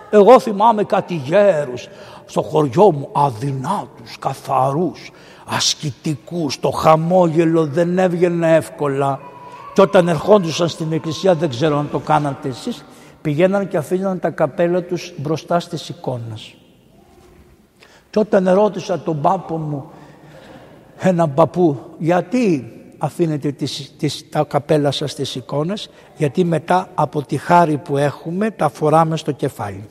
Εγώ 0.09 0.39
θυμάμαι 0.39 0.83
κάτι 0.83 1.13
γέρους 1.13 1.87
στο 2.25 2.41
χωριό 2.41 2.91
μου, 2.91 3.09
αδυνάτους, 3.11 4.17
καθαρούς, 4.19 5.11
ασκητικούς, 5.45 6.59
το 6.59 6.69
χαμόγελο 6.69 7.65
δεν 7.65 7.97
έβγαινε 7.97 8.55
εύκολα. 8.55 9.19
Και 9.79 9.85
όταν 9.85 10.07
ερχόντουσαν 10.07 10.67
στην 10.67 10.91
εκκλησία, 10.91 11.35
δεν 11.35 11.49
ξέρω 11.49 11.77
αν 11.77 11.89
το 11.91 11.99
κάνατε 11.99 12.47
εσείς, 12.47 12.85
πηγαίναν 13.21 13.67
και 13.67 13.77
αφήναν 13.77 14.19
τα 14.19 14.29
καπέλα 14.29 14.83
τους 14.83 15.13
μπροστά 15.17 15.59
στις 15.59 15.89
εικόνες. 15.89 16.55
Και 18.09 18.19
όταν 18.19 18.47
ερώτησα 18.47 18.99
τον 18.99 19.21
πάπο 19.21 19.57
μου, 19.57 19.89
έναν 20.97 21.33
παππού, 21.33 21.79
γιατί 21.97 22.73
αφήνετε 22.97 23.51
τις, 23.51 23.93
τις, 23.97 24.29
τα 24.29 24.43
καπέλα 24.43 24.91
σας 24.91 25.11
στις 25.11 25.35
εικόνες, 25.35 25.89
γιατί 26.17 26.43
μετά 26.43 26.89
από 26.95 27.21
τη 27.21 27.37
χάρη 27.37 27.77
που 27.77 27.97
έχουμε 27.97 28.51
τα 28.51 28.69
φοράμε 28.69 29.17
στο 29.17 29.31
κεφάλι. 29.31 29.87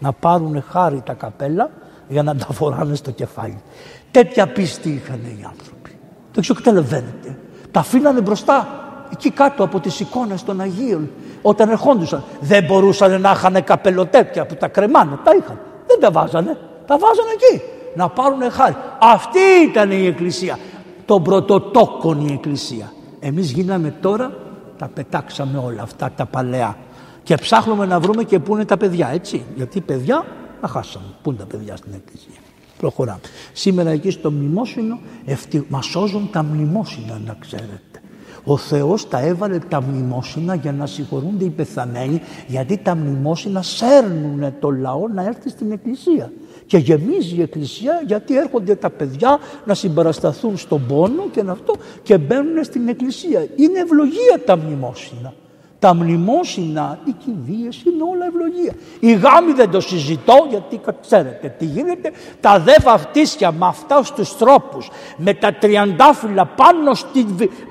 Να 0.00 0.12
πάρουν 0.12 0.62
χάρη 0.62 1.00
τα 1.00 1.12
καπέλα 1.12 1.70
για 2.08 2.22
να 2.22 2.36
τα 2.36 2.52
φοράνε 2.52 2.94
στο 2.94 3.10
κεφάλι. 3.10 3.62
Τέτοια 4.10 4.48
πίστη 4.48 4.90
είχαν 4.90 5.20
οι 5.24 5.44
άνθρωποι. 5.48 5.90
Δεν 6.32 6.42
ξέρω 6.42 6.58
καταλαβαίνετε 6.62 7.36
τα 7.72 7.80
αφήνανε 7.80 8.20
μπροστά 8.20 8.68
εκεί 9.12 9.30
κάτω 9.30 9.64
από 9.64 9.80
τις 9.80 10.00
εικόνες 10.00 10.42
των 10.42 10.60
Αγίων 10.60 11.10
όταν 11.42 11.68
ερχόντουσαν. 11.68 12.24
Δεν 12.40 12.64
μπορούσαν 12.64 13.20
να 13.20 13.30
είχαν 13.30 13.64
καπελοτέπια 13.64 14.46
που 14.46 14.54
τα 14.54 14.68
κρεμάνε. 14.68 15.18
Τα 15.24 15.32
είχαν. 15.40 15.58
Δεν 15.86 16.00
τα 16.00 16.10
βάζανε. 16.10 16.58
Τα 16.86 16.98
βάζανε 16.98 17.30
εκεί. 17.32 17.62
Να 17.94 18.08
πάρουν 18.08 18.50
χάρη. 18.50 18.76
Αυτή 19.00 19.38
ήταν 19.68 19.90
η 19.90 20.06
Εκκλησία. 20.06 20.58
Τον 21.04 21.22
πρωτοτόκον 21.22 22.28
η 22.28 22.32
Εκκλησία. 22.32 22.92
Εμείς 23.20 23.50
γίναμε 23.50 23.94
τώρα, 24.00 24.32
τα 24.78 24.90
πετάξαμε 24.94 25.58
όλα 25.58 25.82
αυτά 25.82 26.10
τα 26.16 26.26
παλαιά. 26.26 26.76
Και 27.22 27.34
ψάχνουμε 27.34 27.86
να 27.86 28.00
βρούμε 28.00 28.22
και 28.22 28.38
πού 28.38 28.54
είναι 28.54 28.64
τα 28.64 28.76
παιδιά, 28.76 29.08
έτσι. 29.12 29.44
Γιατί 29.54 29.80
παιδιά 29.80 30.24
τα 30.60 30.68
χάσαμε. 30.68 31.06
Πού 31.22 31.30
είναι 31.30 31.38
τα 31.38 31.46
παιδιά 31.46 31.76
στην 31.76 31.92
Εκκλησία. 31.94 32.41
Προχωράμε. 32.82 33.20
Σήμερα 33.52 33.90
εκεί 33.90 34.10
στο 34.10 34.30
μνημόσυνο 34.30 34.98
ευτυ... 35.24 35.66
μας 35.68 35.86
σώζουν 35.86 36.28
τα 36.32 36.42
μνημόσυνα 36.42 37.20
να 37.26 37.36
ξέρετε. 37.40 38.02
Ο 38.44 38.56
Θεός 38.56 39.08
τα 39.08 39.20
έβαλε 39.20 39.58
τα 39.58 39.82
μνημόσυνα 39.82 40.54
για 40.54 40.72
να 40.72 40.86
συγχωρούνται 40.86 41.44
οι 41.44 41.48
πεθαμένοι 41.50 42.20
γιατί 42.46 42.76
τα 42.78 42.94
μνημόσυνα 42.94 43.62
σέρνουν 43.62 44.54
το 44.60 44.70
λαό 44.70 45.08
να 45.08 45.22
έρθει 45.22 45.48
στην 45.48 45.72
εκκλησία. 45.72 46.32
Και 46.66 46.76
γεμίζει 46.76 47.36
η 47.36 47.42
εκκλησία 47.42 48.02
γιατί 48.06 48.36
έρχονται 48.36 48.74
τα 48.74 48.90
παιδιά 48.90 49.38
να 49.64 49.74
συμπαρασταθούν 49.74 50.56
στον 50.56 50.86
πόνο 50.86 51.28
και 51.32 51.44
αυτό 51.46 51.74
και 52.02 52.18
μπαίνουν 52.18 52.64
στην 52.64 52.88
εκκλησία. 52.88 53.46
Είναι 53.56 53.78
ευλογία 53.78 54.42
τα 54.44 54.56
μνημόσυνα. 54.56 55.34
Τα 55.82 55.94
μνημόσυνα, 55.94 56.98
οι 57.04 57.14
κηδείες 57.24 57.82
είναι 57.84 58.02
όλα 58.02 58.26
ευλογία. 58.26 58.72
Η 59.00 59.12
γάμη 59.12 59.52
δεν 59.52 59.70
το 59.70 59.80
συζητώ 59.80 60.46
γιατί 60.50 60.80
ξέρετε 61.00 61.54
τι 61.58 61.64
γίνεται. 61.64 62.12
Τα 62.40 62.58
δε 62.58 62.72
βαφτίσια 62.82 63.52
με 63.52 63.66
αυτά 63.66 64.02
στους 64.02 64.36
τρόπους, 64.36 64.90
με 65.16 65.34
τα 65.34 65.54
τριαντάφυλλα 65.54 66.46
πάνω 66.46 66.94
στην, 66.94 67.26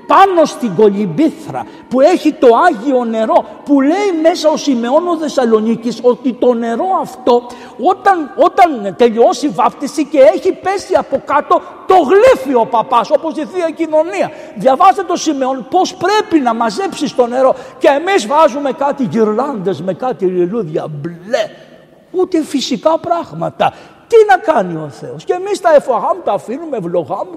πάνω 0.06 0.44
στην 0.44 0.74
κολυμπήθρα 0.74 1.66
που 1.88 2.00
έχει 2.00 2.32
το 2.32 2.48
Άγιο 2.66 3.04
νερό 3.04 3.44
που 3.64 3.80
λέει 3.80 4.20
μέσα 4.22 4.50
ο 4.50 4.56
Σιμεών 4.56 5.08
ο 5.08 5.16
Θεσσαλονίκης 5.16 5.98
ότι 6.02 6.32
το 6.32 6.54
νερό 6.54 6.86
αυτό 7.00 7.46
όταν, 7.80 8.34
όταν 8.36 8.94
τελειώσει 8.96 9.46
η 9.46 9.48
βάφτιση 9.48 10.04
και 10.04 10.18
έχει 10.18 10.52
πέσει 10.52 10.94
από 10.94 11.22
κάτω 11.24 11.60
το 11.86 11.94
γλύφει 11.94 12.54
ο 12.54 12.66
παπάς 12.66 13.10
όπως 13.10 13.36
η 13.36 13.44
Θεία 13.52 13.70
Κοινωνία. 13.70 14.30
Διαβάστε 14.54 15.02
το 15.02 15.16
Σιμεών 15.16 15.66
πώς 15.70 15.94
πρέπει 15.94 16.38
να 16.38 16.54
μαζέψεις 16.54 17.14
το 17.14 17.26
νερό 17.26 17.54
και 17.78 17.88
εμείς 18.06 18.26
βάζουμε 18.26 18.72
κάτι 18.72 19.04
γυρλάντες 19.10 19.82
με 19.82 19.94
κάτι 19.94 20.24
λιλούδια 20.24 20.86
μπλε. 20.88 21.48
Ούτε 22.10 22.42
φυσικά 22.42 22.98
πράγματα. 22.98 23.72
Τι 24.06 24.16
να 24.28 24.52
κάνει 24.52 24.76
ο 24.76 24.88
Θεός; 24.88 25.24
Και 25.24 25.32
εμείς 25.32 25.60
τα 25.60 25.74
εφαγάμε, 25.74 26.20
τα 26.24 26.32
αφήνουμε, 26.32 26.76
ευλογάμε. 26.76 27.30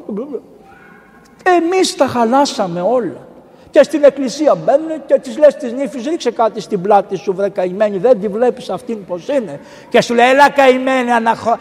Εμείς 1.44 1.96
τα 1.96 2.08
χαλάσαμε 2.08 2.82
όλα. 2.82 3.28
Και 3.70 3.84
στην 3.84 4.04
εκκλησία 4.04 4.56
μπαίνουν 4.56 5.06
και 5.06 5.20
τη 5.20 5.40
λες 5.40 5.56
της 5.56 5.74
νύφης 5.74 6.06
ρίξε 6.08 6.32
κάτι 6.32 6.62
στην 6.62 6.82
πλάτη 6.82 7.16
σου 7.16 7.34
βρε 7.34 7.50
καημένη 7.50 7.98
δεν 7.98 8.20
τη 8.20 8.28
βλέπεις 8.28 8.70
αυτήν 8.70 9.06
πως 9.06 9.28
είναι. 9.28 9.60
Και 9.90 10.02
σου 10.02 10.14
λέει 10.14 10.30
έλα 10.30 10.50
καημένη 10.50 11.12
αναχω... 11.12 11.58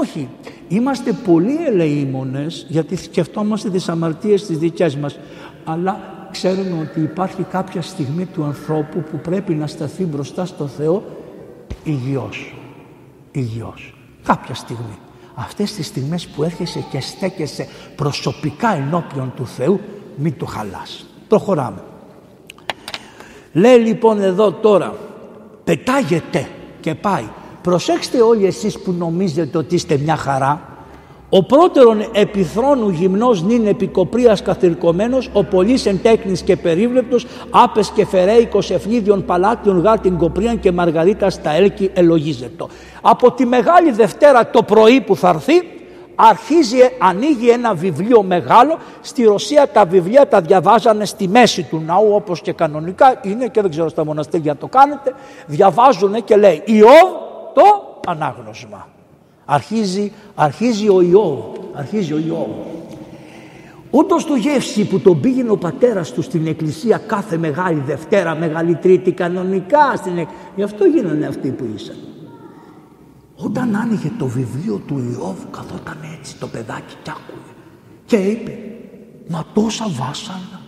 Όχι, 0.00 0.28
είμαστε 0.68 1.12
πολύ 1.12 1.58
ελεήμονες 1.66 2.66
γιατί 2.68 2.96
σκεφτόμαστε 2.96 3.70
τις 3.70 3.88
αμαρτίες 3.88 4.46
τις 4.46 4.58
δικές 4.58 4.96
μας. 4.96 5.18
Αλλά 5.64 6.17
ξέρουμε 6.30 6.80
ότι 6.80 7.00
υπάρχει 7.00 7.42
κάποια 7.42 7.82
στιγμή 7.82 8.26
του 8.26 8.44
ανθρώπου 8.44 9.00
που 9.10 9.18
πρέπει 9.18 9.54
να 9.54 9.66
σταθεί 9.66 10.04
μπροστά 10.04 10.46
στο 10.46 10.66
Θεό 10.66 11.04
υγιός. 11.84 12.54
Υγιός. 13.32 13.94
Κάποια 14.22 14.54
στιγμή. 14.54 14.98
Αυτές 15.34 15.72
τις 15.72 15.86
στιγμές 15.86 16.26
που 16.26 16.42
έρχεσαι 16.42 16.84
και 16.90 17.00
στέκεσαι 17.00 17.68
προσωπικά 17.96 18.74
ενώπιον 18.74 19.32
του 19.36 19.46
Θεού 19.46 19.80
μην 20.16 20.36
το 20.38 20.46
χαλάς. 20.46 21.06
Προχωράμε. 21.28 21.82
Λέει 23.52 23.78
λοιπόν 23.78 24.22
εδώ 24.22 24.52
τώρα 24.52 24.94
πετάγεται 25.64 26.48
και 26.80 26.94
πάει. 26.94 27.28
Προσέξτε 27.62 28.20
όλοι 28.20 28.46
εσείς 28.46 28.78
που 28.78 28.92
νομίζετε 28.92 29.58
ότι 29.58 29.74
είστε 29.74 29.98
μια 29.98 30.16
χαρά 30.16 30.67
ο 31.30 31.42
πρώτερον 31.42 32.08
επιθρόνου 32.12 32.88
γυμνός 32.88 33.42
νυν 33.42 33.66
επικοπρίας 33.66 34.42
καθηρκωμένος, 34.42 35.30
ο 35.32 35.44
πολύς 35.44 35.86
εν 35.86 36.02
τέκνης 36.02 36.42
και 36.42 36.56
περίβλεπτος, 36.56 37.26
άπες 37.50 37.90
και 37.90 38.06
φερέικος 38.06 38.70
ευνίδιον 38.70 39.24
παλάτιον 39.24 39.80
γάρ 39.80 40.00
την 40.00 40.16
κοπρίαν 40.16 40.60
και 40.60 40.72
μαργαρίτας 40.72 41.34
στα 41.34 41.50
έλκη 41.50 41.90
ελογίζετο. 41.94 42.68
Από 43.00 43.32
τη 43.32 43.46
Μεγάλη 43.46 43.90
Δευτέρα 43.90 44.50
το 44.50 44.62
πρωί 44.62 45.00
που 45.00 45.16
θα 45.16 45.28
έρθει, 45.28 45.62
αρχίζει, 46.14 46.78
ανοίγει 46.98 47.48
ένα 47.48 47.74
βιβλίο 47.74 48.22
μεγάλο. 48.22 48.78
Στη 49.00 49.24
Ρωσία 49.24 49.68
τα 49.68 49.84
βιβλία 49.84 50.28
τα 50.28 50.40
διαβάζανε 50.40 51.04
στη 51.04 51.28
μέση 51.28 51.62
του 51.62 51.82
ναού 51.86 52.14
όπως 52.14 52.40
και 52.40 52.52
κανονικά 52.52 53.20
είναι 53.22 53.48
και 53.48 53.60
δεν 53.60 53.70
ξέρω 53.70 53.88
στα 53.88 54.04
μοναστήρια 54.04 54.56
το 54.56 54.66
κάνετε. 54.66 55.14
Διαβάζουν 55.46 56.24
και 56.24 56.36
λέει 56.36 56.62
Ιώβ 56.64 57.08
το 57.54 58.00
ανάγνωσμα. 58.06 58.86
Αρχίζει, 59.50 60.12
αρχίζει 60.34 60.88
ο 60.88 61.02
Ιώβ, 61.02 61.38
αρχίζει 61.72 62.12
ο 62.12 62.18
Ιώβ. 62.26 62.48
Ούτως 63.90 64.26
το 64.26 64.34
γεύση 64.34 64.84
που 64.84 65.00
τον 65.00 65.20
πήγαινε 65.20 65.50
ο 65.50 65.56
πατέρας 65.56 66.12
του 66.12 66.22
στην 66.22 66.46
εκκλησία 66.46 66.98
κάθε 66.98 67.36
Μεγάλη 67.36 67.82
Δευτέρα, 67.86 68.34
Μεγάλη 68.34 68.74
Τρίτη 68.74 69.12
κανονικά 69.12 69.96
στην 69.96 70.18
εκκλησία. 70.18 70.52
Γι' 70.56 70.62
αυτό 70.62 70.84
γίνανε 70.84 71.26
αυτοί 71.26 71.48
που 71.48 71.64
ήσαν. 71.74 71.96
Όταν 73.36 73.76
άνοιγε 73.76 74.10
το 74.18 74.26
βιβλίο 74.26 74.82
του 74.86 74.98
Ιώβ 75.12 75.38
καθόταν 75.50 75.98
έτσι 76.18 76.36
το 76.36 76.46
παιδάκι 76.46 76.94
κι 77.02 77.10
άκουγε 77.10 77.52
και 78.04 78.16
είπε 78.16 78.58
μα 79.28 79.44
τόσα 79.54 79.88
βάσανα 79.88 80.60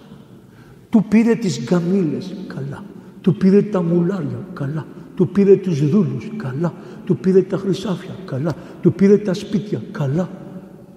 του 0.91 1.05
πήρε 1.09 1.35
τις 1.35 1.61
γκαμίλες 1.63 2.35
καλά 2.47 2.85
του 3.21 3.37
πήρε 3.37 3.63
τα 3.63 3.83
μουλάρια 3.83 4.47
καλά 4.53 4.87
του 5.15 5.29
πήρε 5.29 5.57
τους 5.57 5.89
δούλους 5.89 6.31
καλά 6.37 6.75
του 7.11 7.17
πήρε 7.17 7.43
τα 7.43 7.57
χρυσάφια 7.57 8.17
καλά 8.25 8.53
του 8.83 8.93
πήρε 8.93 9.19
τα 9.19 9.35
σπίτια 9.35 9.81
καλά 9.93 10.29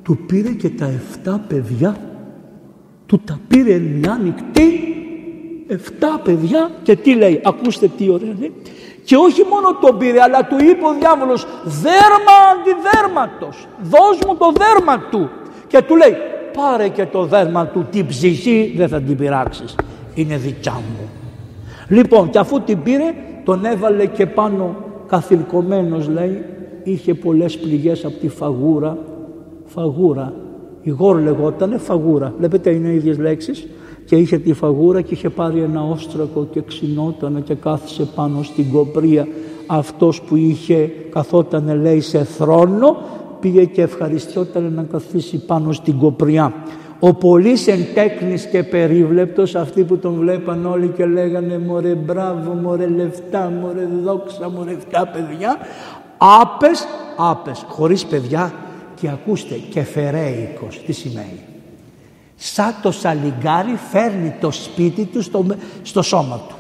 του 0.04 0.18
πήρε 0.18 0.50
και 0.50 0.70
τα 0.70 0.90
7 1.26 1.36
παιδιά 1.48 1.98
του 3.06 3.20
τα 3.26 3.40
πήρε 3.48 3.78
μια 3.78 4.20
νυχτή 4.24 4.70
7 5.70 5.74
παιδιά 6.24 6.72
και 6.84 6.96
τι 6.96 7.16
λέει 7.16 7.42
ακούστε 7.44 7.88
τι 7.98 8.10
ωραία 8.10 8.36
λέει 8.40 8.52
και 9.04 9.16
όχι 9.16 9.44
μόνο 9.50 9.76
τον 9.82 9.98
πήρε, 9.98 10.22
αλλά 10.22 10.46
του 10.46 10.56
είπε 10.60 10.86
ο 10.86 10.94
διάβολος 11.00 11.48
δέρμα 11.64 12.36
αντιδέρματος. 12.54 13.68
Δώσ' 13.82 14.26
μου 14.28 14.36
το 14.36 14.52
δέρμα 14.52 15.00
του. 15.12 15.30
Και 15.68 15.82
του 15.82 15.96
λέει 15.96 16.16
πάρε 16.54 16.88
και 16.88 17.06
το 17.06 17.26
δέρμα 17.26 17.68
του, 17.68 17.88
την 17.92 18.08
ψυχή 18.08 18.74
δεν 18.78 18.88
θα 18.88 19.02
την 19.02 19.18
πειράξεις. 19.18 19.76
Είναι 20.14 20.38
δικιά 20.38 20.74
μου. 20.74 21.10
Λοιπόν 21.88 22.30
και 22.30 22.40
αφού 22.40 22.62
την 22.62 22.84
πήρε 22.84 23.14
τον 23.44 23.66
έβαλε 23.66 24.06
και 24.06 24.26
πάνω 24.26 24.93
καθυλκωμένος 25.14 26.08
λέει 26.08 26.44
είχε 26.84 27.14
πολλές 27.14 27.58
πληγές 27.58 28.06
από 28.06 28.20
τη 28.20 28.28
φαγούρα. 28.28 28.98
Φαγούρα. 29.66 30.34
Η 30.82 30.90
γόρ 30.90 31.22
λεγότανε 31.22 31.78
φαγούρα. 31.78 32.34
Βλέπετε 32.38 32.70
είναι 32.70 32.88
οι 32.88 32.96
ίδιες 32.96 33.18
λέξεις. 33.18 33.68
Και 34.06 34.16
είχε 34.16 34.38
τη 34.38 34.54
φαγούρα 34.54 35.02
και 35.02 35.14
είχε 35.14 35.30
πάρει 35.30 35.60
ένα 35.60 35.84
όστρακο 35.84 36.48
και 36.52 36.62
ξυνότανε 36.62 37.40
και 37.40 37.54
κάθισε 37.54 38.08
πάνω 38.16 38.44
στην 38.44 38.72
κοπρία. 38.72 39.28
Αυτός 39.68 40.22
που 40.22 40.36
είχε 40.36 40.92
καθότανε 41.10 41.76
λέει 41.76 42.00
σε 42.00 42.24
θρόνο 42.24 42.98
πήγε 43.40 43.66
και 43.66 43.82
ευχαριστιόταν 43.82 44.74
να 44.74 44.84
καθίσει 44.84 45.46
πάνω 45.46 45.72
στην 45.72 45.98
κοπριά. 45.98 46.54
Ο 47.06 47.14
πολύς 47.14 47.68
εν 47.68 47.86
τέκνης 47.94 48.46
και 48.46 48.64
περίβλεπτος 48.64 49.56
αυτοί 49.56 49.84
που 49.84 49.98
τον 49.98 50.14
βλέπαν 50.14 50.66
όλοι 50.66 50.88
και 50.88 51.06
λέγανε 51.06 51.58
μωρέ 51.58 51.96
μπράβο, 51.96 52.54
μωρέ 52.54 52.88
λεφτά, 52.88 53.52
μωρέ 53.62 53.88
δόξα, 54.04 54.50
μωρέ 54.50 54.74
αυτά 54.74 55.08
παιδιά 55.08 55.58
άπες, 56.18 56.88
άπες, 57.18 57.66
χωρίς 57.68 58.06
παιδιά 58.06 58.54
και 59.00 59.10
ακούστε 59.10 59.56
και 59.56 59.84
φερέικος, 59.84 60.82
τι 60.86 60.92
σημαίνει 60.92 61.40
σαν 62.36 62.76
το 62.82 62.92
σαλιγκάρι 62.92 63.78
φέρνει 63.92 64.36
το 64.42 64.52
σπίτι 64.52 65.06
του 65.06 65.22
στο, 65.22 65.46
στο 65.82 66.02
σώμα 66.02 66.42
του. 66.48 66.56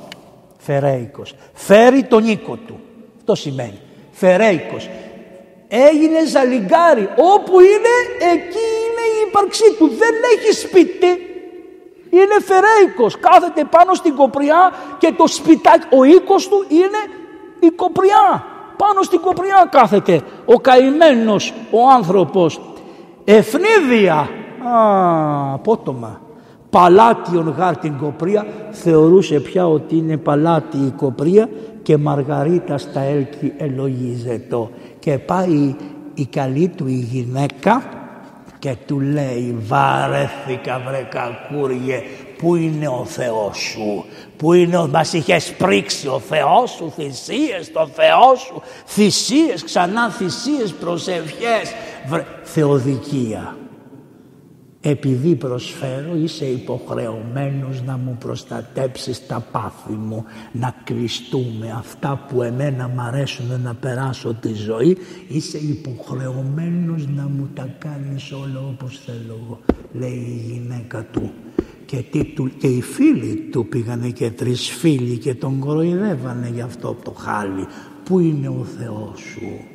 Φερέικος. 0.57 1.33
Φέρει 1.53 2.03
τον 2.03 2.27
οίκο 2.27 2.57
του. 2.67 2.79
Αυτό 3.17 3.35
σημαίνει. 3.35 3.79
Φερέικος. 4.11 4.89
Έγινε 5.87 6.19
σαλιγκάρι. 6.25 7.09
Όπου 7.33 7.59
είναι, 7.59 7.93
εκεί 8.33 8.65
είναι 8.83 9.05
η 9.15 9.27
ύπαρξή 9.27 9.75
του. 9.77 9.87
Δεν 9.87 10.13
έχει 10.33 10.53
σπίτι. 10.53 11.11
Είναι 12.09 12.37
φερέικος. 12.49 13.19
Κάθεται 13.19 13.63
πάνω 13.69 13.93
στην 13.93 14.15
κοπριά 14.15 14.71
και 14.97 15.13
το 15.17 15.27
σπιτάκι, 15.27 15.87
ο 15.97 16.03
οίκος 16.03 16.47
του 16.47 16.65
είναι 16.67 17.01
η 17.59 17.69
κοπριά. 17.69 18.45
Πάνω 18.77 19.01
στην 19.01 19.19
κοπριά 19.19 19.67
κάθεται 19.71 20.21
ο 20.45 20.59
καημένος 20.59 21.53
ο 21.71 21.89
άνθρωπος. 21.89 22.61
Ευνίδια 23.23 24.29
Α, 24.67 25.53
απότομα. 25.53 26.21
Παλάτιον 26.69 27.53
γάρ 27.57 27.77
την 27.77 27.97
κοπρία 27.97 28.45
θεωρούσε 28.71 29.39
πια 29.39 29.67
ότι 29.67 29.95
είναι 29.95 30.17
παλάτι 30.17 30.77
η 30.77 30.93
κοπρία 30.97 31.49
και 31.83 31.97
Μαργαρίτα 31.97 32.77
στα 32.77 32.99
έλκη 32.99 33.53
ελογίζετο. 33.57 34.69
Και 35.03 35.17
πάει 35.17 35.75
η 36.13 36.25
καλή 36.25 36.67
του 36.67 36.87
η 36.87 37.07
γυναίκα 37.11 37.83
και 38.59 38.75
του 38.85 38.99
λέει 38.99 39.55
βαρέθηκα 39.59 40.81
βρε 40.87 41.07
κακούριε 41.09 42.01
Πού 42.37 42.55
είναι 42.55 42.87
ο 42.87 43.05
Θεός 43.05 43.57
σου, 43.57 44.05
πού 44.37 44.53
είναι 44.53 44.77
ο... 44.77 44.87
Μας 44.87 45.13
είχες 45.13 45.53
πρίξει 45.53 46.07
ο 46.07 46.19
Θεός 46.19 46.71
σου, 46.71 46.93
θυσίες 46.95 47.71
το 47.71 47.87
Θεό 47.87 48.35
σου, 48.35 48.61
θυσίες, 48.85 49.63
ξανά 49.63 50.09
θυσίες, 50.09 50.73
προσευχές, 50.73 51.73
βρε... 52.07 52.25
θεοδικία 52.43 53.55
επειδή 54.85 55.35
προσφέρω 55.35 56.15
είσαι 56.15 56.45
υποχρεωμένος 56.45 57.81
να 57.81 57.97
μου 57.97 58.17
προστατέψεις 58.19 59.27
τα 59.27 59.45
πάθη 59.51 59.93
μου 59.93 60.23
να 60.51 60.75
κλειστούμε 60.83 61.73
αυτά 61.77 62.25
που 62.29 62.41
εμένα 62.41 62.87
μ' 62.87 62.99
αρέσουν 62.99 63.61
να 63.61 63.73
περάσω 63.73 64.33
τη 64.33 64.53
ζωή 64.53 64.97
είσαι 65.27 65.57
υποχρεωμένος 65.57 67.07
να 67.07 67.27
μου 67.27 67.49
τα 67.53 67.75
κάνεις 67.79 68.31
όλα 68.31 68.59
όπως 68.59 69.01
θέλω 69.05 69.39
εγώ 69.43 69.59
λέει 69.93 70.11
η 70.11 70.51
γυναίκα 70.51 71.05
του 71.11 71.31
και, 71.85 72.03
τι, 72.11 72.23
του, 72.23 72.51
και 72.57 72.67
οι 72.67 72.81
φίλοι 72.81 73.49
του 73.51 73.65
πήγανε 73.67 74.09
και 74.09 74.31
τρεις 74.31 74.69
φίλοι 74.69 75.17
και 75.17 75.33
τον 75.33 75.59
κοροϊδεύανε 75.59 76.51
γι' 76.53 76.61
αυτό 76.61 76.97
το 77.03 77.11
χάλι. 77.11 77.65
Πού 78.03 78.19
είναι 78.19 78.47
ο 78.47 78.65
Θεός 78.79 79.19
σου; 79.19 79.72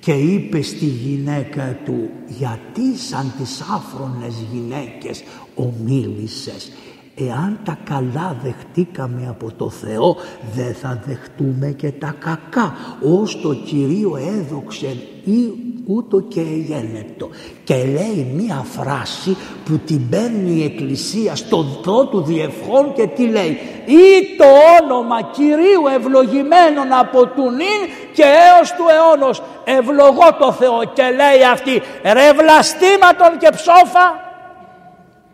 Και 0.00 0.12
είπε 0.12 0.62
στη 0.62 0.84
γυναίκα 0.84 1.78
του 1.84 2.10
γιατί 2.26 2.96
σαν 2.96 3.32
τις 3.38 3.60
άφρονες 3.60 4.34
γυναίκες 4.52 5.22
ομίλησες; 5.54 6.72
Εάν 7.14 7.60
τα 7.64 7.78
καλά 7.84 8.36
δεχτήκαμε 8.42 9.26
από 9.28 9.52
το 9.52 9.70
Θεό 9.70 10.16
δεν 10.54 10.74
θα 10.74 11.02
δεχτούμε 11.06 11.70
και 11.70 11.90
τα 11.90 12.14
κακά. 12.18 12.74
Ως 13.02 13.40
το 13.40 13.54
Κυρίο 13.54 14.16
έδοξε 14.16 14.86
ή 15.24 15.52
ούτω 15.94 16.20
και 16.20 16.40
εγένετο. 16.40 17.28
Και 17.64 17.74
λέει 17.74 18.32
μία 18.34 18.64
φράση 18.70 19.36
που 19.64 19.78
την 19.86 20.08
παίρνει 20.08 20.50
η 20.50 20.64
Εκκλησία 20.64 21.36
στον 21.36 21.66
του 22.10 22.22
διευχών 22.22 22.92
και 22.94 23.06
τι 23.06 23.26
λέει. 23.26 23.58
Ή 23.86 24.36
το 24.38 24.46
όνομα 24.82 25.22
Κυρίου 25.22 25.86
ευλογημένων 25.96 26.92
από 27.00 27.26
του 27.26 27.50
νυν 27.50 27.80
και 28.12 28.22
έως 28.22 28.72
του 28.72 28.84
αιώνος 28.94 29.42
ευλογώ 29.64 30.34
το 30.38 30.52
Θεό 30.52 30.84
και 30.94 31.02
λέει 31.02 31.44
αυτή 31.52 31.82
ρε 32.02 32.32
βλαστήματον 32.32 33.38
και 33.38 33.48
ψόφα. 33.54 34.28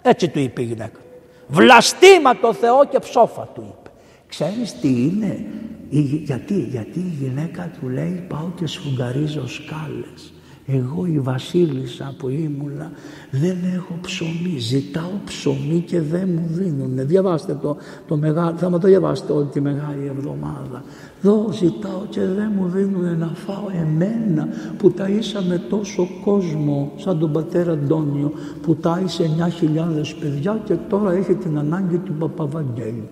Έτσι 0.03 0.29
του 0.29 0.39
είπε 0.39 0.63
η 0.63 0.65
γυναίκα. 0.65 0.99
Βλαστήμα 1.47 2.37
το 2.37 2.53
Θεό 2.53 2.85
και 2.91 2.99
ψόφα 2.99 3.49
του 3.55 3.61
είπε. 3.61 3.91
Ξέρεις 4.29 4.81
τι 4.81 4.89
είναι; 4.89 5.45
γιατί, 6.25 6.55
γιατί 6.55 6.99
η 6.99 7.17
γυναίκα 7.21 7.71
του 7.81 7.89
λέει 7.89 8.25
πάω 8.29 8.51
και 8.57 8.67
σφουγγαρίζω 8.67 9.49
σκάλες. 9.49 10.33
Εγώ 10.67 11.07
η 11.07 11.19
βασίλισσα 11.19 12.15
που 12.19 12.29
ήμουνα 12.29 12.91
δεν 13.31 13.57
έχω 13.75 13.99
ψωμί. 14.01 14.59
Ζητάω 14.59 15.11
ψωμί 15.25 15.85
και 15.87 16.01
δεν 16.01 16.29
μου 16.29 16.47
δίνουνε. 16.49 17.05
Διαβάστε 17.05 17.59
το, 17.63 17.77
το 18.09 18.17
μεγάλο, 18.17 18.57
θα 18.57 18.71
μου 18.71 18.79
το 18.79 18.87
διαβάσετε 18.87 19.33
όλη 19.33 19.47
τη 19.47 19.61
μεγάλη 19.61 20.07
εβδομάδα. 20.07 20.85
Δω 21.23 21.49
ζητάω 21.53 22.03
και 22.09 22.21
δεν 22.21 22.53
μου 22.57 22.69
δίνουνε 22.69 23.13
να 23.13 23.27
φάω 23.27 23.65
εμένα 23.83 24.49
που 24.79 24.95
ταΐσαμε 24.99 25.61
τόσο 25.69 26.09
κόσμο 26.25 26.93
σαν 26.97 27.19
τον 27.19 27.33
πατέρα 27.33 27.73
Αντώνιο 27.73 28.33
που 28.63 28.75
τάισε 28.75 29.31
9.000 29.39 30.15
παιδιά 30.21 30.61
και 30.65 30.75
τώρα 30.89 31.13
έχει 31.13 31.35
την 31.35 31.59
ανάγκη 31.59 31.97
του 31.99 32.13
Παπαβαγγέλη. 32.13 33.09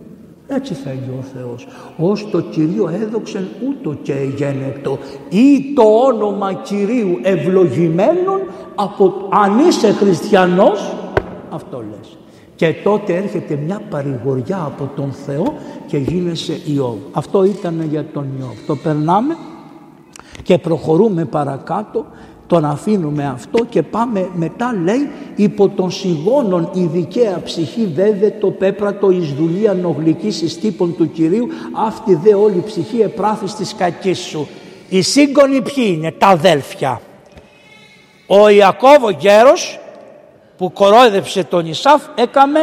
Έτσι 0.46 0.74
θέλει 0.74 1.12
ο 1.18 1.22
Θεός. 1.22 1.66
Ως 1.96 2.30
το 2.30 2.40
Κυρίο 2.40 2.88
έδοξεν 3.02 3.46
ούτω 3.68 3.94
και 4.02 4.14
γένετο 4.36 4.98
ή 5.28 5.72
το 5.74 5.82
όνομα 5.82 6.52
Κυρίου 6.52 7.18
ευλογημένων 7.22 8.40
από 8.74 9.28
αν 9.30 9.58
είσαι 9.58 9.92
χριστιανός 9.92 10.94
αυτό 11.50 11.84
λες. 11.90 12.16
Και 12.56 12.74
τότε 12.84 13.14
έρχεται 13.14 13.56
μια 13.56 13.80
παρηγοριά 13.90 14.62
από 14.66 14.90
τον 14.96 15.12
Θεό 15.12 15.54
και 15.86 15.96
γίνεσαι 15.96 16.60
Ιώβ. 16.64 16.96
Αυτό 17.12 17.44
ήταν 17.44 17.86
για 17.90 18.04
τον 18.12 18.26
Ιώβ. 18.40 18.66
Το 18.66 18.76
περνάμε 18.76 19.36
και 20.42 20.58
προχωρούμε 20.58 21.24
παρακάτω 21.24 22.06
τον 22.46 22.64
αφήνουμε 22.64 23.26
αυτό 23.26 23.64
και 23.64 23.82
πάμε 23.82 24.28
μετά 24.34 24.76
λέει 24.82 25.10
υπό 25.36 25.68
των 25.68 25.90
σιγώνων 25.90 26.70
η 26.72 26.84
δικαία 26.84 27.40
ψυχή 27.44 27.86
βέβαι 27.94 28.30
το 28.40 28.50
πέπρατο 28.50 29.10
εις 29.10 29.32
δουλεία 29.32 29.74
νογλικής 29.74 30.42
εις 30.42 30.58
τύπων 30.60 30.96
του 30.96 31.10
Κυρίου 31.10 31.48
αυτή 31.86 32.14
δε 32.14 32.34
όλη 32.34 32.56
η 32.56 32.62
ψυχή 32.66 33.00
επράθης 33.00 33.54
της 33.54 33.74
κακής 33.74 34.18
σου. 34.18 34.48
Οι 34.88 35.02
σύγγονοι 35.02 35.62
ποιοι 35.62 35.94
είναι 35.96 36.12
τα 36.12 36.26
αδέλφια. 36.26 37.00
Ο 38.26 38.48
Ιακώβο 38.48 39.10
γέρος 39.10 39.78
που 40.56 40.72
κορόιδεψε 40.72 41.44
τον 41.44 41.66
Ισάφ 41.66 42.02
έκαμε 42.14 42.60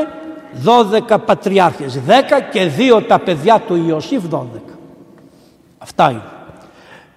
12 1.09 1.17
πατριάρχες, 1.25 1.99
10 2.07 2.11
και 2.51 2.65
δύο 2.65 3.01
τα 3.01 3.19
παιδιά 3.19 3.59
του 3.67 3.85
Ιωσήφ 3.87 4.23
12. 4.29 4.37
Αυτά 5.77 6.09
είναι. 6.09 6.21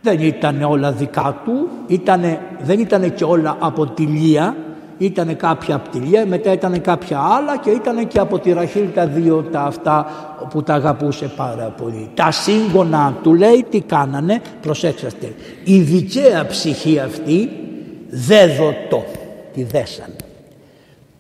Δεν 0.05 0.21
ήταν 0.21 0.63
όλα 0.63 0.93
δικά 0.93 1.43
του, 1.45 1.69
ήτανε, 1.87 2.41
δεν 2.63 2.81
ήταν 2.81 3.15
και 3.15 3.25
όλα 3.25 3.57
από 3.61 3.87
τη 3.87 4.03
Λία, 4.03 4.57
ήταν 4.99 5.37
κάποια 5.37 5.75
από 5.75 5.89
τη 5.89 5.99
Λία, 5.99 6.27
μετά 6.27 6.53
ήταν 6.53 6.81
κάποια 6.81 7.19
άλλα 7.19 7.59
και 7.59 7.71
ήταν 7.71 8.09
και 8.09 8.19
από 8.19 8.39
τη 8.39 8.53
Ραχήλ 8.53 8.85
τα 8.95 9.07
δύο 9.07 9.43
τα 9.43 9.61
αυτά 9.61 10.07
που 10.51 10.63
τα 10.63 10.75
αγαπούσε 10.75 11.31
πάρα 11.37 11.75
πολύ. 11.83 12.11
Τα 12.15 12.31
σύγγωνα 12.31 13.19
του 13.23 13.35
λέει 13.35 13.67
τι 13.71 13.81
κάνανε, 13.81 14.41
προσέξτε, 14.63 15.35
η 15.65 15.81
δικαία 15.81 16.47
ψυχή 16.47 16.99
αυτή 16.99 17.51
δέδοτο, 18.09 19.05
τη 19.55 19.63
δέσανε. 19.63 20.17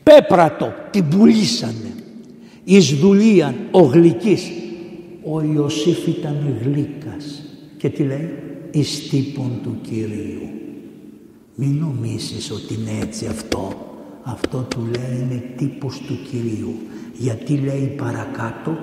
Πέπρατο, 0.03 0.73
την 0.91 1.09
πουλήσανε. 1.09 1.95
Εις 2.65 2.95
δουλείαν 2.95 3.55
ο 3.71 3.81
γλυκής. 3.81 4.51
Ο 5.33 5.43
Ιωσήφ 5.55 6.07
ήταν 6.07 6.59
γλύκας. 6.63 7.43
Και 7.77 7.89
τι 7.89 8.03
λέει, 8.03 8.44
εις 8.75 9.09
τύπων 9.09 9.51
του 9.63 9.77
Κυρίου. 9.83 10.49
Μην 11.55 11.79
νομίσεις 11.79 12.51
ότι 12.51 12.75
είναι 12.75 13.01
έτσι 13.03 13.27
αυτό. 13.27 13.73
Αυτό 14.23 14.67
του 14.69 14.81
λέει 14.81 15.21
είναι 15.21 15.43
τύπος 15.57 15.99
του 15.99 16.19
Κυρίου. 16.31 16.75
Γιατί 17.13 17.53
λέει 17.53 17.95
παρακάτω 17.97 18.77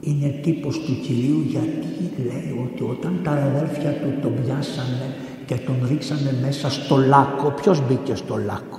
είναι 0.00 0.40
τύπος 0.42 0.78
του 0.78 1.00
Κυρίου 1.00 1.44
γιατί 1.46 1.86
λέει 2.16 2.66
ότι 2.66 2.82
όταν 2.82 3.20
τα 3.24 3.30
αδέρφια 3.30 3.90
του 3.92 4.18
τον 4.22 4.34
πιάσανε 4.42 5.14
και 5.46 5.54
τον 5.54 5.76
ρίξανε 5.88 6.34
μέσα 6.42 6.70
στο 6.70 6.96
λάκκο. 6.96 7.50
Ποιος 7.50 7.82
μπήκε 7.86 8.14
στο 8.14 8.36
λάκκο; 8.36 8.78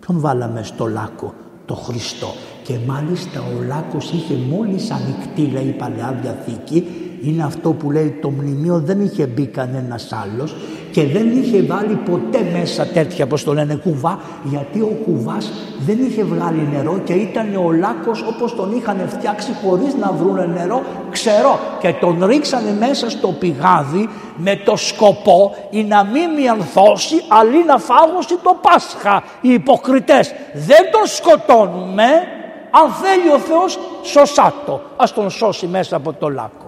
Ποιον 0.00 0.20
βάλαμε 0.20 0.62
στο 0.62 0.86
λάκκο; 0.86 1.34
Το 1.66 1.74
Χριστό. 1.74 2.28
Και 2.62 2.78
μάλιστα 2.86 3.40
ο 3.40 3.62
λάκκος 3.62 4.10
είχε 4.12 4.34
μόλις 4.34 4.90
ανοιχτή 4.90 5.52
λέει 5.52 5.66
η 5.66 5.76
Παλαιά 5.78 6.18
Διαθήκη 6.22 6.84
είναι 7.22 7.44
αυτό 7.44 7.72
που 7.72 7.90
λέει 7.90 8.18
το 8.20 8.30
μνημείο 8.30 8.80
δεν 8.84 9.00
είχε 9.00 9.26
μπει 9.26 9.46
κανένας 9.46 10.12
άλλος 10.12 10.54
και 10.90 11.06
δεν 11.06 11.42
είχε 11.42 11.62
βάλει 11.62 11.94
ποτέ 11.94 12.46
μέσα 12.58 12.86
τέτοια 12.86 13.24
όπως 13.24 13.44
το 13.44 13.54
λένε 13.54 13.74
κουβά 13.74 14.20
γιατί 14.44 14.80
ο 14.80 14.98
κουβάς 15.04 15.50
δεν 15.86 15.98
είχε 16.04 16.24
βγάλει 16.24 16.68
νερό 16.72 16.98
και 17.04 17.12
ήταν 17.12 17.56
ο 17.56 17.72
λάκκος 17.72 18.22
όπως 18.22 18.54
τον 18.54 18.76
είχαν 18.76 19.08
φτιάξει 19.08 19.50
χωρίς 19.64 19.94
να 19.94 20.12
βρούνε 20.12 20.46
νερό 20.46 20.82
ξερό. 21.10 21.58
Και 21.80 21.92
τον 21.92 22.24
ρίξανε 22.24 22.76
μέσα 22.78 23.10
στο 23.10 23.28
πηγάδι 23.28 24.08
με 24.36 24.56
το 24.64 24.76
σκοπό 24.76 25.54
ή 25.70 25.84
να 25.84 26.04
μην 26.04 26.30
μιανθώσει 26.30 27.14
αλλή 27.28 27.64
να 27.64 27.78
φάγωσει 27.78 28.36
το 28.42 28.56
Πάσχα. 28.60 29.22
Οι 29.40 29.52
υποκριτές 29.52 30.34
δεν 30.52 30.90
τον 30.90 31.06
σκοτώνουμε 31.06 32.04
αν 32.70 32.92
θέλει 33.02 33.28
ο 33.34 33.38
Θεός 33.38 33.78
σωσάτο 34.02 34.80
ας 34.96 35.12
τον 35.12 35.30
σώσει 35.30 35.66
μέσα 35.66 35.96
από 35.96 36.12
το 36.12 36.28
λάκκο 36.28 36.65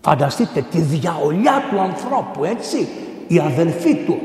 Φανταστείτε 0.00 0.64
τη 0.70 0.80
διαολιά 0.80 1.62
του 1.70 1.80
ανθρώπου 1.80 2.44
έτσι. 2.44 2.88
Η 3.28 3.38
αδελφή 3.38 3.94
του, 3.94 4.16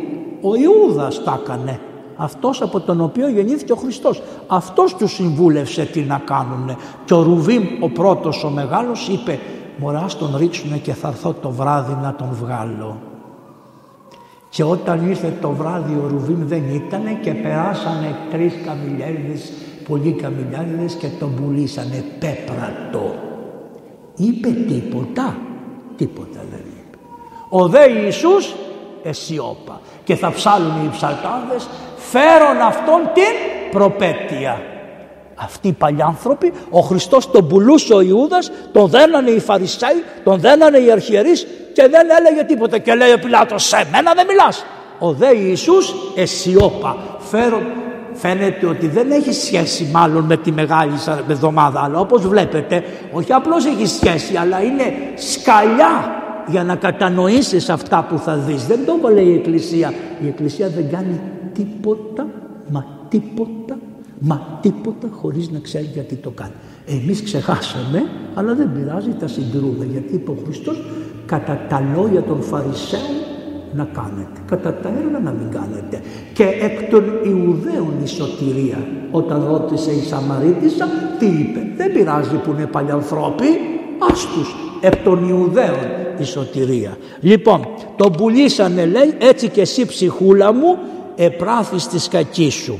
ο 0.41 0.55
Ιούδας 0.55 1.23
τα 1.23 1.39
έκανε. 1.43 1.79
Αυτός 2.15 2.61
από 2.61 2.79
τον 2.79 3.01
οποίο 3.01 3.29
γεννήθηκε 3.29 3.71
ο 3.71 3.75
Χριστός. 3.75 4.21
Αυτός 4.47 4.95
τους 4.95 5.13
συμβούλευσε 5.13 5.85
τι 5.85 6.01
να 6.01 6.21
κάνουνε. 6.25 6.75
Και 7.05 7.13
ο 7.13 7.21
Ρουβίμ 7.21 7.63
ο 7.79 7.89
πρώτος 7.89 8.43
ο 8.43 8.49
μεγάλος 8.49 9.07
είπε 9.07 9.39
«Μωρά 9.77 10.05
τον 10.19 10.35
ρίξουνε 10.37 10.77
και 10.77 10.93
θα 10.93 11.07
έρθω 11.07 11.33
το 11.33 11.49
βράδυ 11.49 11.97
να 12.01 12.13
τον 12.13 12.29
βγάλω». 12.31 12.97
Και 14.49 14.63
όταν 14.63 15.09
ήρθε 15.09 15.37
το 15.41 15.49
βράδυ 15.49 15.93
ο 15.93 16.07
Ρουβίμ 16.07 16.47
δεν 16.47 16.63
ήτανε 16.73 17.19
και 17.21 17.33
περάσανε 17.33 18.15
τρεις 18.31 18.53
καμιλιάδες, 18.65 19.51
πολλοί 19.87 20.11
καμιλιάδες 20.11 20.93
και 20.93 21.07
τον 21.19 21.35
πουλήσανε 21.35 22.03
πέπρατο. 22.19 23.15
Είπε 24.15 24.49
τίποτα. 24.49 25.37
Τίποτα 25.97 26.39
δεν 26.51 26.59
είπε. 26.59 26.97
Ο 27.49 27.67
δε 27.67 27.89
Ιησούς 27.89 28.55
εσιώπα 29.03 29.81
και 30.03 30.15
θα 30.15 30.31
ψάλουν 30.31 30.85
οι 30.85 30.89
ψαλτάδες 30.91 31.67
φέρον 31.95 32.61
αυτόν 32.61 33.09
την 33.13 33.33
προπέτεια. 33.71 34.61
Αυτοί 35.35 35.67
οι 35.67 35.73
παλιάνθρωποι, 35.73 36.53
ο 36.69 36.79
Χριστός 36.79 37.31
τον 37.31 37.47
πουλούσε 37.47 37.93
ο 37.93 38.01
Ιούδας, 38.01 38.51
τον 38.71 38.87
δένανε 38.87 39.29
οι 39.29 39.39
Φαρισαίοι, 39.39 40.03
τον 40.23 40.39
δένανε 40.39 40.77
οι 40.77 40.91
αρχιερείς 40.91 41.47
και 41.73 41.87
δεν 41.87 42.07
έλεγε 42.19 42.43
τίποτα. 42.43 42.77
Και 42.77 42.95
λέει 42.95 43.11
ο 43.11 43.19
Πιλάτος, 43.19 43.63
σε 43.63 43.87
μένα 43.91 44.13
δεν 44.13 44.25
μιλάς. 44.25 44.65
Ο 44.99 45.11
δε 45.11 45.35
Ιησούς 45.35 45.95
εσιώπα. 46.15 46.97
Φέρον, 47.19 47.63
φαίνεται 48.15 48.65
ότι 48.65 48.87
δεν 48.87 49.11
έχει 49.11 49.33
σχέση 49.33 49.89
μάλλον 49.93 50.23
με 50.23 50.37
τη 50.37 50.51
Μεγάλη 50.51 50.93
Εβδομάδα 51.29 51.83
αλλά 51.83 51.99
όπως 51.99 52.27
βλέπετε 52.27 52.83
όχι 53.11 53.33
απλώς 53.33 53.65
έχει 53.65 53.85
σχέση 53.85 54.35
αλλά 54.35 54.63
είναι 54.63 54.83
σκαλιά 55.15 56.23
για 56.47 56.63
να 56.63 56.75
κατανοήσεις 56.75 57.69
αυτά 57.69 58.05
που 58.09 58.17
θα 58.17 58.35
δεις. 58.37 58.65
Δεν 58.65 58.79
το 58.85 59.09
λέει 59.13 59.25
η 59.25 59.33
Εκκλησία. 59.33 59.93
Η 60.23 60.27
Εκκλησία 60.27 60.69
δεν 60.69 60.89
κάνει 60.89 61.19
τίποτα, 61.53 62.27
μα 62.71 62.85
τίποτα, 63.09 63.77
μα 64.19 64.59
τίποτα 64.61 65.07
χωρίς 65.11 65.49
να 65.49 65.59
ξέρει 65.59 65.89
γιατί 65.93 66.15
το 66.15 66.29
κάνει. 66.29 66.53
Εμείς 66.85 67.23
ξεχάσαμε, 67.23 68.03
αλλά 68.33 68.55
δεν 68.55 68.71
πειράζει, 68.73 69.09
τα 69.19 69.27
συγκρούμε. 69.27 69.85
Γιατί 69.85 70.13
είπε 70.13 70.31
ο 70.31 70.37
Χριστός, 70.45 70.81
κατά 71.25 71.65
τα 71.69 71.83
λόγια 71.95 72.21
των 72.21 72.41
Φαρισαίων 72.41 73.01
να 73.75 73.87
κάνετε, 73.93 74.39
κατά 74.47 74.73
τα 74.73 74.89
έργα 75.03 75.19
να 75.19 75.31
μην 75.31 75.51
κάνετε. 75.51 76.01
Και 76.33 76.43
εκ 76.43 76.89
των 76.89 77.03
Ιουδαίων 77.23 77.93
η 78.03 78.07
σωτηρία, 78.07 78.77
όταν 79.11 79.45
ρώτησε 79.49 79.91
η 79.91 80.03
Σαμαρίτισσα, 80.03 80.87
τι 81.19 81.25
είπε, 81.25 81.59
δεν 81.77 81.93
πειράζει 81.93 82.35
που 82.35 82.51
είναι 82.51 82.65
παλιανθρώποι, 82.65 83.45
άστους, 84.11 84.55
εκ 84.81 84.95
των 84.95 85.29
Ιουδαίων 85.29 86.05
η 86.17 86.23
σωτηρία. 86.23 86.97
Λοιπόν, 87.19 87.67
τον 87.95 88.11
πουλήσανε 88.11 88.85
λέει, 88.85 89.13
έτσι 89.17 89.49
και 89.49 89.61
εσύ 89.61 89.85
ψυχούλα 89.85 90.53
μου, 90.53 90.77
επράθεις 91.15 91.87
της 91.87 92.07
κακής 92.07 92.53
σου. 92.53 92.79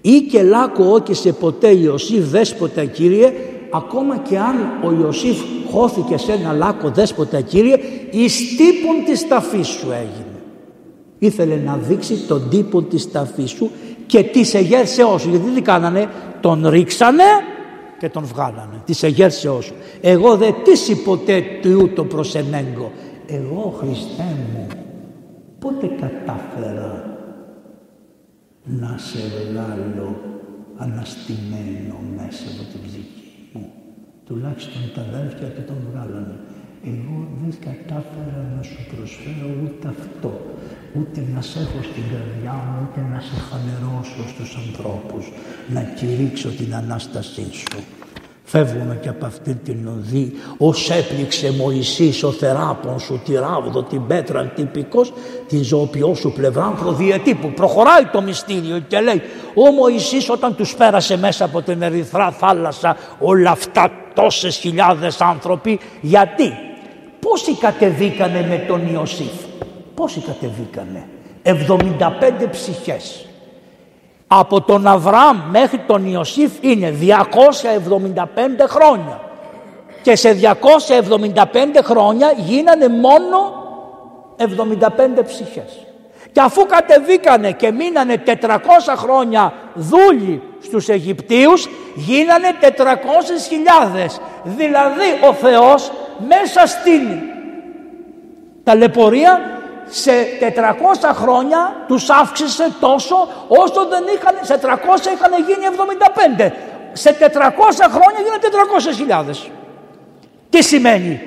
Ή 0.00 0.20
και 0.20 0.42
λάκω 0.42 0.84
όκησε 0.84 1.32
ποτέ 1.32 1.68
Ιωσήφ 1.68 2.30
δέσποτα 2.30 2.84
Κύριε 2.84 3.32
ακόμα 3.72 4.16
και 4.18 4.38
αν 4.38 4.56
ο 4.84 4.92
Ιωσήφ 5.00 5.38
χώθηκε 5.70 6.16
σε 6.16 6.32
ένα 6.32 6.52
λάκκο 6.52 6.90
δέσποτα 6.90 7.40
Κύριε 7.40 7.76
εις 8.10 8.56
τύπον 8.56 9.04
της 9.04 9.28
ταφής 9.28 9.66
σου 9.66 9.90
έγινε. 9.90 10.42
Ήθελε 11.18 11.56
να 11.56 11.76
δείξει 11.76 12.26
τον 12.26 12.48
τύπο 12.48 12.82
της 12.82 13.10
ταφής 13.10 13.50
σου 13.50 13.70
και 14.06 14.22
της 14.22 14.54
εγέρσεώ 14.54 15.18
σου. 15.18 15.28
Γιατί 15.28 15.50
τι 15.50 15.60
κάνανε, 15.60 16.08
τον 16.40 16.68
ρίξανε 16.68 17.24
και 17.98 18.08
τον 18.08 18.24
βγάλανε. 18.24 18.82
Της 18.84 19.02
εγέρσεώ 19.02 19.60
σου. 19.60 19.74
Εγώ 20.00 20.36
δεν 20.36 20.54
τύσι 20.64 21.02
ποτέ 21.02 21.42
του 21.62 21.90
το 21.94 22.04
προσενέγκο. 22.04 22.92
Εγώ 23.26 23.74
Χριστέ 23.78 24.36
μου 24.52 24.66
πότε 25.58 25.86
κατάφερα 25.86 27.18
να 28.64 28.98
σε 28.98 29.18
βγάλω 29.50 30.16
αναστημένο 30.76 32.00
μέσα 32.16 32.44
από 32.52 32.70
την 32.72 32.80
ψυχή 32.86 33.04
μου. 33.16 33.19
Τουλάχιστον 34.30 34.82
τα 34.94 35.00
αδέρφια 35.00 35.48
και 35.48 35.60
τον 35.60 35.76
βγάλανε. 35.88 36.36
Εγώ 36.92 37.16
δεν 37.40 37.52
κατάφερα 37.66 38.40
να 38.56 38.62
σου 38.62 38.80
προσφέρω 38.90 39.48
ούτε 39.62 39.88
αυτό. 39.88 40.32
Ούτε 40.98 41.18
να 41.34 41.40
σε 41.40 41.58
έχω 41.58 41.80
στην 41.90 42.04
καρδιά 42.12 42.54
μου, 42.66 42.76
ούτε 42.84 43.00
να 43.12 43.20
σε 43.26 43.36
φανερώσω 43.48 44.22
στους 44.32 44.50
ανθρώπους. 44.62 45.24
Να 45.74 45.82
κηρύξω 45.82 46.48
την 46.48 46.74
Ανάστασή 46.74 47.46
σου. 47.52 47.99
Φεύγουμε 48.52 48.98
και 49.02 49.08
από 49.08 49.26
αυτή 49.26 49.54
την 49.54 49.88
οδή. 49.88 50.32
Ως 50.58 50.90
έπληξε 50.90 51.52
Μωυσής 51.52 52.22
ο 52.22 52.32
θεράπων 52.32 52.98
σου 53.00 53.20
τη 53.24 53.34
ράβδο, 53.34 53.82
την 53.82 54.06
πέτρα 54.06 54.44
τυπικός, 54.44 55.12
την 55.48 55.62
ζωοποιό 55.64 56.14
σου 56.14 56.32
πλευρά 56.32 56.74
προδιετή 56.80 57.34
που 57.34 57.52
προχωράει 57.52 58.04
το 58.12 58.22
μυστήριο 58.22 58.78
και 58.88 59.00
λέει 59.00 59.22
ο 59.54 59.72
Μωυσής 59.72 60.30
όταν 60.30 60.56
τους 60.56 60.74
πέρασε 60.74 61.16
μέσα 61.16 61.44
από 61.44 61.62
την 61.62 61.82
ερυθρά 61.82 62.30
θάλασσα 62.30 62.96
όλα 63.18 63.50
αυτά 63.50 63.90
τόσες 64.14 64.56
χιλιάδες 64.56 65.20
άνθρωποι 65.20 65.80
γιατί; 66.00 66.52
Πόσοι 67.20 67.54
κατεβήκανε 67.54 68.46
με 68.48 68.64
τον 68.68 68.92
Ιωσήφ; 68.92 69.32
Πόσοι 69.94 70.20
κατεβήκανε; 70.20 71.06
75 71.42 72.48
ψυχές 72.50 73.29
από 74.32 74.60
τον 74.60 74.86
Αβραάμ 74.86 75.40
μέχρι 75.50 75.78
τον 75.78 76.06
Ιωσήφ 76.06 76.52
είναι 76.60 76.94
275 77.00 78.66
χρόνια. 78.68 79.20
Και 80.02 80.16
σε 80.16 80.32
275 80.32 81.80
χρόνια 81.82 82.32
γίνανε 82.36 82.88
μόνο 82.88 83.52
75 84.38 85.24
ψυχές. 85.26 85.86
Και 86.32 86.40
αφού 86.40 86.66
κατεβήκανε 86.66 87.52
και 87.52 87.72
μείνανε 87.72 88.22
400 88.26 88.30
χρόνια 88.96 89.52
δούλοι 89.74 90.42
στους 90.62 90.88
Αιγυπτίους, 90.88 91.68
γίνανε 91.94 92.48
400.000. 92.60 94.20
Δηλαδή 94.42 95.28
ο 95.28 95.32
Θεός 95.32 95.92
μέσα 96.28 96.66
στην 96.66 97.02
ταλαιπωρία 98.64 99.59
σε 99.90 100.12
400 100.40 101.14
χρόνια 101.14 101.84
τους 101.86 102.10
αύξησε 102.10 102.72
τόσο 102.80 103.16
όσο 103.48 103.86
δεν 103.88 104.04
είχαν, 104.14 104.34
σε 104.40 104.60
300 104.62 104.66
είχαν 105.14 105.32
γίνει 105.46 105.64
75. 106.38 106.52
Σε 106.92 107.16
400 107.20 107.24
χρόνια 107.90 108.20
γίνανε 108.24 109.34
400.000. 109.44 109.50
Τι 110.50 110.62
σημαίνει; 110.62 111.20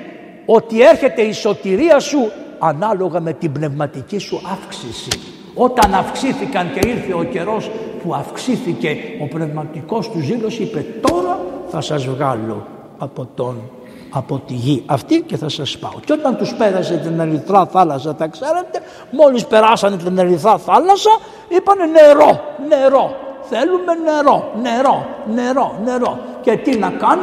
Ότι 0.46 0.82
έρχεται 0.82 1.22
η 1.22 1.32
σωτηρία 1.32 1.98
σου 1.98 2.32
ανάλογα 2.58 3.20
με 3.20 3.32
την 3.32 3.52
πνευματική 3.52 4.18
σου 4.18 4.40
αύξηση. 4.52 5.10
Όταν 5.54 5.94
αυξήθηκαν 5.94 6.72
και 6.72 6.88
ήρθε 6.88 7.14
ο 7.14 7.22
καιρός 7.22 7.70
που 8.02 8.14
αυξήθηκε 8.14 8.96
ο 9.22 9.26
πνευματικός 9.26 10.10
του 10.10 10.20
ζήλος 10.20 10.58
είπε 10.58 10.84
τώρα 11.00 11.40
θα 11.70 11.80
σας 11.80 12.06
βγάλω 12.06 12.66
από 12.98 13.28
τον 13.34 13.70
από 14.16 14.42
τη 14.46 14.54
γη 14.54 14.82
αυτή 14.86 15.20
και 15.20 15.36
θα 15.36 15.48
σας 15.48 15.78
πάω. 15.78 16.00
Και 16.04 16.12
όταν 16.12 16.36
τους 16.36 16.54
πέρασε 16.54 16.96
την 16.96 17.20
ερυθρά 17.20 17.66
θάλασσα, 17.66 18.14
τα 18.14 18.26
ξέρετε, 18.26 18.80
μόλις 19.10 19.46
περάσανε 19.46 19.96
την 19.96 20.18
ερυθρά 20.18 20.58
θάλασσα, 20.58 21.10
είπανε 21.48 21.84
νερό, 21.84 22.40
νερό, 22.68 23.16
θέλουμε 23.50 23.94
νερό, 24.04 24.52
νερό, 24.62 25.06
νερό, 25.34 25.80
νερό. 25.84 26.18
Και 26.40 26.56
τι 26.56 26.78
να 26.78 26.90
κάνει, 26.90 27.22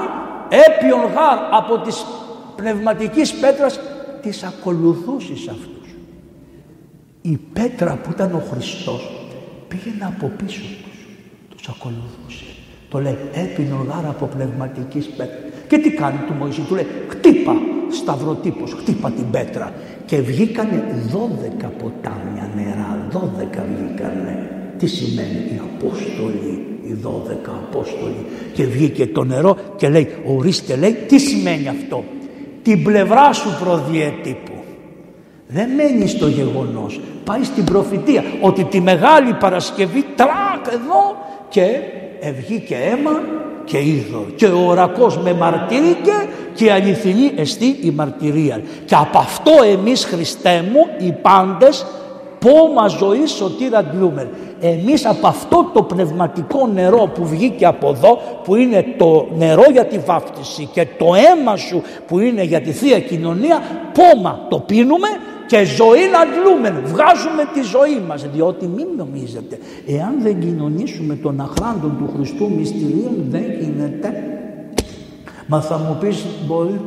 έπιον 0.49 0.99
γάρ 0.99 1.37
από 1.51 1.77
τις 1.77 2.05
πνευματικής 2.55 3.33
πέτρας 3.33 3.79
τις 4.21 4.43
ακολουθούσεις 4.43 5.47
αυτούς. 5.47 5.95
Η 7.21 7.37
πέτρα 7.53 7.99
που 8.03 8.09
ήταν 8.11 8.35
ο 8.35 8.43
Χριστός 8.51 9.11
πήγαινε 9.67 10.05
από 10.05 10.31
πίσω 10.37 10.61
τους, 10.83 11.07
τους 11.55 11.67
ακολουθούσε. 11.67 12.45
Το 12.89 12.99
λέει 12.99 13.17
έπινον 13.33 13.87
γάρ 13.87 14.05
από 14.05 14.25
πνευματικής 14.25 15.05
πέτρας. 15.07 15.50
Και 15.71 15.77
τι 15.77 15.89
κάνει 15.89 16.17
του 16.27 16.33
Μωυσή, 16.39 16.61
του 16.61 16.75
λέει 16.75 16.87
χτύπα 17.07 17.55
σταυροτύπος, 17.91 18.73
χτύπα 18.73 19.11
την 19.11 19.29
πέτρα. 19.31 19.73
Και 20.05 20.17
βγήκανε 20.21 20.83
12 21.11 21.69
ποτάμια 21.77 22.49
νερά, 22.55 23.07
12 23.11 23.17
βγήκανε. 23.75 24.49
Τι 24.77 24.87
σημαίνει 24.87 25.37
οι 25.51 25.61
Απόστολοι, 25.73 26.65
οι 26.83 26.97
12 27.03 27.51
Απόστολοι. 27.67 28.25
Και 28.53 28.65
βγήκε 28.65 29.07
το 29.07 29.23
νερό 29.23 29.57
και 29.75 29.89
λέει, 29.89 30.07
ορίστε 30.25 30.75
λέει, 30.75 30.93
τι 31.07 31.19
σημαίνει 31.19 31.67
αυτό. 31.67 32.03
Την 32.61 32.83
πλευρά 32.83 33.33
σου 33.33 33.49
προδιέτυπου. 33.63 34.53
Δεν 35.47 35.69
μένει 35.69 36.07
στο 36.07 36.27
γεγονός, 36.27 37.01
πάει 37.23 37.43
στην 37.43 37.63
προφητεία 37.63 38.23
ότι 38.41 38.63
τη 38.63 38.81
Μεγάλη 38.81 39.33
Παρασκευή 39.33 40.05
τρακ 40.15 40.73
εδώ 40.73 41.15
και 41.49 41.65
ευγήκε 42.19 42.75
αίμα 42.75 43.40
και 43.63 43.77
είδο 43.77 44.25
και 44.35 44.45
ο 44.45 44.67
ορακός 44.67 45.17
με 45.17 45.33
μαρτύρηκε 45.33 46.11
και 46.53 46.71
αληθινή 46.71 47.31
εστί 47.35 47.77
η 47.81 47.91
μαρτυρία. 47.91 48.61
Και 48.85 48.95
από 48.95 49.17
αυτό 49.17 49.51
εμείς 49.71 50.05
Χριστέ 50.05 50.65
μου 50.71 51.07
οι 51.07 51.11
πάντες 51.21 51.85
πόμα 52.39 52.87
ζωής 52.87 53.31
σωτήρα 53.31 53.83
ντλούμερ. 53.83 54.25
Εμείς 54.61 55.05
από 55.05 55.27
αυτό 55.27 55.69
το 55.73 55.83
πνευματικό 55.83 56.67
νερό 56.67 57.11
που 57.15 57.25
βγήκε 57.25 57.65
από 57.65 57.89
εδώ 57.89 58.19
που 58.43 58.55
είναι 58.55 58.85
το 58.97 59.27
νερό 59.37 59.63
για 59.71 59.85
τη 59.85 59.97
βάφτιση 59.97 60.69
και 60.73 60.87
το 60.97 61.05
αίμα 61.05 61.55
σου 61.55 61.81
που 62.07 62.19
είναι 62.19 62.43
για 62.43 62.61
τη 62.61 62.71
Θεία 62.71 62.99
Κοινωνία 62.99 63.61
πόμα 63.93 64.45
το 64.49 64.59
πίνουμε 64.59 65.07
και 65.51 65.63
ζωή 65.63 66.03
να 66.11 66.19
αντλούμε, 66.19 66.81
βγάζουμε 66.85 67.43
τη 67.53 67.61
ζωή 67.61 67.99
μας 68.07 68.29
διότι 68.33 68.67
μην 68.67 68.87
νομίζετε 68.97 69.57
εάν 69.87 70.21
δεν 70.21 70.39
κοινωνήσουμε 70.39 71.15
τον 71.15 71.41
αχράντων 71.41 71.97
του 71.97 72.11
Χριστού 72.15 72.51
μυστηρίων 72.51 73.25
δεν 73.29 73.43
γίνεται. 73.59 74.13
Μα 75.47 75.61
θα 75.61 75.77
μου 75.77 75.97
πεις 75.99 76.25
μπορεί, 76.47 76.81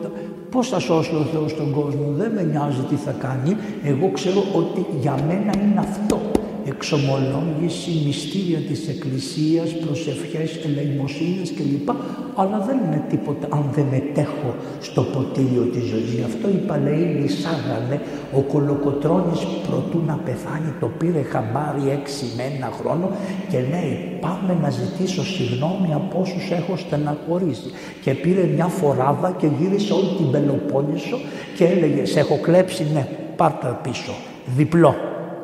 πώς 0.50 0.68
θα 0.68 0.78
σώσει 0.78 1.14
ο 1.14 1.26
Θεός 1.32 1.56
τον 1.56 1.72
κόσμο 1.72 2.12
δεν 2.16 2.30
με 2.30 2.42
νοιάζει 2.42 2.80
τι 2.88 2.94
θα 2.94 3.14
κάνει. 3.18 3.56
Εγώ 3.84 4.10
ξέρω 4.12 4.44
ότι 4.52 4.86
για 5.00 5.18
μένα 5.28 5.52
είναι 5.62 5.80
αυτό 5.80 6.20
εξομολόγηση, 6.64 7.90
μυστήρια 8.06 8.58
της 8.58 8.88
Εκκλησίας, 8.88 9.68
προσευχές, 9.84 10.50
ελεημοσύνες 10.64 11.52
κλπ. 11.56 11.88
Αλλά 12.36 12.58
δεν 12.66 12.76
είναι 12.84 13.04
τίποτα 13.08 13.46
αν 13.50 13.64
δεν 13.74 13.86
μετέχω 13.90 14.54
στο 14.80 15.02
ποτήριο 15.02 15.62
της 15.62 15.82
ζωής. 15.82 16.10
Γι' 16.12 16.22
αυτό 16.22 16.48
οι 16.48 16.60
παλαιοί 16.66 17.04
λυσάγανε 17.20 18.00
ο 18.32 18.40
Κολοκοτρώνης 18.40 19.40
προτού 19.68 20.02
να 20.06 20.14
πεθάνει 20.24 20.72
το 20.80 20.86
πήρε 20.98 21.22
χαμπάρι 21.22 21.90
έξι 21.90 22.24
με 22.36 22.42
ένα 22.56 22.70
χρόνο 22.78 23.10
και 23.50 23.58
λέει 23.58 24.18
πάμε 24.20 24.58
να 24.62 24.70
ζητήσω 24.70 25.24
συγγνώμη 25.24 25.94
από 25.94 26.20
όσους 26.20 26.50
έχω 26.50 26.76
στεναχωρήσει. 26.76 27.70
Και 28.02 28.14
πήρε 28.14 28.44
μια 28.54 28.66
φοράδα 28.66 29.34
και 29.38 29.48
γύρισε 29.58 29.92
όλη 29.92 30.10
την 30.16 30.30
Πελοπόννησο 30.30 31.16
και 31.56 31.64
έλεγε 31.64 32.04
σε 32.04 32.18
έχω 32.18 32.38
κλέψει 32.42 32.86
ναι 32.92 33.08
πάρτα 33.36 33.80
πίσω 33.82 34.12
διπλό 34.56 34.94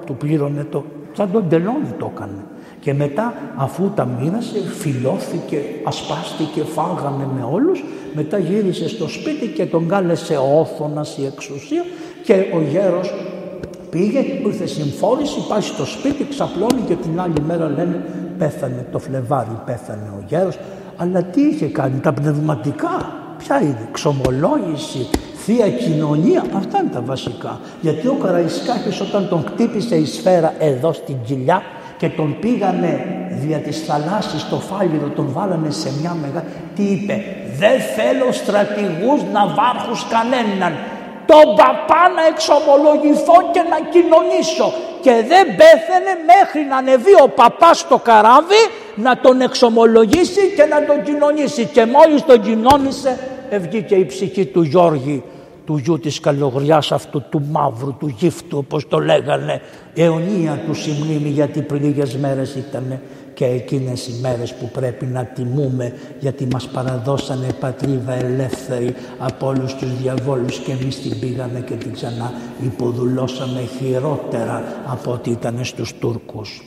του 0.06 0.16
πλήρωνε 0.16 0.66
το 0.70 0.84
Σαν 1.12 1.30
τον 1.32 1.48
τελώνει 1.48 1.94
το 1.98 2.10
έκανε. 2.14 2.44
Και 2.80 2.94
μετά 2.94 3.34
αφού 3.56 3.90
τα 3.94 4.04
μοίρασε 4.04 4.58
φιλώθηκε, 4.78 5.62
ασπάστηκε, 5.84 6.62
φάγανε 6.62 7.26
με 7.34 7.48
όλους. 7.52 7.84
Μετά 8.14 8.38
γύρισε 8.38 8.88
στο 8.88 9.08
σπίτι 9.08 9.46
και 9.46 9.66
τον 9.66 9.88
κάλεσε 9.88 10.36
όθωνας 10.36 11.16
η 11.18 11.24
εξουσία 11.24 11.84
και 12.24 12.34
ο 12.54 12.60
γέρος 12.70 13.14
πήγε, 13.90 14.18
ήρθε 14.46 14.66
συμφόρηση, 14.66 15.46
πάει 15.48 15.60
στο 15.60 15.84
σπίτι, 15.84 16.26
ξαπλώνει 16.28 16.80
και 16.86 16.94
την 16.94 17.20
άλλη 17.20 17.40
μέρα 17.46 17.68
λένε 17.68 18.04
πέθανε 18.38 18.86
το 18.92 18.98
Φλεβάρι, 18.98 19.60
πέθανε 19.64 20.12
ο 20.16 20.24
γέρος. 20.26 20.58
Αλλά 20.96 21.22
τι 21.22 21.40
είχε 21.40 21.66
κάνει, 21.66 22.00
τα 22.00 22.12
πνευματικά, 22.12 23.12
ποια 23.38 23.62
είναι, 23.62 23.88
ξομολόγηση, 23.92 25.08
Θεία 25.52 25.68
κοινωνία, 25.68 26.44
αυτά 26.56 26.78
είναι 26.78 26.90
τα 26.92 27.02
βασικά. 27.04 27.60
Γιατί 27.80 28.06
ο 28.06 28.16
Καραϊσκάκης 28.22 29.00
όταν 29.00 29.28
τον 29.28 29.44
χτύπησε 29.46 29.96
η 29.96 30.06
σφαίρα 30.06 30.54
εδώ 30.58 30.92
στην 30.92 31.16
κοιλιά 31.26 31.62
και 31.96 32.08
τον 32.08 32.36
πήγανε 32.40 32.92
δια 33.30 33.58
της 33.58 33.84
θαλάσσης 33.86 34.40
στο 34.40 34.56
φάλιρο, 34.56 35.08
τον 35.16 35.28
βάλανε 35.32 35.70
σε 35.70 35.92
μια 36.00 36.16
μεγάλη... 36.22 36.44
Τι 36.74 36.82
είπε, 36.82 37.24
δεν 37.58 37.80
θέλω 37.96 38.32
στρατηγούς 38.32 39.20
ναυάρχους 39.32 40.06
κανέναν. 40.14 40.72
Τον 41.26 41.46
παπά 41.56 42.02
να 42.16 42.22
εξομολογηθώ 42.32 43.36
και 43.52 43.62
να 43.72 43.78
κοινωνήσω. 43.94 44.68
Και 45.00 45.14
δεν 45.30 45.44
πέθαινε 45.60 46.12
μέχρι 46.32 46.60
να 46.70 46.76
ανεβεί 46.76 47.14
ο 47.24 47.28
παπάς 47.28 47.78
στο 47.78 47.98
καράβι 47.98 48.62
να 48.94 49.20
τον 49.20 49.40
εξομολογήσει 49.40 50.42
και 50.56 50.64
να 50.64 50.84
τον 50.84 51.02
κοινωνήσει. 51.02 51.64
Και 51.64 51.84
μόλις 51.94 52.24
τον 52.24 52.40
κοινώνησε 52.42 53.18
βγήκε 53.60 53.94
η 53.94 54.06
ψυχή 54.06 54.44
του 54.46 54.62
Γιώργη 54.62 55.22
του 55.70 55.76
γιου 55.76 55.98
της 55.98 56.20
καλογριάς 56.20 56.92
αυτού 56.92 57.22
του 57.30 57.42
μαύρου, 57.50 57.96
του 57.98 58.14
γύφτου 58.18 58.58
όπως 58.58 58.88
το 58.88 58.98
λέγανε 58.98 59.60
αιωνία 59.94 60.62
του 60.66 60.74
συμμνήμη 60.74 61.28
γιατί 61.28 61.62
πριν 61.62 61.84
λίγες 61.84 62.16
μέρες 62.16 62.54
ήταν 62.54 63.00
και 63.34 63.44
εκείνες 63.44 64.06
οι 64.06 64.18
μέρες 64.20 64.54
που 64.54 64.70
πρέπει 64.72 65.06
να 65.06 65.24
τιμούμε 65.24 65.92
γιατί 66.20 66.48
μας 66.52 66.68
παραδώσανε 66.68 67.46
πατρίδα 67.60 68.12
ελεύθερη 68.12 68.94
από 69.18 69.46
όλους 69.46 69.74
τους 69.74 69.96
διαβόλους 69.96 70.58
και 70.58 70.72
εμείς 70.72 71.00
την 71.00 71.18
πήγαμε 71.20 71.60
και 71.60 71.74
την 71.74 71.92
ξανά 71.92 72.32
υποδουλώσαμε 72.64 73.60
χειρότερα 73.78 74.62
από 74.86 75.12
ό,τι 75.12 75.30
ήταν 75.30 75.58
στους 75.62 75.98
Τούρκους. 75.98 76.62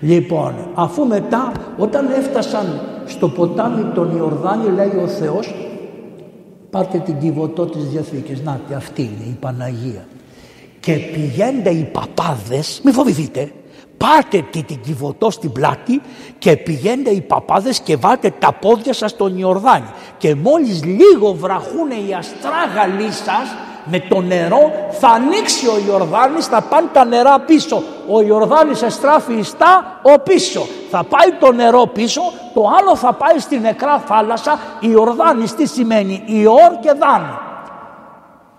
Λοιπόν, 0.00 0.54
αφού 0.74 1.06
μετά 1.06 1.52
όταν 1.78 2.06
έφτασαν 2.18 2.80
στο 3.06 3.28
ποτάμι 3.28 3.84
τον 3.94 4.16
Ιορδάνη 4.16 4.70
λέει 4.70 5.02
ο 5.04 5.06
Θεός 5.06 5.73
Πάρτε 6.74 6.98
την 6.98 7.18
κυβωτό 7.18 7.66
της 7.66 7.84
Διαθήκης. 7.84 8.40
Να, 8.40 8.60
αυτή 8.76 9.02
είναι 9.02 9.24
η 9.24 9.36
Παναγία. 9.40 10.06
Και 10.80 10.92
πηγαίνετε 10.92 11.70
οι 11.70 11.84
παπάδες, 11.92 12.80
μη 12.84 12.92
φοβηθείτε, 12.92 13.52
πάρτε 13.96 14.44
την 14.50 14.80
κυβωτό 14.80 15.30
στην 15.30 15.52
πλάτη 15.52 16.00
και 16.38 16.56
πηγαίνετε 16.56 17.10
οι 17.10 17.20
παπάδες 17.20 17.80
και 17.80 17.96
βάλτε 17.96 18.32
τα 18.38 18.52
πόδια 18.52 18.92
σας 18.92 19.10
στον 19.10 19.38
Ιορδάνη. 19.38 19.86
Και 20.18 20.34
μόλις 20.34 20.84
λίγο 20.84 21.32
βραχούνε 21.32 21.94
οι 21.94 22.14
αστράγαλοι 22.14 23.10
σας, 23.10 23.54
με 23.84 24.00
το 24.08 24.20
νερό 24.20 24.70
θα 24.90 25.08
ανοίξει 25.08 25.66
ο 25.66 25.74
Ιορδάνης, 25.88 26.46
θα 26.46 26.62
πάνε 26.62 26.88
τα 26.92 27.04
νερά 27.04 27.40
πίσω. 27.40 27.82
Ο 28.08 28.22
Ιορδάνης 28.22 28.82
εστράφει 28.82 29.32
ιστά 29.32 30.00
ο 30.02 30.18
πίσω. 30.18 30.66
Θα 30.90 31.04
πάει 31.04 31.32
το 31.40 31.52
νερό 31.52 31.86
πίσω, 31.86 32.20
το 32.54 32.70
άλλο 32.78 32.96
θα 32.96 33.12
πάει 33.12 33.38
στην 33.38 33.60
νεκρά 33.60 33.98
θάλασσα. 33.98 34.58
Ιορδάνης 34.80 35.54
τι 35.54 35.66
σημαίνει, 35.66 36.22
Ιόρ 36.26 36.78
και 36.80 36.92
Δάν. 36.92 37.22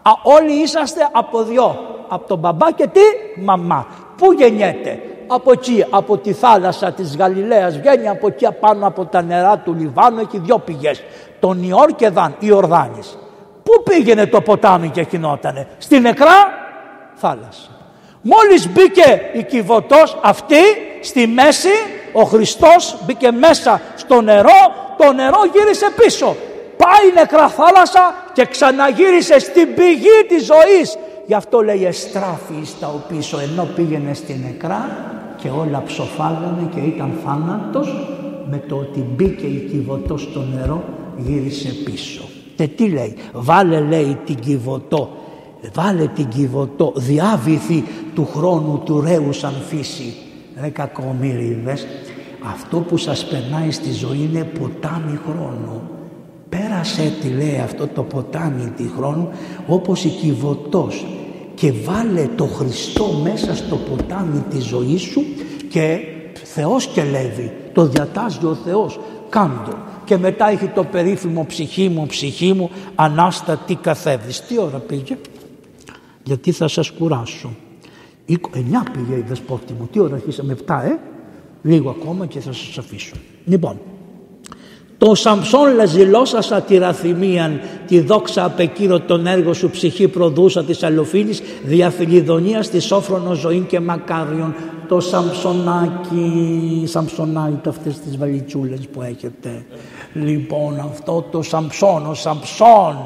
Α, 0.01 0.11
όλοι 0.23 0.51
είσαστε 0.51 1.09
από 1.11 1.43
δυο, 1.43 1.77
από 2.07 2.27
τον 2.27 2.39
μπαμπά 2.39 2.71
και 2.71 2.87
τη 2.87 3.01
μαμά. 3.41 3.85
Πού 4.17 4.31
γεννιέται, 4.31 4.99
από 5.27 5.51
εκεί, 5.51 5.85
από 5.89 6.17
τη 6.17 6.33
θάλασσα 6.33 6.91
της 6.91 7.17
Γαλιλαίας 7.17 7.77
βγαίνει 7.77 8.09
από 8.09 8.27
εκεί 8.27 8.47
πάνω 8.59 8.87
από 8.87 9.05
τα 9.05 9.21
νερά 9.21 9.57
του 9.57 9.73
Λιβάνου 9.73 10.19
έχει 10.19 10.37
δυο 10.37 10.57
πηγές. 10.57 11.03
Τον 11.39 11.63
Ιόρ 11.63 11.91
και 11.95 12.09
Δάν, 12.09 12.35
Ιορδάνης. 12.39 13.17
Πού 13.63 13.83
πήγαινε 13.83 14.25
το 14.25 14.41
ποτάμι 14.41 14.89
και 14.89 15.03
κοινότανε. 15.03 15.67
Στη 15.77 15.99
νεκρά 15.99 16.33
θάλασσα. 17.13 17.74
Μόλις 18.27 18.69
μπήκε 18.69 19.21
η 19.33 19.43
κυβωτός 19.43 20.17
αυτή 20.21 20.63
στη 21.01 21.27
μέση, 21.27 21.75
ο 22.13 22.23
Χριστός 22.23 22.97
μπήκε 23.05 23.31
μέσα 23.31 23.81
στο 23.95 24.21
νερό, 24.21 24.61
το 24.97 25.13
νερό 25.13 25.39
γύρισε 25.53 25.87
πίσω. 25.95 26.35
Πάει 26.77 27.09
η 27.09 27.13
νεκρά 27.13 27.47
θάλασσα 27.49 28.13
και 28.33 28.45
ξαναγύρισε 28.45 29.39
στην 29.39 29.73
πηγή 29.75 30.25
της 30.27 30.45
ζωής. 30.45 30.97
Γι' 31.25 31.33
αυτό 31.33 31.61
λέει 31.61 31.85
εστράφη 31.85 32.63
στα 32.63 32.87
πίσω 33.07 33.39
ενώ 33.39 33.67
πήγαινε 33.75 34.13
στη 34.13 34.41
νεκρά 34.45 34.89
και 35.41 35.49
όλα 35.49 35.83
ψοφάγανε 35.85 36.69
και 36.73 36.79
ήταν 36.79 37.19
θάνατος 37.25 38.07
με 38.49 38.63
το 38.67 38.75
ότι 38.75 38.99
μπήκε 38.99 39.45
η 39.45 39.67
κυβωτός 39.71 40.21
στο 40.21 40.43
νερό 40.55 40.83
γύρισε 41.17 41.73
πίσω. 41.85 42.23
Και 42.55 42.67
τι 42.67 42.89
λέει, 42.89 43.15
βάλε 43.33 43.79
λέει 43.79 44.17
την 44.25 44.35
κυβωτό, 44.35 45.09
βάλε 45.73 46.07
την 46.07 46.27
κυβωτό, 46.27 46.93
διάβηθη 46.95 47.83
του 48.15 48.27
χρόνου 48.35 48.81
του 48.85 49.01
ρέου 49.01 49.33
σαν 49.33 49.53
φύση. 49.67 50.13
Ρε 50.61 50.69
κακομύριδες, 50.69 51.87
αυτό 52.53 52.77
που 52.77 52.97
σας 52.97 53.25
περνάει 53.25 53.71
στη 53.71 53.91
ζωή 53.91 54.29
είναι 54.31 54.43
ποτάμι 54.43 55.19
χρόνου. 55.25 55.81
Πέρασε 56.49 57.13
τι 57.21 57.27
λέει 57.27 57.59
αυτό 57.63 57.87
το 57.87 58.03
ποτάμι 58.03 58.73
τη 58.77 58.83
χρόνου 58.97 59.29
όπως 59.67 60.03
η 60.03 60.09
κυβωτός 60.09 61.05
και 61.55 61.71
βάλε 61.71 62.27
το 62.35 62.45
Χριστό 62.45 63.05
μέσα 63.23 63.55
στο 63.55 63.75
ποτάμι 63.75 64.43
της 64.49 64.63
ζωής 64.63 65.01
σου 65.01 65.23
και 65.69 65.99
Θεός 66.43 66.87
και 66.87 67.03
λέει, 67.03 67.51
το 67.73 67.85
διατάζει 67.85 68.45
ο 68.45 68.57
Θεός, 68.65 68.99
κάντο 69.29 69.77
και 70.05 70.17
μετά 70.17 70.49
έχει 70.49 70.67
το 70.67 70.83
περίφημο 70.83 71.45
ψυχή 71.47 71.89
μου, 71.89 72.05
ψυχή 72.05 72.53
μου, 72.53 72.69
ανάστατη 72.95 73.75
καθέβης. 73.75 74.41
Τι 74.41 74.59
ώρα 74.59 74.77
πήγε, 74.77 75.17
γιατί 76.25 76.51
θα 76.51 76.67
σας 76.67 76.89
κουράσω. 76.89 77.55
Εννιά 78.53 78.85
πήγε 78.93 79.15
η 79.15 79.23
δεσπότη 79.27 79.73
μου, 79.73 79.87
τι 79.91 79.99
ώρα 79.99 80.15
αρχίσαμε, 80.15 80.55
7 80.67 80.81
ε, 80.83 80.97
λίγο 81.61 81.89
ακόμα 81.89 82.25
και 82.25 82.39
θα 82.39 82.53
σας 82.53 82.77
αφήσω. 82.77 83.15
Λοιπόν, 83.45 83.79
το 84.97 85.15
Σαμψόν 85.15 85.75
λαζιλώσασα 85.75 86.61
τη 86.61 86.77
ραθυμίαν, 86.77 87.59
τη 87.87 87.99
δόξα 87.99 88.45
απεκείρο 88.45 88.99
τον 88.99 89.27
έργο 89.27 89.53
σου 89.53 89.69
ψυχή 89.69 90.07
προδούσα 90.07 90.63
της 90.63 90.83
αλλοφίλης, 90.83 91.41
διαφιλιδονίας 91.63 92.69
της 92.69 92.83
σόφρονο 92.85 93.33
ζωή 93.33 93.59
και 93.59 93.79
μακάριον. 93.79 94.55
Το 94.87 94.99
Σαμψονάκι, 94.99 96.83
Σαμψονάκι 96.85 97.69
αυτές 97.69 97.99
τις 97.99 98.17
βαλιτσούλες 98.17 98.87
που 98.93 99.01
έχετε. 99.01 99.65
Λοιπόν 100.13 100.79
αυτό 100.79 101.25
το 101.31 101.41
Σαμψόν, 101.41 102.05
ο 102.05 102.13
Σαμψόν 102.13 102.97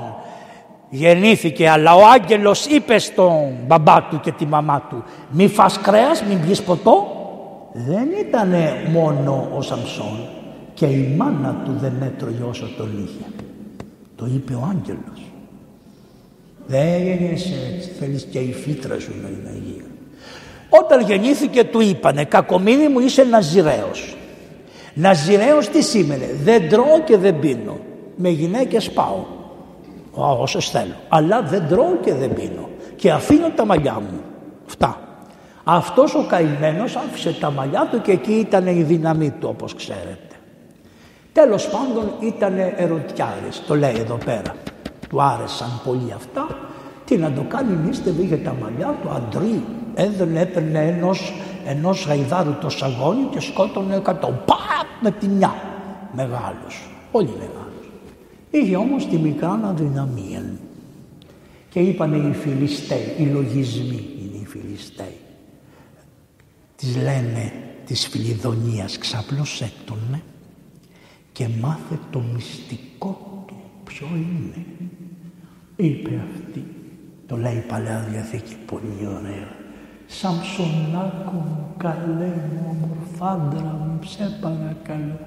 γεννήθηκε 0.89 1.69
αλλά 1.69 1.95
ο 1.95 2.01
άγγελος 2.13 2.65
είπε 2.65 2.99
στον 2.99 3.53
μπαμπά 3.67 4.03
του 4.03 4.19
και 4.19 4.31
τη 4.31 4.45
μαμά 4.45 4.87
του 4.89 5.03
μη 5.29 5.47
φας 5.47 5.79
κρέας, 5.79 6.23
μην 6.23 6.41
πιεις 6.41 6.61
ποτό. 6.61 7.07
Δεν 7.73 8.07
ήταν 8.27 8.53
μόνο 8.91 9.49
ο 9.57 9.61
Σαμψόν 9.61 10.19
και 10.73 10.85
η 10.85 11.15
μάνα 11.17 11.61
του 11.65 11.71
δεν 11.79 11.93
έτρωγε 12.01 12.43
όσο 12.49 12.67
τον 12.77 13.03
είχε. 13.03 13.25
Το 14.15 14.25
είπε 14.25 14.53
ο 14.53 14.69
άγγελος. 14.69 15.31
Δεν 16.67 17.03
γεννιέσαι 17.03 17.73
έτσι, 17.75 17.89
θέλεις 17.99 18.27
και 18.31 18.39
η 18.39 18.53
φύτρα 18.53 18.99
σου 18.99 19.11
να 19.21 19.27
είναι 19.27 19.49
Αγία. 19.49 19.85
Όταν 20.69 21.01
γεννήθηκε 21.01 21.63
του 21.63 21.81
είπανε 21.81 22.23
κακομίδι 22.23 22.87
μου 22.87 22.99
είσαι 22.99 23.23
Ναζιραίος. 23.23 24.17
Ναζιραίος 24.93 25.69
τι 25.69 25.83
σήμαινε, 25.83 26.35
δεν 26.43 26.69
τρώω 26.69 26.99
και 27.05 27.17
δεν 27.17 27.39
πίνω. 27.39 27.77
Με 28.15 28.29
γυναίκες 28.29 28.91
πάω, 28.91 29.25
όσες 30.13 30.69
θέλω. 30.69 30.93
Αλλά 31.09 31.41
δεν 31.41 31.67
τρώω 31.67 31.95
και 32.03 32.13
δεν 32.13 32.33
πίνω. 32.33 32.69
Και 32.95 33.11
αφήνω 33.11 33.49
τα 33.49 33.65
μαλλιά 33.65 33.93
μου. 33.93 34.21
Αυτά. 34.67 34.99
Αυτός 35.63 36.15
ο 36.15 36.25
καημένος 36.29 36.95
άφησε 36.95 37.33
τα 37.39 37.51
μαλλιά 37.51 37.87
του 37.91 38.01
και 38.01 38.11
εκεί 38.11 38.33
ήταν 38.33 38.67
η 38.67 38.83
δύναμή 38.83 39.29
του 39.29 39.47
όπως 39.51 39.75
ξέρετε. 39.75 40.35
Τέλος 41.33 41.69
πάντων 41.69 42.11
ήταν 42.19 42.53
ερωτιάρης, 42.77 43.63
το 43.67 43.75
λέει 43.75 43.95
εδώ 43.97 44.17
πέρα. 44.25 44.55
Του 45.09 45.21
άρεσαν 45.21 45.81
πολύ 45.85 46.13
αυτά. 46.15 46.47
Τι 47.05 47.17
να 47.17 47.31
το 47.31 47.41
κάνει, 47.47 47.75
νύστευε, 47.85 48.21
είχε 48.21 48.35
τα 48.37 48.55
μαλλιά 48.61 48.95
του, 49.01 49.09
αντρί. 49.09 49.63
Έδωνε, 49.95 50.39
έπαιρνε 50.41 50.79
ενός, 50.79 51.33
ενός 51.65 52.05
γαϊδάρου 52.07 52.53
το 52.61 52.69
σαγόνι 52.69 53.23
και 53.31 53.39
σκότωνε 53.39 53.95
εκατό. 53.95 54.27
Παπ 54.27 54.87
με 55.01 55.11
τη 55.11 55.27
μια. 55.27 55.53
Μεγάλος, 56.11 56.89
πολύ 57.11 57.33
μεγάλος. 57.39 57.58
Είχε 58.51 58.75
όμως 58.75 59.07
τη 59.07 59.17
μικρά 59.17 59.59
αδυναμία. 59.63 60.45
Και 61.69 61.79
είπανε 61.79 62.17
οι 62.17 62.33
Φιλιστέοι, 62.33 63.15
οι 63.17 63.23
λογισμοί 63.23 64.05
είναι 64.19 64.37
οι 64.41 64.45
Φιλιστέοι. 64.45 65.17
Τις 66.75 66.95
λένε 66.95 67.53
της 67.85 68.07
Φιλιδονίας, 68.07 68.97
ξαπλώσέ 68.97 69.71
τον, 69.85 69.97
ναι 70.11 70.21
και 71.39 71.47
μάθε 71.61 71.99
το 72.11 72.19
μυστικό 72.33 73.43
του 73.47 73.55
ποιο 73.83 74.07
είναι. 74.13 74.65
Είπε 75.75 76.21
αυτή, 76.31 76.63
το 77.27 77.37
λέει 77.37 77.55
η 77.55 77.63
Παλαιά 77.67 78.07
Διαθήκη 78.09 78.55
πολύ 78.65 79.07
ωραία. 79.07 79.47
Σαμψονάκο 80.07 81.31
μου 81.31 81.73
καλέ 81.77 82.33
μου 82.51 82.65
ομορφάντρα 82.69 83.63
μου 83.63 83.99
σε 84.03 84.37
παρακαλώ 84.41 85.19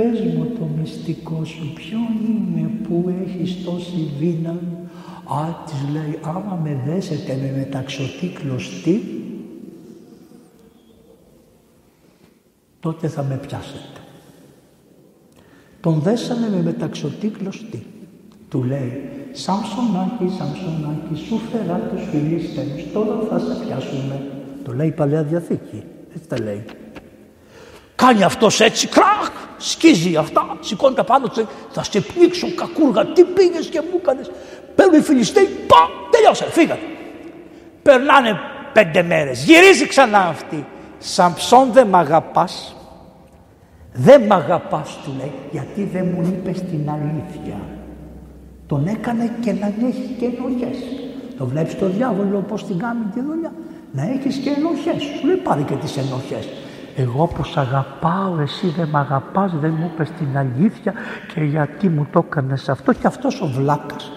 πες 0.00 0.20
μου 0.20 0.44
το 0.58 0.64
μυστικό 0.80 1.44
σου 1.44 1.72
ποιο 1.74 1.98
είναι 2.26 2.70
που 2.82 3.14
έχεις 3.24 3.64
τόση 3.64 4.10
δύναμη 4.18 4.78
Α, 5.24 5.64
της 5.64 5.92
λέει, 5.92 6.18
άμα 6.22 6.60
με 6.62 6.82
δέσετε 6.86 7.38
με 7.42 7.58
μεταξωτή 7.58 8.26
κλωστή, 8.26 9.24
τότε 12.80 13.08
θα 13.08 13.22
με 13.22 13.40
πιάσετε. 13.46 14.00
Τον 15.80 16.00
δέσανε 16.00 16.48
με 16.48 16.62
μεταξωτή 16.62 17.28
κλωστή. 17.28 17.86
Του 18.48 18.62
λέει 18.62 19.10
Σαμσονάκι, 19.32 20.28
Σαμσονάκι, 20.38 21.14
σου 21.26 21.40
φερά 21.52 21.78
τους 21.78 22.02
Φιλιστέους, 22.10 22.92
τώρα 22.92 23.18
θα 23.30 23.38
σε 23.38 23.64
πιάσουμε. 23.64 24.22
Το 24.64 24.72
λέει 24.72 24.86
η 24.86 24.92
Παλαιά 24.92 25.22
Διαθήκη. 25.22 25.82
Έτσι 26.14 26.28
τα 26.28 26.40
λέει. 26.40 26.64
Κάνει 27.94 28.22
αυτός 28.22 28.60
έτσι, 28.60 28.88
κρακ, 28.88 29.39
σκίζει 29.60 30.16
αυτά, 30.16 30.56
σηκώνει 30.60 30.94
τα 30.94 31.04
πάνω 31.04 31.28
του, 31.28 31.48
θα 31.70 31.82
σε 31.82 32.00
πνίξω 32.00 32.54
κακούργα, 32.54 33.06
τι 33.06 33.24
πήγες 33.24 33.66
και 33.66 33.80
μου 33.80 33.98
έκανες. 34.02 34.30
Παίρνουν 34.74 34.98
οι 34.98 35.02
Φιλιστέοι, 35.02 35.44
πα, 35.66 35.88
τελειώσε, 36.10 36.44
φύγανε. 36.50 36.80
Περνάνε 37.82 38.38
πέντε 38.72 39.02
μέρες, 39.02 39.44
γυρίζει 39.44 39.86
ξανά 39.86 40.18
αυτή. 40.18 40.66
Σαμψόν 40.98 41.72
δεν 41.72 41.86
μ' 41.86 41.96
αγαπάς, 41.96 42.76
δεν 43.92 44.22
μ' 44.22 44.32
αγαπάς 44.32 44.98
του 45.04 45.14
λέει, 45.18 45.32
γιατί 45.50 45.84
δεν 45.92 46.06
μου 46.14 46.22
είπες 46.22 46.60
την 46.60 46.90
αλήθεια. 46.90 47.60
Τον 48.66 48.86
έκανε 48.86 49.32
και 49.40 49.52
να 49.52 49.66
έχει 49.66 50.16
και 50.18 50.24
ενοχές. 50.24 50.78
Το 51.38 51.46
βλέπεις 51.46 51.78
το 51.78 51.86
διάβολο 51.86 52.44
πώς 52.48 52.66
την 52.66 52.78
κάνει 52.78 53.04
τη 53.14 53.20
δουλειά. 53.20 53.52
Να 53.92 54.02
έχεις 54.02 54.36
και 54.36 54.50
ενοχές. 54.50 55.02
Σου 55.02 55.26
λέει 55.26 55.36
πάρει 55.36 55.62
και 55.62 55.74
τις 55.74 55.96
ενοχές. 55.96 56.48
Εγώ 56.96 57.30
πως 57.36 57.56
αγαπάω, 57.56 58.38
εσύ 58.40 58.66
δεν 58.76 58.88
με 58.88 58.98
αγαπάς, 58.98 59.52
δεν 59.60 59.74
μου 59.78 59.90
είπες 59.92 60.10
την 60.10 60.38
αλήθεια 60.38 60.92
και 61.34 61.40
γιατί 61.40 61.88
μου 61.88 62.06
το 62.12 62.24
έκανες 62.26 62.68
αυτό 62.68 62.92
και 62.92 63.06
αυτός 63.06 63.40
ο 63.40 63.46
βλάκας. 63.46 64.12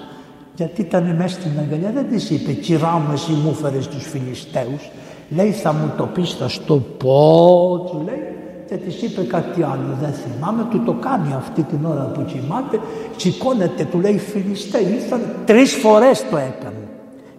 Γιατί 0.55 0.81
ήταν 0.81 1.15
μέσα 1.15 1.41
στην 1.41 1.51
αγκαλιά, 1.59 1.91
δεν 1.91 2.07
της 2.09 2.29
είπε 2.29 2.51
«Κυρά 2.51 2.91
μου, 2.91 3.11
εσύ 3.13 3.31
μου 3.31 3.49
έφερες 3.49 3.87
τους 3.87 4.07
Φιλιστέους». 4.07 4.91
Λέει 5.29 5.51
«Θα 5.51 5.73
μου 5.73 5.93
το 5.97 6.05
πεις, 6.05 6.33
θα 6.33 6.47
στο 6.47 6.75
πω», 6.75 7.89
του 7.91 8.01
λέει 8.05 8.33
και 8.67 8.75
της 8.75 9.01
είπε 9.01 9.21
κάτι 9.21 9.63
άλλο, 9.63 9.97
δεν 10.01 10.13
θυμάμαι, 10.13 10.67
του 10.69 10.83
το 10.85 10.93
κάνει 10.93 11.33
αυτή 11.33 11.61
την 11.61 11.85
ώρα 11.85 12.11
που 12.13 12.25
κοιμάται, 12.25 12.79
σηκώνεται, 13.15 13.83
του 13.83 13.99
λέει 13.99 14.17
Φιλιστέ, 14.17 14.79
ήρθαν, 14.79 15.21
τρεις 15.45 15.73
φορές 15.73 16.25
το 16.29 16.37
έκανε. 16.37 16.87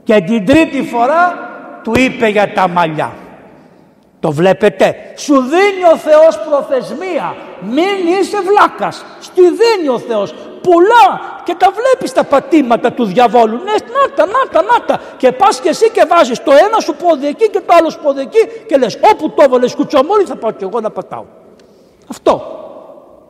Και 0.04 0.20
την 0.20 0.46
τρίτη 0.46 0.82
φορά 0.82 1.34
του 1.82 1.92
είπε 1.96 2.28
για 2.28 2.52
τα 2.52 2.68
μαλλιά. 2.68 3.12
Το 4.24 4.32
βλέπετε; 4.32 4.96
Σου 5.16 5.34
δίνει 5.34 5.84
ο 5.92 5.96
Θεός 5.96 6.38
προθεσμία. 6.48 7.36
Μην 7.60 7.96
είσαι 8.20 8.38
βλάκας. 8.48 9.04
Στη 9.20 9.40
δίνει 9.40 9.88
ο 9.88 9.98
Θεός. 9.98 10.34
Πολλά 10.68 11.06
και 11.44 11.54
τα 11.58 11.68
βλέπεις 11.78 12.12
τα 12.12 12.24
πατήματα 12.24 12.92
του 12.92 13.04
διαβόλου. 13.04 13.56
Ναι, 13.56 13.72
να 13.72 14.14
τα, 14.14 14.26
να 14.26 14.48
τα, 14.52 14.62
να 14.62 14.84
τα. 14.84 15.00
Και 15.16 15.32
πας 15.32 15.60
και 15.60 15.68
εσύ 15.68 15.90
και 15.90 16.04
βάζεις 16.08 16.42
το 16.42 16.50
ένα 16.50 16.78
σου 16.80 16.94
πόδι 16.94 17.26
εκεί 17.26 17.50
και 17.50 17.60
το 17.66 17.74
άλλο 17.78 17.90
σου 17.90 17.98
πόδι 18.02 18.20
εκεί 18.20 18.38
και 18.66 18.76
λες 18.76 18.98
όπου 19.12 19.30
το 19.30 19.42
έβαλες 19.42 19.74
κουτσομόλι 19.74 20.24
θα 20.24 20.36
πάω 20.36 20.50
και 20.50 20.64
εγώ 20.64 20.80
να 20.80 20.90
πατάω. 20.90 21.24
Αυτό. 22.10 22.42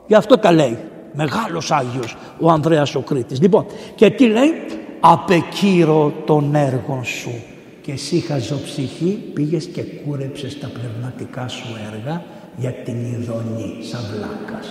Γι' 0.07 0.15
αυτό 0.15 0.39
τα 0.39 0.53
λέει. 0.53 0.79
Μεγάλος 1.13 1.71
Άγιος 1.71 2.17
ο 2.41 2.51
Ανδρέας 2.51 2.95
ο 2.95 3.01
Κρήτης. 3.01 3.41
Λοιπόν, 3.41 3.67
και 3.95 4.11
τι 4.11 4.27
λέει; 4.27 4.67
Απεκύρω 5.01 6.13
τον 6.25 6.55
έργο 6.55 7.01
σου 7.03 7.54
και 7.85 7.93
εσύ 7.93 8.19
χαζοψυχή 8.19 9.19
πήγες 9.35 9.65
και 9.65 9.83
κούρεψες 9.83 10.59
τα 10.59 10.67
πνευματικά 10.67 11.49
σου 11.49 11.67
έργα 11.93 12.23
για 12.57 12.73
την 12.73 12.95
ειδονή 12.95 13.77
σαν 13.81 14.01
βλάκας. 14.15 14.67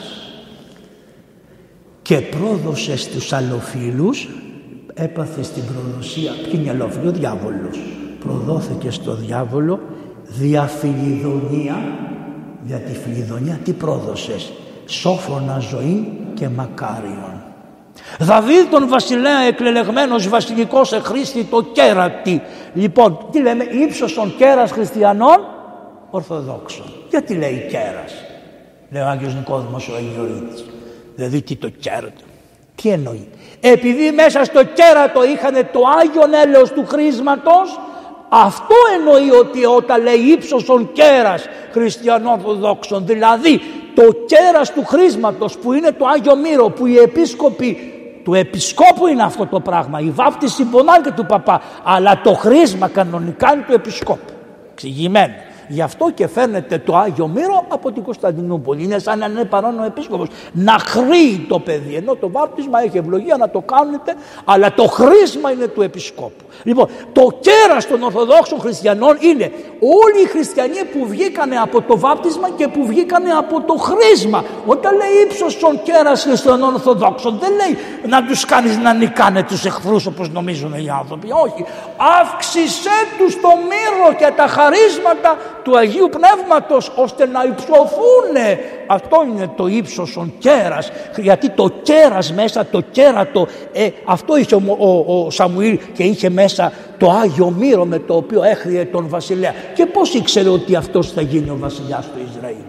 Και 2.01 2.17
πρόδωσες 2.17 3.01
στους 3.01 3.33
αλλοφίλους, 3.33 4.27
έπαθες 4.93 5.45
στην 5.45 5.63
προδοσία, 5.65 6.31
ποιοι 6.43 6.51
είναι 6.53 6.69
αλλοφίλοι, 6.69 7.07
ο 7.07 7.11
διάβολος. 7.11 7.79
Προδόθηκες 8.19 8.95
στο 8.95 9.15
διάβολο 9.15 9.79
δια 10.27 10.63
φιλιδονία, 10.63 11.75
δια 12.63 12.77
τη 12.77 12.93
φιλιδονία 12.93 13.59
τι 13.63 13.71
πρόδωσες, 13.71 14.51
σόφρονα 14.85 15.59
ζωή 15.59 16.11
και 16.33 16.49
μακάριον. 16.49 17.32
Δαβίδ 18.19 18.69
τον 18.69 18.87
βασιλέα 18.87 19.39
εκλελεγμένος 19.39 20.29
βασιλικός 20.29 20.93
εχρήστη 20.93 21.43
το 21.43 21.61
κέρατη. 21.61 22.41
Λοιπόν, 22.73 23.27
τι 23.31 23.41
λέμε, 23.41 23.63
ύψωσον 23.63 24.35
κέρας 24.37 24.71
χριστιανών 24.71 25.37
ορθοδόξων. 26.09 26.85
Γιατί 27.09 27.33
λέει 27.33 27.67
κέρας. 27.69 28.13
Λέει 28.91 29.01
ο 29.01 29.07
Άγιος 29.07 29.35
Νικόδημος 29.35 29.89
ο 29.89 29.95
Αγιορείτης. 29.95 30.65
Δηλαδή 31.15 31.41
τι 31.41 31.55
το 31.55 31.69
κέρατο. 31.69 32.23
Τι 32.75 32.89
εννοεί. 32.89 33.27
Επειδή 33.59 34.11
μέσα 34.11 34.43
στο 34.43 34.63
κέρατο 34.63 35.23
είχαν 35.23 35.53
το 35.53 35.81
Άγιον 35.99 36.33
έλεος 36.33 36.71
του 36.71 36.85
χρήσματος, 36.85 37.79
αυτό 38.29 38.75
εννοεί 38.97 39.31
ότι 39.31 39.65
όταν 39.65 40.03
λέει 40.03 40.19
ύψωσον 40.19 40.91
κέρας 40.91 41.45
χριστιανών 41.71 42.33
ορθοδόξων. 42.33 43.05
Δηλαδή 43.05 43.61
το 43.95 44.03
κέρας 44.25 44.73
του 44.73 44.85
χρήσματος 44.85 45.57
που 45.57 45.73
είναι 45.73 45.91
το 45.91 46.05
Άγιο 46.05 46.35
Μύρο 46.35 46.69
που 46.69 46.85
οι 46.85 46.97
επίσκοποι 46.97 47.93
του 48.23 48.33
επισκόπου 48.33 49.07
είναι 49.07 49.23
αυτό 49.23 49.45
το 49.45 49.59
πράγμα. 49.59 49.99
Η 49.99 50.09
βάπτιση 50.09 50.63
πονάει 50.63 51.01
και 51.01 51.11
του 51.11 51.25
παπά. 51.25 51.61
Αλλά 51.83 52.21
το 52.21 52.33
χρήσμα 52.33 52.87
κανονικά 52.87 53.53
είναι 53.53 53.63
του 53.67 53.73
επισκόπου. 53.73 54.33
Εξηγημένο. 54.71 55.33
Γι' 55.73 55.81
αυτό 55.81 56.11
και 56.13 56.27
φέρνεται 56.27 56.77
το 56.77 56.95
Άγιο 56.95 57.27
Μύρο 57.27 57.65
από 57.67 57.91
την 57.91 58.03
Κωνσταντινούπολη. 58.03 58.83
Είναι 58.83 58.99
σαν 58.99 59.19
να 59.19 59.25
είναι 59.25 59.43
παρόν 59.43 59.79
ο 59.79 59.83
επίσκοπος. 59.83 60.27
Να 60.51 60.71
χρήει 60.71 61.45
το 61.49 61.59
παιδί. 61.59 61.95
Ενώ 61.95 62.15
το 62.15 62.29
βάπτισμα 62.31 62.81
έχει 62.83 62.97
ευλογία 62.97 63.37
να 63.37 63.49
το 63.49 63.61
κάνετε, 63.61 64.15
αλλά 64.45 64.73
το 64.73 64.87
χρήσμα 64.87 65.51
είναι 65.51 65.67
του 65.67 65.81
επισκόπου. 65.81 66.43
Λοιπόν, 66.63 66.87
το 67.11 67.37
κέρας 67.39 67.87
των 67.87 68.03
Ορθοδόξων 68.03 68.59
Χριστιανών 68.59 69.17
είναι 69.19 69.51
όλοι 69.79 70.23
οι 70.23 70.27
χριστιανοί 70.27 70.83
που 70.93 71.07
βγήκανε 71.07 71.55
από 71.55 71.81
το 71.81 71.99
βάπτισμα 71.99 72.49
και 72.49 72.67
που 72.67 72.85
βγήκανε 72.85 73.29
από 73.29 73.61
το 73.61 73.73
χρήσμα. 73.73 74.43
Όταν 74.65 74.95
λέει 74.95 75.23
ύψος 75.23 75.59
των 75.59 75.81
κέρας 75.83 76.23
χριστιανών 76.23 76.73
Ορθοδόξων, 76.73 77.37
δεν 77.41 77.51
λέει 77.51 77.77
να 78.07 78.25
τους 78.25 78.45
κάνεις 78.45 78.77
να 78.77 78.93
νικάνε 78.93 79.43
τους 79.43 79.65
εχθρούς 79.65 80.05
όπως 80.05 80.29
νομίζουν 80.29 80.73
οι 80.73 80.89
άνθρωποι. 80.89 81.27
Όχι. 81.31 81.65
Αύξησέ 82.21 82.97
τους 83.17 83.41
το 83.41 83.49
μύρο 83.69 84.13
και 84.17 84.33
τα 84.35 84.47
χαρίσματα 84.47 85.37
του 85.63 85.77
Αγίου 85.77 86.09
Πνεύματος 86.09 86.91
ώστε 86.95 87.25
να 87.25 87.43
υψωθούν. 87.43 88.35
Αυτό 88.87 89.25
είναι 89.29 89.51
το 89.55 89.67
ύψος 89.67 90.13
των 90.13 90.33
κέρας 90.37 90.91
γιατί 91.17 91.49
το 91.49 91.69
κέρας 91.81 92.33
μέσα, 92.33 92.65
το 92.65 92.81
κέρατο, 92.91 93.47
ε, 93.73 93.89
αυτό 94.05 94.37
είχε 94.37 94.55
ο, 94.55 94.61
ο, 94.77 95.23
ο 95.25 95.29
Σαμουήλ 95.29 95.79
και 95.93 96.03
είχε 96.03 96.29
μέσα 96.29 96.71
το 96.97 97.09
Άγιο 97.09 97.49
Μύρο 97.49 97.85
με 97.85 97.99
το 97.99 98.15
οποίο 98.15 98.43
έχριε 98.43 98.85
τον 98.85 99.09
βασιλέα. 99.09 99.53
Και 99.75 99.85
πώς 99.85 100.13
ήξερε 100.13 100.49
ότι 100.49 100.75
αυτός 100.75 101.11
θα 101.11 101.21
γίνει 101.21 101.49
ο 101.49 101.57
βασιλιάς 101.59 102.05
του 102.05 102.27
Ισραήλ; 102.35 102.63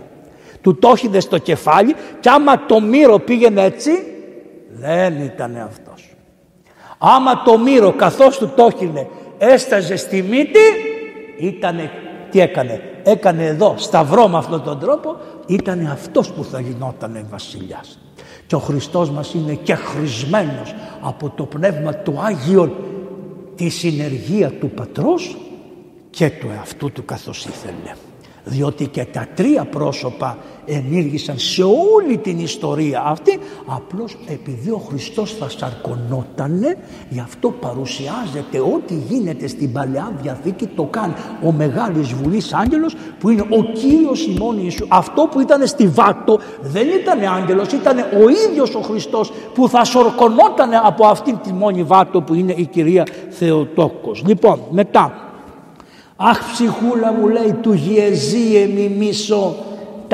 Του 0.60 0.78
το 0.78 0.92
έχιδε 0.94 1.20
στο 1.20 1.38
κεφάλι 1.38 1.94
και 2.20 2.28
άμα 2.28 2.66
το 2.66 2.80
μύρο 2.80 3.18
πήγαινε 3.18 3.62
έτσι 3.64 3.90
δεν 4.68 5.20
ήταν 5.22 5.56
αυτός. 5.66 6.08
Άμα 6.98 7.42
το 7.42 7.58
μύρο 7.58 7.92
καθώς 7.92 8.38
του 8.38 8.52
το 8.56 8.72
έσταζε 9.38 9.96
στη 9.96 10.22
μύτη 10.22 10.58
ήτανε 11.38 11.90
τι 12.34 12.40
έκανε. 12.40 12.80
Έκανε 13.02 13.46
εδώ 13.46 13.74
σταυρό 13.76 14.28
με 14.28 14.38
αυτόν 14.38 14.62
τον 14.62 14.78
τρόπο. 14.78 15.16
Ήταν 15.46 15.86
αυτός 15.86 16.32
που 16.32 16.44
θα 16.44 16.60
γινόταν 16.60 17.26
βασιλιάς. 17.30 17.98
Και 18.46 18.54
ο 18.54 18.58
Χριστός 18.58 19.10
μας 19.10 19.34
είναι 19.34 19.54
και 19.54 19.74
χρησμένος 19.74 20.74
από 21.00 21.30
το 21.30 21.44
Πνεύμα 21.44 21.94
του 21.94 22.20
Άγιον 22.20 22.72
τη 23.54 23.68
συνεργία 23.68 24.50
του 24.50 24.70
Πατρός 24.70 25.36
και 26.10 26.30
του 26.30 26.48
εαυτού 26.56 26.92
του 26.92 27.04
καθώς 27.04 27.44
ήθελε 27.44 27.94
διότι 28.44 28.86
και 28.86 29.04
τα 29.04 29.26
τρία 29.34 29.64
πρόσωπα 29.64 30.38
ενήργησαν 30.66 31.38
σε 31.38 31.62
όλη 31.62 32.18
την 32.18 32.38
ιστορία 32.38 33.02
αυτή 33.06 33.38
απλώς 33.66 34.16
επειδή 34.26 34.70
ο 34.70 34.82
Χριστός 34.88 35.32
θα 35.32 35.48
σαρκωνότανε 35.48 36.76
γι' 37.08 37.20
αυτό 37.20 37.50
παρουσιάζεται 37.50 38.58
ό,τι 38.58 38.94
γίνεται 38.94 39.46
στην 39.46 39.72
Παλαιά 39.72 40.12
Διαθήκη 40.22 40.66
το 40.66 40.82
κάνει 40.82 41.12
ο 41.44 41.52
Μεγάλης 41.52 42.12
Βουλής 42.12 42.52
Άγγελος 42.52 42.96
που 43.18 43.30
είναι 43.30 43.42
ο 43.42 43.62
Κύριος 43.72 44.26
ημών 44.26 44.58
Ιησού. 44.58 44.86
Αυτό 44.88 45.28
που 45.30 45.40
ήταν 45.40 45.66
στη 45.66 45.86
Βάτο 45.86 46.38
δεν 46.60 46.86
ήταν 46.88 47.34
άγγελος 47.34 47.72
ήταν 47.72 47.98
ο 47.98 48.28
ίδιος 48.48 48.74
ο 48.74 48.80
Χριστός 48.80 49.32
που 49.54 49.68
θα 49.68 49.84
σαρκωνότανε 49.84 50.76
από 50.84 51.06
αυτήν 51.06 51.38
τη 51.42 51.52
μόνη 51.52 51.82
Βάτο 51.82 52.20
που 52.20 52.34
είναι 52.34 52.52
η 52.56 52.66
Κυρία 52.66 53.06
Θεοτόκος. 53.28 54.22
Λοιπόν 54.26 54.60
μετά 54.70 55.23
Αχ 56.26 56.52
ψυχούλα 56.52 57.12
μου 57.12 57.28
λέει 57.28 57.52
του 57.62 57.72
Γιεζίε 57.72 58.88
μισό 58.98 59.56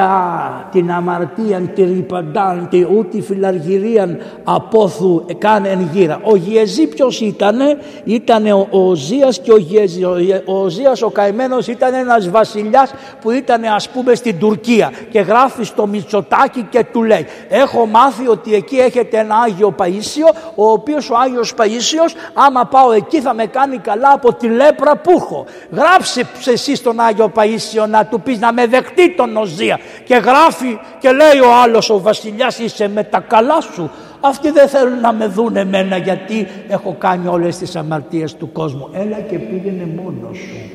τα, 0.00 0.68
την 0.70 0.90
αμαρτίαν 0.90 1.70
τη 1.74 1.82
ρηπαντάν 1.82 2.68
τη 2.70 2.86
ούτη 2.96 3.20
φιλαργυρίαν 3.20 4.18
απόθου 4.44 5.24
εν 5.62 5.88
γύρα. 5.92 6.20
Ο 6.22 6.36
Γιεζή 6.36 6.86
ποιος 6.86 7.20
ήτανε, 7.20 7.78
ήτανε 8.04 8.52
ο, 8.52 8.68
ο 8.70 8.94
Ζίας 8.94 9.38
και 9.40 9.52
ο 9.52 9.56
Γιεζή. 9.56 10.04
Ο, 10.04 10.16
ο 10.44 10.68
Ζίας 10.68 11.02
ο 11.02 11.10
καημένος 11.10 11.66
ήταν 11.66 11.94
ένας 11.94 12.30
βασιλιάς 12.30 12.94
που 13.20 13.30
ήταν 13.30 13.64
ας 13.64 13.88
πούμε 13.88 14.14
στην 14.14 14.38
Τουρκία 14.38 14.92
και 15.10 15.20
γράφει 15.20 15.64
στο 15.64 15.86
Μητσοτάκι 15.86 16.66
και 16.70 16.84
του 16.92 17.02
λέει 17.02 17.26
έχω 17.48 17.86
μάθει 17.86 18.28
ότι 18.28 18.54
εκεί 18.54 18.76
έχετε 18.76 19.18
ένα 19.18 19.34
Άγιο 19.36 19.74
Παΐσιο 19.78 20.34
ο 20.54 20.70
οποίος 20.70 21.10
ο 21.10 21.16
Άγιος 21.16 21.54
Παΐσιος 21.56 22.14
άμα 22.34 22.64
πάω 22.66 22.92
εκεί 22.92 23.20
θα 23.20 23.34
με 23.34 23.46
κάνει 23.46 23.78
καλά 23.78 24.12
από 24.12 24.34
τη 24.34 24.48
λέπρα 24.48 24.96
που 24.96 25.10
έχω. 25.10 25.44
Γράψε 25.70 26.26
εσύ 26.46 26.74
στον 26.76 27.00
Άγιο 27.00 27.32
Παΐσιο 27.34 27.88
να 27.88 28.06
του 28.06 28.20
πεις 28.20 28.38
να 28.38 28.52
με 28.52 28.66
δεχτεί 28.66 29.14
τον 29.14 29.36
Οζία 29.36 29.78
και 30.04 30.14
γράφει 30.14 30.78
και 30.98 31.12
λέει 31.12 31.40
ο 31.44 31.54
άλλος 31.62 31.90
ο 31.90 32.00
βασιλιάς 32.00 32.58
είσαι 32.58 32.88
με 32.88 33.04
τα 33.04 33.20
καλά 33.20 33.60
σου 33.60 33.90
Αυτοί 34.20 34.50
δεν 34.50 34.68
θέλουν 34.68 35.00
να 35.00 35.12
με 35.12 35.26
δουν 35.26 35.56
εμένα 35.56 35.96
γιατί 35.96 36.46
έχω 36.68 36.94
κάνει 36.98 37.26
όλες 37.26 37.58
τις 37.58 37.76
αμαρτίες 37.76 38.34
του 38.34 38.52
κόσμου. 38.52 38.88
Έλα 38.92 39.20
και 39.20 39.38
πήγαινε 39.38 39.86
μόνος 39.96 40.38
σου 40.38 40.70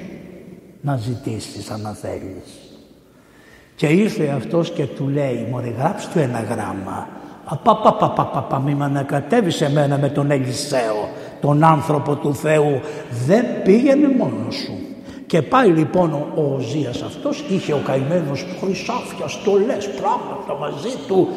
να 0.81 0.97
ζητήσεις 0.97 1.69
αν 1.69 1.97
θέλεις. 2.01 2.59
Και 3.75 3.87
ήρθε 3.87 4.33
αυτός 4.35 4.71
και 4.71 4.85
του 4.85 5.07
λέει, 5.07 5.47
μωρέ 5.51 5.69
γράψτε 5.77 6.09
του 6.13 6.19
ένα 6.19 6.39
γράμμα. 6.39 7.07
Απαπαπαπαπαπα 7.45 8.59
μη 8.59 8.75
με 8.75 8.85
ανακατεύεις 8.85 9.61
εμένα 9.61 9.97
με 9.97 10.09
τον 10.09 10.31
Ελισέο, 10.31 11.09
τον 11.41 11.63
άνθρωπο 11.63 12.15
του 12.15 12.35
Θεού. 12.35 12.79
Δεν 13.25 13.45
πήγαινε 13.63 14.07
μόνος 14.17 14.55
σου. 14.55 14.84
Και 15.35 15.41
πάει 15.41 15.69
λοιπόν 15.69 16.13
ο, 16.13 16.27
ο 16.35 16.55
Οζίας 16.55 17.01
αυτός, 17.01 17.43
είχε 17.49 17.73
ο 17.73 17.81
καημένος 17.85 18.45
χρυσάφια, 18.59 19.27
στολές, 19.27 19.89
πράγματα 19.89 20.59
μαζί 20.59 20.95
του. 21.07 21.27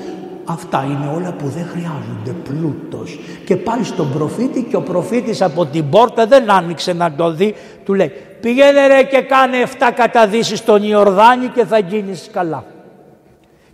Αυτά 0.45 0.85
είναι 0.85 1.13
όλα 1.17 1.33
που 1.33 1.49
δεν 1.49 1.67
χρειάζονται, 1.67 2.31
πλούτος. 2.49 3.19
Και 3.45 3.57
πάει 3.57 3.83
στον 3.83 4.13
προφήτη 4.13 4.63
και 4.63 4.77
ο 4.77 4.83
προφήτης 4.83 5.43
από 5.43 5.67
την 5.67 5.89
πόρτα 5.91 6.27
δεν 6.27 6.51
άνοιξε 6.51 6.93
να 6.93 7.13
το 7.13 7.33
δει. 7.33 7.55
Του 7.85 7.95
λέει 7.95 8.13
πήγαινε 8.41 8.87
ρε 8.87 9.03
και 9.03 9.21
κάνε 9.21 9.57
7 9.79 9.91
καταδύσεις 9.95 10.59
στον 10.59 10.83
Ιορδάνη 10.83 11.47
και 11.47 11.65
θα 11.65 11.79
γίνεις 11.79 12.29
καλά. 12.33 12.65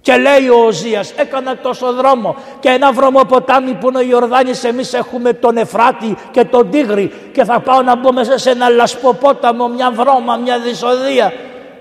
Και 0.04 0.16
λέει 0.16 0.48
ο 0.48 0.64
Οζίας, 0.66 1.12
έκανα 1.16 1.56
τόσο 1.56 1.92
δρόμο 1.92 2.36
και 2.60 2.68
ένα 2.68 2.92
βρωμοποτάμι 2.92 3.74
που 3.74 3.88
είναι 3.88 3.98
ο 3.98 4.02
Ιορδάνης 4.02 4.64
εμείς 4.64 4.92
έχουμε 4.94 5.32
τον 5.32 5.56
Εφράτη 5.56 6.16
και 6.30 6.44
τον 6.44 6.70
Τίγρη 6.70 7.12
και 7.32 7.44
θα 7.44 7.60
πάω 7.60 7.82
να 7.82 7.96
μπω 7.96 8.12
μέσα 8.12 8.38
σε 8.38 8.50
ένα 8.50 8.68
λασποπόταμο, 8.68 9.68
μια 9.68 9.90
βρώμα, 9.90 10.36
μια 10.36 10.58
δυσοδεία. 10.58 11.32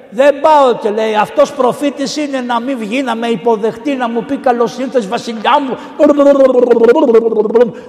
Δεν 0.09 0.39
πάω 0.39 0.75
και 0.81 0.89
λέει 0.89 1.15
αυτός 1.15 1.53
προφήτης 1.53 2.17
είναι 2.17 2.41
να 2.41 2.59
μην 2.59 2.77
βγει 2.77 3.01
να 3.01 3.15
με 3.15 3.27
υποδεχτεί 3.27 3.95
να 3.95 4.09
μου 4.09 4.23
πει 4.23 4.37
καλώς 4.37 4.77
ήρθες 4.77 5.07
βασιλιά 5.07 5.59
μου 5.61 5.77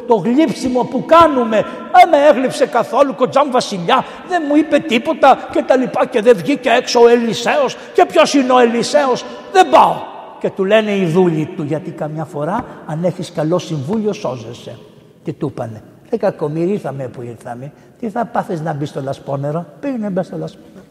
το 0.06 0.14
γλύψιμο 0.14 0.84
που 0.90 1.04
κάνουμε 1.06 1.66
δεν 1.92 2.08
με 2.10 2.26
έγλειψε 2.30 2.66
καθόλου 2.66 3.14
κοντζάμ 3.14 3.50
βασιλιά 3.50 4.04
δεν 4.28 4.42
μου 4.48 4.56
είπε 4.56 4.78
τίποτα 4.78 5.48
και 5.52 5.62
τα 5.62 5.76
λοιπά. 5.76 6.06
Και 6.06 6.20
δεν 6.20 6.36
βγήκε 6.36 6.70
έξω 6.70 7.00
ο 7.00 7.08
Ελισέος 7.08 7.76
και 7.92 8.04
ποιος 8.04 8.34
είναι 8.34 8.52
ο 8.52 8.58
Ελισέος 8.58 9.24
δεν 9.52 9.68
πάω 9.68 10.12
και 10.44 10.50
του 10.50 10.64
λένε 10.64 10.96
οι 10.96 11.06
δούλοι 11.06 11.46
του 11.56 11.62
γιατί 11.62 11.90
καμιά 11.90 12.24
φορά 12.24 12.64
αν 12.86 13.04
έχεις 13.04 13.32
καλό 13.32 13.58
συμβούλιο 13.58 14.12
σώζεσαι. 14.12 14.78
Τι 15.24 15.32
του 15.32 15.46
είπανε. 15.46 15.82
Ε 16.10 16.16
κακομύρι 16.16 16.70
ήρθαμε 16.70 17.08
που 17.08 17.22
ήρθαμε. 17.22 17.72
Τι 18.00 18.08
θα 18.10 18.24
πάθεις 18.24 18.60
να 18.60 18.72
μπεις 18.72 18.88
στο 18.88 19.02
λασπόνερο; 19.02 19.66
Πήγαινε 19.80 20.10
μπες 20.10 20.26
στο 20.26 20.36
λασπόνερο. 20.36 20.84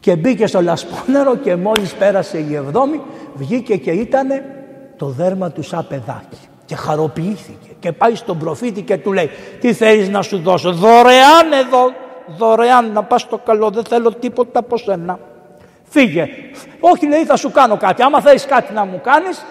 Και 0.00 0.16
μπήκε 0.16 0.46
στο 0.46 0.62
λασπόνερο 0.62 1.36
και 1.36 1.56
μόλις 1.56 1.94
πέρασε 1.94 2.38
η 2.38 2.54
εβδόμη 2.54 3.00
βγήκε 3.34 3.76
και 3.76 3.90
ήταν 3.90 4.28
το 4.96 5.06
δέρμα 5.06 5.50
του 5.50 5.62
σαν 5.62 5.86
παιδάκι. 5.88 6.48
Και 6.64 6.74
χαροποιήθηκε 6.74 7.68
και 7.78 7.92
πάει 7.92 8.14
στον 8.14 8.38
προφήτη 8.38 8.82
και 8.82 8.96
του 8.96 9.12
λέει 9.12 9.30
τι 9.60 9.72
θέλεις 9.72 10.08
να 10.08 10.22
σου 10.22 10.38
δώσω 10.38 10.72
δωρεάν 10.72 11.52
εδώ 11.64 11.92
δωρεάν 12.36 12.92
να 12.92 13.02
πας 13.02 13.20
στο 13.20 13.38
καλό 13.38 13.70
δεν 13.70 13.84
θέλω 13.84 14.12
τίποτα 14.12 14.58
από 14.58 14.76
σένα. 14.76 15.18
Φύγε. 15.90 16.28
Όχι 16.80 17.06
λέει 17.06 17.24
θα 17.24 17.36
σου 17.36 17.50
κάνω 17.50 17.76
κάτι. 17.76 18.02
Άμα 18.02 18.20
θέλεις 18.20 18.46
κάτι 18.46 18.72
να 18.72 18.84
μου 18.84 19.00
κάνεις, 19.02 19.44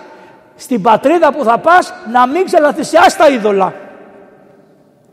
στην 0.55 0.81
πατρίδα 0.81 1.33
που 1.33 1.43
θα 1.43 1.57
πας 1.57 1.93
να 2.11 2.27
μην 2.27 2.45
ξελαθισιάς 2.45 3.15
τα 3.15 3.29
είδωλα. 3.29 3.73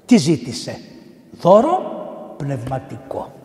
Τι 0.06 0.16
ζήτησε. 0.16 0.80
Δώρο 1.30 1.94
πνευματικό. 2.36 3.35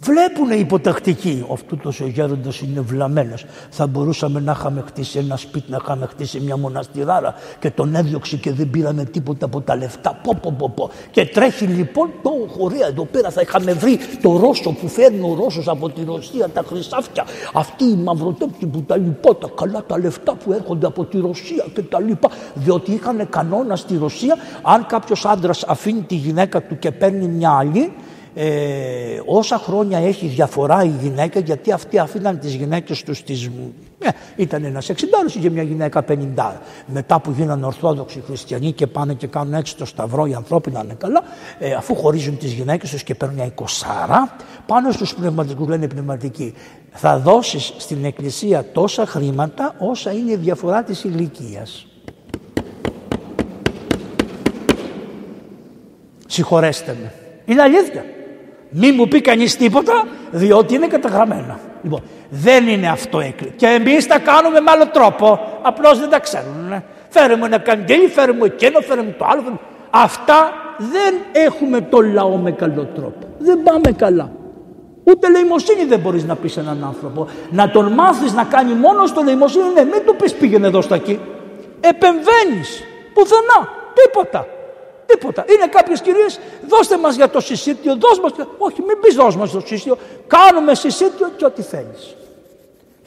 Βλέπουν 0.00 0.50
οι 0.50 0.58
υποτακτικοί. 0.58 1.46
Αυτό 1.52 1.92
ο 2.04 2.06
γέροντα 2.06 2.50
είναι 2.62 2.80
βλαμμένο. 2.80 3.34
Θα 3.70 3.86
μπορούσαμε 3.86 4.40
να 4.40 4.52
είχαμε 4.52 4.84
χτίσει 4.86 5.18
ένα 5.18 5.36
σπίτι, 5.36 5.70
να 5.70 5.78
είχαμε 5.82 6.06
χτίσει 6.06 6.40
μια 6.40 6.56
μοναστηράρα 6.56 7.34
και 7.58 7.70
τον 7.70 7.94
έδιωξε 7.94 8.36
και 8.36 8.52
δεν 8.52 8.70
πήραμε 8.70 9.04
τίποτα 9.04 9.46
από 9.46 9.60
τα 9.60 9.76
λεφτά. 9.76 10.20
Πω, 10.22 10.38
πω, 10.42 10.54
πω, 10.58 10.72
πω. 10.74 10.90
Και 11.10 11.26
τρέχει 11.26 11.64
λοιπόν 11.64 12.10
το 12.22 12.30
χωρία 12.58 12.86
εδώ 12.86 13.04
πέρα. 13.04 13.30
Θα 13.30 13.40
είχαμε 13.40 13.72
βρει 13.72 13.98
το 14.22 14.36
Ρώσο 14.36 14.70
που 14.72 14.88
φέρνει 14.88 15.20
ο 15.20 15.34
Ρώσος 15.34 15.68
από 15.68 15.88
τη 15.88 16.04
Ρωσία, 16.04 16.48
τα 16.48 16.64
χρυσάφια. 16.66 17.24
Αυτή 17.54 17.84
η 17.84 17.96
μαυροτόπια 17.96 18.68
που 18.68 18.82
τα 18.82 18.96
λοιπά, 18.96 19.36
τα 19.36 19.50
καλά 19.56 19.84
τα 19.86 19.98
λεφτά 19.98 20.34
που 20.34 20.52
έρχονται 20.52 20.86
από 20.86 21.04
τη 21.04 21.18
Ρωσία 21.18 21.64
και 21.74 21.82
τα 21.82 22.00
λοιπά. 22.00 22.30
Διότι 22.54 22.92
είχαν 22.92 23.28
κανόνα 23.30 23.76
στη 23.76 23.96
Ρωσία, 23.96 24.36
αν 24.62 24.86
κάποιος 24.86 25.24
άντρας 25.24 25.64
αφήνει 25.64 26.00
τη 26.00 26.14
γυναίκα 26.14 26.62
του 26.62 26.78
και 26.78 26.90
παίρνει 26.90 27.26
μια 27.26 27.50
άλλη, 27.50 27.92
ε, 28.40 29.20
όσα 29.26 29.58
χρόνια 29.58 29.98
έχει 29.98 30.26
διαφορά 30.26 30.84
η 30.84 30.92
γυναίκα 31.02 31.40
γιατί 31.40 31.72
αυτοί 31.72 31.98
αφήναν 31.98 32.38
τις 32.38 32.54
γυναίκες 32.54 33.02
τους 33.02 33.22
τις... 33.22 33.50
Ε, 33.98 34.08
ήταν 34.36 34.64
ένας 34.64 34.88
εξιντάρος 34.88 35.36
και 35.36 35.50
μια 35.50 35.62
γυναίκα 35.62 36.02
πενιντά. 36.02 36.60
Μετά 36.86 37.20
που 37.20 37.30
γίνανε 37.30 37.66
Ορθόδοξοι 37.66 38.22
Χριστιανοί 38.26 38.72
και 38.72 38.86
πάνε 38.86 39.14
και 39.14 39.26
κάνουν 39.26 39.54
έτσι 39.54 39.76
το 39.76 39.84
σταυρό 39.84 40.26
οι 40.26 40.34
ανθρώποι 40.34 40.70
να 40.70 40.80
είναι 40.84 40.94
καλά 40.98 41.22
ε, 41.58 41.72
αφού 41.72 41.94
χωρίζουν 41.94 42.38
τις 42.38 42.52
γυναίκες 42.52 42.90
τους 42.90 43.02
και 43.02 43.14
παίρνουν 43.14 43.46
εικοσάρα 43.46 44.36
πάνω 44.66 44.92
στους 44.92 45.14
πνευματικούς 45.14 45.68
λένε 45.68 45.88
πνευματικοί 45.88 46.54
θα 46.90 47.18
δώσεις 47.18 47.72
στην 47.76 48.04
εκκλησία 48.04 48.64
τόσα 48.72 49.06
χρήματα 49.06 49.74
όσα 49.78 50.12
είναι 50.12 50.32
η 50.32 50.36
διαφορά 50.36 50.82
της 50.82 51.04
ηλικίας. 51.04 51.86
Συγχωρέστε 56.26 56.96
με. 57.02 57.12
Είναι 57.44 57.62
αλήθεια. 57.62 58.04
Μη 58.70 58.92
μου 58.92 59.08
πει 59.08 59.20
κανείς 59.20 59.56
τίποτα, 59.56 60.04
διότι 60.30 60.74
είναι 60.74 60.86
καταγραμμένα. 60.86 61.58
Λοιπόν, 61.82 62.02
δεν 62.30 62.68
είναι 62.68 62.88
αυτό 62.88 63.20
έκλειο. 63.20 63.52
Και 63.56 63.66
εμείς 63.66 64.06
τα 64.06 64.18
κάνουμε 64.18 64.60
με 64.60 64.70
άλλο 64.70 64.86
τρόπο. 64.86 65.40
Απλώς 65.62 65.98
δεν 65.98 66.08
τα 66.08 66.18
ξέρουν. 66.18 66.82
Φέρε 67.08 67.36
μου 67.36 67.44
ένα 67.44 67.58
καντήλι, 67.58 68.08
φέρε 68.08 68.32
μου 68.32 68.44
εκείνο, 68.44 68.80
φέρε 68.80 69.02
μου 69.02 69.14
το 69.18 69.26
άλλο. 69.28 69.60
Αυτά 69.90 70.52
δεν 70.78 71.14
έχουμε 71.32 71.80
το 71.80 72.00
λαό 72.00 72.36
με 72.36 72.50
καλό 72.50 72.84
τρόπο. 72.94 73.26
Δεν 73.38 73.62
πάμε 73.62 73.92
καλά. 73.96 74.30
Ούτε 75.04 75.30
λεημοσύνη 75.30 75.84
δεν 75.84 75.98
μπορείς 75.98 76.24
να 76.24 76.36
πεις 76.36 76.56
έναν 76.56 76.84
άνθρωπο. 76.84 77.28
Να 77.50 77.70
τον 77.70 77.92
μάθεις 77.92 78.32
να 78.32 78.44
κάνει 78.44 78.72
μόνος 78.72 79.08
στο 79.08 79.22
λεημοσύνη, 79.22 79.64
ναι, 79.74 79.84
μην 79.84 80.02
του 80.06 80.16
πεις 80.16 80.34
πήγαινε 80.34 80.66
εδώ 80.66 80.80
στα 80.80 80.94
εκεί. 80.94 81.20
Επεμβαίνεις. 81.80 82.84
Πουθενά. 83.14 83.68
Τίποτα. 83.94 84.46
Τίποτα. 85.08 85.44
Είναι 85.48 85.66
κάποιες 85.66 86.00
κυρίες, 86.00 86.40
δώστε 86.68 86.98
μας 86.98 87.14
για 87.16 87.28
το 87.28 87.40
συσίτιο, 87.40 87.96
δώστε 87.96 88.22
μα. 88.38 88.46
Όχι, 88.58 88.82
μην 88.82 89.00
πεις 89.00 89.14
δώστε 89.14 89.40
μας 89.40 89.50
το 89.50 89.60
συσίτιο. 89.60 89.98
Κάνουμε 90.26 90.74
συσίτιο 90.74 91.30
και 91.36 91.44
ό,τι 91.44 91.62
θέλεις. 91.62 92.14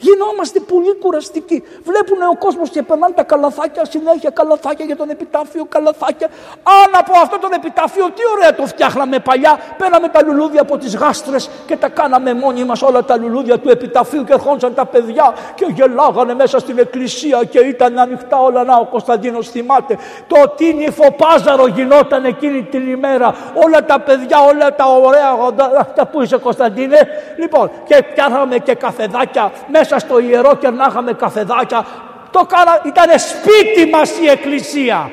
Γινόμαστε 0.06 0.60
πολύ 0.60 0.94
κουραστικοί. 1.02 1.62
Βλέπουν 1.84 2.18
ο 2.32 2.36
κόσμος 2.38 2.70
και 2.70 2.82
περνάνε 2.82 3.14
τα 3.14 3.22
καλαθάκια 3.22 3.84
συνέχεια, 3.84 4.30
καλαθάκια 4.30 4.84
για 4.84 4.96
τον 4.96 5.10
επιτάφιο, 5.10 5.64
καλαθάκια. 5.68 6.28
Αν 6.62 6.90
από 6.98 7.12
αυτό 7.22 7.38
τον 7.38 7.52
επιτάφιο, 7.52 8.04
τι 8.16 8.22
ωραία 8.34 8.54
το 8.54 8.66
φτιάχναμε 8.66 9.18
παλιά. 9.18 9.58
Πέραμε 9.78 10.08
τα 10.08 10.22
λουλούδια 10.24 10.60
από 10.60 10.78
τις 10.78 10.96
γάστρες 10.96 11.50
και 11.66 11.76
τα 11.76 11.88
κάναμε 11.88 12.34
μόνοι 12.34 12.64
μας 12.64 12.82
όλα 12.82 13.04
τα 13.04 13.16
λουλούδια 13.16 13.58
του 13.58 13.68
επιταφείου 13.70 14.24
και 14.24 14.32
ερχόντουσαν 14.32 14.74
τα 14.74 14.84
παιδιά 14.86 15.34
και 15.54 15.66
γελάγανε 15.74 16.34
μέσα 16.34 16.58
στην 16.58 16.78
εκκλησία 16.78 17.44
και 17.44 17.58
ήταν 17.58 17.98
ανοιχτά 17.98 18.38
όλα. 18.38 18.64
Να 18.64 18.76
ο 18.76 18.84
Κωνσταντίνος 18.84 19.48
θυμάται. 19.48 19.98
Το 20.26 20.48
τίνιφο 20.56 21.12
πάζαρο 21.12 21.66
γινόταν 21.66 22.24
εκείνη 22.24 22.62
την 22.62 22.90
ημέρα. 22.90 23.34
Όλα 23.64 23.84
τα 23.84 24.00
παιδιά, 24.00 24.38
όλα 24.40 24.74
τα 24.74 24.84
ωραία. 24.84 25.30
Αυτά 25.78 26.06
που 26.06 26.22
είσαι 26.22 26.36
Κωνσταντίνε; 26.36 26.98
Λοιπόν, 27.38 27.70
και 27.84 28.04
πιάναμε 28.14 28.58
και 28.58 28.74
καφεδάκια 28.74 29.52
μέσα 29.68 29.91
μέσα 29.92 30.06
στο 30.06 30.18
ιερό 30.18 30.56
και 30.56 30.68
να 30.68 30.86
είχαμε 30.88 31.12
καφεδάκια. 31.12 31.86
Το 32.30 32.46
κάνα, 32.46 32.82
ήταν 32.86 33.18
σπίτι 33.18 33.90
μας 33.90 34.10
η 34.18 34.28
εκκλησία. 34.28 35.10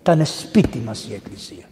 Ήταν 0.00 0.26
σπίτι 0.26 0.78
μας 0.78 1.06
η 1.10 1.14
εκκλησία. 1.14 1.64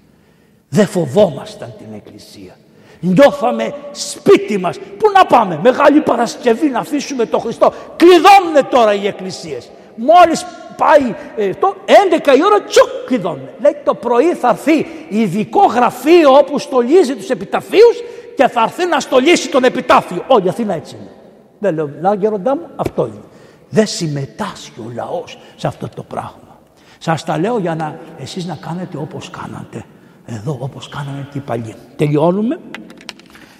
Δεν 0.69 0.86
φοβόμασταν 0.86 1.74
την 1.78 1.86
εκκλησία. 1.94 2.57
Νιώθαμε 3.01 3.74
σπίτι 3.93 4.59
μας. 4.59 4.78
Πού 4.78 5.11
να 5.15 5.24
πάμε, 5.24 5.61
Μεγάλη 5.62 6.01
Παρασκευή 6.01 6.69
να 6.69 6.78
αφήσουμε 6.78 7.27
το 7.27 7.39
Χριστό. 7.39 7.73
Κλειδώνουν 7.97 8.69
τώρα 8.70 8.94
οι 8.94 9.07
εκκλησίες. 9.07 9.70
Μόλις 9.94 10.47
πάει 10.77 11.15
ε, 11.36 11.55
το 11.55 11.77
11 11.86 12.36
η 12.36 12.44
ώρα 12.44 12.62
τσουκ 12.62 12.89
κλειδώνουν. 13.07 13.49
Λέει 13.61 13.77
το 13.85 13.94
πρωί 13.94 14.35
θα 14.35 14.49
έρθει 14.49 14.86
ειδικό 15.09 15.66
γραφείο 15.66 16.32
όπου 16.32 16.59
στολίζει 16.59 17.15
τους 17.15 17.31
επιταφείους 17.31 17.97
και 18.36 18.49
θα 18.49 18.62
έρθει 18.62 18.86
να 18.86 19.01
στολίσει 19.01 19.49
τον 19.49 19.65
επιτάφιο. 19.65 20.24
Όλη 20.27 20.47
η 20.47 20.49
Αθήνα 20.49 20.74
έτσι 20.74 20.97
είναι. 21.01 21.22
Δεν 21.62 21.74
λέω, 21.74 21.90
να 22.01 22.14
γεροντά 22.14 22.56
μου, 22.56 22.66
αυτό 22.76 23.06
είναι. 23.06 23.22
Δεν 23.68 23.86
συμμετάσχει 23.86 24.80
ο 24.80 24.93
λαός 24.94 25.39
σε 25.56 25.66
αυτό 25.66 25.89
το 25.94 26.02
πράγμα. 26.02 26.60
Σας 26.98 27.24
τα 27.24 27.39
λέω 27.39 27.59
για 27.59 27.74
να 27.74 27.98
εσείς 28.18 28.47
να 28.47 28.55
κάνετε 28.55 28.97
όπως 28.97 29.30
κάνατε. 29.30 29.84
Εδώ 30.26 30.56
όπως 30.60 30.89
κάνανε 30.89 31.28
και 31.32 31.39
οι 31.39 31.40
παλιοί. 31.40 31.74
Τελειώνουμε. 31.97 32.60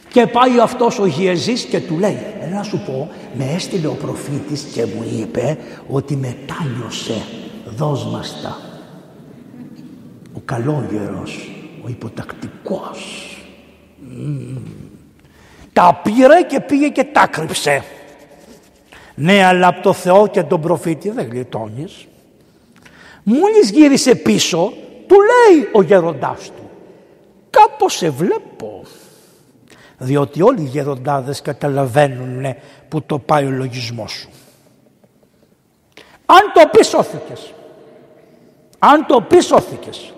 Και 0.09 0.27
πάει 0.27 0.61
αυτός 0.61 0.99
ο 0.99 1.07
Γιεζής 1.07 1.65
και 1.65 1.81
του 1.81 1.99
λέει, 1.99 2.19
να 2.53 2.63
σου 2.63 2.83
πω, 2.87 3.11
με 3.35 3.45
έστειλε 3.45 3.87
ο 3.87 3.95
προφήτης 3.95 4.63
και 4.63 4.87
μου 4.87 5.05
είπε 5.19 5.59
ότι 5.89 6.17
μετάνιωσε, 6.17 7.23
δώσ' 7.77 8.07
μας 8.13 8.41
τα. 8.43 8.57
Ο 10.35 10.41
καλόγερος, 10.45 11.51
ο 11.85 11.89
υποτακτικός. 11.89 13.27
Τα 15.73 16.01
πήρε 16.03 16.43
και 16.43 16.61
πήγε 16.61 16.89
και 16.89 17.05
τα 17.05 17.27
κρύψε. 17.27 17.85
Ναι, 19.15 19.45
αλλά 19.45 19.67
από 19.67 19.83
το 19.83 19.93
Θεό 19.93 20.27
και 20.27 20.43
τον 20.43 20.61
προφήτη 20.61 21.11
δεν 21.11 21.29
γλιτώνεις. 21.31 22.07
Μόλις 23.23 23.71
γύρισε 23.71 24.15
πίσω, 24.15 24.73
του 25.07 25.17
λέει 25.21 25.69
ο 25.73 25.83
γεροντάς 25.83 26.47
του. 26.47 26.71
Κάπως 27.51 27.97
σε 27.97 28.11
βλέπω. 28.11 28.83
Διότι 29.99 30.43
όλοι 30.43 30.61
οι 30.61 30.65
γεροντάδες 30.67 31.43
καταλαβαίνουν 31.43 32.55
που 32.89 33.03
το 33.03 33.19
πάει 33.19 33.47
ο 33.47 33.51
λογισμός 33.51 34.13
σου. 34.13 34.29
Αν 36.27 36.53
το 36.55 36.69
πεις 36.71 36.87
σώθηκες. 36.87 37.53
Αν 38.79 39.07
το 39.07 39.21
πεις 39.21 39.45
σώθηκες. 39.45 40.13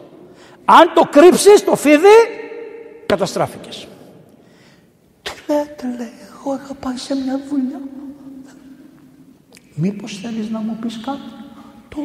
Αν 0.65 0.93
το 0.95 1.03
κρύψεις 1.11 1.65
το 1.65 1.77
φίδι 1.77 2.17
καταστράφηκες. 3.07 3.89
Τι 5.47 5.53
λέτε 5.53 5.97
λέει, 5.97 6.13
εγώ 6.33 6.55
είχα 6.55 6.75
πάει 6.75 6.97
σε 6.97 7.15
μια 7.15 7.41
δουλειά. 7.49 7.81
Μήπως 9.75 10.21
θέλεις 10.23 10.51
να 10.51 10.59
μου 10.59 10.77
πεις 10.81 11.01
κάτι; 11.05 11.21
Το 11.89 11.99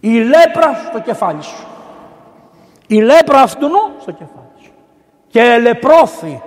Η 0.00 0.08
λέπρα 0.08 0.74
στο 0.88 1.00
κεφάλι 1.00 1.42
σου. 1.42 1.66
Η 2.86 2.94
λέπρα 2.94 3.40
αυτού 3.40 3.68
στο 4.00 4.10
κεφάλι 4.10 4.50
σου. 4.62 4.70
Και 5.28 5.40
ελεπρώθη 5.40 6.42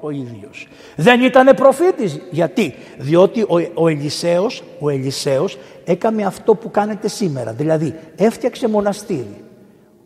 ο 0.00 0.10
ίδιος. 0.10 0.68
Δεν 0.96 1.22
ήταν 1.22 1.54
προφήτης. 1.56 2.20
Γιατί. 2.30 2.74
Διότι 2.98 3.42
ο, 3.42 3.70
ο 3.74 3.88
Ελισέος, 3.88 4.62
ο 4.80 4.88
Ελισέος 4.88 5.58
έκαμε 5.84 6.24
αυτό 6.24 6.54
που 6.54 6.70
κάνετε 6.70 7.08
σήμερα. 7.08 7.52
Δηλαδή 7.52 7.94
έφτιαξε 8.16 8.68
μοναστήρι. 8.68 9.47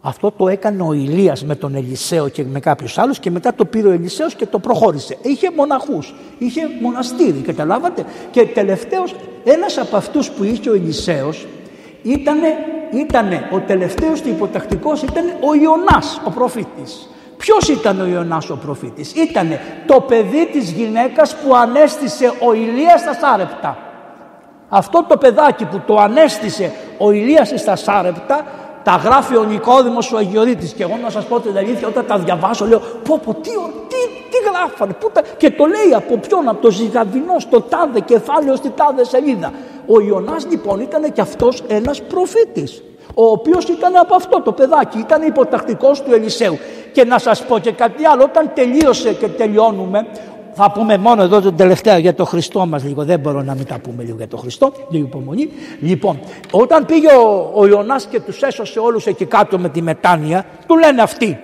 Αυτό 0.04 0.30
το 0.30 0.48
έκανε 0.48 0.82
ο 0.82 0.92
Ηλίας 0.92 1.44
με 1.44 1.54
τον 1.54 1.74
Ελισέο 1.74 2.28
και 2.28 2.44
με 2.44 2.60
κάποιους 2.60 2.98
άλλους 2.98 3.18
και 3.18 3.30
μετά 3.30 3.54
το 3.54 3.64
πήρε 3.64 3.88
ο 3.88 3.90
Ελισέος 3.90 4.34
και 4.34 4.46
το 4.46 4.58
προχώρησε. 4.58 5.16
Είχε 5.22 5.50
μοναχούς, 5.56 6.14
είχε 6.38 6.60
μοναστήρι, 6.80 7.38
καταλάβατε. 7.38 8.04
Και 8.30 8.46
τελευταίος 8.46 9.14
ένας 9.44 9.78
από 9.78 9.96
αυτούς 9.96 10.30
που 10.30 10.44
είχε 10.44 10.70
ο 10.70 10.74
Ελισέος 10.74 11.46
ήτανε, 12.02 12.48
ήτανε 12.92 13.48
ο 13.52 13.58
τελευταίος 13.58 14.20
και 14.20 14.28
υποτακτικός 14.28 15.02
ήταν 15.02 15.24
ο 15.40 15.54
Ιωνάς, 15.54 16.20
ο 16.24 16.30
προφήτης. 16.30 17.08
Ποιος 17.36 17.68
ήταν 17.68 18.00
ο 18.00 18.06
Ιωνάς 18.06 18.50
ο 18.50 18.56
προφήτης; 18.56 19.12
Ήτανε 19.14 19.60
το 19.86 20.00
παιδί 20.00 20.48
της 20.52 20.70
γυναίκας 20.70 21.36
που 21.36 21.54
ανέστησε 21.54 22.32
ο 22.40 22.54
Ηλίας 22.54 23.00
στα 23.00 23.14
Σάρεπτα. 23.14 23.78
Αυτό 24.68 25.04
το 25.08 25.16
παιδάκι 25.16 25.64
που 25.64 25.80
το 25.86 25.96
ανέστησε 25.96 26.72
ο 26.98 27.10
Ηλίας 27.10 27.52
στα 27.56 27.76
Σάρεπτα 27.76 28.44
τα 28.82 28.96
γράφει 29.04 29.36
ο 29.36 29.44
Νικόδημος 29.44 30.12
ο 30.12 30.16
Αγιορείτης 30.16 30.72
και 30.72 30.82
εγώ 30.82 30.98
να 31.02 31.10
σας 31.10 31.24
πω 31.24 31.40
την 31.40 31.56
αλήθεια 31.56 31.88
όταν 31.88 32.06
τα 32.06 32.18
διαβάσω 32.18 32.66
λέω 32.66 32.78
πω 32.78 33.20
πω 33.24 33.34
τι, 33.34 33.50
τι, 33.88 33.96
τι 34.30 34.36
γράφανε 34.50 34.92
πού 34.92 35.10
τα... 35.12 35.22
και 35.36 35.50
το 35.50 35.64
λέει 35.64 35.94
από 35.96 36.18
ποιον 36.18 36.48
από 36.48 36.62
το 36.62 36.70
ζυγαβινό 36.70 37.38
στο 37.38 37.60
τάδε 37.60 38.00
κεφάλαιο 38.00 38.56
στη 38.56 38.70
τάδε 38.70 39.04
σελίδα 39.04 39.52
ο 39.86 40.00
Ιωνάς 40.00 40.46
λοιπόν 40.50 40.80
ήταν 40.80 41.12
και 41.12 41.20
αυτός 41.20 41.62
ένας 41.68 42.02
προφήτης 42.02 42.82
ο 43.14 43.24
οποίος 43.24 43.64
ήταν 43.64 43.96
από 43.96 44.14
αυτό 44.14 44.40
το 44.40 44.52
παιδάκι, 44.52 44.98
ήταν 44.98 45.22
υποτακτικός 45.22 46.02
του 46.02 46.14
Ελισέου. 46.14 46.58
Και 46.92 47.04
να 47.04 47.18
σας 47.18 47.44
πω 47.44 47.58
και 47.58 47.72
κάτι 47.72 48.04
άλλο, 48.04 48.22
όταν 48.24 48.50
τελείωσε 48.54 49.12
και 49.12 49.28
τελειώνουμε, 49.28 50.06
θα 50.54 50.70
πούμε 50.70 50.98
μόνο 50.98 51.22
εδώ 51.22 51.40
το 51.40 51.52
τελευταίο 51.52 51.98
για 51.98 52.14
το 52.14 52.24
Χριστό 52.24 52.66
μας 52.66 52.84
λίγο. 52.84 53.04
Δεν 53.04 53.20
μπορώ 53.20 53.42
να 53.42 53.54
μην 53.54 53.66
τα 53.66 53.78
πούμε 53.78 54.02
λίγο 54.02 54.16
για 54.16 54.28
το 54.28 54.36
Χριστό. 54.36 54.72
Λίγο 54.88 55.06
υπομονή. 55.06 55.48
Λοιπόν, 55.80 56.20
όταν 56.50 56.86
πήγε 56.86 57.12
ο, 57.12 57.50
ο 57.54 57.66
Ιωνάς 57.66 58.06
και 58.06 58.20
τους 58.20 58.42
έσωσε 58.42 58.78
όλους 58.78 59.06
εκεί 59.06 59.24
κάτω 59.24 59.58
με 59.58 59.68
τη 59.68 59.82
μετάνοια, 59.82 60.46
του 60.66 60.78
λένε 60.78 61.02
αυτοί. 61.02 61.38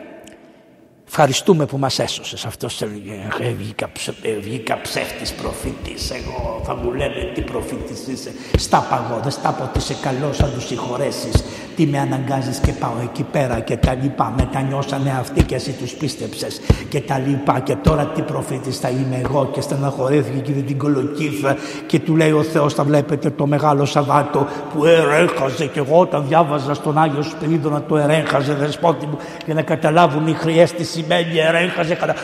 Ευχαριστούμε 1.10 1.66
που 1.66 1.78
μας 1.78 1.98
έσωσες. 1.98 2.44
Αυτός 2.44 2.82
έλεγε, 2.82 3.12
ε, 3.40 3.52
βγήκα, 3.58 3.90
ε, 4.22 4.38
βγήκα 4.40 4.80
ψεύτης 4.80 5.32
προφήτης. 5.32 6.10
Εγώ 6.10 6.60
θα 6.64 6.74
μου 6.74 6.92
λένε 6.92 7.32
τι 7.34 7.40
προφήτης 7.40 8.06
είσαι. 8.06 8.32
Στα 8.58 8.86
παγώ, 8.90 9.20
δεν 9.22 9.30
στα 9.30 9.50
πω 9.50 9.62
ότι 9.62 9.78
είσαι 9.78 9.96
καλός, 10.02 10.36
θα 10.36 10.46
τους 10.46 10.66
συγχωρέσεις. 10.66 11.44
Τι 11.76 11.86
με 11.86 11.98
αναγκάζεις 11.98 12.58
και 12.58 12.72
πάω 12.72 12.92
εκεί 13.02 13.22
πέρα 13.22 13.60
και 13.60 13.76
τα 13.76 13.94
λοιπά. 13.94 14.34
Μετανιώσανε 14.36 15.16
αυτοί 15.18 15.42
και 15.42 15.54
εσύ 15.54 15.70
τους 15.72 15.92
πίστεψες 15.92 16.60
και 16.88 17.00
τα 17.00 17.18
λοιπά. 17.18 17.60
Και 17.60 17.74
τώρα 17.74 18.06
τι 18.06 18.22
προφήτης 18.22 18.78
θα 18.78 18.88
είμαι 18.88 19.20
εγώ 19.24 19.50
και 19.52 19.60
στεναχωρέθηκε 19.60 20.52
και 20.52 20.60
την 20.60 20.78
κολοκύφα 20.78 21.56
και 21.86 21.98
του 21.98 22.16
λέει 22.16 22.32
ο 22.32 22.42
Θεός 22.42 22.74
θα 22.74 22.84
βλέπετε 22.84 23.30
το 23.30 23.46
μεγάλο 23.46 23.84
Σαββάτο 23.84 24.46
που 24.74 24.84
ερέχαζε 24.84 25.66
και 25.66 25.78
εγώ 25.78 26.00
όταν 26.00 26.24
διάβαζα 26.28 26.74
στον 26.74 26.98
Άγιο 26.98 27.22
Σπυρίδωνα 27.22 27.82
το 27.82 27.96
ερέχαζε 27.96 28.54
δεσπότη 28.54 29.06
μου 29.06 29.18
για 29.44 29.54
να 29.54 29.62
καταλάβουν 29.62 30.26
οι 30.26 30.32
χρειές 30.32 30.72
της 30.72 30.96
σημαίνει 30.98 31.38
ερέγχαζε 31.38 31.94
κατά... 31.94 32.14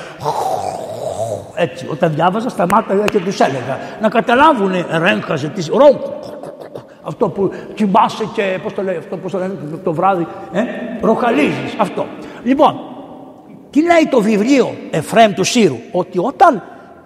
Έτσι, 1.54 1.86
όταν 1.90 2.14
διάβαζα 2.14 2.48
σταμάταγα 2.48 3.04
και 3.04 3.18
τους 3.18 3.40
έλεγα 3.40 3.78
να 4.00 4.08
καταλάβουν 4.08 4.72
ερέγχαζε 4.72 5.48
της 5.48 5.68
ρόγκ. 5.68 6.00
Αυτό 7.02 7.28
που 7.28 7.50
κοιμάσαι 7.74 8.24
και 8.34 8.58
πώς 8.62 8.74
το 8.74 8.82
λέει 8.82 8.96
αυτό, 8.96 9.16
πώς 9.16 9.32
το 9.32 9.38
λένε 9.38 9.54
το 9.84 9.92
βράδυ, 9.92 10.26
ε, 10.52 10.62
ροχαλίζεις, 11.00 11.74
αυτό. 11.78 12.06
Λοιπόν, 12.44 12.80
τι 13.70 13.82
λέει 13.82 14.06
το 14.10 14.20
βιβλίο 14.20 14.74
Εφραίμ 14.90 15.32
του 15.32 15.44
Σύρου, 15.44 15.76
ότι 15.92 16.18
όταν 16.18 16.62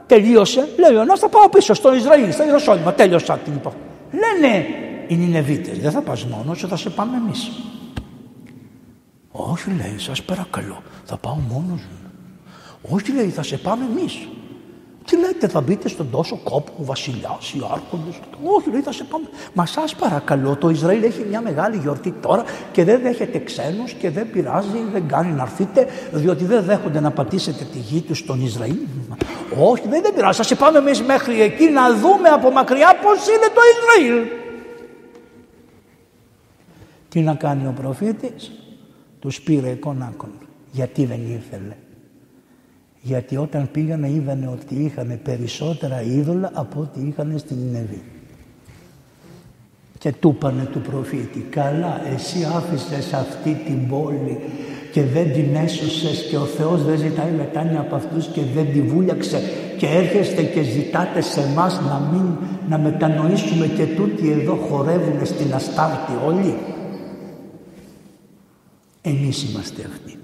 τελείωσε, 0.06 0.68
λέει 0.78 0.98
ο 0.98 1.04
Νάς 1.04 1.18
θα 1.20 1.28
πάω 1.28 1.48
πίσω 1.48 1.74
στο 1.74 1.94
Ισραήλ, 1.94 2.32
στα 2.32 2.44
Ιεροσόλυμα, 2.44 2.92
τέλειωσα 2.92 3.38
την 3.44 3.52
υπόθεση. 3.54 3.82
Λένε 4.10 4.66
οι 5.06 5.14
Νινεβίτες, 5.14 5.78
δεν 5.78 5.90
θα 5.90 6.00
πας 6.00 6.24
μόνος, 6.24 6.64
θα 6.68 6.76
σε 6.76 6.90
πάμε 6.90 7.16
εμείς. 7.16 7.50
Όχι 9.32 9.70
λέει, 9.70 9.98
σας 9.98 10.22
παρακαλώ, 10.22 10.82
θα 11.08 11.16
πάω 11.16 11.34
μόνος 11.34 11.80
μου. 11.80 12.10
Όχι 12.82 13.12
λέει, 13.12 13.28
θα 13.28 13.42
σε 13.42 13.56
πάμε 13.56 13.84
εμείς. 13.84 14.28
Τι 15.04 15.16
λέτε, 15.16 15.48
θα 15.48 15.60
μπείτε 15.60 15.88
στον 15.88 16.10
τόσο 16.10 16.40
κόπο 16.44 16.72
ο 16.80 16.84
βασιλιάς, 16.84 17.52
οι 17.52 17.60
άρχοντες. 17.72 18.18
Όχι, 18.42 18.70
λέει, 18.70 18.80
θα 18.80 18.92
σε 18.92 19.04
πάμε. 19.04 19.26
Μα 19.52 19.66
σας 19.66 19.94
παρακαλώ, 19.94 20.56
το 20.56 20.68
Ισραήλ 20.68 21.02
έχει 21.02 21.24
μια 21.28 21.40
μεγάλη 21.40 21.76
γιορτή 21.76 22.10
τώρα 22.10 22.44
και 22.72 22.84
δεν 22.84 23.00
δέχεται 23.02 23.38
ξένους 23.38 23.92
και 23.92 24.10
δεν 24.10 24.30
πειράζει, 24.30 24.68
δεν 24.92 25.08
κάνει 25.08 25.32
να 25.32 25.42
έρθετε, 25.42 25.86
διότι 26.12 26.44
δεν 26.44 26.64
δέχονται 26.64 27.00
να 27.00 27.10
πατήσετε 27.10 27.64
τη 27.64 27.78
γη 27.78 28.00
τους 28.00 28.18
στον 28.18 28.44
Ισραήλ. 28.44 28.78
Όχι, 29.58 29.88
δεν, 29.88 30.02
δεν 30.02 30.14
πειράζει. 30.14 30.36
Θα 30.36 30.42
σε 30.42 30.54
πάμε 30.54 30.78
εμείς 30.78 31.02
μέχρι 31.02 31.40
εκεί 31.42 31.68
να 31.68 31.94
δούμε 31.94 32.28
από 32.28 32.50
μακριά 32.50 32.98
πώς 33.02 33.26
είναι 33.26 33.48
το 33.54 33.60
Ισραήλ. 33.74 34.26
Τι 37.08 37.20
να 37.20 37.34
κάνει 37.34 37.66
ο 37.66 37.72
προφήτης, 37.80 38.52
τους 39.18 39.40
πήρε 39.40 39.68
εικονάκων. 39.68 40.30
Γιατί 40.72 41.04
δεν 41.04 41.20
ήθελε. 41.20 41.76
Γιατί 43.00 43.36
όταν 43.36 43.70
πήγανε 43.70 44.10
είδανε 44.10 44.48
ότι 44.48 44.74
είχαν 44.74 45.20
περισσότερα 45.22 46.02
είδωλα 46.02 46.50
από 46.54 46.80
ό,τι 46.80 47.00
είχαν 47.00 47.38
στην 47.38 47.56
Νεβή. 47.72 48.02
Και 49.98 50.12
του 50.12 50.32
είπανε 50.36 50.64
του 50.64 50.80
προφήτη, 50.80 51.40
καλά 51.40 52.00
εσύ 52.14 52.44
άφησες 52.44 53.12
αυτή 53.12 53.62
την 53.66 53.88
πόλη 53.88 54.38
και 54.92 55.02
δεν 55.02 55.32
την 55.32 55.54
έσωσες 55.54 56.26
και 56.30 56.36
ο 56.36 56.44
Θεός 56.44 56.84
δεν 56.84 56.98
ζητάει 56.98 57.30
μετάνοια 57.30 57.80
από 57.80 57.94
αυτούς 57.94 58.26
και 58.26 58.40
δεν 58.54 58.72
τη 58.72 58.82
βούλιαξε 58.82 59.40
και 59.78 59.86
έρχεστε 59.86 60.42
και 60.42 60.62
ζητάτε 60.62 61.20
σε 61.20 61.40
εμάς 61.40 61.80
να, 61.80 61.98
μην, 62.12 62.36
να 62.68 62.78
μετανοήσουμε 62.78 63.66
και 63.66 63.86
τούτοι 63.86 64.30
εδώ 64.30 64.54
χορεύουν 64.54 65.26
στην 65.26 65.54
Αστάρτη 65.54 66.12
όλοι. 66.26 66.54
Εμείς 69.02 69.42
είμαστε 69.42 69.82
αυτοί. 69.82 70.18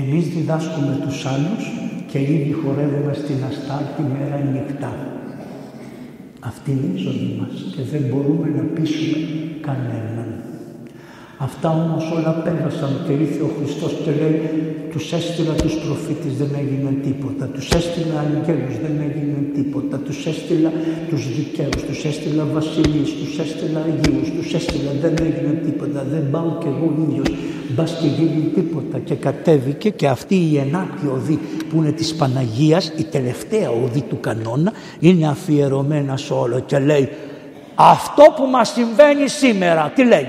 Εμείς 0.00 0.28
διδάσκουμε 0.28 0.98
τους 1.02 1.26
άλλους 1.26 1.64
και 2.10 2.18
ήδη 2.20 2.52
χορεύουμε 2.52 3.14
στην 3.14 3.36
Αστάλτη 3.48 4.02
μέρα 4.12 4.36
νυχτά. 4.52 4.92
Αυτή 6.40 6.70
είναι 6.70 6.90
η 6.94 7.02
ζωή 7.06 7.36
μας 7.40 7.74
και 7.74 7.82
δεν 7.82 8.02
μπορούμε 8.10 8.48
να 8.56 8.62
πείσουμε 8.74 9.18
κανέναν. 9.60 10.15
Αυτά 11.38 11.68
όμως 11.70 12.10
όλα 12.16 12.32
πέρασαν 12.44 13.02
και 13.06 13.12
ήρθε 13.12 13.42
ο 13.42 13.50
Χριστός 13.58 13.92
και 14.04 14.10
λέει 14.10 14.40
τους 14.92 15.12
έστειλα 15.12 15.52
τους 15.52 15.74
προφήτες 15.74 16.32
δεν 16.40 16.50
έγινε 16.60 16.90
τίποτα, 17.02 17.46
τους 17.46 17.70
έστειλα 17.70 18.18
αγγέλους 18.18 18.76
δεν 18.84 18.94
έγινε 19.08 19.38
τίποτα, 19.54 19.96
τους 19.96 20.26
έστειλα 20.26 20.72
τους 21.08 21.36
δικαίους, 21.36 21.82
τους 21.86 22.04
έστειλα 22.04 22.44
βασιλείς, 22.52 23.10
τους 23.20 23.38
έστειλα 23.38 23.80
αγίους, 23.80 24.30
τους 24.30 24.54
έστειλα 24.54 24.90
δεν 25.00 25.14
έγινε 25.20 25.52
τίποτα, 25.64 26.06
δεν 26.10 26.30
πάω 26.30 26.50
κι 26.60 26.66
εγώ 26.66 26.94
ίδιος, 27.08 27.28
μπας 27.68 27.98
και 28.00 28.06
γίνει 28.06 28.50
τίποτα 28.54 28.98
και 28.98 29.14
κατέβηκε 29.14 29.90
και 29.90 30.08
αυτή 30.08 30.34
η 30.34 30.58
ενάτη 30.58 31.06
οδή 31.06 31.38
που 31.68 31.76
είναι 31.76 31.92
της 31.92 32.14
Παναγίας, 32.14 32.92
η 32.96 33.04
τελευταία 33.04 33.70
οδή 33.70 34.00
του 34.00 34.20
κανόνα 34.20 34.72
είναι 34.98 35.28
αφιερωμένα 35.28 36.16
σε 36.16 36.32
όλο 36.32 36.60
και 36.60 36.78
λέει 36.78 37.08
αυτό 37.74 38.22
που 38.36 38.46
μας 38.46 38.68
συμβαίνει 38.68 39.28
σήμερα, 39.28 39.92
τι 39.94 40.04
λέει, 40.04 40.26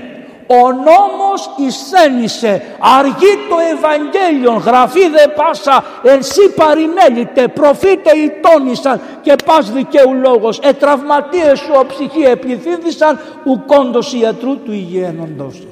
ο 0.50 0.72
νόμος 0.72 1.50
εισένησε, 1.56 2.62
αργεί 2.78 3.34
το 3.48 3.56
Ευαγγέλιο, 3.74 4.52
γραφή 4.52 5.08
δε 5.08 5.28
πάσα, 5.36 5.84
ενσύ 6.02 6.54
παρημέλητε, 6.56 7.48
προφήτε 7.48 8.10
ητόνισαν 8.16 9.00
και 9.22 9.34
πας 9.44 9.72
δικαίου 9.72 10.14
λόγος, 10.14 10.58
ετραυματίες 10.58 11.58
σου 11.58 11.72
ο 11.80 11.86
ψυχή 11.86 12.22
επιθύδησαν, 12.22 13.18
ουκόντος 13.44 14.12
ιατρού 14.12 14.58
του 14.58 14.72
υγιένοντος. 14.72 15.66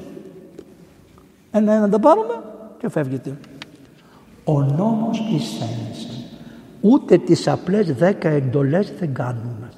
Ένα-ένα 1.51 1.89
τα 1.89 1.99
πάρουμε 1.99 2.43
και 2.79 2.89
φεύγετε. 2.89 3.37
Ο 4.45 4.61
νόμος 4.61 5.19
εισένησε. 5.19 6.09
Ούτε 6.81 7.19
τις 7.19 7.49
απλές 7.49 7.93
δέκα 7.93 8.29
εντολές 8.29 8.93
δεν 8.99 9.15
κάνουμε. 9.15 9.69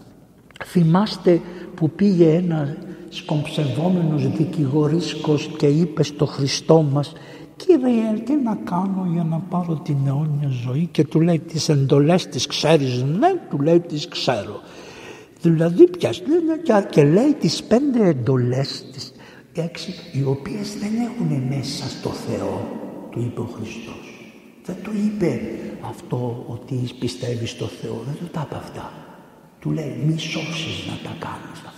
Θυμάστε 0.64 1.40
που 1.74 1.90
πήγε 1.90 2.34
ένα 2.34 2.76
σκομψευόμενος 3.08 4.28
δικηγορίσκος 4.28 5.50
και 5.56 5.66
είπε 5.66 6.02
στο 6.02 6.26
Χριστό 6.26 6.82
μας 6.82 7.12
«Κύριε, 7.56 8.22
τι 8.24 8.36
να 8.36 8.58
κάνω 8.64 9.08
για 9.12 9.24
να 9.24 9.38
πάρω 9.38 9.74
την 9.74 9.96
αιώνια 10.06 10.48
ζωή» 10.48 10.88
και 10.92 11.04
του 11.04 11.20
λέει 11.20 11.38
«Τις 11.38 11.68
εντολές 11.68 12.26
τις 12.26 12.46
ξέρεις» 12.46 13.02
«Ναι», 13.02 13.28
του 13.50 13.60
λέει 13.60 13.80
«Τις 13.80 14.08
ξέρω». 14.08 14.60
Δηλαδή 15.40 15.84
ποιες, 15.86 16.22
και 16.90 17.04
λέει 17.04 17.34
τις 17.40 17.62
πέντε 17.62 18.08
εντολές 18.08 18.84
τις 18.92 19.12
έξι, 19.52 19.94
οι 20.12 20.24
οποίες 20.24 20.78
δεν 20.78 20.90
έχουν 20.94 21.42
μέσα 21.48 21.88
στο 21.88 22.08
Θεό, 22.08 22.68
του 23.10 23.20
είπε 23.20 23.40
ο 23.40 23.48
Χριστός. 23.56 24.06
Δεν 24.64 24.76
το 24.82 24.90
είπε 25.04 25.40
αυτό 25.88 26.44
ότι 26.46 26.90
πιστεύεις 26.98 27.50
στο 27.50 27.64
Θεό, 27.64 28.02
δεν 28.06 28.14
το 28.20 28.24
τα 28.32 28.44
είπε 28.46 28.56
αυτά. 28.56 28.92
Του 29.60 29.70
λέει 29.70 30.02
μη 30.06 30.18
σώσεις 30.18 30.86
να 30.86 30.96
τα 31.08 31.16
κάνεις 31.18 31.60
αυτά, 31.66 31.72
δεν 31.72 31.72
πειράζει. 31.72 31.77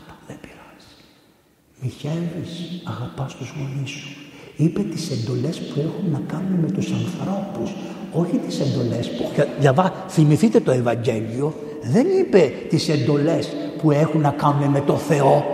Μη 1.82 1.92
χαίρεις, 1.98 2.82
αγαπάς 2.84 3.34
τους 3.34 3.52
γονείς 3.58 3.90
σου. 3.90 4.08
Είπε 4.56 4.80
τις 4.80 5.10
εντολές 5.10 5.58
που 5.58 5.80
έχουν 5.80 6.10
να 6.10 6.20
κάνουν 6.26 6.58
με 6.60 6.70
τους 6.70 6.92
ανθρώπους, 6.92 7.74
όχι 8.12 8.36
τις 8.36 8.60
εντολές 8.60 9.10
που... 9.10 9.30
Διαβά, 9.58 9.92
θυμηθείτε 10.08 10.60
το 10.60 10.70
Ευαγγέλιο, 10.70 11.54
δεν 11.82 12.06
είπε 12.20 12.52
τις 12.68 12.88
εντολές 12.88 13.48
που 13.78 13.90
έχουν 13.90 14.20
να 14.20 14.30
κάνουν 14.30 14.70
με 14.70 14.80
το 14.80 14.96
Θεό. 14.96 15.44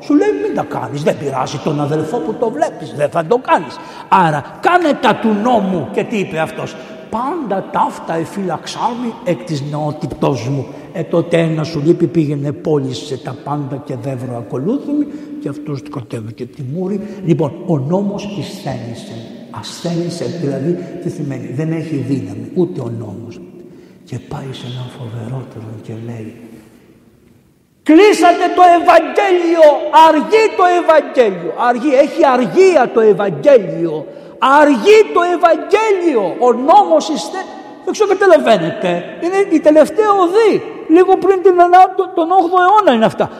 Σου 0.00 0.14
λέει 0.14 0.28
μην 0.42 0.54
τα 0.54 0.62
κάνεις, 0.62 1.02
δεν 1.02 1.18
πειράζει 1.18 1.58
τον 1.58 1.80
αδελφό 1.80 2.18
που 2.18 2.34
το 2.34 2.50
βλέπεις, 2.50 2.94
δεν 2.96 3.10
θα 3.10 3.26
το 3.26 3.38
κάνεις. 3.38 3.76
Άρα 4.08 4.58
κάνε 4.60 4.92
τα 5.00 5.14
του 5.14 5.28
νόμου 5.42 5.88
και 5.92 6.04
τι 6.04 6.18
είπε 6.18 6.38
αυτός; 6.38 6.76
Πάντα 7.10 7.70
ταύτα 7.72 8.14
εφυλαξάμι 8.14 9.12
εκ 9.24 9.44
της 9.44 9.62
νεότητός 9.70 10.48
μου. 10.48 10.66
Ε 10.92 11.02
τότε 11.02 11.38
ένας 11.38 11.68
σου 11.68 11.82
λείπει 11.84 12.06
πήγαινε 12.06 12.52
πώλησε 12.52 13.16
τα 13.16 13.36
πάντα 13.44 13.82
και 13.84 13.96
δεύρο 13.96 14.36
ακολούθημη 14.36 15.06
και 15.40 15.48
αυτός 15.48 15.82
του 15.82 16.06
και 16.34 16.44
τη 16.44 16.62
μούρη. 16.62 17.00
Λοιπόν 17.24 17.52
ο 17.66 17.78
νόμος 17.78 18.24
ασθένησε. 18.24 19.14
Ασθένησε 19.50 20.24
δηλαδή 20.40 20.78
τι 21.02 21.10
σημαίνει 21.10 21.52
δεν 21.52 21.72
έχει 21.72 21.96
δύναμη 21.96 22.50
ούτε 22.54 22.80
ο 22.80 22.92
νόμος. 22.98 23.40
Και 24.04 24.18
πάει 24.28 24.52
σε 24.52 24.66
ένα 24.66 24.86
φοβερότερο 24.98 25.64
και 25.82 25.92
λέει 26.06 26.34
Κλείσατε 27.88 28.46
το 28.58 28.64
Ευαγγέλιο, 28.78 29.66
αργεί 30.06 30.44
το 30.58 30.64
Ευαγγέλιο, 30.80 31.52
αργεί, 31.68 31.92
έχει 32.04 32.22
αργία 32.36 32.82
το 32.94 33.00
Ευαγγέλιο, 33.12 34.06
αργεί 34.38 34.98
το 35.14 35.20
Ευαγγέλιο, 35.36 36.36
ο 36.38 36.52
νόμος 36.52 37.08
είστε, 37.08 37.38
δεν 37.84 37.92
ξέρω 37.92 38.08
καταλαβαίνετε, 38.08 39.18
είναι 39.20 39.36
η 39.50 39.60
τελευταία 39.60 40.10
οδή, 40.10 40.62
λίγο 40.88 41.16
πριν 41.16 41.42
την, 41.42 41.54
τον 42.14 42.28
8ο 42.30 42.58
αιώνα 42.64 42.92
είναι 42.92 43.04
αυτά. 43.04 43.30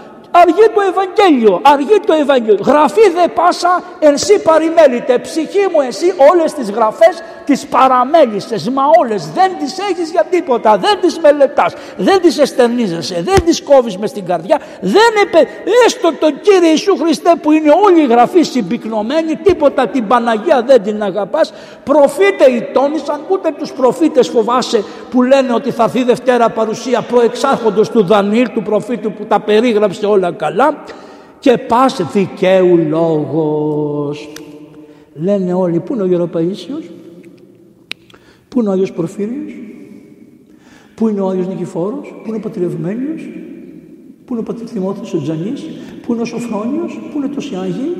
Αργεί 0.43 0.67
το 0.75 0.81
Ευαγγέλιο, 0.81 1.61
αργεί 1.63 2.01
το 2.07 2.13
Ευαγγέλιο. 2.13 2.65
Γραφή 2.65 3.11
δε 3.11 3.29
πάσα 3.29 3.83
εσύ 3.99 4.43
παρημέλητε. 4.43 5.19
Ψυχή 5.19 5.67
μου 5.73 5.81
εσύ 5.81 6.15
όλες 6.31 6.53
τις 6.53 6.71
γραφές 6.71 7.23
τις 7.45 7.67
παραμέλησες. 7.67 8.69
Μα 8.71 8.83
όλες 9.01 9.31
δεν 9.35 9.51
τις 9.59 9.79
έχεις 9.91 10.11
για 10.11 10.25
τίποτα. 10.31 10.77
Δεν 10.79 11.01
τις 11.01 11.19
μελετάς. 11.19 11.73
Δεν 11.97 12.21
τις 12.21 12.39
εστερνίζεσαι. 12.39 13.23
Δεν 13.25 13.45
τις 13.45 13.63
κόβεις 13.63 13.97
μες 13.97 14.11
στην 14.11 14.27
καρδιά. 14.27 14.61
Δεν 14.81 15.11
επε... 15.23 15.49
Έστω 15.87 16.13
τον 16.13 16.41
Κύριε 16.41 16.69
Ιησού 16.69 16.97
Χριστέ 16.97 17.33
που 17.43 17.53
είναι 17.53 17.71
όλη 17.85 18.01
η 18.01 18.07
γραφή 18.07 18.43
συμπυκνωμένη. 18.43 19.37
Τίποτα 19.37 19.87
την 19.87 20.07
Παναγία 20.07 20.63
δεν 20.67 20.83
την 20.83 21.03
αγαπάς. 21.03 21.53
Προφήτε 21.85 22.51
οι 22.51 22.63
τόνισαν. 22.73 23.21
Ούτε 23.29 23.55
τους 23.59 23.73
προφήτες 23.73 24.29
φοβάσαι 24.29 24.85
που 25.11 25.23
λένε 25.23 25.53
ότι 25.53 25.71
θα 25.71 25.83
έρθει 25.83 26.03
Δευτέρα 26.03 26.49
παρουσία 26.49 27.01
προεξάρχοντος 27.01 27.91
του 27.91 28.05
Δανίλ 28.05 28.49
του 28.53 28.63
προφήτου 28.63 29.13
που 29.13 29.25
τα 29.25 29.41
περίγραψε 29.41 30.07
όλα 30.07 30.26
καλά 30.33 30.85
και 31.39 31.59
πας 31.59 32.13
δικαίου 32.13 32.77
λόγος. 32.89 34.29
Λένε 35.15 35.55
όλοι 35.55 35.81
πού 35.81 35.95
είναι 35.95 36.03
ο 36.03 36.07
Γεροπαΐσιος, 36.07 36.91
πού 38.49 38.61
είναι 38.61 38.69
ο 38.69 38.73
Άγιος 38.73 38.93
Προφύριος, 38.93 39.53
πού 40.95 41.09
είναι 41.09 41.21
ο 41.21 41.29
Άγιος 41.29 41.47
Νικηφόρος, 41.47 42.15
πού 42.23 42.29
είναι 42.29 42.37
ο 42.37 42.41
Πατριευμένιος, 42.41 43.23
πού 44.25 44.33
είναι 44.33 44.41
ο 44.41 44.43
Πατήρ 44.43 44.67
Θυμόθης 44.71 45.15
ο 45.15 45.23
Τζανής, 45.23 45.65
πού 46.07 46.13
είναι 46.13 46.23
ο 46.23 46.25
Σοφρόνιος, 46.25 47.01
πού 47.13 47.19
είναι 47.19 47.29
το 47.29 47.41
Σιάγι, 47.41 47.97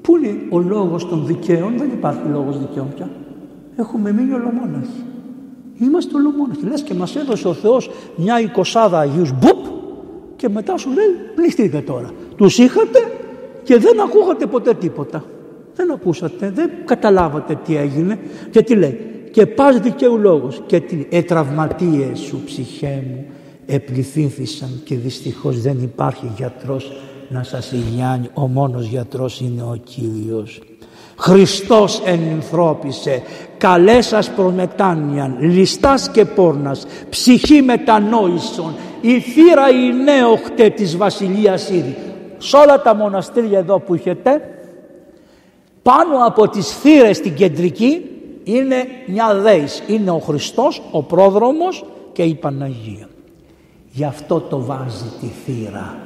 πού 0.00 0.16
είναι 0.16 0.36
ο 0.50 0.58
λόγος 0.58 1.08
των 1.08 1.26
δικαίων, 1.26 1.74
δεν 1.76 1.88
υπάρχει 1.88 2.28
λόγος 2.32 2.58
δικαίων 2.58 2.88
πια. 2.94 3.10
Έχουμε 3.76 4.12
μείνει 4.12 4.32
ολομόναχοι. 4.32 5.04
Είμαστε 5.78 6.16
ολομόναχοι. 6.16 6.66
Λες 6.66 6.82
και 6.82 6.94
μας 6.94 7.16
έδωσε 7.16 7.48
ο 7.48 7.52
Θεός 7.52 7.90
μια 8.16 8.40
εικοσάδα 8.40 8.98
Αγίους 8.98 9.32
μπουπ 9.32 9.81
και 10.42 10.48
μετά 10.48 10.76
σου 10.76 10.88
λέει 10.88 11.06
πληστείτε 11.34 11.80
τώρα. 11.80 12.10
Τους 12.36 12.58
είχατε 12.58 12.98
και 13.62 13.78
δεν 13.78 14.00
ακούγατε 14.00 14.46
ποτέ 14.46 14.74
τίποτα. 14.74 15.24
Δεν 15.74 15.92
ακούσατε, 15.92 16.50
δεν 16.50 16.70
καταλάβατε 16.84 17.58
τι 17.64 17.76
έγινε 17.76 18.18
και 18.50 18.62
τι 18.62 18.74
λέει. 18.74 18.98
Και 19.30 19.46
πας 19.46 19.80
δικαίου 19.80 20.18
λόγος 20.18 20.62
και 20.66 20.80
τι 20.80 21.06
ετραυματίες 21.10 22.18
σου 22.18 22.42
ψυχέ 22.44 23.02
μου 23.10 23.26
επληθύνθησαν 23.66 24.80
και 24.84 24.94
δυστυχώς 24.96 25.60
δεν 25.60 25.78
υπάρχει 25.82 26.32
γιατρός 26.36 26.92
να 27.28 27.42
σας 27.42 27.72
υγιάνει. 27.72 28.28
Ο 28.34 28.46
μόνος 28.46 28.86
γιατρός 28.86 29.40
είναι 29.40 29.62
ο 29.62 29.78
Κύριος. 29.84 30.60
Χριστός 31.16 32.02
ενυνθρώπισε, 32.04 33.22
καλέ 33.58 34.00
σας 34.00 34.30
προμετάνιαν, 34.30 35.36
λιστάς 35.40 36.10
και 36.10 36.24
πόρνας, 36.24 36.86
ψυχή 37.10 37.62
μετανόησον, 37.62 38.74
η 39.02 39.20
θύρα 39.20 39.68
η 39.70 39.92
νέοχτε 39.92 40.68
της 40.68 40.96
Βασιλείας 40.96 41.70
ήδη. 41.70 41.96
Σε 42.38 42.56
όλα 42.56 42.82
τα 42.82 42.94
μοναστήρια 42.94 43.58
εδώ 43.58 43.78
που 43.78 43.94
έχετε, 43.94 44.40
πάνω 45.82 46.26
από 46.26 46.48
τις 46.48 46.76
θύρες 46.76 47.16
στην 47.16 47.34
κεντρική 47.34 48.04
είναι 48.44 48.86
μια 49.06 49.34
δέης. 49.34 49.82
Είναι 49.86 50.10
ο 50.10 50.18
Χριστός, 50.18 50.82
ο 50.90 51.02
πρόδρομος 51.02 51.84
και 52.12 52.22
η 52.22 52.34
Παναγία. 52.34 53.08
Γι' 53.90 54.04
αυτό 54.04 54.40
το 54.40 54.64
βάζει 54.64 55.04
τη 55.20 55.26
θύρα. 55.26 55.96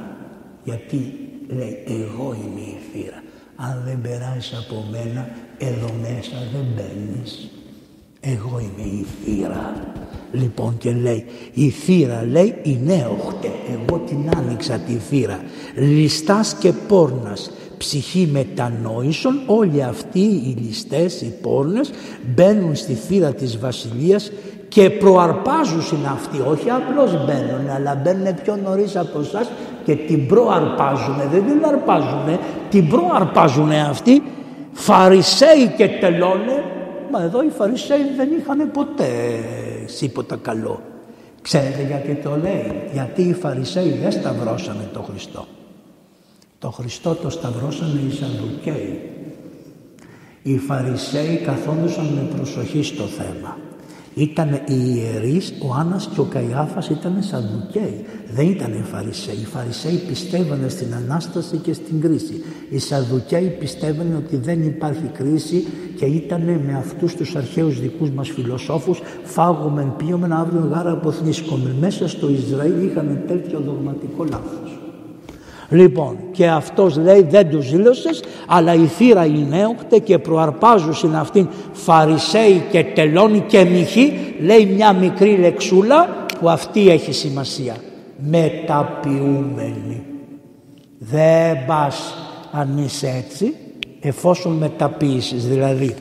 Γιατί 0.65 1.15
λέει 1.49 1.85
εγώ 1.87 2.37
είμαι 2.43 2.61
η 2.61 2.79
θύρα. 2.93 3.23
Αν 3.57 3.83
δεν 3.87 4.01
περάσεις 4.01 4.59
από 4.59 4.85
μένα 4.91 5.29
εδώ 5.59 5.91
μέσα 6.01 6.37
δεν 6.53 6.65
μπαίνεις. 6.75 7.51
Εγώ 8.35 8.61
είμαι 8.61 8.89
η 8.89 9.07
θύρα. 9.25 9.75
Λοιπόν 10.33 10.77
και 10.79 10.93
λέει 10.93 11.25
η 11.53 11.69
θύρα 11.69 12.25
λέει 12.31 12.55
η 12.63 12.79
νέοχτε. 12.85 13.51
Εγώ 13.73 13.99
την 13.99 14.19
άνοιξα 14.37 14.79
τη 14.79 14.93
θύρα. 14.93 15.41
Λιστάς 15.75 16.55
και 16.55 16.73
πόρνας 16.89 17.51
ψυχή 17.79 18.29
μετανόησον 18.33 19.41
όλοι 19.47 19.83
αυτοί 19.83 20.21
οι 20.21 20.57
ληστές, 20.67 21.21
οι 21.21 21.35
πόρνες 21.43 21.91
μπαίνουν 22.35 22.75
στη 22.75 22.93
θύρα 22.93 23.33
της 23.33 23.59
βασιλείας 23.59 24.31
και 24.69 24.91
προαρπάζουν 24.91 26.07
αυτοί, 26.13 26.41
όχι 26.51 26.71
απλώς 26.71 27.25
μπαίνουν 27.25 27.69
αλλά 27.77 27.95
μπαίνουν 27.95 28.35
πιο 28.43 28.57
νωρίς 28.57 28.97
από 28.97 29.21
εσάς 29.21 29.51
και 29.85 29.95
την 29.95 30.27
προαρπάζουν, 30.27 31.17
δεν 31.31 31.45
την 31.47 31.65
αρπάζουν, 31.65 32.39
την 32.71 32.89
προαρπάζουν 32.89 33.71
αυτοί 33.71 34.23
Φαρισαίοι 34.73 35.75
και 35.77 35.89
τελώνε 35.89 36.76
Μα 37.11 37.23
εδώ 37.23 37.43
οι 37.43 37.49
Φαρισαίοι 37.49 38.15
δεν 38.17 38.29
είχαν 38.39 38.71
ποτέ 38.71 39.09
τίποτα 39.99 40.37
καλό. 40.37 40.81
Ξέρετε 41.43 41.83
γιατί 41.83 42.15
το 42.15 42.37
λέει; 42.37 42.91
Γιατί 42.93 43.23
οι 43.23 43.33
Φαρισαίοι 43.33 43.91
δεν 43.91 44.13
σταυρώσανε 44.13 44.89
τον 44.93 45.05
Χριστό. 45.05 45.47
Το 46.59 46.71
Χριστό 46.71 47.15
το 47.15 47.31
σταυρώσανε 47.31 48.01
οι 48.09 48.11
Σαδουκαίοι. 48.11 49.11
Οι 50.43 50.59
Φαρισαίοι 50.59 51.37
καθόντουσαν 51.37 52.05
με 52.05 52.37
προσοχή 52.37 52.83
στο 52.83 53.05
θέμα. 53.05 53.57
Ήταν 54.19 54.53
οι 54.53 54.75
ιερείς, 54.95 55.53
ο 55.69 55.75
Άννας 55.75 56.09
και 56.15 56.21
ο 56.21 56.25
Καϊάφας 56.25 56.89
ήταν 56.89 57.17
Σαδουκαίοι. 57.21 58.05
Δεν 58.35 58.49
ήταν 58.49 58.85
Φαρισαίοι. 58.85 59.35
Οι 59.35 59.45
Φαρισαίοι 59.45 60.03
πιστεύανε 60.09 60.69
στην 60.69 60.95
Ανάσταση 60.95 61.57
και 61.57 61.73
στην 61.73 62.01
κρίση. 62.01 62.43
Οι 62.71 62.79
Σαδουκαίοι 62.79 63.57
πιστεύανε 63.59 64.17
ότι 64.17 64.37
δεν 64.37 64.63
υπάρχει 64.63 65.07
κρίση 65.13 65.67
και 65.97 66.05
ήταν 66.05 66.43
με 66.43 66.75
αυτούς 66.79 67.15
τους 67.15 67.37
αρχαίους 67.37 67.81
δικούς 67.81 68.11
μας 68.11 68.29
φιλοσόφους 68.29 69.01
φάγομεν, 69.25 69.95
πίωμεν, 69.97 70.33
αύριο 70.33 70.69
γάρα 70.73 70.91
αποθνίσκομεν. 70.91 71.75
Μέσα 71.81 72.09
στο 72.09 72.29
Ισραήλ 72.29 72.85
είχαν 72.85 73.23
τέτοιο 73.27 73.61
δογματικό 73.61 74.25
λάθος. 74.25 74.76
Λοιπόν, 75.69 76.17
και 76.33 76.49
αυτός 76.49 76.97
λέει 76.97 77.23
δεν 77.23 77.51
τους 77.51 77.65
ζήλωσες, 77.65 78.23
αλλά 78.47 78.75
η 78.75 78.87
θύρα 78.87 79.27
νέοκτε 79.27 79.99
και 79.99 80.19
προαρπάζουσιν 80.19 81.17
αυτήν 81.17 81.49
φαρισαίοι 81.73 82.65
και 82.71 82.85
τελώνει 82.85 83.41
και 83.41 83.65
μυχή, 83.65 84.35
λέει 84.41 84.67
μια 84.67 84.93
μικρή 84.93 85.37
λεξούλα 85.37 86.27
που 86.41 86.51
αυτή 86.51 86.91
έχει 86.91 87.13
σημασία. 87.13 87.77
Μεταποιούμενη. 88.19 90.03
Δεν 90.99 91.65
πας 91.67 92.15
αν 92.53 92.79
είσαι 92.85 93.25
έτσι, 93.27 93.55
εφόσον 94.01 94.53
μεταποιήσεις, 94.53 95.49
δηλαδή 95.49 95.95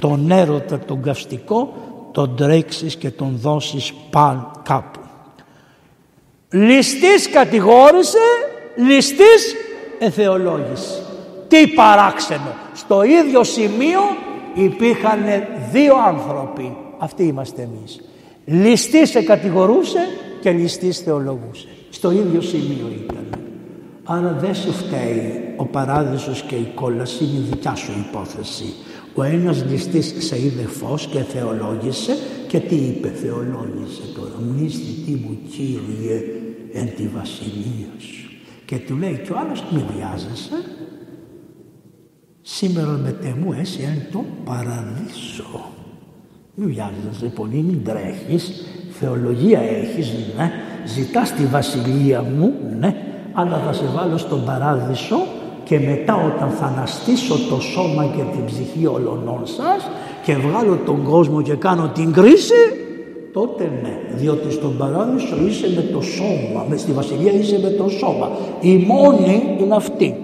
τον 0.00 0.30
έρωτα 0.30 0.78
τον 0.78 1.02
καυστικό 1.02 1.72
τον 2.12 2.36
τρέξεις 2.36 2.96
και 2.96 3.10
τον 3.10 3.36
δώσεις 3.40 3.92
παν 4.10 4.50
κάπου. 4.62 5.00
Ληστής 6.50 7.30
κατηγόρησε, 7.30 8.18
ληστής 8.86 9.54
εθεολόγησε. 9.98 11.02
Τι 11.48 11.66
παράξενο. 11.68 12.54
Στο 12.74 13.02
ίδιο 13.02 13.44
σημείο 13.44 14.00
υπήρχαν 14.54 15.20
δύο 15.72 15.94
άνθρωποι. 16.06 16.76
Αυτοί 16.98 17.22
είμαστε 17.22 17.62
εμείς. 17.62 18.00
Ληστής 18.44 19.10
σε 19.10 19.22
κατηγορούσε 19.22 19.98
και 20.40 20.50
ληστής 20.50 20.98
θεολογούσε. 20.98 21.68
Στο 21.90 22.10
ίδιο 22.10 22.40
σημείο 22.40 22.92
ήταν. 23.02 23.26
Άρα 24.04 24.36
δεν 24.40 24.54
σου 24.54 24.72
φταίει 24.72 25.54
ο 25.56 25.64
παράδεισος 25.64 26.42
και 26.42 26.54
η 26.54 26.72
κόλαση, 26.74 27.24
είναι 27.24 27.44
δικιά 27.50 27.74
σου 27.74 27.92
υπόθεση. 28.08 28.74
Ο 29.14 29.22
ένας 29.22 29.64
ληστής 29.70 30.14
σε 30.18 30.38
είδε 30.38 30.62
φως 30.62 31.06
και 31.06 31.18
θεολόγησε 31.18 32.16
και 32.48 32.58
τι 32.60 32.74
είπε, 32.74 33.08
θεολόγησε 33.08 34.02
τώρα. 34.14 34.34
Μνήστη 34.40 35.24
μου 35.24 35.38
Κύριε 35.50 36.22
εν 36.72 36.90
τη 36.96 37.06
βασιλείας 37.06 38.02
σου. 38.02 38.19
Και 38.70 38.78
του 38.78 38.96
λέει 38.96 39.20
και 39.24 39.32
ο 39.32 39.36
άλλος 39.38 39.64
μη 39.70 39.84
βιάζεσαι. 39.94 40.58
Σήμερα 42.42 42.90
με 42.90 43.10
τεμού 43.10 43.52
εσύ 43.52 43.80
εν 43.82 44.12
το 44.12 44.24
παραδείσο. 44.44 45.60
Μην 46.54 46.68
βιάζεσαι 46.68 47.26
πολύ, 47.34 47.56
μην 47.56 47.84
τρέχεις. 47.84 48.64
Θεολογία 49.00 49.60
έχεις, 49.60 50.12
ναι. 50.36 50.50
Ζητάς 50.86 51.32
τη 51.32 51.44
βασιλεία 51.44 52.22
μου, 52.22 52.52
ναι. 52.78 52.96
Αλλά 53.32 53.58
θα 53.66 53.72
σε 53.72 53.84
βάλω 53.94 54.16
στον 54.18 54.44
παράδεισο 54.44 55.16
και 55.64 55.78
μετά 55.78 56.14
όταν 56.14 56.50
θα 56.50 56.66
αναστήσω 56.66 57.34
το 57.48 57.60
σώμα 57.60 58.04
και 58.04 58.22
την 58.32 58.44
ψυχή 58.44 58.86
όλων 58.86 59.42
σας 59.44 59.90
και 60.24 60.36
βγάλω 60.36 60.78
τον 60.86 61.04
κόσμο 61.04 61.42
και 61.42 61.54
κάνω 61.54 61.88
την 61.88 62.12
κρίση, 62.12 62.62
τότε 63.32 63.72
ναι, 63.82 64.16
διότι 64.16 64.52
στον 64.52 64.76
παράδεισο 64.76 65.36
είσαι 65.46 65.72
με 65.74 65.82
το 65.82 66.00
σώμα, 66.00 66.66
με 66.68 66.76
στη 66.76 66.92
βασιλεία 66.92 67.32
είσαι 67.32 67.58
με 67.62 67.70
το 67.70 67.88
σώμα. 67.88 68.30
Η 68.60 68.76
μόνη 68.76 69.56
είναι 69.60 69.74
αυτή. 69.74 70.16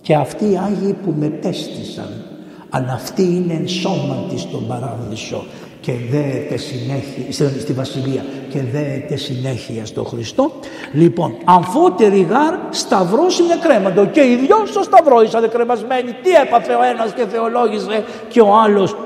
Και 0.00 0.14
αυτοί 0.14 0.44
οι 0.44 0.58
Άγιοι 0.64 0.92
που 1.04 1.14
μετέστησαν, 1.18 2.24
αλλά 2.70 2.92
αυτή 2.92 3.22
είναι 3.22 3.52
εν 3.52 3.68
σώματι 3.68 4.38
στον 4.38 4.66
παράδεισο 4.66 5.44
και 5.80 5.92
δέεται 6.10 6.56
συνέχεια, 6.56 7.48
στη 7.60 7.72
Βασιλεία 7.72 8.24
και 8.48 8.62
δέεται 8.72 9.16
συνέχεια 9.16 9.86
στο 9.86 10.04
Χριστό. 10.04 10.52
Λοιπόν, 10.92 11.36
αμφότερη 11.44 12.20
γάρ 12.20 12.54
σταυρός 12.70 13.38
είναι 13.38 13.54
κρέματο 13.62 14.06
και 14.06 14.20
οι 14.20 14.34
δυο 14.36 14.66
στο 14.66 14.82
σταυρό 14.82 15.22
ήσαν 15.22 15.50
κρεμασμένοι. 15.50 16.10
Τι 16.22 16.30
έπαθε 16.46 16.72
ο 16.72 16.82
ένας 16.82 17.12
και 17.12 17.24
θεολόγησε 17.26 18.04
και 18.28 18.40
ο 18.40 18.54
άλλος. 18.64 18.96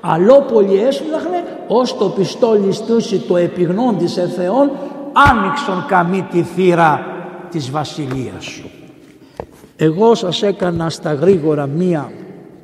Αλόπολη 0.00 0.82
έσπλαχνε 0.82 1.44
ως 1.68 1.96
το 1.96 2.08
πιστόλι 2.08 2.72
στούσει 2.72 3.18
το 3.18 3.36
επιγνώντης 3.36 4.18
Θεόν 4.36 4.70
άνοιξον 5.30 5.84
καμή 5.88 6.26
τη 6.30 6.42
θύρα 6.42 7.00
της 7.50 7.70
βασιλείας 7.70 8.44
σου. 8.44 8.70
Εγώ 9.76 10.14
σας 10.14 10.42
έκανα 10.42 10.90
στα 10.90 11.12
γρήγορα 11.12 11.66
μία 11.66 12.12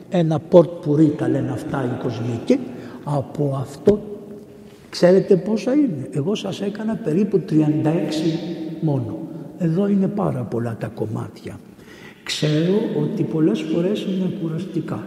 ένα 0.09 0.39
πορτ 0.39 0.69
πουρί 0.69 1.15
τα 1.19 1.29
λένε 1.29 1.51
αυτά 1.53 1.85
οι 1.85 2.03
κοσμικοί 2.03 2.61
από 3.05 3.59
αυτό 3.61 4.01
ξέρετε 4.91 5.37
πόσα 5.37 5.73
είναι; 5.73 6.09
Εγώ 6.11 6.35
σας 6.35 6.61
έκανα 6.61 6.97
περίπου 7.05 7.43
36 7.51 7.55
μόνο. 8.81 9.19
Εδώ 9.59 9.89
είναι 9.89 10.07
πάρα 10.07 10.41
πολλά 10.41 10.77
τα 10.81 10.87
κομμάτια. 10.87 11.59
Ξέρω 12.23 12.75
ότι 13.03 13.23
πολλές 13.23 13.61
φορές 13.61 14.01
είναι 14.03 14.33
κουραστικά. 14.43 15.05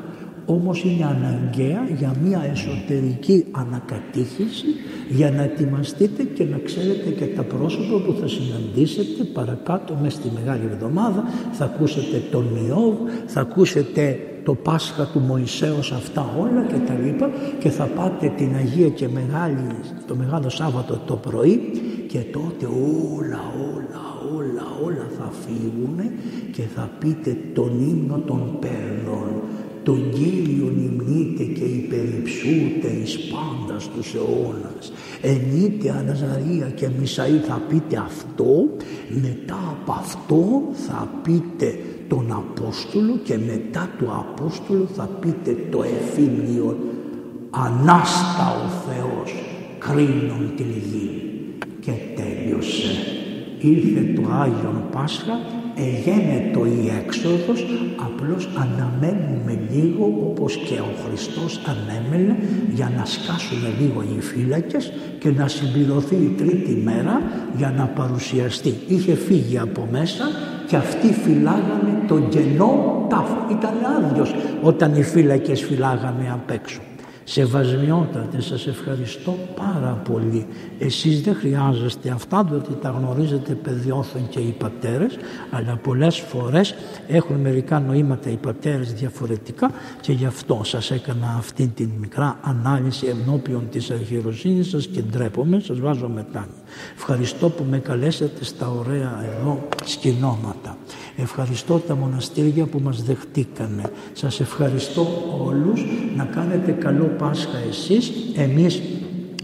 Όμως 0.56 0.84
είναι 0.84 1.06
αναγκαία 1.06 1.88
για 1.98 2.16
μια 2.24 2.42
εσωτερική 2.52 3.46
ανακατήχηση 3.52 4.66
για 5.10 5.32
να 5.32 5.44
ετοιμαστείτε 5.44 6.24
και 6.24 6.44
να 6.44 6.58
ξέρετε 6.58 7.10
και 7.10 7.26
τα 7.26 7.44
πρόσωπα 7.44 7.98
που 8.06 8.16
θα 8.22 8.28
συναντήσετε 8.28 9.24
παρακάτω 9.24 9.98
μέσα 10.02 10.16
στη 10.16 10.32
Μεγάλη 10.34 10.70
Εβδομάδα. 10.72 11.24
Θα 11.52 11.66
ακούσετε 11.66 12.22
τον 12.32 12.46
Ιώβ, 12.68 12.96
θα 13.26 13.42
ακούσετε 13.42 14.20
το 14.44 14.54
Πάσχα 14.54 15.06
του 15.14 15.20
Μωυσέως 15.20 15.92
αυτά 15.92 16.36
όλα 16.40 16.66
και 16.66 16.80
τα 16.88 16.94
λοιπά 16.94 17.30
και 17.60 17.70
θα 17.70 17.86
πάτε 17.86 18.34
την 18.38 18.56
Αγία 18.56 18.90
και 18.90 19.08
μεγάλη, 19.08 19.68
το 20.08 20.16
Μεγάλο 20.16 20.50
Σάββατο 20.50 21.02
το 21.06 21.16
πρωί 21.16 21.62
και 22.08 22.20
τότε 22.20 22.66
όλα 22.66 23.42
όλα 23.74 24.02
όλα 24.36 24.66
όλα 24.86 25.08
θα 25.18 25.32
φύγουν 25.32 26.00
και 26.52 26.62
θα 26.76 26.90
πείτε 27.00 27.38
τον 27.54 27.80
ύμνο 27.80 28.18
των 28.28 28.58
παιδών 28.60 29.42
τον 29.90 30.10
Κύριον 30.12 30.76
υμνείτε 30.78 31.44
και 31.44 31.64
υπερυψούτε 31.64 32.88
εις 33.04 33.20
πάντας 33.32 33.90
τους 33.90 34.14
αιώνας. 34.14 34.92
Ενείτε 35.22 35.90
Αναζαρία 35.90 36.70
και 36.76 36.88
Μισαή 37.00 37.38
θα 37.48 37.62
πείτε 37.70 37.98
αυτό, 37.98 38.70
μετά 39.10 39.78
από 39.80 39.92
αυτό 39.92 40.44
θα 40.88 41.10
πείτε 41.24 41.80
τον 42.08 42.32
Απόστολο 42.32 43.18
και 43.24 43.38
μετά 43.38 43.90
του 43.98 44.08
Απόστολου 44.12 44.88
θα 44.96 45.10
πείτε 45.20 45.58
το 45.72 45.84
εφήμιο 45.84 46.78
Ανάστα 47.50 48.46
ο 48.66 48.70
Θεός 48.86 49.34
κρίνον 49.80 50.52
τη 50.56 50.64
γη 50.64 51.22
και 51.80 51.92
τέλειωσε. 52.16 52.92
Ήρθε 53.60 54.14
το 54.16 54.30
Άγιον 54.32 54.84
Πάσχα 54.92 55.59
εγένετο 55.86 56.66
η 56.66 56.92
έξοδος 57.04 57.66
απλώς 58.06 58.50
αναμένουμε 58.56 59.60
λίγο 59.72 60.06
όπως 60.30 60.56
και 60.56 60.80
ο 60.80 60.92
Χριστός 61.06 61.62
ανέμενε 61.72 62.36
για 62.74 62.92
να 62.98 63.06
σκάσουν 63.06 63.60
λίγο 63.80 64.02
οι 64.02 64.22
φύλακες 64.22 64.94
και 65.20 65.30
να 65.30 65.48
συμπληρωθεί 65.48 66.16
η 66.16 66.34
τρίτη 66.38 66.82
μέρα 66.84 67.22
για 67.58 67.74
να 67.78 67.86
παρουσιαστεί. 67.86 68.74
Είχε 68.88 69.16
φύγει 69.16 69.58
από 69.58 69.88
μέσα 69.92 70.24
και 70.68 70.76
αυτοί 70.76 71.14
φυλάγανε 71.14 72.04
τον 72.08 72.30
κενό 72.30 73.06
τάφο. 73.10 73.46
Ήταν 73.52 73.74
άδειος 73.98 74.36
όταν 74.62 74.96
οι 74.96 75.04
φύλακες 75.04 75.62
φυλάγανε 75.62 76.32
απ' 76.34 76.52
έξω. 76.52 76.80
Σεβασμιότατε, 77.32 78.42
σας 78.42 78.68
ευχαριστώ 78.68 79.38
πάρα 79.56 80.02
πολύ. 80.10 80.48
Εσείς 80.80 81.22
δεν 81.22 81.36
χρειάζεστε 81.36 82.10
αυτά 82.10 82.44
διότι 82.44 82.74
τα 82.82 82.90
γνωρίζετε 82.90 83.54
παιδιόθεν 83.54 84.28
και 84.30 84.40
οι 84.40 84.56
πατέρες 84.58 85.18
αλλά 85.52 85.76
πολλές 85.76 86.18
φορές 86.18 86.76
έχουν 87.08 87.36
μερικά 87.36 87.80
νοήματα 87.80 88.30
οι 88.30 88.36
πατέρες 88.36 88.94
διαφορετικά 88.94 89.72
και 90.02 90.12
γι' 90.12 90.26
αυτό 90.26 90.62
σας 90.64 90.92
έκανα 90.92 91.36
αυτή 91.38 91.68
την 91.68 91.90
μικρά 92.00 92.40
ανάλυση 92.42 93.06
ενώπιον 93.06 93.68
της 93.72 93.92
αρχιεροσύνης 93.92 94.70
σας 94.70 94.88
και 94.88 95.02
ντρέπομαι, 95.02 95.60
σας 95.60 95.80
βάζω 95.80 96.10
μετά. 96.10 96.48
Ευχαριστώ 96.96 97.50
που 97.50 97.66
με 97.70 97.78
καλέσατε 97.78 98.44
στα 98.44 98.70
ωραία 98.70 99.26
εδώ 99.26 99.68
σκηνώματα. 99.86 100.78
Ευχαριστώ 101.18 101.78
τα 101.80 101.96
μοναστήρια 101.96 102.66
που 102.66 102.80
μας 102.84 103.04
δεχτήκανε. 103.04 103.84
Σας 104.14 104.40
ευχαριστώ 104.40 105.08
όλους 105.48 105.86
να 106.16 106.24
κάνετε 106.24 106.72
καλό 106.72 107.06
Πάσχα 107.06 107.58
εσείς. 107.70 108.12
Εμείς 108.36 108.82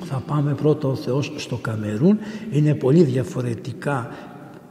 θα 0.03 0.23
πάμε 0.27 0.53
πρώτα 0.53 0.87
ο 0.87 0.95
Θεός 0.95 1.33
στο 1.37 1.55
Καμερούν. 1.55 2.17
Είναι 2.51 2.73
πολύ 2.73 3.03
διαφορετικά 3.03 4.09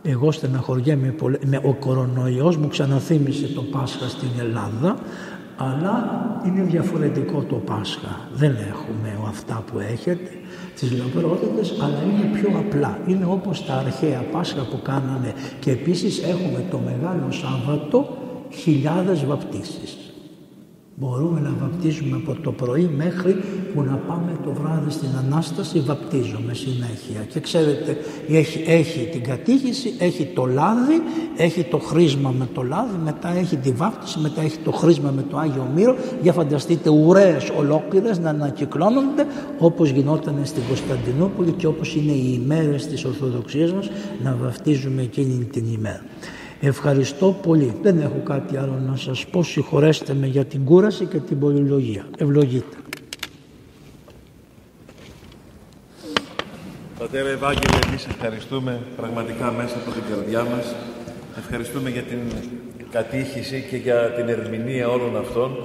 εγώ 0.06 0.32
στεναχωριέμαι 0.32 1.08
πολύ. 1.08 1.38
Ο 1.62 1.74
κορονοϊός 1.74 2.56
μου 2.56 2.68
ξαναθύμισε 2.68 3.46
το 3.46 3.62
Πάσχα 3.62 4.08
στην 4.08 4.28
Ελλάδα 4.38 4.96
αλλά 5.56 6.24
είναι 6.46 6.62
διαφορετικό 6.62 7.42
το 7.42 7.54
Πάσχα. 7.54 8.28
Δεν 8.32 8.56
έχουμε 8.68 9.18
αυτά 9.28 9.64
που 9.72 9.78
έχετε 9.78 10.30
τις 10.74 10.92
λαμπρότητες 10.92 11.74
αλλά 11.80 12.02
είναι 12.02 12.38
πιο 12.38 12.58
απλά. 12.58 12.98
Είναι 13.06 13.24
όπως 13.24 13.66
τα 13.66 13.74
αρχαία 13.74 14.20
Πάσχα 14.32 14.62
που 14.62 14.82
κάνανε 14.82 15.34
και 15.60 15.70
επίσης 15.70 16.22
έχουμε 16.22 16.64
το 16.70 16.78
Μεγάλο 16.78 17.30
Σάββατο 17.30 18.16
χιλιάδες 18.50 19.24
βαπτίσεις. 19.24 20.03
Μπορούμε 20.96 21.40
να 21.40 21.54
βαπτίζουμε 21.60 22.16
από 22.16 22.40
το 22.42 22.52
πρωί 22.52 22.90
μέχρι 22.96 23.32
που 23.74 23.82
να 23.82 23.96
πάμε 23.96 24.38
το 24.44 24.52
βράδυ 24.52 24.90
στην 24.90 25.08
Ανάσταση, 25.18 25.80
βαπτίζουμε 25.80 26.54
συνέχεια. 26.54 27.20
Και 27.28 27.40
ξέρετε, 27.40 27.96
έχει, 28.28 28.64
έχει 28.66 29.08
την 29.12 29.22
κατήχηση, 29.22 29.94
έχει 29.98 30.24
το 30.34 30.44
λάδι, 30.46 31.02
έχει 31.36 31.64
το 31.64 31.78
χρήσμα 31.78 32.30
με 32.30 32.48
το 32.54 32.62
λάδι, 32.62 32.96
μετά 33.04 33.36
έχει 33.36 33.56
τη 33.56 33.72
βάπτιση, 33.72 34.18
μετά 34.18 34.42
έχει 34.42 34.58
το 34.58 34.70
χρήσμα 34.70 35.10
με 35.10 35.22
το 35.30 35.36
Άγιο 35.36 35.68
Μύρο. 35.74 35.96
Για 36.22 36.32
φανταστείτε 36.32 36.90
ουρές 36.90 37.50
ολόκληρες 37.58 38.18
να 38.18 38.30
ανακυκλώνονται 38.30 39.26
όπως 39.58 39.90
γινόταν 39.90 40.40
στην 40.42 40.62
Κωνσταντινούπολη 40.68 41.50
και 41.50 41.66
όπως 41.66 41.94
είναι 41.94 42.12
οι 42.12 42.40
ημέρες 42.42 42.86
της 42.86 43.04
Ορθοδοξίας 43.04 43.72
μας 43.72 43.90
να 44.22 44.36
βαπτίζουμε 44.42 45.02
εκείνη 45.02 45.44
την 45.44 45.64
ημέρα. 45.72 46.02
Ευχαριστώ 46.60 47.36
πολύ. 47.42 47.76
Δεν 47.82 48.00
έχω 48.00 48.20
κάτι 48.24 48.56
άλλο 48.56 48.82
να 48.86 48.96
σας 48.96 49.26
πω. 49.26 49.42
Συγχωρέστε 49.42 50.14
με 50.14 50.26
για 50.26 50.44
την 50.44 50.64
κούραση 50.64 51.04
και 51.04 51.18
την 51.18 51.38
πολυλογία. 51.38 52.06
Ευλογείτε. 52.18 52.76
Πατέρα 56.98 57.28
Ευάγγελε, 57.28 57.78
εμείς 57.88 58.06
ευχαριστούμε 58.06 58.80
πραγματικά 58.96 59.52
μέσα 59.52 59.76
από 59.76 59.90
την 59.90 60.02
καρδιά 60.10 60.44
μας. 60.44 60.74
Ευχαριστούμε 61.38 61.90
για 61.90 62.02
την 62.02 62.18
κατήχηση 62.90 63.64
και 63.70 63.76
για 63.76 64.12
την 64.16 64.28
ερμηνεία 64.28 64.88
όλων 64.88 65.16
αυτών 65.16 65.56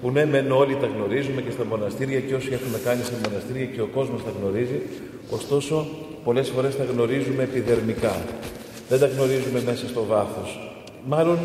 που 0.00 0.10
ναι 0.10 0.24
μεν 0.24 0.52
όλοι 0.52 0.76
τα 0.76 0.86
γνωρίζουμε 0.86 1.40
και 1.40 1.50
στα 1.50 1.64
μοναστήρια 1.64 2.20
και 2.20 2.34
όσοι 2.34 2.48
έχουμε 2.52 2.78
κάνει 2.84 3.02
στα 3.02 3.16
μοναστήρια 3.28 3.64
και 3.64 3.80
ο 3.80 3.86
κόσμος 3.86 4.24
τα 4.24 4.30
γνωρίζει 4.40 4.80
ωστόσο 5.30 5.86
πολλές 6.24 6.48
φορές 6.48 6.76
τα 6.76 6.84
γνωρίζουμε 6.84 7.42
επιδερμικά. 7.42 8.16
Δεν 8.88 8.98
τα 9.00 9.06
γνωρίζουμε 9.06 9.62
μέσα 9.64 9.88
στο 9.88 10.04
βάθος. 10.04 10.70
Μάλλον 11.06 11.38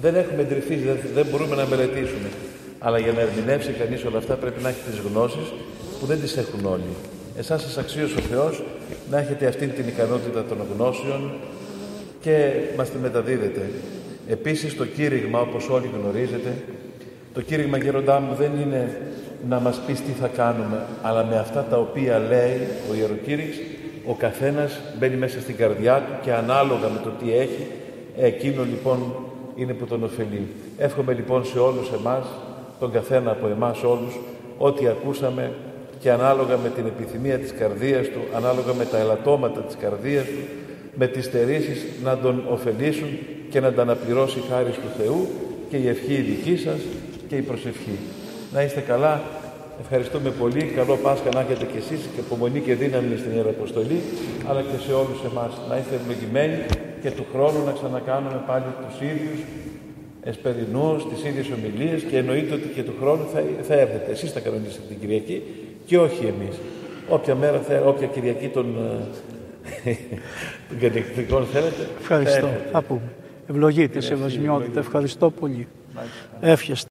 δεν 0.00 0.14
έχουμε 0.14 0.42
εντρυφήσει, 0.42 0.82
δεν, 0.82 0.98
δεν 1.14 1.26
μπορούμε 1.30 1.56
να 1.56 1.66
μελετήσουμε. 1.66 2.28
Αλλά 2.78 2.98
για 2.98 3.12
να 3.12 3.20
ερμηνεύσει 3.20 3.70
κανείς 3.70 4.04
όλα 4.04 4.18
αυτά 4.18 4.34
πρέπει 4.34 4.62
να 4.62 4.68
έχει 4.68 4.80
τις 4.90 4.98
γνώσεις 4.98 5.52
που 6.00 6.06
δεν 6.06 6.20
τις 6.20 6.36
έχουν 6.36 6.66
όλοι. 6.66 6.92
Εσάς 7.36 7.62
σας 7.62 7.78
αξίωσε 7.78 8.14
ο 8.18 8.20
Θεός 8.20 8.62
να 9.10 9.18
έχετε 9.18 9.46
αυτή 9.46 9.66
την 9.66 9.88
ικανότητα 9.88 10.44
των 10.44 10.58
γνώσεων 10.74 11.32
και 12.20 12.52
μας 12.76 12.90
τη 12.90 12.98
μεταδίδετε. 12.98 13.70
Επίσης 14.28 14.76
το 14.76 14.84
κήρυγμα 14.84 15.40
όπως 15.40 15.68
όλοι 15.68 15.90
γνωρίζετε, 16.00 16.54
το 17.34 17.40
κήρυγμα 17.40 17.76
γέροντά 17.76 18.20
μου 18.20 18.34
δεν 18.34 18.50
είναι 18.60 19.00
να 19.48 19.60
μας 19.60 19.80
πεις 19.86 20.00
τι 20.00 20.12
θα 20.20 20.26
κάνουμε, 20.26 20.86
αλλά 21.02 21.24
με 21.24 21.38
αυτά 21.38 21.66
τα 21.70 21.78
οποία 21.78 22.18
λέει 22.18 22.68
ο 22.90 22.94
Ιεροκήρυξ, 22.94 23.56
ο 24.06 24.14
καθένας 24.14 24.80
μπαίνει 24.98 25.16
μέσα 25.16 25.40
στην 25.40 25.56
καρδιά 25.56 25.96
του 25.96 26.12
και 26.24 26.32
ανάλογα 26.32 26.88
με 26.88 27.00
το 27.04 27.10
τι 27.20 27.32
έχει, 27.32 27.66
εκείνο 28.16 28.62
λοιπόν 28.62 29.14
είναι 29.54 29.72
που 29.72 29.84
τον 29.84 30.02
ωφελεί. 30.02 30.46
Εύχομαι 30.78 31.12
λοιπόν 31.12 31.44
σε 31.44 31.58
όλους 31.58 31.90
εμάς, 32.00 32.24
τον 32.80 32.92
καθένα 32.92 33.30
από 33.30 33.46
εμάς 33.46 33.82
όλους, 33.82 34.18
ό,τι 34.58 34.86
ακούσαμε 34.88 35.52
και 35.98 36.10
ανάλογα 36.10 36.56
με 36.56 36.68
την 36.68 36.86
επιθυμία 36.86 37.38
της 37.38 37.52
καρδίας 37.52 38.06
του, 38.08 38.20
ανάλογα 38.36 38.72
με 38.74 38.84
τα 38.84 38.98
ελαττώματα 38.98 39.60
της 39.60 39.76
καρδίας 39.76 40.24
του, 40.24 40.42
με 40.94 41.06
τις 41.06 41.24
στερήσεις 41.24 41.84
να 42.04 42.18
τον 42.18 42.42
ωφελήσουν 42.50 43.08
και 43.50 43.60
να 43.60 43.72
τα 43.72 43.82
αναπληρώσει 43.82 44.42
χάρη 44.50 44.70
του 44.70 45.02
Θεού 45.02 45.28
και 45.70 45.76
η 45.76 45.88
ευχή 45.88 46.12
η 46.12 46.20
δική 46.20 46.56
σας 46.56 46.78
και 47.28 47.36
η 47.36 47.40
προσευχή. 47.40 47.98
Να 48.52 48.62
είστε 48.62 48.80
καλά. 48.80 49.22
Ευχαριστούμε 49.80 50.30
πολύ. 50.30 50.62
Καλό 50.64 50.96
Πάσχα 50.96 51.28
να 51.34 51.40
έχετε 51.40 51.64
κι 51.64 51.76
εσείς 51.76 52.00
και 52.14 52.20
υπομονή 52.20 52.60
και 52.60 52.74
δύναμη 52.74 53.16
στην 53.16 53.32
Ιεραποστολή, 53.36 54.00
αλλά 54.48 54.60
και 54.60 54.78
σε 54.86 54.92
όλους 54.92 55.18
εμάς. 55.30 55.52
Να 55.68 55.76
είστε 55.76 55.94
ευλογημένοι 55.94 56.58
και 57.02 57.10
του 57.10 57.26
χρόνου 57.32 57.64
να 57.64 57.72
ξανακάνουμε 57.72 58.42
πάλι 58.46 58.64
τους 58.82 59.00
ίδιους 59.10 59.40
εσπερινούς, 60.22 61.08
τις 61.08 61.24
ίδιες 61.24 61.46
ομιλίες 61.56 62.02
και 62.02 62.16
εννοείται 62.16 62.54
ότι 62.54 62.68
και 62.74 62.82
του 62.82 62.94
χρόνου 63.00 63.24
θα, 63.32 63.42
θα 63.62 63.74
έρθετε. 63.74 64.10
Εσείς 64.10 64.32
θα 64.32 64.40
κανονίσετε 64.40 64.82
την 64.88 65.00
Κυριακή 65.00 65.42
και 65.86 65.98
όχι 65.98 66.24
εμείς. 66.24 66.56
Όποια 67.08 67.34
μέρα, 67.34 67.58
θα, 67.58 67.82
όποια 67.86 68.06
Κυριακή 68.06 68.48
των, 68.48 68.66
ε, 69.84 69.90
των 70.68 70.78
Κυριακητικών 70.78 71.46
θέλετε. 71.52 71.88
Ευχαριστώ. 72.00 72.48
Θα 72.72 72.82
πούμε. 72.82 73.00
Ευλογείτε, 73.48 74.00
σεβασμιότητα. 74.00 74.80
Ευχαριστώ 74.80 75.30
πολύ. 75.30 75.66
Εύχεστε. 76.40 76.74